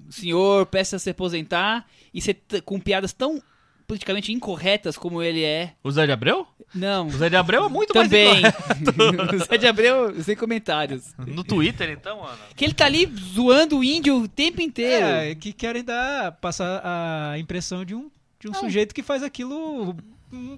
senhor, 0.09 0.65
peça 0.65 0.95
a 0.95 0.99
se 0.99 1.09
aposentar, 1.09 1.85
e 2.13 2.21
ser 2.21 2.37
com 2.63 2.79
piadas 2.79 3.13
tão 3.13 3.41
politicamente 3.87 4.31
incorretas 4.31 4.97
como 4.97 5.21
ele 5.21 5.43
é? 5.43 5.73
O 5.83 5.91
Zé 5.91 6.05
de 6.05 6.11
Abreu? 6.11 6.47
Não. 6.73 7.07
O 7.07 7.11
Zé 7.11 7.29
de 7.29 7.35
Abreu 7.35 7.65
é 7.65 7.69
muito 7.69 7.93
Também. 7.93 8.41
mais 8.41 8.53
o 9.41 9.45
Zé 9.45 9.57
de 9.57 9.67
Abreu, 9.67 10.23
sem 10.23 10.35
comentários. 10.35 11.13
No 11.17 11.43
Twitter, 11.43 11.89
então, 11.89 12.21
mano. 12.21 12.37
Que 12.55 12.65
ele 12.65 12.73
tá 12.73 12.85
ali 12.85 13.05
zoando 13.33 13.79
o 13.79 13.83
índio 13.83 14.17
o 14.17 14.27
tempo 14.27 14.61
inteiro. 14.61 15.05
É, 15.05 15.35
que 15.35 15.53
querem 15.53 15.83
dar, 15.83 16.33
passar 16.33 16.81
a 16.83 17.37
impressão 17.37 17.85
de 17.85 17.95
um, 17.95 18.09
de 18.39 18.49
um 18.49 18.53
sujeito 18.53 18.93
que 18.93 19.03
faz 19.03 19.23
aquilo. 19.23 19.95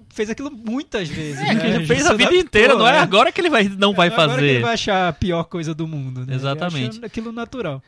Fez 0.08 0.28
aquilo 0.30 0.50
muitas 0.50 1.08
vezes. 1.08 1.40
É, 1.40 1.54
né? 1.54 1.60
que 1.60 1.66
ele 1.66 1.86
fez 1.86 2.06
a 2.06 2.14
vida 2.14 2.34
inteira, 2.34 2.74
não 2.74 2.88
é 2.88 2.92
né? 2.92 2.98
agora 2.98 3.30
que 3.30 3.40
ele 3.40 3.50
vai, 3.50 3.68
não 3.68 3.92
vai 3.92 4.08
Agora 4.08 4.28
que 4.28 4.34
fazer. 4.34 4.46
ele 4.46 4.60
vai 4.60 4.74
achar 4.74 5.08
a 5.08 5.12
pior 5.12 5.44
coisa 5.44 5.74
do 5.74 5.86
mundo, 5.86 6.20
né? 6.20 6.26
Ele 6.28 6.34
Exatamente. 6.34 7.04
aquilo 7.04 7.30
natural. 7.30 7.82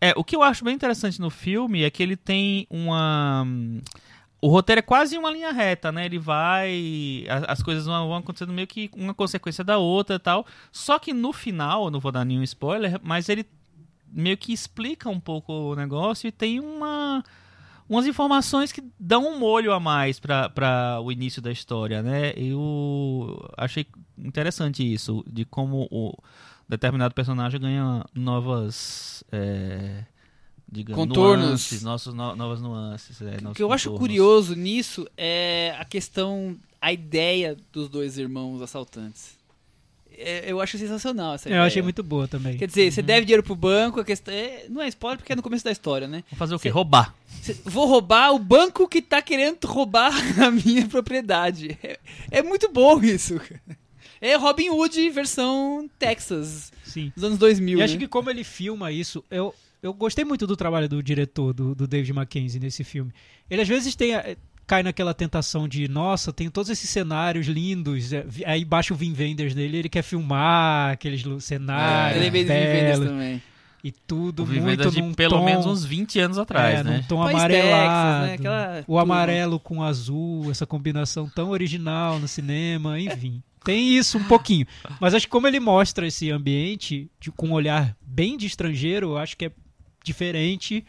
É, 0.00 0.12
o 0.16 0.22
que 0.22 0.36
eu 0.36 0.42
acho 0.42 0.64
bem 0.64 0.74
interessante 0.74 1.20
no 1.20 1.30
filme 1.30 1.82
é 1.82 1.90
que 1.90 2.02
ele 2.02 2.16
tem 2.16 2.66
uma. 2.68 3.46
O 4.40 4.48
roteiro 4.48 4.80
é 4.80 4.82
quase 4.82 5.16
uma 5.16 5.30
linha 5.30 5.50
reta, 5.52 5.90
né? 5.90 6.04
Ele 6.04 6.18
vai. 6.18 7.24
As 7.48 7.62
coisas 7.62 7.86
vão 7.86 8.14
acontecendo 8.14 8.52
meio 8.52 8.66
que 8.66 8.90
uma 8.94 9.14
consequência 9.14 9.64
da 9.64 9.78
outra 9.78 10.16
e 10.16 10.18
tal. 10.18 10.46
Só 10.70 10.98
que 10.98 11.14
no 11.14 11.32
final, 11.32 11.90
não 11.90 12.00
vou 12.00 12.12
dar 12.12 12.24
nenhum 12.24 12.42
spoiler, 12.42 13.00
mas 13.02 13.28
ele 13.28 13.46
meio 14.08 14.36
que 14.36 14.52
explica 14.52 15.08
um 15.08 15.20
pouco 15.20 15.52
o 15.52 15.74
negócio 15.74 16.28
e 16.28 16.32
tem 16.32 16.60
uma. 16.60 17.24
Umas 17.88 18.04
informações 18.06 18.72
que 18.72 18.82
dão 18.98 19.24
um 19.28 19.38
molho 19.38 19.72
a 19.72 19.78
mais 19.78 20.18
para 20.18 21.00
o 21.00 21.12
início 21.12 21.40
da 21.40 21.52
história, 21.52 22.02
né? 22.02 22.32
Eu 22.36 23.48
achei 23.56 23.86
interessante 24.18 24.82
isso, 24.82 25.24
de 25.24 25.44
como 25.44 25.86
o 25.88 26.12
determinado 26.68 27.14
personagem 27.14 27.60
ganha 27.60 28.04
novas. 28.14 29.22
É, 29.32 30.04
digamos, 30.70 31.06
Contornos. 31.06 31.46
nuances, 31.46 31.82
nossos, 31.82 32.12
no- 32.14 32.34
novas 32.36 32.60
nuances. 32.60 33.20
é, 33.22 33.36
O 33.48 33.54
que 33.54 33.62
eu 33.62 33.72
acho 33.72 33.90
contornos. 33.90 33.98
curioso 34.08 34.54
nisso 34.56 35.06
é 35.16 35.74
a 35.78 35.84
questão, 35.84 36.56
a 36.80 36.92
ideia 36.92 37.56
dos 37.72 37.88
dois 37.88 38.18
irmãos 38.18 38.60
assaltantes. 38.60 39.36
É, 40.18 40.50
eu 40.50 40.60
acho 40.62 40.78
sensacional 40.78 41.34
essa 41.34 41.46
Eu 41.48 41.52
ideia. 41.52 41.66
achei 41.66 41.82
muito 41.82 42.02
boa 42.02 42.26
também. 42.26 42.56
Quer 42.56 42.66
dizer, 42.66 42.90
você 42.90 43.02
deve 43.02 43.26
dinheiro 43.26 43.42
pro 43.42 43.54
banco, 43.54 44.00
a 44.00 44.04
questão 44.04 44.32
é, 44.32 44.64
não 44.70 44.80
é 44.80 44.88
spoiler 44.88 45.18
porque 45.18 45.32
é 45.32 45.36
no 45.36 45.42
começo 45.42 45.62
da 45.62 45.70
história, 45.70 46.08
né? 46.08 46.24
Vou 46.30 46.38
fazer 46.38 46.54
o 46.54 46.58
quê? 46.58 46.68
Cê- 46.68 46.72
Roubar. 46.72 47.14
Vou 47.64 47.86
roubar 47.86 48.32
o 48.32 48.38
banco 48.38 48.88
que 48.88 49.02
tá 49.02 49.20
querendo 49.20 49.62
roubar 49.66 50.10
a 50.42 50.50
minha 50.50 50.88
propriedade. 50.88 51.78
É, 51.82 51.98
é 52.30 52.42
muito 52.42 52.68
bom 52.72 53.00
isso. 53.02 53.38
É 54.20 54.34
Robin 54.36 54.70
Hood 54.70 55.10
versão 55.10 55.88
Texas, 55.98 56.72
Sim. 56.84 57.12
dos 57.14 57.24
anos 57.24 57.38
2000. 57.38 57.78
E 57.78 57.82
acho 57.82 57.94
né? 57.94 58.00
que 58.00 58.08
como 58.08 58.30
ele 58.30 58.44
filma 58.44 58.90
isso, 58.90 59.22
eu, 59.30 59.54
eu 59.82 59.92
gostei 59.92 60.24
muito 60.24 60.46
do 60.46 60.56
trabalho 60.56 60.88
do 60.88 61.02
diretor, 61.02 61.52
do, 61.52 61.74
do 61.74 61.86
David 61.86 62.12
Mackenzie, 62.12 62.58
nesse 62.60 62.82
filme. 62.84 63.12
Ele 63.50 63.62
às 63.62 63.68
vezes 63.68 63.94
tem, 63.94 64.14
a- 64.14 64.36
cai 64.66 64.82
naquela 64.82 65.12
tentação 65.14 65.68
de, 65.68 65.86
nossa, 65.86 66.32
tem 66.32 66.48
todos 66.50 66.70
esses 66.70 66.88
cenários 66.90 67.46
lindos, 67.46 68.12
é, 68.12 68.22
vi- 68.26 68.44
aí 68.44 68.64
baixa 68.64 68.92
o 68.92 68.96
Vin 68.96 69.14
Wenders 69.16 69.54
dele, 69.54 69.76
ele 69.78 69.88
quer 69.88 70.02
filmar 70.02 70.92
aqueles 70.92 71.22
cenários 71.44 72.24
do 72.24 72.30
Vin 72.32 72.44
Vendors 72.44 72.98
belos 72.98 73.06
também. 73.08 73.42
e 73.84 73.92
tudo 73.92 74.42
O 74.42 74.46
muito 74.46 74.90
de 74.90 75.00
num 75.02 75.14
pelo 75.14 75.36
tom, 75.38 75.44
menos 75.44 75.66
uns 75.66 75.84
20 75.84 76.18
anos 76.18 76.38
atrás, 76.38 76.80
é, 76.80 76.82
né? 76.82 76.96
num 76.96 77.02
tom 77.04 77.22
País 77.22 77.36
amarelado. 77.36 78.26
Texas, 78.26 78.28
né? 78.28 78.34
Aquela 78.34 78.84
O 78.88 78.98
amarelo 78.98 79.60
com 79.60 79.82
azul, 79.82 80.50
essa 80.50 80.66
combinação 80.66 81.28
tão 81.28 81.50
original 81.50 82.18
no 82.18 82.26
cinema, 82.26 82.98
enfim. 82.98 83.42
Tem 83.66 83.96
isso 83.96 84.16
um 84.16 84.24
pouquinho. 84.24 84.66
Mas 85.00 85.12
acho 85.12 85.26
que 85.26 85.30
como 85.30 85.46
ele 85.46 85.60
mostra 85.60 86.06
esse 86.06 86.30
ambiente 86.30 87.10
de- 87.20 87.30
com 87.30 87.48
um 87.48 87.52
olhar 87.52 87.94
bem 88.00 88.36
de 88.38 88.46
estrangeiro, 88.46 89.08
eu 89.10 89.18
acho 89.18 89.36
que 89.36 89.46
é 89.46 89.50
diferente. 90.04 90.84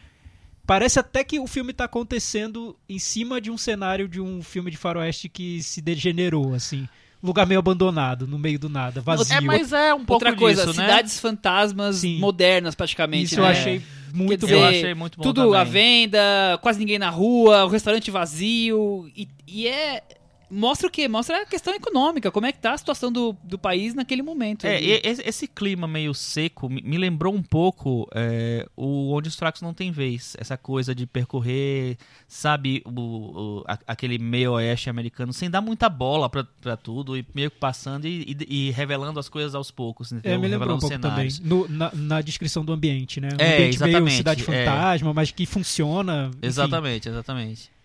Parece 0.66 1.00
até 1.00 1.24
que 1.24 1.40
o 1.40 1.48
filme 1.48 1.72
está 1.72 1.86
acontecendo 1.86 2.78
em 2.88 3.00
cima 3.00 3.40
de 3.42 3.50
um 3.50 3.58
cenário 3.58 4.08
de 4.08 4.20
um 4.22 4.42
filme 4.44 4.70
de 4.70 4.78
faroeste 4.78 5.28
que 5.30 5.62
se 5.64 5.82
degenerou, 5.82 6.54
assim. 6.54 6.88
Lugar 7.24 7.48
meio 7.48 7.60
abandonado, 7.60 8.28
no 8.28 8.38
meio 8.38 8.60
do 8.60 8.70
nada, 8.70 9.02
vazio. 9.02 9.36
É, 9.36 9.42
mas 9.42 9.74
é 9.74 9.92
um 9.94 10.06
pouco 10.06 10.14
Outra 10.26 10.36
coisa, 10.36 10.66
disso, 10.68 10.78
né? 10.80 10.86
cidades 10.88 11.20
fantasmas 11.20 11.96
Sim. 11.98 12.20
modernas 12.20 12.76
praticamente. 12.76 13.26
Isso 13.26 13.40
eu 13.40 13.44
né? 13.44 13.50
achei 13.52 13.82
muito 14.14 14.46
Quer 14.46 14.54
Eu 14.54 14.60
bom. 14.60 14.66
dizer, 14.68 14.78
achei 14.80 14.94
muito 14.94 15.18
bom 15.18 15.24
Tudo 15.24 15.42
também. 15.46 15.60
à 15.60 15.64
venda, 15.64 16.60
quase 16.62 16.78
ninguém 16.78 17.00
na 17.00 17.10
rua, 17.10 17.66
o 17.66 17.70
restaurante 17.70 18.12
vazio. 18.12 19.10
E, 19.16 19.28
e 19.48 19.68
é. 19.68 20.04
Mostra 20.50 20.88
o 20.88 20.92
quê? 20.92 21.08
Mostra 21.08 21.42
a 21.42 21.46
questão 21.46 21.74
econômica, 21.74 22.32
como 22.32 22.46
é 22.46 22.52
que 22.52 22.60
tá 22.60 22.74
a 22.74 22.78
situação 22.78 23.12
do, 23.12 23.36
do 23.44 23.58
país 23.58 23.94
naquele 23.94 24.22
momento. 24.22 24.66
É, 24.66 24.82
e- 24.82 25.02
esse, 25.04 25.48
clima 25.48 25.88
meio 25.88 26.14
seco 26.14 26.70
me, 26.70 26.82
me 26.82 26.98
lembrou 26.98 27.34
um 27.34 27.44
pouco 27.44 28.08
é, 28.16 28.66
o 28.76 29.14
Onde 29.14 29.28
os 29.30 29.36
Fracos 29.36 29.62
Não 29.62 29.74
Tem 29.74 29.92
Vez. 29.92 30.36
Essa 30.40 30.58
coisa 30.58 30.96
de 30.96 31.06
percorrer, 31.06 31.98
sabe, 32.28 32.82
o, 32.86 32.92
o- 32.92 33.64
a- 33.68 33.78
aquele 33.88 34.18
meio 34.18 34.54
oeste 34.54 34.90
americano 34.90 35.34
sem 35.34 35.50
dar 35.50 35.62
muita 35.62 35.90
bola 35.90 36.30
pra, 36.30 36.44
pra 36.62 36.78
tudo 36.78 37.18
e 37.18 37.26
meio 37.34 37.52
que 37.52 37.58
passando 37.58 38.06
e, 38.06 38.38
e- 38.50 38.68
e 38.68 38.72
revelando 38.72 39.20
as 39.20 39.28
coisas 39.30 39.54
aos 39.56 39.70
poucos. 39.72 40.12
Entendeu? 40.12 40.34
É, 40.34 40.38
me 40.38 40.48
lembrou 40.48 40.76
um 40.76 40.80
pouco 40.80 40.94
cenários. 40.96 41.40
também. 41.40 41.50
No- 41.50 41.68
na, 41.68 41.92
na 41.94 42.22
descrição 42.22 42.64
do 42.64 42.72
ambiente, 42.74 43.20
né? 43.20 43.30
Um 43.34 43.36
É, 43.42 43.56
ambiente 43.56 43.58
meio 43.60 43.70
exatamente, 43.90 44.16
cidade 44.18 44.42
é. 44.42 44.46
fantasma, 44.46 45.14
mas 45.14 45.32
que 45.32 45.46
funciona. 45.46 46.28
enfim. 46.30 46.40
Exatamente, 46.48 47.10
exatamente. 47.10 47.77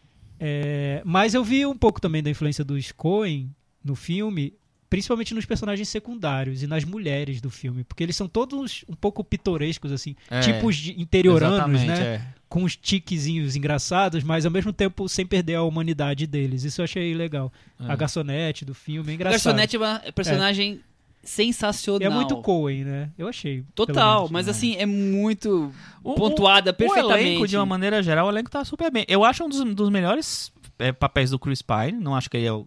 É, 0.45 1.01
mas 1.05 1.35
eu 1.35 1.45
vi 1.45 1.65
um 1.65 1.77
pouco 1.77 2.01
também 2.01 2.21
da 2.21 2.29
influência 2.29 2.65
dos 2.65 2.91
Coen 2.91 3.49
no 3.85 3.95
filme, 3.95 4.53
principalmente 4.91 5.33
nos 5.35 5.47
personagens 5.47 5.89
secundários 5.89 6.65
e 6.65 6.67
nas 6.67 6.85
mulheres 6.85 7.41
do 7.41 7.49
filme, 7.49 7.85
porque 7.85 8.03
eles 8.03 8.17
são 8.17 8.27
todos 8.27 8.85
um 8.89 8.95
pouco 8.95 9.23
pitorescos, 9.23 9.93
assim, 9.93 10.17
É, 10.29 10.41
tipos 10.41 10.75
de 10.77 11.01
interioranos, 11.01 11.83
né? 11.85 12.03
é. 12.17 12.23
Com 12.49 12.65
uns 12.65 12.75
tiquezinhos 12.77 13.55
engraçados, 13.55 14.25
mas 14.25 14.45
ao 14.45 14.51
mesmo 14.51 14.73
tempo 14.73 15.09
sem 15.09 15.25
perder 15.25 15.55
a 15.55 15.63
humanidade 15.63 16.27
deles. 16.27 16.65
Isso 16.65 16.81
eu 16.81 16.85
achei 16.85 17.15
legal. 17.15 17.53
É. 17.79 17.85
A 17.91 17.95
garçonete 17.95 18.65
do 18.65 18.75
filme 18.75 19.13
é 19.13 19.15
engraçado. 19.15 19.55
Garçonete 19.55 19.77
é 19.77 19.79
uma 19.79 19.99
personagem 20.13 20.81
sensacional. 21.23 22.11
É 22.11 22.15
muito 22.15 22.37
Coen, 22.43 22.85
né? 22.85 23.11
Eu 23.17 23.29
achei. 23.29 23.65
Total, 23.75 24.17
menos. 24.21 24.31
mas 24.31 24.49
assim, 24.49 24.75
é 24.77 24.87
muito 24.87 25.73
O- 26.03 26.15
pontuada 26.15 26.71
O 26.71 26.75
perfeitamente. 26.75 27.29
elenco, 27.29 27.47
de 27.49 27.57
uma 27.57 27.67
maneira 27.67 28.03
geral, 28.03 28.27
o 28.27 28.31
elenco 28.31 28.51
tá 28.51 28.65
super 28.65 28.91
bem. 28.91 29.05
Eu 29.09 29.25
acho 29.25 29.45
um 29.45 29.49
dos, 29.49 29.63
dos 29.75 29.89
melhores 29.91 30.53
é, 30.79 30.91
papéis 30.93 31.31
do 31.31 31.39
Chris 31.39 31.63
Pine. 31.63 31.93
Não 31.93 32.15
acho 32.15 32.29
que 32.29 32.37
ele 32.37 32.47
é 32.47 32.53
o- 32.53 32.67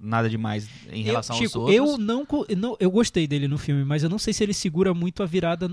nada 0.00 0.28
demais 0.30 0.68
em 0.90 1.02
relação 1.02 1.36
eu, 1.36 1.42
Chico, 1.42 1.58
aos 1.60 1.70
outros. 1.70 1.76
eu 1.76 1.98
não, 1.98 2.26
não. 2.56 2.76
Eu 2.80 2.90
gostei 2.90 3.26
dele 3.26 3.46
no 3.46 3.58
filme, 3.58 3.84
mas 3.84 4.02
eu 4.02 4.08
não 4.08 4.18
sei 4.18 4.32
se 4.32 4.42
ele 4.42 4.54
segura 4.54 4.94
muito 4.94 5.22
a 5.22 5.26
virada 5.26 5.70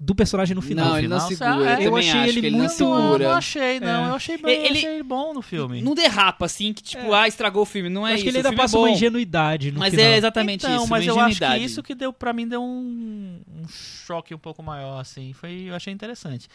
do 0.00 0.14
personagem 0.14 0.54
no 0.54 0.62
final. 0.62 0.90
Não, 0.90 0.98
ele 0.98 1.08
não 1.08 1.20
segura. 1.20 1.76
você- 1.76 1.86
Eu, 1.86 1.90
eu 1.90 1.96
achei 1.96 2.10
acho 2.10 2.28
ele 2.28 2.40
que 2.40 2.46
ele 2.46 2.56
muito- 2.56 2.78
não 2.84 3.12
Eu 3.14 3.18
não 3.18 3.30
achei, 3.32 3.80
não. 3.80 4.04
É. 4.06 4.10
Eu 4.10 4.14
achei 4.14 4.38
bem, 4.38 4.64
Ele- 4.66 4.78
achei 4.78 4.90
ele 4.94 5.02
bom 5.02 5.32
no 5.34 5.42
filme. 5.42 5.80
Não 5.82 5.94
derrapa, 5.94 6.44
assim, 6.46 6.72
que 6.72 6.82
tipo, 6.82 7.12
ah, 7.12 7.26
estragou 7.28 7.62
o 7.62 7.66
filme. 7.66 7.88
Não 7.88 8.06
é 8.06 8.10
eu 8.10 8.14
acho 8.14 8.16
isso. 8.16 8.24
que 8.24 8.28
ele 8.30 8.36
ainda 8.38 8.48
filme 8.50 8.62
passa 8.62 8.76
é 8.76 8.80
uma 8.80 8.90
ingenuidade 8.90 9.72
no 9.72 9.78
Mas 9.80 9.90
final. 9.90 10.06
é 10.06 10.16
exatamente 10.16 10.64
então, 10.66 10.76
isso, 10.76 10.88
mas 10.90 11.06
eu 11.06 11.18
acho 11.18 11.38
que 11.38 11.56
isso 11.58 11.82
que 11.82 11.94
deu 11.94 12.12
pra 12.12 12.32
mim 12.32 12.46
deu 12.46 12.62
um, 12.62 13.40
um 13.62 13.68
choque 13.68 14.34
um 14.34 14.38
pouco 14.38 14.62
maior, 14.62 15.00
assim. 15.00 15.32
Foi, 15.32 15.64
eu 15.68 15.74
achei 15.74 15.92
interessante. 15.92 16.46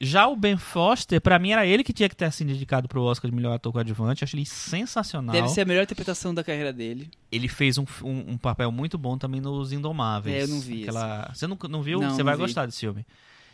Já 0.00 0.26
o 0.26 0.36
Ben 0.36 0.56
Foster, 0.56 1.20
pra 1.20 1.38
mim 1.38 1.50
era 1.52 1.66
ele 1.66 1.84
que 1.84 1.92
tinha 1.92 2.08
que 2.08 2.16
ter 2.16 2.30
sido 2.32 2.50
indicado 2.50 2.88
pro 2.88 3.02
Oscar 3.02 3.30
de 3.30 3.36
melhor 3.36 3.54
ator 3.54 3.72
coadjuvante. 3.72 4.22
Eu 4.22 4.26
achei 4.26 4.38
ele 4.38 4.46
sensacional. 4.46 5.32
Deve 5.34 5.48
ser 5.48 5.62
a 5.62 5.64
melhor 5.64 5.82
interpretação 5.84 6.13
da 6.34 6.44
carreira 6.44 6.72
dele. 6.72 7.10
Ele 7.30 7.48
fez 7.48 7.78
um, 7.78 7.84
um, 8.02 8.32
um 8.32 8.38
papel 8.38 8.70
muito 8.70 8.96
bom 8.96 9.18
também 9.18 9.40
nos 9.40 9.72
Indomáveis. 9.72 10.36
É, 10.36 10.42
eu 10.42 10.48
não 10.48 10.60
vi 10.60 10.82
Aquela... 10.82 11.30
Você 11.34 11.46
não, 11.46 11.58
não 11.68 11.82
viu? 11.82 12.00
Não, 12.00 12.10
Você 12.10 12.18
não 12.18 12.24
vai 12.24 12.34
vi. 12.36 12.40
gostar 12.42 12.66
desse 12.66 12.80
filme. 12.80 13.04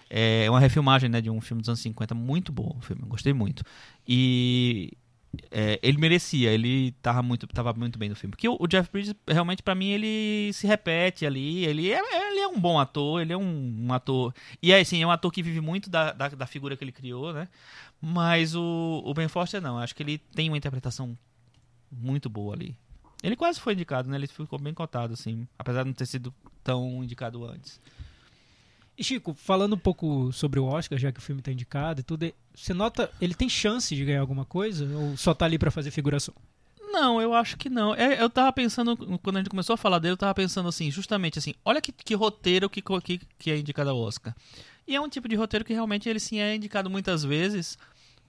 É 0.08 0.50
uma 0.50 0.58
refilmagem 0.58 1.08
né, 1.08 1.20
de 1.20 1.30
um 1.30 1.40
filme 1.40 1.62
dos 1.62 1.68
anos 1.68 1.80
50, 1.80 2.14
muito 2.16 2.50
bom 2.50 2.76
o 2.76 2.82
filme, 2.82 3.02
gostei 3.06 3.32
muito. 3.32 3.62
E 4.06 4.92
é, 5.50 5.78
ele 5.82 5.98
merecia, 5.98 6.50
ele 6.50 6.92
tava 7.00 7.22
muito, 7.22 7.46
tava 7.46 7.72
muito 7.72 7.98
bem 7.98 8.08
no 8.08 8.16
filme. 8.16 8.32
Porque 8.32 8.48
o, 8.48 8.56
o 8.58 8.66
Jeff 8.66 8.90
Bridges, 8.90 9.14
realmente, 9.28 9.62
pra 9.62 9.74
mim, 9.74 9.90
ele 9.90 10.52
se 10.52 10.66
repete 10.66 11.24
ali. 11.24 11.64
Ele 11.64 11.92
é, 11.92 12.00
ele 12.28 12.40
é 12.40 12.48
um 12.48 12.58
bom 12.58 12.78
ator, 12.78 13.20
ele 13.20 13.32
é 13.32 13.36
um, 13.36 13.86
um 13.86 13.92
ator. 13.92 14.34
E 14.60 14.72
é 14.72 14.80
assim, 14.80 15.00
é 15.00 15.06
um 15.06 15.10
ator 15.10 15.30
que 15.30 15.42
vive 15.42 15.60
muito 15.60 15.88
da, 15.88 16.12
da, 16.12 16.28
da 16.28 16.46
figura 16.46 16.76
que 16.76 16.82
ele 16.82 16.92
criou, 16.92 17.32
né? 17.32 17.48
Mas 18.00 18.54
o, 18.54 19.02
o 19.04 19.14
Ben 19.14 19.28
Foster 19.28 19.60
não, 19.60 19.78
acho 19.78 19.94
que 19.94 20.02
ele 20.02 20.18
tem 20.18 20.48
uma 20.48 20.56
interpretação 20.58 21.16
muito 21.90 22.28
boa 22.28 22.54
ali. 22.54 22.76
Ele 23.22 23.36
quase 23.36 23.60
foi 23.60 23.74
indicado, 23.74 24.08
né? 24.08 24.16
Ele 24.16 24.26
ficou 24.26 24.58
bem 24.58 24.72
cotado, 24.72 25.12
assim, 25.12 25.46
apesar 25.58 25.82
de 25.82 25.88
não 25.88 25.94
ter 25.94 26.06
sido 26.06 26.32
tão 26.64 27.04
indicado 27.04 27.44
antes. 27.44 27.80
E 28.96 29.04
Chico, 29.04 29.34
falando 29.34 29.74
um 29.74 29.78
pouco 29.78 30.32
sobre 30.32 30.60
o 30.60 30.64
Oscar, 30.64 30.98
já 30.98 31.10
que 31.10 31.18
o 31.18 31.22
filme 31.22 31.40
tá 31.40 31.50
indicado 31.50 32.00
e 32.00 32.02
tudo, 32.02 32.30
você 32.54 32.74
nota, 32.74 33.10
ele 33.20 33.34
tem 33.34 33.48
chance 33.48 33.94
de 33.94 34.04
ganhar 34.04 34.20
alguma 34.20 34.44
coisa? 34.44 34.86
Ou 34.96 35.16
só 35.16 35.32
tá 35.32 35.46
ali 35.46 35.58
pra 35.58 35.70
fazer 35.70 35.90
figuração? 35.90 36.34
Não, 36.92 37.20
eu 37.20 37.32
acho 37.32 37.56
que 37.56 37.70
não. 37.70 37.94
É, 37.94 38.20
eu 38.20 38.28
tava 38.28 38.52
pensando, 38.52 38.96
quando 39.22 39.36
a 39.36 39.40
gente 39.40 39.48
começou 39.48 39.74
a 39.74 39.76
falar 39.76 39.98
dele, 40.00 40.12
eu 40.12 40.18
tava 40.18 40.34
pensando 40.34 40.68
assim, 40.68 40.90
justamente 40.90 41.38
assim, 41.38 41.54
olha 41.64 41.80
que, 41.80 41.92
que 41.92 42.14
roteiro 42.14 42.68
que, 42.68 42.82
que, 42.82 43.20
que 43.38 43.50
é 43.50 43.58
indicado 43.58 43.90
ao 43.90 43.98
Oscar. 43.98 44.34
E 44.86 44.96
é 44.96 45.00
um 45.00 45.08
tipo 45.08 45.28
de 45.28 45.36
roteiro 45.36 45.64
que 45.64 45.72
realmente 45.72 46.08
ele 46.08 46.18
sim 46.18 46.40
é 46.40 46.54
indicado 46.54 46.90
muitas 46.90 47.22
vezes, 47.22 47.78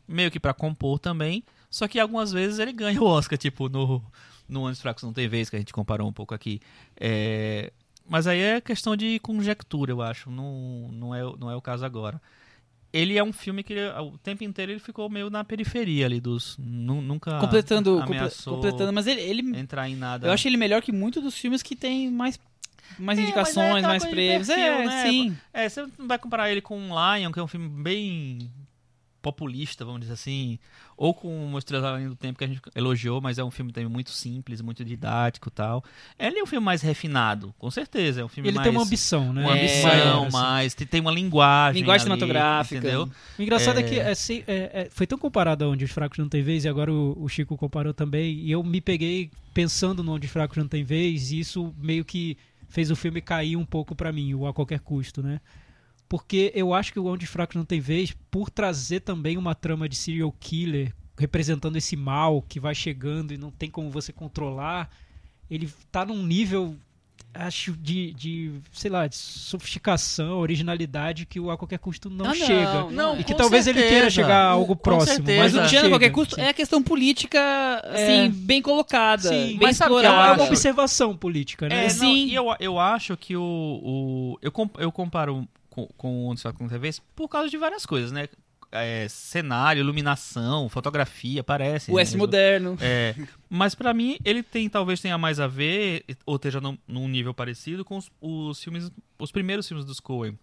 meio 0.07 0.29
que 0.29 0.39
pra 0.39 0.53
compor 0.53 0.99
também, 0.99 1.43
só 1.71 1.87
que 1.87 1.99
algumas 1.99 2.31
vezes 2.31 2.59
ele 2.59 2.71
ganha 2.73 3.01
o 3.01 3.05
Oscar, 3.05 3.37
tipo 3.39 3.67
no, 3.69 4.03
no 4.47 4.65
Anos 4.65 4.79
Fracos 4.81 5.01
Não 5.01 5.13
Tem 5.13 5.27
Vez, 5.27 5.49
que 5.49 5.55
a 5.55 5.59
gente 5.59 5.73
comparou 5.73 6.07
um 6.07 6.13
pouco 6.13 6.35
aqui. 6.35 6.59
É, 6.99 7.71
mas 8.07 8.27
aí 8.27 8.39
é 8.39 8.61
questão 8.61 8.95
de 8.95 9.17
conjectura, 9.19 9.91
eu 9.91 10.01
acho, 10.01 10.29
não, 10.29 10.89
não, 10.91 11.15
é, 11.15 11.21
não 11.39 11.49
é 11.49 11.55
o 11.55 11.61
caso 11.61 11.83
agora. 11.85 12.21
Ele 12.93 13.17
é 13.17 13.23
um 13.23 13.31
filme 13.31 13.63
que 13.63 13.71
ele- 13.71 13.89
o 14.01 14.17
tempo 14.17 14.43
inteiro 14.43 14.73
ele 14.73 14.79
ficou 14.81 15.09
meio 15.09 15.29
na 15.29 15.45
periferia 15.45 16.05
ali 16.05 16.19
dos. 16.19 16.57
nu- 16.59 17.01
Nunca 17.01 17.39
completando, 17.39 18.01
ameaçou 18.01 18.55
completando. 18.55 18.91
Mas 18.91 19.07
ele, 19.07 19.21
ele 19.21 19.57
entrar 19.57 19.87
em 19.87 19.95
nada. 19.95 20.27
eu 20.27 20.31
acho 20.33 20.45
ele 20.45 20.57
melhor 20.57 20.81
que 20.81 20.91
muitos 20.91 21.23
dos 21.23 21.37
filmes 21.37 21.63
que 21.63 21.73
tem 21.73 22.11
mais, 22.11 22.37
mais 22.99 23.17
É, 23.17 23.21
é 23.21 23.23
indicações, 23.23 23.75
aquela 23.77 23.87
mais 23.87 24.05
prêmios. 24.05 24.47
perfil, 24.47 24.65
é, 24.73 24.85
né? 24.85 25.05
sim. 25.09 25.37
É, 25.53 25.69
você 25.69 25.87
não 25.97 26.05
vai 26.05 26.19
comparar 26.19 26.51
ele 26.51 26.59
com 26.59 26.77
Lion, 26.89 27.31
que 27.31 27.39
é 27.39 27.43
um 27.43 27.47
filme 27.47 27.69
bem 27.81 28.51
populista, 29.21 29.85
vamos 29.85 30.01
dizer 30.01 30.13
assim, 30.13 30.57
ou 30.97 31.13
com 31.13 31.55
Estrela 31.57 31.89
Além 31.91 32.07
do 32.09 32.15
Tempo 32.15 32.37
que 32.39 32.43
a 32.43 32.47
gente 32.47 32.61
elogiou, 32.75 33.21
mas 33.21 33.37
é 33.37 33.43
um 33.43 33.51
filme 33.51 33.71
também 33.71 33.89
muito 33.89 34.09
simples, 34.11 34.61
muito 34.61 34.83
didático 34.83 35.49
e 35.49 35.51
tal. 35.51 35.83
Ele 36.17 36.39
é 36.39 36.43
um 36.43 36.45
filme 36.47 36.65
mais 36.65 36.81
refinado, 36.81 37.53
com 37.59 37.69
certeza, 37.69 38.21
é 38.21 38.25
um 38.25 38.27
filme 38.27 38.49
Ele 38.49 38.55
mais 38.57 38.67
tem 38.67 38.75
uma 38.77 38.83
ambição, 38.85 39.31
né? 39.31 39.41
uma 39.43 39.55
É, 39.55 39.59
ambição, 39.59 39.83
Maior, 39.89 40.27
assim. 40.27 40.31
mais 40.37 40.73
tem, 40.73 40.99
uma 41.01 41.11
linguagem, 41.11 41.81
Linguagem 41.81 42.01
ali, 42.07 42.19
cinematográfica. 42.19 42.77
entendeu? 42.77 43.09
O 43.37 43.41
engraçado 43.41 43.77
é, 43.77 43.81
É. 43.81 43.83
que 43.83 43.99
é, 43.99 44.15
se- 44.15 44.43
é, 44.47 44.71
é, 44.85 44.89
foi 44.91 45.05
tão 45.07 45.17
comparado 45.17 45.63
a 45.63 45.67
Onde 45.69 45.85
os 45.85 45.91
Fracos 45.91 46.17
Não 46.17 46.27
Tem 46.29 46.41
Vez, 46.41 46.65
e 46.65 46.69
agora 46.69 46.91
o, 46.91 47.21
o 47.23 47.29
Chico 47.29 47.55
comparou 47.57 47.93
também, 47.93 48.33
e 48.39 48.51
eu 48.51 48.63
me 48.63 48.81
peguei 48.81 49.29
pensando 49.53 50.03
no 50.03 50.13
Onde 50.13 50.25
os 50.27 50.31
Fracos 50.31 50.57
Não 50.57 50.67
Tem 50.67 50.83
Vez, 50.83 51.31
e 51.31 51.39
isso 51.39 51.73
meio 51.77 52.03
que 52.05 52.37
fez 52.69 52.89
o 52.89 52.95
filme 52.95 53.19
cair 53.21 53.57
um 53.57 53.65
pouco 53.65 53.93
pra 53.93 54.11
mim, 54.13 54.33
o 54.33 54.47
A 54.47 54.53
Qualquer 54.53 54.79
Custo, 54.79 55.21
né? 55.21 55.41
Porque 56.11 56.51
eu 56.53 56.73
acho 56.73 56.91
que 56.91 56.99
o 56.99 57.05
Onde 57.05 57.23
os 57.23 57.31
Fracos 57.31 57.55
Não 57.55 57.63
Tem 57.63 57.79
Vez, 57.79 58.13
por 58.29 58.49
trazer 58.49 58.99
também 58.99 59.37
uma 59.37 59.55
trama 59.55 59.87
de 59.87 59.95
serial 59.95 60.29
killer, 60.41 60.93
representando 61.17 61.77
esse 61.77 61.95
mal 61.95 62.41
que 62.41 62.59
vai 62.59 62.75
chegando 62.75 63.33
e 63.33 63.37
não 63.37 63.49
tem 63.49 63.69
como 63.71 63.89
você 63.89 64.11
controlar, 64.11 64.89
ele 65.49 65.69
tá 65.89 66.03
num 66.05 66.21
nível 66.21 66.75
acho 67.33 67.71
de, 67.77 68.11
de 68.13 68.51
sei 68.73 68.91
lá 68.91 69.07
de 69.07 69.15
sofisticação 69.15 70.39
originalidade 70.39 71.25
que 71.25 71.39
o 71.39 71.49
a 71.49 71.57
qualquer 71.57 71.79
custo 71.79 72.09
não, 72.09 72.25
Ah, 72.25 72.27
não, 72.29 72.35
chega 72.35 72.91
não, 72.91 73.17
e 73.17 73.23
que 73.23 73.33
talvez 73.33 73.67
ele 73.67 73.79
certeza. 73.79 73.95
queira 73.95 74.09
chegar 74.09 74.35
a 74.43 74.49
algo 74.49 74.75
Com 74.75 74.81
próximo 74.81 75.15
certeza. 75.25 75.39
Mas 75.41 75.53
o 75.53 75.61
não 75.61 75.67
Tiano, 75.67 75.87
a 75.87 75.89
qualquer 75.91 76.05
chega. 76.07 76.15
custo, 76.15 76.35
Sim. 76.35 76.41
é 76.41 76.49
a 76.49 76.53
questão 76.53 76.83
política, 76.83 77.39
É. 77.85 78.23
assim, 78.25 78.31
bem 78.35 78.61
colocada, 78.61 79.29
Sim. 79.29 79.47
bem 79.57 79.59
Mas 79.61 79.77
sabe 79.77 79.95
é 80.03 80.09
uma 80.09 80.43
observação 80.43 81.15
política 81.15 81.69
né 81.69 81.85
É, 81.85 81.89
Sim. 81.89 82.05
não, 82.05 82.15
e 82.15 82.35
eu, 82.35 82.45
eu 82.59 82.77
acho 82.77 83.15
que 83.15 83.37
o. 83.37 83.41
o 83.41 84.37
eu, 84.41 84.51
eu 84.77 84.91
comparo 84.91 85.47
com, 85.71 85.87
com 85.97 86.25
o 86.25 86.29
Onde 86.29 86.41
Só 86.41 86.51
Com 86.53 86.67
TV 86.67 86.91
por 87.15 87.27
causa 87.27 87.49
de 87.49 87.57
várias 87.57 87.85
coisas, 87.85 88.11
né? 88.11 88.27
É, 88.73 89.05
cenário, 89.09 89.81
iluminação, 89.81 90.69
fotografia, 90.69 91.43
parece. 91.43 91.91
O 91.91 91.99
S 91.99 92.15
moderno. 92.15 92.77
É, 92.79 93.15
mas 93.49 93.75
pra 93.75 93.93
mim 93.93 94.17
ele 94.23 94.43
tem 94.43 94.69
talvez 94.69 95.01
tenha 95.01 95.17
mais 95.17 95.41
a 95.41 95.47
ver 95.47 96.05
ou 96.25 96.35
esteja 96.35 96.61
num, 96.61 96.77
num 96.87 97.07
nível 97.07 97.33
parecido 97.33 97.83
com 97.83 97.97
os, 97.97 98.09
os 98.21 98.63
filmes, 98.63 98.89
os 99.19 99.31
primeiros 99.31 99.67
filmes 99.67 99.85
dos 99.85 99.99
Coen. 99.99 100.37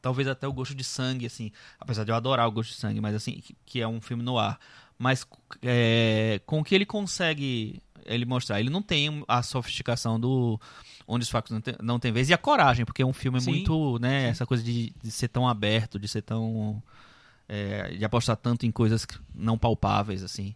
Talvez 0.00 0.28
até 0.28 0.46
o 0.46 0.52
Gosto 0.52 0.74
de 0.74 0.84
Sangue, 0.84 1.26
assim, 1.26 1.50
apesar 1.80 2.04
de 2.04 2.10
eu 2.10 2.14
adorar 2.14 2.46
o 2.46 2.52
Gosto 2.52 2.70
de 2.70 2.76
Sangue, 2.76 3.00
mas 3.00 3.14
assim 3.14 3.32
que, 3.32 3.56
que 3.66 3.80
é 3.80 3.88
um 3.88 4.00
filme 4.00 4.22
no 4.22 4.38
ar. 4.38 4.58
Mas 4.98 5.26
é, 5.62 6.40
com 6.46 6.60
o 6.60 6.64
que 6.64 6.74
ele 6.74 6.86
consegue 6.86 7.82
ele 8.06 8.24
mostrar, 8.24 8.60
ele 8.60 8.70
não 8.70 8.80
tem 8.80 9.22
a 9.28 9.42
sofisticação 9.42 10.18
do 10.18 10.58
onde 11.06 11.22
os 11.22 11.30
factos 11.30 11.52
não 11.52 11.60
tem, 11.60 11.74
não 11.82 11.98
tem 11.98 12.12
vez 12.12 12.28
e 12.28 12.34
a 12.34 12.38
coragem, 12.38 12.84
porque 12.84 13.02
é 13.02 13.06
um 13.06 13.12
filme 13.12 13.40
Sim, 13.40 13.50
muito, 13.50 13.98
né, 13.98 14.28
essa 14.28 14.44
coisa 14.46 14.62
de, 14.62 14.92
de 15.02 15.10
ser 15.10 15.28
tão 15.28 15.46
aberto, 15.48 15.98
de 15.98 16.08
ser 16.08 16.22
tão 16.22 16.82
é, 17.48 17.90
de 17.96 18.04
apostar 18.04 18.36
tanto 18.36 18.66
em 18.66 18.72
coisas 18.72 19.06
não 19.34 19.56
palpáveis 19.56 20.22
assim. 20.22 20.54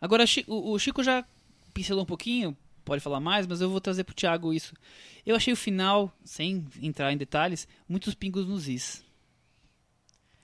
Agora, 0.00 0.24
o 0.46 0.72
o 0.74 0.78
Chico 0.78 1.02
já 1.02 1.24
pincelou 1.72 2.02
um 2.02 2.06
pouquinho, 2.06 2.56
pode 2.84 3.00
falar 3.02 3.20
mais, 3.20 3.46
mas 3.46 3.60
eu 3.60 3.70
vou 3.70 3.80
trazer 3.80 4.04
pro 4.04 4.14
Thiago 4.14 4.52
isso. 4.52 4.74
Eu 5.26 5.34
achei 5.36 5.52
o 5.52 5.56
final, 5.56 6.12
sem 6.24 6.64
entrar 6.82 7.12
em 7.12 7.16
detalhes, 7.16 7.66
muitos 7.88 8.14
pingos 8.14 8.46
nos 8.46 8.68
is. 8.68 9.02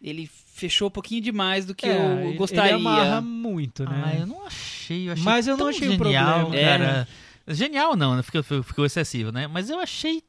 Ele 0.00 0.26
fechou 0.26 0.88
um 0.88 0.90
pouquinho 0.90 1.22
demais 1.22 1.64
do 1.64 1.74
que 1.74 1.86
É, 1.86 2.26
eu 2.30 2.34
gostaria. 2.34 2.72
ele 2.74 2.80
amarra 2.86 3.20
muito 3.22 3.84
né 3.88 4.02
Ah, 4.04 4.14
eu 4.18 4.26
não 4.26 4.44
achei. 4.46 5.08
Eu 5.08 5.12
achei 5.12 5.24
Mas 5.24 5.46
eu 5.46 5.52
não 5.52 5.58
tão 5.58 5.68
achei 5.68 5.88
o 5.88 5.92
genial, 5.92 6.40
problema. 6.40 6.78
cara. 6.84 7.08
Genial 7.48 7.94
não, 7.96 8.16
né? 8.16 8.22
ficou, 8.22 8.42
ficou- 8.62 8.86
excessivo, 8.86 9.30
né? 9.32 9.46
Mas 9.46 9.68
eu 9.70 9.78
achei 9.78 10.22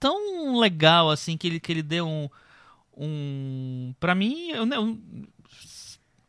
tão 0.00 0.58
legal, 0.58 1.10
assim, 1.10 1.36
que 1.36 1.46
ele, 1.46 1.60
que 1.60 1.70
ele 1.72 1.82
deu 1.82 2.06
um... 2.08 2.28
um 2.96 3.94
pra 4.00 4.14
mim, 4.14 4.50
eu, 4.50 4.66
eu, 4.66 4.98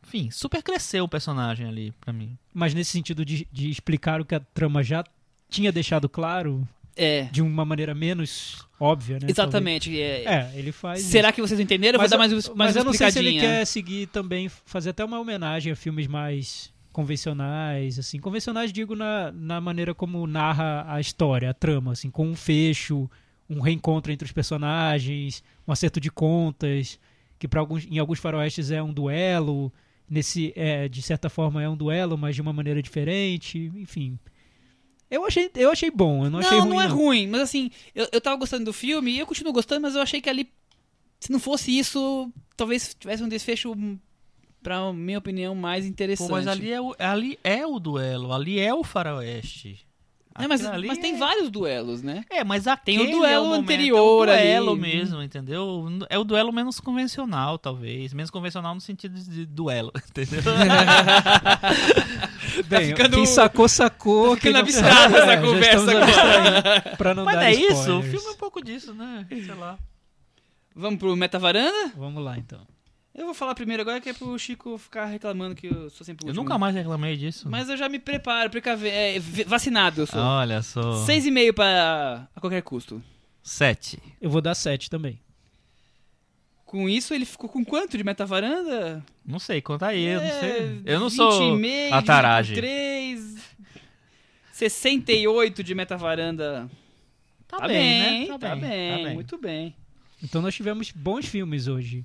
enfim, 0.06 0.30
super 0.30 0.62
cresceu 0.62 1.04
o 1.04 1.08
personagem 1.08 1.66
ali, 1.66 1.92
pra 2.00 2.12
mim. 2.12 2.36
mas 2.52 2.74
nesse 2.74 2.90
sentido 2.92 3.24
de, 3.24 3.48
de 3.50 3.70
explicar 3.70 4.20
o 4.20 4.24
que 4.24 4.34
a 4.34 4.40
trama 4.40 4.82
já 4.82 5.04
tinha 5.48 5.72
deixado 5.72 6.08
claro 6.08 6.66
É, 6.96 7.24
de 7.24 7.42
uma 7.42 7.64
maneira 7.64 7.94
menos 7.94 8.66
óbvia 8.78 9.18
né 9.20 9.26
exatamente. 9.28 9.98
é. 10.00 10.24
é 10.24 10.52
ele 10.54 10.72
faz 10.72 11.00
Será 11.02 11.32
que 11.32 11.40
vocês 11.40 11.58
entenderam? 11.60 11.96
Eu 11.96 12.00
vou 12.00 12.08
dar 12.08 12.18
mais, 12.18 12.32
mais 12.32 12.50
mas 12.54 12.76
eu 12.76 12.84
não 12.84 12.92
sei 12.92 13.10
se 13.10 13.18
ele 13.18 13.38
quer 13.40 13.64
seguir 13.66 14.06
também, 14.08 14.48
fazer 14.48 14.90
até 14.90 15.04
uma 15.04 15.18
homenagem 15.18 15.72
a 15.72 15.76
filmes 15.76 16.06
mais 16.06 16.72
convencionais, 16.94 17.98
assim. 17.98 18.20
Convencionais, 18.20 18.72
digo, 18.72 18.94
na, 18.94 19.32
na 19.32 19.60
maneira 19.60 19.92
como 19.92 20.26
narra 20.28 20.84
a 20.88 21.00
história, 21.00 21.50
a 21.50 21.54
trama, 21.54 21.90
assim, 21.92 22.08
com 22.08 22.26
um 22.28 22.36
fecho, 22.36 23.10
um 23.50 23.60
reencontro 23.60 24.12
entre 24.12 24.24
os 24.24 24.32
personagens, 24.32 25.42
um 25.66 25.72
acerto 25.72 25.98
de 26.00 26.10
contas, 26.10 26.98
que 27.38 27.48
para 27.48 27.58
alguns, 27.60 27.84
em 27.84 27.98
alguns 27.98 28.20
faroestes 28.20 28.70
é 28.70 28.80
um 28.80 28.92
duelo, 28.92 29.72
nesse, 30.08 30.52
é, 30.54 30.88
de 30.88 31.02
certa 31.02 31.28
forma 31.28 31.60
é 31.60 31.68
um 31.68 31.76
duelo, 31.76 32.16
mas 32.16 32.36
de 32.36 32.40
uma 32.40 32.52
maneira 32.52 32.80
diferente, 32.80 33.72
enfim. 33.74 34.16
Eu 35.10 35.26
achei, 35.26 35.50
eu 35.56 35.70
achei 35.70 35.90
bom, 35.90 36.24
eu 36.24 36.30
não, 36.30 36.38
Não, 36.40 36.46
achei 36.46 36.58
não, 36.58 36.68
ruim. 36.68 36.84
é 36.84 36.86
ruim, 36.86 37.26
mas 37.26 37.40
assim, 37.42 37.70
eu, 37.94 38.08
eu 38.12 38.20
tava 38.20 38.36
gostando 38.36 38.64
do 38.66 38.72
filme 38.72 39.10
e 39.10 39.18
eu 39.18 39.26
continuo 39.26 39.52
gostando, 39.52 39.82
mas 39.82 39.96
eu 39.96 40.00
achei 40.00 40.20
que 40.20 40.30
ali, 40.30 40.48
se 41.18 41.32
não 41.32 41.40
fosse 41.40 41.76
isso, 41.76 42.30
talvez 42.56 42.94
tivesse 42.98 43.22
um 43.22 43.28
desfecho, 43.28 43.74
pra 44.64 44.92
minha 44.92 45.18
opinião, 45.18 45.54
mais 45.54 45.86
interessante. 45.86 46.26
Pô, 46.26 46.32
mas 46.34 46.48
ali 46.48 46.72
é, 46.72 46.80
o, 46.80 46.92
ali 46.98 47.38
é 47.44 47.64
o 47.64 47.78
duelo, 47.78 48.32
ali 48.32 48.58
é 48.58 48.74
o 48.74 48.82
faroeste. 48.82 49.78
É, 50.36 50.48
mas, 50.48 50.62
mas 50.62 50.98
tem 50.98 51.14
é- 51.14 51.16
vários 51.16 51.48
duelos, 51.48 52.02
né? 52.02 52.24
É, 52.28 52.42
mas 52.42 52.64
Tem 52.84 52.98
o 52.98 53.02
aquele 53.02 53.16
duelo 53.16 53.34
é 53.34 53.38
o 53.38 53.44
momento, 53.44 53.62
anterior 53.62 54.28
é 54.28 54.32
o 54.32 54.36
duelo 54.40 54.72
ali. 54.72 54.80
mesmo, 54.80 55.22
entendeu? 55.22 55.86
É 56.10 56.18
o 56.18 56.24
duelo 56.24 56.52
menos 56.52 56.80
convencional, 56.80 57.56
talvez. 57.56 58.12
Menos 58.12 58.32
convencional 58.32 58.74
no 58.74 58.80
sentido 58.80 59.16
de 59.16 59.46
duelo, 59.46 59.92
entendeu? 60.10 60.42
Bem, 62.66 62.86
ficando- 62.88 63.16
quem 63.16 63.26
sacou, 63.26 63.68
sacou. 63.68 64.30
Tá 64.30 64.36
ficando 64.36 64.52
quem 64.52 64.60
abstrato 64.60 65.16
essa 65.16 65.32
É, 65.32 65.36
conversa 65.36 65.90
agora. 65.90 66.96
Pra 66.96 67.14
não 67.14 67.24
Mas 67.24 67.34
dar 67.36 67.44
é 67.44 67.52
isso, 67.54 67.72
o 67.72 67.80
spoilers. 68.00 68.10
filme 68.10 68.26
é 68.26 68.30
um 68.30 68.36
pouco 68.36 68.64
disso, 68.64 68.94
né? 68.94 69.26
Sei 69.28 69.54
lá. 69.54 69.78
Vamos 70.74 70.98
pro 70.98 71.14
Metavaranda? 71.14 71.92
Vamos 71.96 72.22
lá, 72.24 72.36
então. 72.36 72.60
Eu 73.14 73.26
vou 73.26 73.34
falar 73.34 73.54
primeiro 73.54 73.80
agora, 73.82 74.00
que 74.00 74.08
é 74.08 74.12
pro 74.12 74.36
Chico 74.38 74.76
ficar 74.76 75.04
reclamando 75.06 75.54
que 75.54 75.68
eu 75.68 75.88
sou 75.88 76.04
sempre 76.04 76.24
o 76.24 76.26
Eu 76.26 76.28
último. 76.30 76.42
nunca 76.42 76.58
mais 76.58 76.74
reclamei 76.74 77.16
disso. 77.16 77.48
Mas 77.48 77.68
eu 77.68 77.76
já 77.76 77.88
me 77.88 77.98
preparo, 78.00 78.50
precave... 78.50 78.88
é, 78.88 79.20
vacinado 79.46 80.00
eu 80.02 80.06
sou. 80.06 80.20
Olha 80.20 80.60
só. 80.62 81.04
Seis 81.04 81.24
e 81.24 81.30
meio 81.30 81.54
pra 81.54 82.26
a 82.34 82.40
qualquer 82.40 82.62
custo. 82.62 83.00
Sete. 83.42 83.98
Eu 84.20 84.30
vou 84.30 84.40
dar 84.40 84.54
7 84.54 84.88
também. 84.90 85.20
Com 86.64 86.88
isso, 86.88 87.14
ele 87.14 87.24
ficou 87.24 87.48
com 87.48 87.64
quanto 87.64 87.96
de 87.96 88.02
metavaranda? 88.02 89.04
Não 89.24 89.38
sei, 89.38 89.60
conta 89.62 89.86
aí, 89.88 90.02
eu 90.06 90.20
não 90.20 90.26
É, 90.26 90.40
sei. 90.40 90.82
Eu 90.84 90.98
não 90.98 91.08
20 91.08 91.16
sou 91.16 91.56
e 91.56 91.60
meio, 91.60 91.94
a 91.94 92.02
taragem. 92.02 92.56
3, 92.56 93.36
68 94.52 95.62
de 95.62 95.74
metavaranda. 95.74 96.68
Tá, 97.46 97.58
Tá, 97.58 97.68
bem, 97.68 97.76
bem, 98.02 98.20
né? 98.22 98.26
tá, 98.26 98.38
Tá 98.38 98.56
bem, 98.56 98.96
tá 98.98 99.04
bem. 99.04 99.14
muito 99.14 99.38
bem. 99.38 99.76
Então 100.22 100.42
nós 100.42 100.54
tivemos 100.54 100.90
bons 100.90 101.26
filmes 101.26 101.68
hoje. 101.68 102.04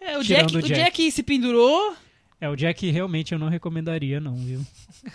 É, 0.00 0.18
o 0.18 0.22
Jack, 0.22 0.54
o 0.54 0.58
o 0.58 0.62
Jack. 0.62 0.74
Jack 0.74 1.12
se 1.12 1.22
pendurou. 1.22 1.94
É, 2.40 2.48
o 2.48 2.56
Jack 2.56 2.90
realmente 2.90 3.32
eu 3.32 3.38
não 3.38 3.48
recomendaria, 3.48 4.18
não, 4.18 4.34
viu? 4.34 4.64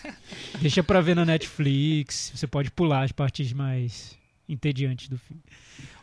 Deixa 0.61 0.83
pra 0.83 1.01
ver 1.01 1.15
na 1.15 1.25
Netflix. 1.25 2.31
Você 2.35 2.45
pode 2.45 2.69
pular 2.69 3.03
as 3.03 3.11
partes 3.11 3.51
mais 3.51 4.15
entediantes 4.47 5.07
do 5.09 5.17
filme. 5.17 5.41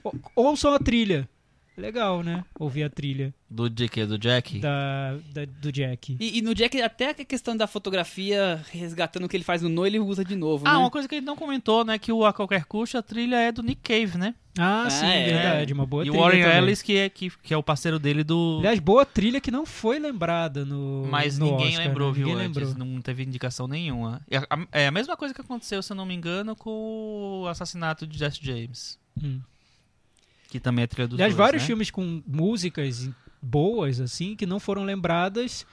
Ou, 0.02 0.14
ouçam 0.34 0.74
a 0.74 0.80
trilha. 0.80 1.28
Legal, 1.76 2.22
né? 2.22 2.44
Ouvir 2.58 2.84
a 2.84 2.90
trilha 2.90 3.32
Do 3.48 3.68
de 3.70 3.88
quê? 3.88 4.04
Do 4.04 4.18
Jack? 4.18 4.58
da, 4.58 5.16
da- 5.32 5.44
do 5.46 5.72
Jack. 5.72 6.16
E, 6.20 6.38
e 6.38 6.42
no 6.42 6.54
Jack, 6.54 6.80
até 6.82 7.10
a 7.10 7.14
questão 7.14 7.56
da 7.56 7.66
fotografia, 7.66 8.62
resgatando 8.70 9.24
o 9.24 9.28
que 9.28 9.36
ele 9.36 9.44
faz 9.44 9.62
no 9.62 9.68
No, 9.70 9.86
ele 9.86 9.98
usa 9.98 10.24
de 10.24 10.36
novo, 10.36 10.66
Ah, 10.66 10.72
né? 10.72 10.78
uma 10.78 10.90
coisa 10.90 11.08
que 11.08 11.14
ele 11.14 11.24
não 11.26 11.34
comentou, 11.36 11.84
né? 11.84 11.98
Que 11.98 12.12
o 12.12 12.24
A 12.26 12.32
Qualquer 12.32 12.64
Custo, 12.66 12.98
a 12.98 13.02
trilha 13.02 13.36
é 13.36 13.50
do 13.50 13.62
Nick 13.62 13.80
Cave, 13.82 14.18
né? 14.18 14.34
Ah, 14.58 14.84
Ah, 14.86 14.90
sim, 14.90 15.06
é. 15.06 15.24
verdade. 15.24 15.72
Uma 15.72 15.86
boa 15.86 16.04
e 16.04 16.10
o 16.10 16.12
trilha 16.12 16.22
Warren 16.24 16.42
também. 16.42 16.58
Ellis, 16.58 16.82
que 16.82 16.96
é, 16.98 17.08
que, 17.08 17.30
que 17.42 17.54
é 17.54 17.56
o 17.56 17.62
parceiro 17.62 17.98
dele 17.98 18.22
do... 18.22 18.56
Aliás, 18.58 18.78
boa 18.78 19.06
trilha 19.06 19.40
que 19.40 19.50
não 19.50 19.64
foi 19.64 19.98
lembrada 19.98 20.66
no 20.66 21.06
Mas 21.10 21.38
no 21.38 21.46
ninguém 21.46 21.68
Oscar, 21.68 21.86
lembrou, 21.86 22.08
né? 22.10 22.14
viu, 22.14 22.26
Ninguém 22.28 22.46
antes. 22.48 22.68
lembrou. 22.68 22.86
Não 22.86 23.00
teve 23.00 23.22
indicação 23.22 23.66
nenhuma. 23.66 24.20
É 24.30 24.36
a, 24.36 24.46
é 24.72 24.86
a 24.88 24.90
mesma 24.90 25.16
coisa 25.16 25.32
que 25.32 25.40
aconteceu, 25.40 25.82
se 25.82 25.90
eu 25.90 25.96
não 25.96 26.04
me 26.04 26.14
engano, 26.14 26.54
com 26.54 27.40
o 27.44 27.46
assassinato 27.48 28.06
de 28.06 28.18
Jesse 28.18 28.38
James. 28.44 28.98
Hum. 29.22 29.40
Que 30.52 30.60
também 30.60 30.82
é 30.82 30.86
trilha 30.86 31.08
dos 31.08 31.16
Aliás, 31.16 31.32
dois, 31.32 31.38
vários 31.38 31.62
né? 31.62 31.66
filmes 31.66 31.90
com 31.90 32.22
músicas 32.26 33.08
boas, 33.40 33.98
assim, 33.98 34.36
que 34.36 34.44
não 34.44 34.60
foram 34.60 34.84
lembradas 34.84 35.64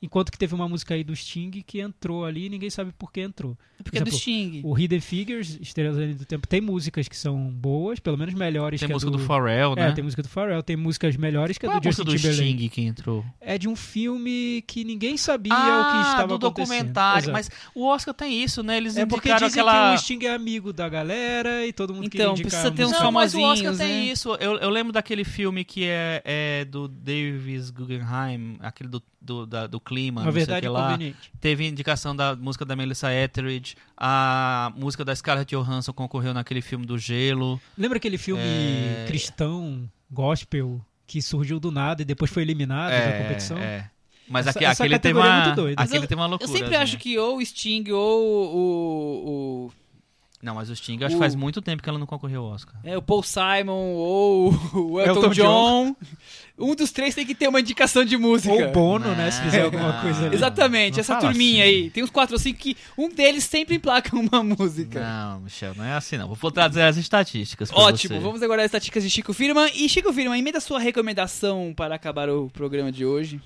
Enquanto 0.00 0.30
que 0.30 0.38
teve 0.38 0.54
uma 0.54 0.68
música 0.68 0.94
aí 0.94 1.02
do 1.02 1.16
Sting 1.16 1.50
que 1.66 1.80
entrou 1.80 2.24
ali 2.24 2.46
e 2.46 2.48
ninguém 2.50 2.68
sabe 2.68 2.92
por 2.98 3.10
que 3.10 3.20
entrou. 3.20 3.56
Porque 3.82 3.98
é 3.98 4.00
do 4.02 4.08
exemplo, 4.08 4.18
Sting. 4.20 4.60
O 4.64 4.78
Hidden 4.78 5.00
Figures, 5.00 5.58
Estrelas 5.60 6.16
do 6.16 6.24
Tempo, 6.24 6.46
tem 6.46 6.60
músicas 6.60 7.08
que 7.08 7.16
são 7.16 7.50
boas, 7.50 7.98
pelo 7.98 8.16
menos 8.16 8.34
melhores 8.34 8.78
Tem 8.80 8.86
que 8.86 8.92
a 8.92 8.96
música 8.96 9.10
do... 9.10 9.18
do 9.18 9.24
Pharrell, 9.24 9.72
É, 9.72 9.88
né? 9.88 9.92
tem 9.92 10.04
música 10.04 10.22
do 10.22 10.28
Pharrell, 10.28 10.62
tem 10.62 10.76
músicas 10.76 11.16
melhores 11.16 11.56
que 11.58 11.66
Qual 11.66 11.72
é 11.72 11.74
a 11.74 11.78
a 11.78 11.80
do 11.80 11.86
música 11.88 12.04
Justin 12.10 12.16
do 12.16 12.20
Timberlake. 12.34 12.56
Sting 12.58 12.68
que 12.68 12.80
entrou? 12.82 13.24
É 13.40 13.56
de 13.58 13.68
um 13.68 13.76
filme 13.76 14.62
que 14.66 14.84
ninguém 14.84 15.16
sabia 15.16 15.52
o 15.52 15.56
que 15.56 15.62
ah, 15.62 16.10
estava 16.10 16.38
do 16.38 16.46
acontecendo. 16.46 16.76
documentário. 16.76 17.18
Exato. 17.18 17.32
Mas 17.32 17.50
o 17.74 17.86
Oscar 17.86 18.14
tem 18.14 18.42
isso, 18.42 18.62
né? 18.62 18.76
Eles 18.76 18.96
É 18.96 19.06
porque 19.06 19.28
indicaram 19.28 19.46
dizem 19.48 19.62
aquela... 19.62 19.90
que 19.90 19.94
o 19.96 19.98
Sting 20.02 20.24
é 20.26 20.34
amigo 20.34 20.72
da 20.72 20.88
galera 20.88 21.66
e 21.66 21.72
todo 21.72 21.94
mundo 21.94 22.06
Então, 22.06 22.10
queria 22.10 22.30
indicar 22.32 22.50
precisa 22.50 22.68
a 22.68 22.70
ter 22.70 22.82
uns 22.84 22.88
música. 22.88 23.04
Não, 23.04 23.12
mas 23.12 23.34
o 23.34 23.38
Oscar 23.40 23.56
famosinhos, 23.64 23.78
tem 23.78 24.06
né? 24.06 24.12
isso. 24.12 24.34
Eu, 24.36 24.58
eu 24.58 24.70
lembro 24.70 24.92
daquele 24.92 25.24
filme 25.24 25.64
que 25.64 25.84
é, 25.84 26.22
é 26.24 26.64
do 26.64 26.86
Davis 26.88 27.70
Guggenheim, 27.70 28.56
aquele 28.60 28.88
do, 28.88 29.02
do, 29.26 29.44
da- 29.46 29.66
do 29.66 29.78
clima, 29.78 30.22
Uma 30.22 30.32
não 30.32 30.40
sei 30.44 30.56
o 30.56 30.60
que 30.60 30.68
lá. 30.68 30.98
Teve 31.40 31.66
indicação 31.66 32.16
da 32.16 32.34
música 32.34 32.64
da 32.64 32.74
Melissa 32.74 33.12
Etheridge, 33.12 33.74
a 33.96 34.72
música 34.76 35.04
da 35.04 35.14
Scarlett 35.14 35.54
Johansson 35.54 35.92
concorreu 35.92 36.32
naquele 36.32 36.62
filme 36.62 36.86
do 36.86 36.96
Gelo. 36.98 37.60
Lembra 37.76 37.98
aquele 37.98 38.16
filme 38.16 38.40
É. 38.42 39.04
cristão, 39.08 39.86
gospel, 40.10 40.80
que 41.06 41.20
surgiu 41.20 41.60
do 41.60 41.70
nada 41.70 42.00
e 42.02 42.04
depois 42.04 42.30
foi 42.30 42.42
eliminado 42.42 42.90
da 42.92 43.18
competição? 43.22 43.58
é. 43.58 43.90
Mas 44.28 44.44
Essa- 44.48 44.58
aqui, 44.58 44.64
essa 44.66 44.82
aquele 44.82 44.98
tem 44.98 45.12
é 45.12 45.14
uma. 45.14 45.54
Mas 45.76 45.88
aquele 45.88 46.04
eu- 46.04 46.08
tem 46.08 46.16
uma 46.16 46.24
Eu 46.24 46.30
loucura. 46.30 46.50
sempre 46.50 46.74
acho 46.74 46.98
que 46.98 47.16
ou 47.16 47.36
o 47.38 47.44
Sting 47.46 47.84
ou 47.92 48.56
o, 48.56 49.28
o, 49.68 49.72
Não, 50.42 50.54
mas 50.54 50.68
o 50.68 50.76
Sting, 50.76 51.02
acho 51.02 51.14
que 51.14 51.18
faz 51.18 51.34
muito 51.34 51.62
tempo 51.62 51.82
que 51.82 51.88
ela 51.88 51.98
não 51.98 52.06
concorreu 52.06 52.42
ao 52.44 52.50
Oscar. 52.52 52.74
é, 52.84 52.96
o 52.96 53.00
Paul 53.02 53.22
Simon 53.22 53.94
ou 53.94 54.52
o 54.74 55.00
Elton, 55.00 55.20
Elton 55.22 55.28
John. 55.30 55.96
Um 56.58 56.74
dos 56.74 56.90
três 56.92 57.14
tem 57.14 57.26
que 57.26 57.34
ter 57.34 57.48
uma 57.48 57.60
indicação 57.60 58.04
de 58.04 58.16
música. 58.16 58.52
Ou 58.54 58.70
Bono, 58.70 59.14
né? 59.14 59.30
Se 59.30 59.40
fizer 59.42 59.58
Não, 59.58 59.64
alguma 59.66 60.00
coisa 60.00 60.26
ali. 60.26 60.34
Exatamente, 60.36 60.94
Não 60.94 61.00
essa 61.00 61.14
fala 61.14 61.28
turminha 61.28 61.64
assim. 61.64 61.72
aí. 61.72 61.90
Tem 61.90 62.04
uns 62.04 62.10
quatro 62.10 62.34
ou 62.34 62.38
cinco 62.38 62.58
que 62.60 62.76
um 62.96 63.08
deles 63.08 63.44
sempre 63.44 63.76
emplaca 63.76 64.14
uma 64.16 64.42
música. 64.42 65.00
Não, 65.00 65.40
Michel, 65.40 65.74
não 65.74 65.84
é 65.84 65.94
assim 65.94 66.16
não. 66.18 66.32
Vou 66.34 66.50
trazer 66.50 66.82
as 66.82 66.96
estatísticas 66.96 67.70
pra 67.70 67.80
Ótimo, 67.80 68.14
você. 68.14 68.20
vamos 68.20 68.42
agora 68.42 68.62
às 68.62 68.66
estatísticas 68.66 69.02
de 69.02 69.10
Chico 69.10 69.32
Firman. 69.32 69.70
E 69.74 69.88
Chico 69.88 70.12
Firman, 70.12 70.38
emenda 70.38 70.58
a 70.58 70.60
sua 70.60 70.78
recomendação 70.78 71.72
para 71.76 71.94
acabar 71.94 72.28
o 72.30 72.48
programa 72.50 72.92
de 72.92 73.04
hoje. 73.04 73.40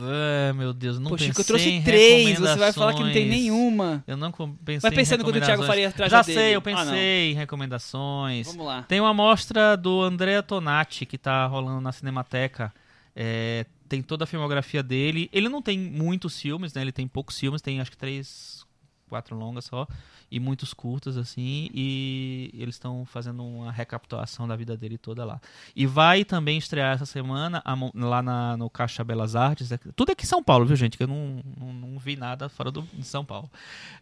É, 0.00 0.52
meu 0.52 0.72
Deus, 0.72 0.98
não 0.98 1.10
Pô, 1.10 1.16
pensei 1.16 1.28
Chico, 1.28 1.40
eu 1.40 1.44
trouxe 1.44 1.82
três, 1.84 2.38
você 2.38 2.56
vai 2.56 2.72
falar 2.72 2.94
que 2.94 3.02
não 3.02 3.12
tem 3.12 3.28
nenhuma. 3.28 4.02
Eu 4.06 4.16
não 4.16 4.32
pensei 4.32 4.80
Vai 4.80 4.90
pensando 4.90 5.22
quando 5.24 5.36
o 5.36 5.40
Thiago 5.40 5.62
faria 5.64 5.88
atrás 5.88 6.10
Já 6.10 6.22
dele. 6.22 6.38
sei, 6.38 6.54
eu 6.54 6.58
Ah, 6.58 6.62
pensei 6.62 7.32
em 7.32 7.34
recomendações. 7.34 8.46
Vamos 8.46 8.66
lá. 8.66 8.82
Tem 8.82 9.00
uma 9.00 9.14
mostra 9.14 9.76
do 9.76 10.02
Andrea 10.02 10.42
Tonati 10.42 11.06
que 11.06 11.16
tá 11.18 11.46
rolando 11.46 11.80
na 11.80 11.92
Cinemateca. 11.92 12.72
É, 13.14 13.66
tem 13.88 14.02
toda 14.02 14.24
a 14.24 14.26
filmografia 14.26 14.82
dele. 14.82 15.28
Ele 15.32 15.48
não 15.48 15.62
tem 15.62 15.78
muitos 15.78 16.40
filmes, 16.40 16.74
né? 16.74 16.82
Ele 16.82 16.92
tem 16.92 17.06
poucos 17.06 17.38
filmes, 17.38 17.62
tem 17.62 17.80
acho 17.80 17.90
que 17.90 17.96
três, 17.96 18.64
quatro 19.08 19.36
longas 19.36 19.66
só. 19.66 19.86
E 20.34 20.40
muitos 20.40 20.74
curtas, 20.74 21.16
assim. 21.16 21.68
E 21.72 22.50
eles 22.54 22.74
estão 22.74 23.04
fazendo 23.04 23.44
uma 23.44 23.70
recapitulação 23.70 24.48
da 24.48 24.56
vida 24.56 24.76
dele 24.76 24.98
toda 24.98 25.24
lá. 25.24 25.40
E 25.76 25.86
vai 25.86 26.24
também 26.24 26.58
estrear 26.58 26.94
essa 26.96 27.06
semana 27.06 27.62
a 27.64 27.74
lá 27.94 28.20
na- 28.22 28.56
no 28.56 28.68
Caixa 28.68 29.04
Belas 29.04 29.36
Artes. 29.36 29.70
É- 29.70 29.78
Tudo 29.94 30.10
aqui 30.10 30.24
em 30.24 30.28
São 30.28 30.42
Paulo, 30.42 30.66
viu, 30.66 30.74
gente? 30.76 30.96
Que 30.96 31.04
eu 31.04 31.06
não, 31.08 31.40
não, 31.56 31.72
não 31.72 31.98
vi 31.98 32.16
nada 32.16 32.48
fora 32.48 32.70
do, 32.70 32.82
de 32.82 33.04
São 33.06 33.24
Paulo. 33.24 33.48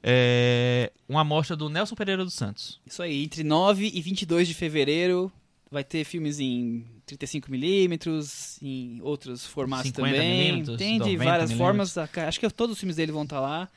É, 0.02 0.90
uma 1.08 1.22
mostra 1.22 1.54
do 1.54 1.68
Nelson 1.68 1.94
Pereira 1.94 2.24
dos 2.24 2.34
Santos. 2.34 2.80
Isso 2.86 3.02
aí, 3.02 3.22
entre 3.24 3.44
9 3.44 3.90
e 3.92 4.00
22 4.00 4.48
de 4.48 4.54
fevereiro 4.54 5.30
vai 5.70 5.84
ter 5.84 6.04
filmes 6.04 6.38
em 6.40 6.84
35mm, 7.06 8.58
em 8.62 9.00
outros 9.02 9.46
formatos 9.46 9.86
50 9.88 10.10
também. 10.14 10.64
Tem 10.76 10.94
de 10.94 10.98
90 11.12 11.24
várias 11.24 11.52
formas. 11.52 11.96
Acho 11.98 12.40
que 12.40 12.48
todos 12.50 12.74
os 12.74 12.78
filmes 12.80 12.96
dele 12.96 13.12
vão 13.12 13.22
estar 13.24 13.40
lá. 13.40 13.68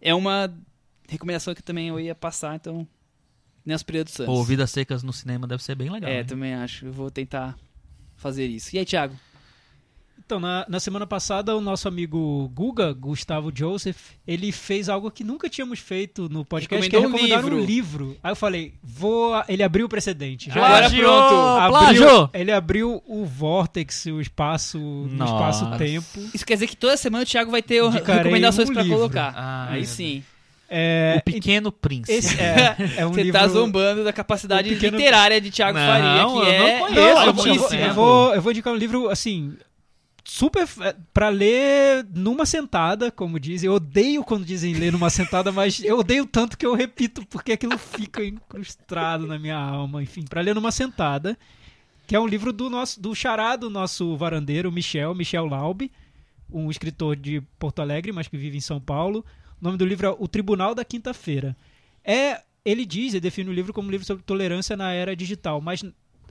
É 0.00 0.14
uma 0.14 0.52
recomendação 1.08 1.54
que 1.54 1.62
também 1.62 1.88
eu 1.88 1.98
ia 1.98 2.14
passar, 2.14 2.54
então. 2.56 2.86
Nelson 3.64 3.84
Pereira 3.84 4.04
dos 4.04 4.14
Santos. 4.14 4.34
Pô, 4.34 4.42
Vidas 4.44 4.70
Secas 4.70 5.02
no 5.02 5.12
cinema 5.12 5.46
deve 5.46 5.62
ser 5.62 5.74
bem 5.74 5.90
legal. 5.90 6.10
É, 6.10 6.18
hein? 6.20 6.24
também 6.24 6.54
acho. 6.54 6.86
Eu 6.86 6.92
vou 6.92 7.10
tentar 7.10 7.56
fazer 8.16 8.46
isso. 8.46 8.74
E 8.74 8.78
aí, 8.78 8.84
Thiago? 8.84 9.14
Então, 10.24 10.38
na, 10.40 10.66
na 10.68 10.78
semana 10.80 11.06
passada, 11.06 11.56
o 11.56 11.60
nosso 11.60 11.88
amigo 11.88 12.50
Guga, 12.54 12.92
Gustavo 12.92 13.50
Joseph, 13.54 14.10
ele 14.26 14.52
fez 14.52 14.88
algo 14.90 15.10
que 15.10 15.24
nunca 15.24 15.48
tínhamos 15.48 15.78
feito 15.78 16.28
no 16.28 16.44
podcast, 16.44 16.88
que 16.90 16.96
é 16.96 16.98
Recomendou 16.98 17.20
um 17.20 17.28
recomendar 17.30 17.54
um 17.54 17.64
livro. 17.64 18.04
livro. 18.06 18.16
Aí 18.22 18.30
eu 18.32 18.36
falei, 18.36 18.74
vou... 18.82 19.42
Ele 19.48 19.62
abriu 19.62 19.86
o 19.86 19.88
precedente. 19.88 20.50
Já 20.50 20.62
Agora 20.64 20.90
pronto. 20.90 21.34
abriu, 21.34 21.78
Plagiou! 21.78 22.30
ele 22.34 22.52
abriu 22.52 23.02
o 23.06 23.24
Vortex, 23.24 24.04
o 24.06 24.20
espaço, 24.20 24.78
no 24.78 25.24
espaço-tempo. 25.24 26.20
Isso 26.34 26.44
quer 26.44 26.54
dizer 26.54 26.66
que 26.66 26.76
toda 26.76 26.96
semana 26.96 27.24
o 27.24 27.26
Thiago 27.26 27.50
vai 27.50 27.62
ter 27.62 27.82
Indicarei 27.82 28.16
recomendações 28.24 28.68
um 28.68 28.72
pra 28.74 28.82
livro. 28.82 28.98
colocar. 28.98 29.32
Ah, 29.34 29.68
aí 29.70 29.80
meu 29.80 29.88
sim. 29.88 30.22
É, 30.68 31.16
O 31.18 31.22
Pequeno 31.24 31.72
Príncipe. 31.72 32.12
esse 32.12 32.38
é, 32.40 32.76
é 32.98 33.06
um 33.06 33.12
Você 33.12 33.22
livro... 33.22 33.40
tá 33.40 33.48
zombando 33.48 34.04
da 34.04 34.12
capacidade 34.12 34.68
pequeno- 34.68 34.98
literária 34.98 35.40
de 35.40 35.50
Thiago 35.50 35.78
Não, 35.78 35.86
Faria, 35.86 36.10
que 36.10 36.18
eu 36.18 36.18
é 36.46 36.66
não 36.66 36.80
conheço, 36.86 36.94
Não, 36.94 36.98
eu, 36.98 37.14
vou, 37.34 37.46
altíssima. 37.46 37.80
eu, 37.80 37.94
vou, 37.94 38.34
eu 38.34 38.42
vou 38.42 38.52
indicar 38.52 38.72
um 38.74 38.76
livro, 38.76 39.08
assim, 39.08 39.56
super 40.24 40.68
é, 40.82 40.94
pra 41.14 41.30
ler 41.30 42.06
numa 42.14 42.44
sentada, 42.44 43.10
como 43.10 43.40
dizem. 43.40 43.66
Eu 43.66 43.74
odeio 43.76 44.22
quando 44.22 44.44
dizem 44.44 44.74
ler 44.74 44.92
numa 44.92 45.08
sentada, 45.08 45.50
mas 45.50 45.82
eu 45.82 45.98
odeio 46.00 46.26
tanto 46.26 46.58
que 46.58 46.66
eu 46.66 46.74
repito, 46.74 47.24
porque 47.30 47.52
aquilo 47.52 47.78
fica 47.78 48.22
incrustado 48.22 49.26
na 49.26 49.38
minha 49.38 49.56
alma. 49.56 50.02
Enfim, 50.02 50.22
pra 50.28 50.42
ler 50.42 50.54
numa 50.54 50.70
sentada, 50.70 51.34
que 52.06 52.14
é 52.14 52.20
um 52.20 52.26
livro 52.26 52.52
do 52.52 52.68
nosso 52.68 53.00
do 53.00 53.14
xará 53.14 53.56
do 53.56 53.70
nosso 53.70 54.14
varandeiro, 54.18 54.70
Michel, 54.70 55.14
Michel 55.14 55.46
Laube, 55.46 55.90
um 56.52 56.70
escritor 56.70 57.16
de 57.16 57.40
Porto 57.58 57.80
Alegre, 57.80 58.12
mas 58.12 58.28
que 58.28 58.36
vive 58.36 58.58
em 58.58 58.60
São 58.60 58.78
Paulo. 58.78 59.24
O 59.60 59.64
nome 59.64 59.76
do 59.76 59.84
livro 59.84 60.06
é 60.06 60.16
O 60.18 60.28
Tribunal 60.28 60.74
da 60.74 60.84
Quinta-feira. 60.84 61.56
É, 62.04 62.42
ele 62.64 62.84
diz, 62.84 63.14
ele 63.14 63.20
define 63.20 63.50
o 63.50 63.52
livro 63.52 63.72
como 63.72 63.88
um 63.88 63.90
livro 63.90 64.06
sobre 64.06 64.22
tolerância 64.22 64.76
na 64.76 64.92
era 64.92 65.16
digital, 65.16 65.60
mas 65.60 65.84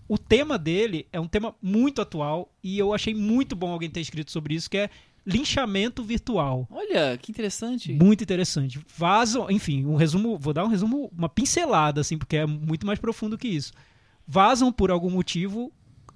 o 0.07 0.17
tema 0.17 0.57
dele 0.57 1.05
é 1.11 1.19
um 1.19 1.27
tema 1.27 1.53
muito 1.61 2.01
atual 2.01 2.49
e 2.63 2.77
eu 2.79 2.93
achei 2.93 3.13
muito 3.13 3.55
bom 3.55 3.71
alguém 3.71 3.89
ter 3.89 3.99
escrito 3.99 4.31
sobre 4.31 4.55
isso, 4.55 4.69
que 4.69 4.77
é 4.77 4.89
linchamento 5.25 6.01
virtual. 6.03 6.65
Olha, 6.71 7.17
que 7.17 7.31
interessante. 7.31 7.91
Muito 7.91 8.23
interessante. 8.23 8.79
Vazam, 8.95 9.51
enfim, 9.51 9.85
um 9.85 9.95
resumo, 9.95 10.37
vou 10.37 10.53
dar 10.53 10.63
um 10.63 10.69
resumo, 10.69 11.11
uma 11.15 11.27
pincelada, 11.27 11.99
assim, 11.99 12.17
porque 12.17 12.37
é 12.37 12.45
muito 12.45 12.87
mais 12.87 12.97
profundo 12.97 13.37
que 13.37 13.49
isso. 13.49 13.73
Vazam 14.25 14.71
por 14.71 14.89
algum 14.89 15.09
motivo 15.09 15.71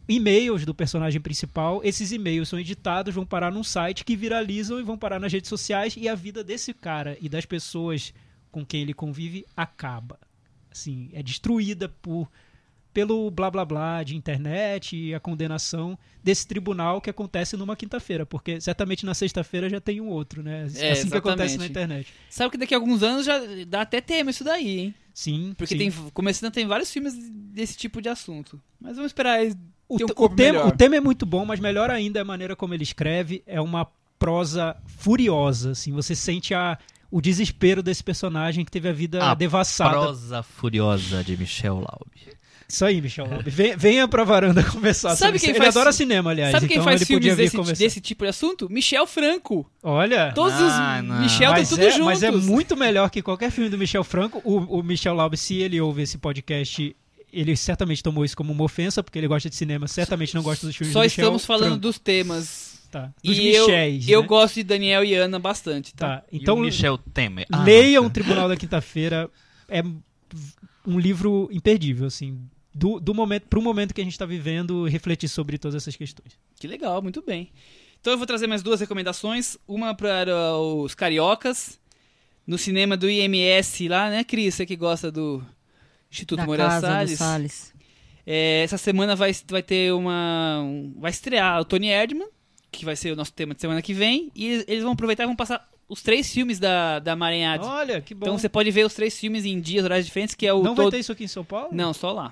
e-mails 0.08 0.66
do 0.66 0.74
personagem 0.74 1.22
principal. 1.22 1.82
Esses 1.84 2.12
e-mails 2.12 2.50
são 2.50 2.60
editados, 2.60 3.14
vão 3.14 3.26
parar 3.26 3.52
num 3.52 3.64
site 3.64 4.04
que 4.04 4.16
viralizam 4.16 4.80
e 4.80 4.84
vão 4.84 4.98
parar 4.98 5.20
nas 5.20 5.32
redes 5.32 5.50
sociais 5.50 5.96
e 5.98 6.08
a 6.08 6.16
vida 6.16 6.44
desse 6.44 6.74
cara 6.74 7.18
e 7.22 7.30
das 7.30 7.46
pessoas 7.46 8.14
com 8.52 8.66
quem 8.66 8.82
ele 8.82 8.94
convive 8.94 9.46
acaba. 9.56 10.20
Assim, 10.72 11.10
é 11.14 11.22
destruída 11.22 11.90
por 11.90 12.30
pelo 12.94 13.32
blá 13.32 13.50
blá 13.50 13.64
blá 13.64 14.04
de 14.04 14.16
internet 14.16 14.96
e 14.96 15.16
a 15.16 15.20
condenação 15.20 15.98
desse 16.24 16.46
tribunal 16.46 17.00
que 17.00 17.10
acontece 17.10 17.56
numa 17.56 17.76
quinta-feira, 17.76 18.26
porque 18.26 18.60
certamente 18.60 19.06
na 19.06 19.14
sexta-feira 19.14 19.70
já 19.70 19.80
tem 19.80 20.02
um 20.02 20.10
outro, 20.10 20.44
né? 20.44 20.68
É, 20.76 20.92
assim 20.92 21.10
que 21.10 21.18
acontece 21.18 21.58
na 21.58 21.66
internet. 21.66 22.14
Sabe 22.30 22.52
que 22.52 22.58
daqui 22.58 22.74
a 22.74 22.78
alguns 22.78 23.02
anos 23.02 23.26
já 23.26 23.40
dá 23.66 23.82
até 23.82 24.02
tema 24.02 24.32
isso 24.32 24.44
daí, 24.44 24.80
hein? 24.80 24.96
Sim, 25.14 25.54
Porque 25.58 25.76
sim. 25.76 25.78
tem 25.78 25.92
começando 26.14 26.52
tem 26.52 26.66
vários 26.66 26.92
filmes 26.92 27.14
desse 27.54 27.78
tipo 27.78 28.02
de 28.02 28.10
assunto. 28.10 28.62
Mas 28.80 28.96
vamos 28.96 29.10
esperar 29.10 29.40
o, 29.96 29.98
ter 29.98 30.14
um 30.18 30.24
o 30.26 30.30
tema, 30.30 30.66
o 30.68 30.72
tema 30.72 30.96
é 30.96 31.00
muito 31.00 31.26
bom, 31.26 31.46
mas 31.46 31.60
melhor 31.60 31.90
ainda 31.90 32.20
é 32.20 32.22
a 32.22 32.26
maneira 32.26 32.56
como 32.56 32.74
ele 32.74 32.84
escreve, 32.84 33.44
é 33.46 33.60
uma 33.62 33.88
prosa 34.20 34.76
furiosa, 34.86 35.72
assim, 35.72 35.92
você 35.92 36.14
sente 36.16 36.54
a, 36.54 36.78
o 37.10 37.20
desespero 37.20 37.82
desse 37.82 38.04
personagem 38.04 38.64
que 38.64 38.72
teve 38.72 38.88
a 38.88 38.94
vida 38.94 39.24
A 39.24 39.34
devassada. 39.34 39.92
Prosa 40.00 40.44
Furiosa 40.44 41.24
de 41.24 41.36
Michel 41.36 41.76
Laube. 41.76 42.32
Isso 42.70 42.86
aí, 42.86 43.02
Michel 43.02 43.28
Laube. 43.30 43.50
Venha, 43.50 43.76
venha 43.76 44.08
pra 44.08 44.24
varanda 44.24 44.64
conversar 44.72 45.10
Sabe 45.18 45.38
sobre 45.38 45.40
quem 45.40 45.50
isso. 45.52 45.58
faz- 45.58 45.76
Ele 45.76 45.80
adora 45.82 45.92
cinema, 45.92 46.30
aliás, 46.30 46.52
Sabe 46.54 46.68
quem 46.70 46.78
então 46.78 46.86
faz 46.86 47.04
filmes 47.04 47.36
desse, 47.36 47.74
desse 47.74 48.00
tipo 48.00 48.24
de 48.24 48.30
assunto? 48.30 48.70
Michel 48.70 49.06
Franco. 49.06 49.70
Olha, 49.84 50.32
Todos 50.34 50.54
Ah, 50.54 51.00
os 51.02 51.06
não. 51.10 51.20
Michel 51.20 51.50
estão 51.50 51.52
mas, 51.52 51.70
tudo 51.70 51.82
é, 51.82 51.90
juntos. 51.92 52.06
mas 52.06 52.24
é 52.24 52.32
muito 52.32 52.78
melhor 52.78 53.10
que 53.10 53.22
qualquer 53.22 53.52
filme 53.52 53.70
do 53.70 53.78
Michel 53.78 54.06
Franco. 54.06 54.42
O, 54.46 54.80
o 54.80 54.84
Michel 54.84 55.14
Laube, 55.16 55.36
se 55.36 55.56
ele 55.58 55.82
ouve 55.82 56.04
esse 56.04 56.18
podcast, 56.18 56.96
ele 57.32 57.56
certamente 57.56 58.02
tomou 58.04 58.24
isso 58.26 58.36
como 58.36 58.52
uma 58.54 58.64
ofensa, 58.64 59.02
porque 59.04 59.18
ele 59.18 59.28
gosta 59.28 59.50
de 59.50 59.56
cinema, 59.56 59.88
certamente 59.88 60.36
não 60.36 60.44
gosta 60.44 60.66
dos 60.68 60.76
filmes 60.76 60.94
Só 60.94 61.00
do 61.00 61.04
Michel 61.04 61.24
estamos 61.24 61.46
falando 61.46 61.70
Franco. 61.70 61.82
dos 61.82 62.00
temas. 62.00 62.72
Tá, 62.92 63.14
dos 63.24 63.38
e 63.38 63.48
eu, 63.48 63.68
Michels, 63.68 64.08
eu 64.10 64.22
né? 64.22 64.28
gosto 64.28 64.56
de 64.56 64.64
Daniel 64.64 65.02
e 65.04 65.14
Ana 65.16 65.40
bastante, 65.40 65.94
tá? 65.94 66.18
Tá, 66.18 66.24
Então, 66.32 66.58
o 66.58 66.60
Michel 66.60 66.98
Temer. 66.98 67.48
Ah, 67.50 67.64
leiam 67.64 68.02
o 68.02 68.04
nossa. 68.04 68.14
Tribunal 68.14 68.50
da 68.50 68.58
Quinta-feira. 68.58 69.30
É 69.70 69.82
um 70.86 71.00
livro 71.00 71.48
imperdível, 71.54 72.08
assim. 72.08 72.38
Do, 72.74 73.00
do 73.00 73.14
momento, 73.14 73.48
pro 73.48 73.62
momento 73.62 73.94
que 73.94 74.02
a 74.02 74.04
gente 74.04 74.18
tá 74.18 74.26
vivendo, 74.26 74.86
refletir 74.86 75.30
sobre 75.30 75.58
todas 75.58 75.76
essas 75.76 75.96
questões. 75.96 76.38
Que 76.60 76.68
legal, 76.68 77.02
muito 77.02 77.22
bem. 77.22 77.50
Então 78.02 78.12
eu 78.12 78.18
vou 78.18 78.28
trazer 78.28 78.48
mais 78.48 78.62
duas 78.62 78.80
recomendações. 78.82 79.58
Uma 79.68 79.96
para 79.96 80.58
os 80.58 80.94
cariocas, 80.94 81.80
no 82.46 82.58
cinema 82.58 82.98
do 82.98 83.10
IMS 83.10 83.88
lá, 83.88 84.10
né, 84.10 84.24
Cris? 84.26 84.56
Você 84.56 84.66
que 84.66 84.76
gosta 84.76 85.10
do 85.12 85.42
Instituto 86.12 86.38
da 86.40 86.46
Moreira 86.46 86.70
casa 86.70 86.88
Salles. 86.88 87.12
do 87.12 87.18
Salles. 87.18 87.74
É, 88.26 88.62
essa 88.64 88.78
semana 88.78 89.16
vai, 89.16 89.32
vai 89.50 89.64
ter 89.64 89.94
uma. 89.94 90.62
um- 90.64 90.94
vai 91.00 91.10
estrear 91.12 91.60
o 91.62 91.66
Tony 91.66 91.88
Erdman 91.90 92.28
que 92.72 92.86
vai 92.86 92.96
ser 92.96 93.12
o 93.12 93.16
nosso 93.18 93.34
tema 93.34 93.54
de 93.54 93.60
semana 93.62 93.82
que 93.82 93.94
vem. 93.94 94.32
E 94.36 94.46
eles- 94.48 94.66
eles 94.68 94.84
vão 94.84 94.94
aproveitar 94.94 95.24
e 95.24 95.26
vão 95.26 95.36
passar 95.36 95.68
os 95.90 96.02
três 96.02 96.32
filmes 96.32 96.58
da, 96.58 97.00
da 97.00 97.16
Maranhade. 97.18 97.66
Olha, 97.66 98.00
que 98.00 98.14
bom. 98.16 98.26
Então 98.26 98.38
você 98.38 98.48
pode 98.48 98.72
ver 98.72 98.86
os 98.86 98.94
três 98.94 99.20
filmes 99.20 99.44
em 99.44 99.60
dias, 99.60 99.84
horários 99.84 100.06
diferentes, 100.06 100.36
que 100.36 100.48
é 100.48 100.54
o 100.54 100.64
Não 100.64 100.74
vai 100.76 100.86
todo... 100.86 100.92
ter 100.94 101.00
isso 101.00 101.12
aqui 101.12 101.26
em 101.26 101.28
São 101.28 101.44
Paulo? 101.44 101.68
Não, 101.74 101.94
só 101.94 102.12
lá. 102.14 102.32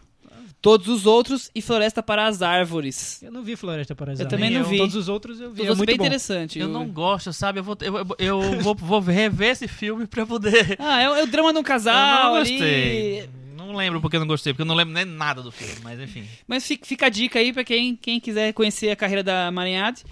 Todos 0.61 0.87
os 0.89 1.05
outros 1.05 1.49
e 1.55 1.61
Floresta 1.61 2.01
para 2.03 2.25
as 2.27 2.41
Árvores. 2.41 3.21
Eu 3.23 3.31
não 3.31 3.41
vi 3.43 3.55
Floresta 3.55 3.95
para 3.95 4.11
as 4.13 4.19
Eu 4.19 4.25
Árvores. 4.25 4.41
também 4.41 4.57
não 4.57 4.65
eu. 4.65 4.69
vi. 4.69 4.77
Todos 4.77 4.95
os 4.95 5.09
outros 5.09 5.39
eu 5.41 5.51
vi. 5.51 5.65
Todos 5.65 5.81
é 5.81 5.85
bem 5.85 5.97
bom. 5.97 6.03
interessante. 6.05 6.59
Eu 6.59 6.67
O- 6.67 6.71
não 6.71 6.87
gosto, 6.87 7.31
sabe? 7.33 7.59
Eu 7.59 7.63
vou, 7.63 7.77
eu, 7.81 8.05
eu 8.17 8.61
vou, 8.61 8.75
vou 8.75 8.99
rever 9.01 9.51
esse 9.51 9.67
filme 9.67 10.05
pra 10.07 10.25
poder. 10.25 10.75
Ah, 10.79 11.01
é, 11.01 11.09
o- 11.09 11.15
é 11.15 11.23
o 11.23 11.27
drama 11.27 11.51
de 11.51 11.57
um 11.57 11.61
eu 11.61 11.65
casal 11.65 12.33
não 12.33 12.35
ali. 12.35 13.29
Não 13.69 13.75
lembro 13.77 14.01
porque 14.01 14.15
eu 14.15 14.19
não 14.19 14.25
gostei, 14.27 14.51
porque 14.51 14.63
eu 14.63 14.65
não 14.65 14.73
lembro 14.73 14.93
nem 14.93 15.05
nada 15.05 15.43
do 15.43 15.51
filme, 15.51 15.75
mas 15.83 15.99
enfim. 15.99 16.25
Mas 16.47 16.65
fica, 16.65 17.05
a 17.05 17.09
dica 17.09 17.37
aí 17.37 17.53
pra 17.53 17.63
quem, 17.63 17.95
quem 17.95 18.19
quiser 18.19 18.51
conhecer 18.53 18.89
a 18.89 18.95
carreira 18.95 19.21
da 19.23 19.51
Marinhade. 19.51 20.03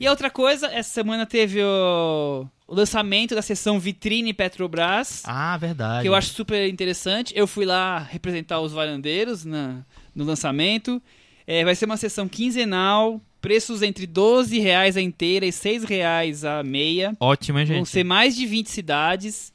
E 0.00 0.08
outra 0.08 0.28
coisa, 0.28 0.66
essa 0.66 0.90
semana 0.90 1.24
teve 1.24 1.62
o, 1.62 2.44
o 2.66 2.74
lançamento 2.74 3.32
da 3.32 3.40
sessão 3.40 3.78
Vitrine 3.78 4.34
Petrobras, 4.34 5.22
Ah, 5.24 5.56
verdade. 5.56 6.02
que 6.02 6.08
eu 6.08 6.14
acho 6.16 6.30
super 6.34 6.68
interessante. 6.68 7.32
Eu 7.36 7.46
fui 7.46 7.64
lá 7.64 7.98
representar 8.00 8.60
os 8.60 8.72
varandeiros 8.72 9.44
na, 9.44 9.84
no 10.12 10.24
lançamento. 10.24 11.00
É, 11.46 11.64
vai 11.64 11.76
ser 11.76 11.84
uma 11.84 11.96
sessão 11.96 12.26
quinzenal, 12.26 13.20
preços 13.40 13.82
entre 13.82 14.06
12 14.08 14.58
reais 14.58 14.96
a 14.96 15.00
inteira 15.00 15.46
e 15.46 15.52
6 15.52 15.84
reais 15.84 16.44
a 16.44 16.64
meia. 16.64 17.16
Ótimo, 17.20 17.60
hein, 17.60 17.66
Vão 17.66 17.76
gente? 17.76 17.90
ser 17.90 18.02
mais 18.02 18.34
de 18.34 18.44
20 18.46 18.66
cidades 18.70 19.52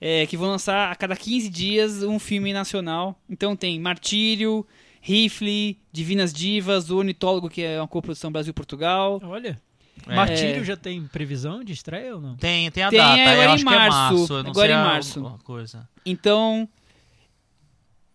é, 0.00 0.26
que 0.26 0.36
vão 0.36 0.48
lançar 0.50 0.90
a 0.92 0.94
cada 0.94 1.16
15 1.16 1.48
dias 1.48 2.02
um 2.02 2.18
filme 2.18 2.52
nacional. 2.52 3.20
Então 3.28 3.56
tem 3.56 3.78
Martírio, 3.80 4.66
Rifle, 5.00 5.78
Divinas 5.92 6.32
Divas, 6.32 6.90
O 6.90 6.96
Ornitólogo, 6.98 7.48
que 7.48 7.62
é 7.62 7.80
uma 7.80 7.88
coprodução 7.88 8.30
Brasil-Portugal. 8.32 9.20
Olha. 9.24 9.60
É. 10.06 10.14
Martírio 10.14 10.64
já 10.64 10.76
tem 10.76 11.04
previsão 11.08 11.62
de 11.64 11.72
estreia 11.72 12.14
ou 12.14 12.20
não? 12.20 12.36
Tem, 12.36 12.70
tem 12.70 12.84
a 12.84 12.90
Tem, 12.90 12.98
data, 12.98 13.18
é, 13.18 13.26
agora 13.26 13.44
eu 13.44 13.50
em 13.50 13.54
acho 13.54 13.64
março, 13.64 13.88
que 13.88 14.32
é 14.32 14.36
março. 14.36 14.36
Agora 14.48 14.72
em 14.72 14.74
março. 14.76 15.38
coisa. 15.44 15.88
Então, 16.06 16.68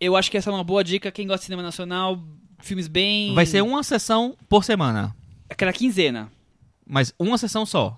eu 0.00 0.16
acho 0.16 0.30
que 0.30 0.36
essa 0.36 0.50
é 0.50 0.52
uma 0.52 0.64
boa 0.64 0.82
dica. 0.82 1.12
Quem 1.12 1.26
gosta 1.26 1.40
de 1.40 1.44
cinema 1.44 1.62
nacional, 1.62 2.18
filmes 2.60 2.88
bem. 2.88 3.34
Vai 3.34 3.44
ser 3.46 3.62
uma 3.62 3.82
sessão 3.82 4.34
por 4.48 4.64
semana, 4.64 5.14
A 5.48 5.54
cada 5.54 5.72
quinzena. 5.72 6.30
mas 6.86 7.12
uma 7.18 7.36
sessão 7.38 7.66
só. 7.66 7.96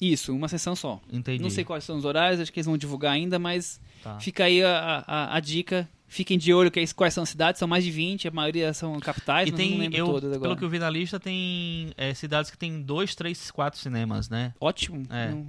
Isso, 0.00 0.34
uma 0.34 0.48
sessão 0.48 0.76
só. 0.76 1.00
Entendi. 1.12 1.42
Não 1.42 1.50
sei 1.50 1.64
quais 1.64 1.84
são 1.84 1.96
os 1.96 2.04
horários, 2.04 2.40
acho 2.40 2.52
que 2.52 2.58
eles 2.58 2.66
vão 2.66 2.76
divulgar 2.76 3.12
ainda, 3.12 3.38
mas 3.38 3.80
Tá. 4.02 4.18
fica 4.20 4.44
aí 4.44 4.62
a, 4.62 5.04
a, 5.06 5.36
a 5.36 5.40
dica. 5.40 5.88
Fiquem 6.08 6.38
de 6.38 6.54
olho 6.54 6.70
que 6.70 6.78
é 6.78 6.84
quais 6.94 7.12
são 7.12 7.24
as 7.24 7.28
cidades, 7.30 7.58
são 7.58 7.66
mais 7.66 7.82
de 7.82 7.90
20, 7.90 8.28
a 8.28 8.30
maioria 8.30 8.72
são 8.72 9.00
capitais, 9.00 9.48
E 9.48 9.50
mas 9.52 9.60
não 9.60 9.68
tem, 9.68 9.78
lembro 9.78 9.98
eu, 9.98 10.06
todas 10.06 10.24
agora. 10.32 10.40
pelo 10.40 10.56
que 10.56 10.64
eu 10.64 10.68
vi 10.68 10.78
na 10.78 10.88
lista, 10.88 11.18
tem 11.18 11.90
é, 11.96 12.14
cidades 12.14 12.48
que 12.48 12.56
tem 12.56 12.80
dois, 12.80 13.14
três, 13.16 13.50
quatro 13.50 13.80
cinemas, 13.80 14.28
né? 14.28 14.54
Ótimo. 14.60 15.02
É. 15.10 15.30
Não, 15.30 15.44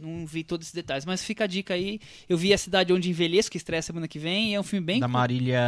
não 0.00 0.26
vi 0.26 0.42
todos 0.44 0.66
esses 0.66 0.74
detalhes, 0.74 1.04
mas 1.04 1.22
fica 1.24 1.44
a 1.44 1.46
dica 1.46 1.74
aí. 1.74 2.00
Eu 2.28 2.36
vi 2.38 2.52
a 2.52 2.58
cidade 2.58 2.92
onde 2.92 3.08
envelheço, 3.10 3.50
que 3.50 3.56
estreia 3.56 3.82
semana 3.82 4.08
que 4.08 4.18
vem, 4.18 4.50
e 4.50 4.54
é 4.54 4.60
um 4.60 4.62
filme 4.62 4.84
bem. 4.84 5.00
Da 5.00 5.08
Marília 5.08 5.60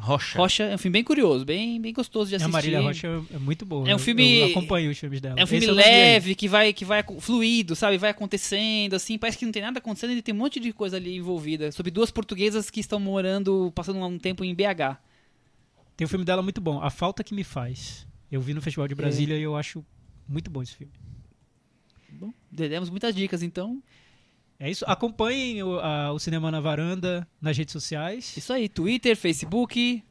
Rocha. 0.00 0.38
Rocha, 0.38 0.62
é 0.64 0.74
um 0.74 0.78
filme 0.78 0.92
bem 0.94 1.04
curioso, 1.04 1.44
bem, 1.44 1.80
bem 1.80 1.92
gostoso 1.92 2.28
de 2.28 2.34
A 2.34 2.36
assistir. 2.36 2.52
Marília 2.52 2.80
Rocha 2.80 3.22
é 3.32 3.38
muito 3.38 3.64
boa. 3.64 3.82
É 3.88 3.92
um 3.92 3.94
Eu- 3.94 3.98
filme- 3.98 4.38
Eu 4.40 4.46
acompanho 4.48 4.90
os 4.90 4.98
filmes 4.98 5.20
dela. 5.20 5.36
É 5.38 5.44
um 5.44 5.46
filme 5.46 5.64
Esse 5.64 5.72
leve, 5.74 6.34
que 6.34 6.48
vai, 6.48 6.72
que 6.72 6.84
vai 6.84 7.04
fluido, 7.20 7.74
sabe? 7.76 7.96
Vai 7.98 8.10
acontecendo, 8.10 8.94
assim. 8.94 9.16
Parece 9.18 9.38
que 9.38 9.44
não 9.44 9.52
tem 9.52 9.62
nada 9.62 9.78
acontecendo 9.78 10.12
e 10.12 10.22
tem 10.22 10.34
um 10.34 10.38
monte 10.38 10.58
de 10.60 10.72
coisa 10.72 10.96
ali 10.96 11.16
envolvida. 11.16 11.72
Sobre 11.72 11.90
duas 11.90 12.10
portuguesas 12.10 12.70
que 12.70 12.80
estão 12.80 12.98
morando, 13.00 13.72
passando 13.74 13.98
um 14.00 14.18
tempo 14.18 14.44
em 14.44 14.54
BH. 14.54 14.98
Tem 15.96 16.04
um 16.06 16.08
filme 16.08 16.24
dela 16.24 16.42
muito 16.42 16.60
bom, 16.60 16.80
A 16.82 16.88
Falta 16.90 17.22
Que 17.22 17.34
Me 17.34 17.44
Faz. 17.44 18.06
Eu 18.32 18.40
vi 18.40 18.54
no 18.54 18.62
Festival 18.62 18.86
É. 18.86 18.88
de 18.88 18.94
Brasília 18.94 19.36
e 19.36 19.42
eu 19.42 19.54
acho 19.56 19.84
muito 20.28 20.50
bom 20.50 20.62
esse 20.62 20.74
filme. 20.74 20.92
Bom, 22.20 22.30
demos 22.52 22.90
muitas 22.90 23.14
dicas, 23.14 23.42
então. 23.42 23.82
É 24.58 24.70
isso. 24.70 24.84
Acompanhem 24.86 25.62
o, 25.62 25.78
a- 25.80 26.12
o 26.12 26.18
Cinema 26.18 26.50
na 26.50 26.60
Varanda 26.60 27.26
nas 27.40 27.56
redes 27.56 27.72
sociais. 27.72 28.36
Isso 28.36 28.52
aí, 28.52 28.68
Twitter, 28.68 29.16
Facebook, 29.16 30.02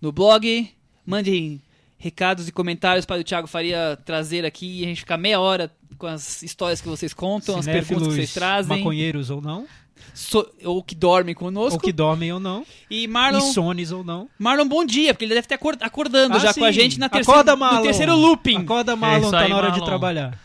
no 0.00 0.10
blog. 0.10 0.68
Mandem 1.06 1.60
recados 1.98 2.48
e 2.48 2.52
comentários 2.52 3.06
para 3.06 3.20
o 3.20 3.24
Thiago 3.24 3.46
Faria 3.46 3.96
trazer 4.04 4.44
aqui 4.44 4.80
e 4.80 4.84
a 4.84 4.88
gente 4.88 5.00
ficar 5.00 5.16
meia 5.16 5.38
hora 5.40 5.70
com 5.98 6.06
as 6.08 6.42
histórias 6.42 6.80
que 6.80 6.88
vocês 6.88 7.14
contam, 7.14 7.56
as 7.58 7.64
perguntas 7.66 8.08
que 8.08 8.14
vocês 8.14 8.34
trazem. 8.34 8.76
maconheiros 8.78 9.30
ou 9.30 9.40
não, 9.40 9.66
So- 10.14 10.50
ou 10.64 10.82
que 10.82 10.96
dormem 10.96 11.32
conosco. 11.32 11.74
ou 11.74 11.80
que 11.80 11.92
dormem 11.92 12.32
ou 12.32 12.40
não, 12.40 12.66
E 12.90 13.06
Marlon, 13.06 13.38
insones 13.38 13.92
ou 13.92 14.02
não. 14.02 14.28
Marlon, 14.36 14.66
bom 14.66 14.84
dia, 14.84 15.14
porque 15.14 15.26
ele 15.26 15.34
deve 15.34 15.44
estar 15.44 15.54
acor- 15.54 15.76
acordando 15.80 16.34
Ah, 16.36 16.40
já 16.40 16.52
sim. 16.52 16.58
com 16.60 16.66
a 16.66 16.72
gente 16.72 16.98
na 16.98 17.08
terceira, 17.08 17.40
Acorda, 17.40 17.52
no 17.52 17.58
Marlon. 17.58 17.82
terceiro 17.82 18.16
looping. 18.16 18.56
Acorda, 18.62 18.96
Marlon, 18.96 19.20
isso 19.22 19.30
tá 19.30 19.40
aí, 19.42 19.48
na 19.50 19.56
hora 19.56 19.66
de 19.66 19.70
Marlon. 19.72 19.86
trabalhar. 19.86 20.38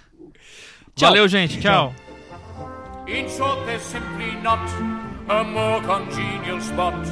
Tchau. 0.98 1.10
Valeu, 1.10 1.28
gente. 1.28 1.60
Tchau. 1.62 1.94
In 3.08 3.30
short, 3.30 3.66
there's 3.68 3.84
simply 3.84 4.34
not 4.42 4.68
a 5.30 5.44
more 5.44 5.80
congenial 5.82 6.60
spot 6.60 7.06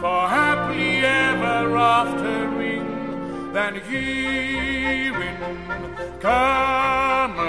for 0.00 0.26
happily 0.26 1.04
ever 1.04 1.76
aftering 1.76 3.52
than 3.52 3.74
here 3.90 5.20
in 5.20 5.36
Camelot. 6.18 7.46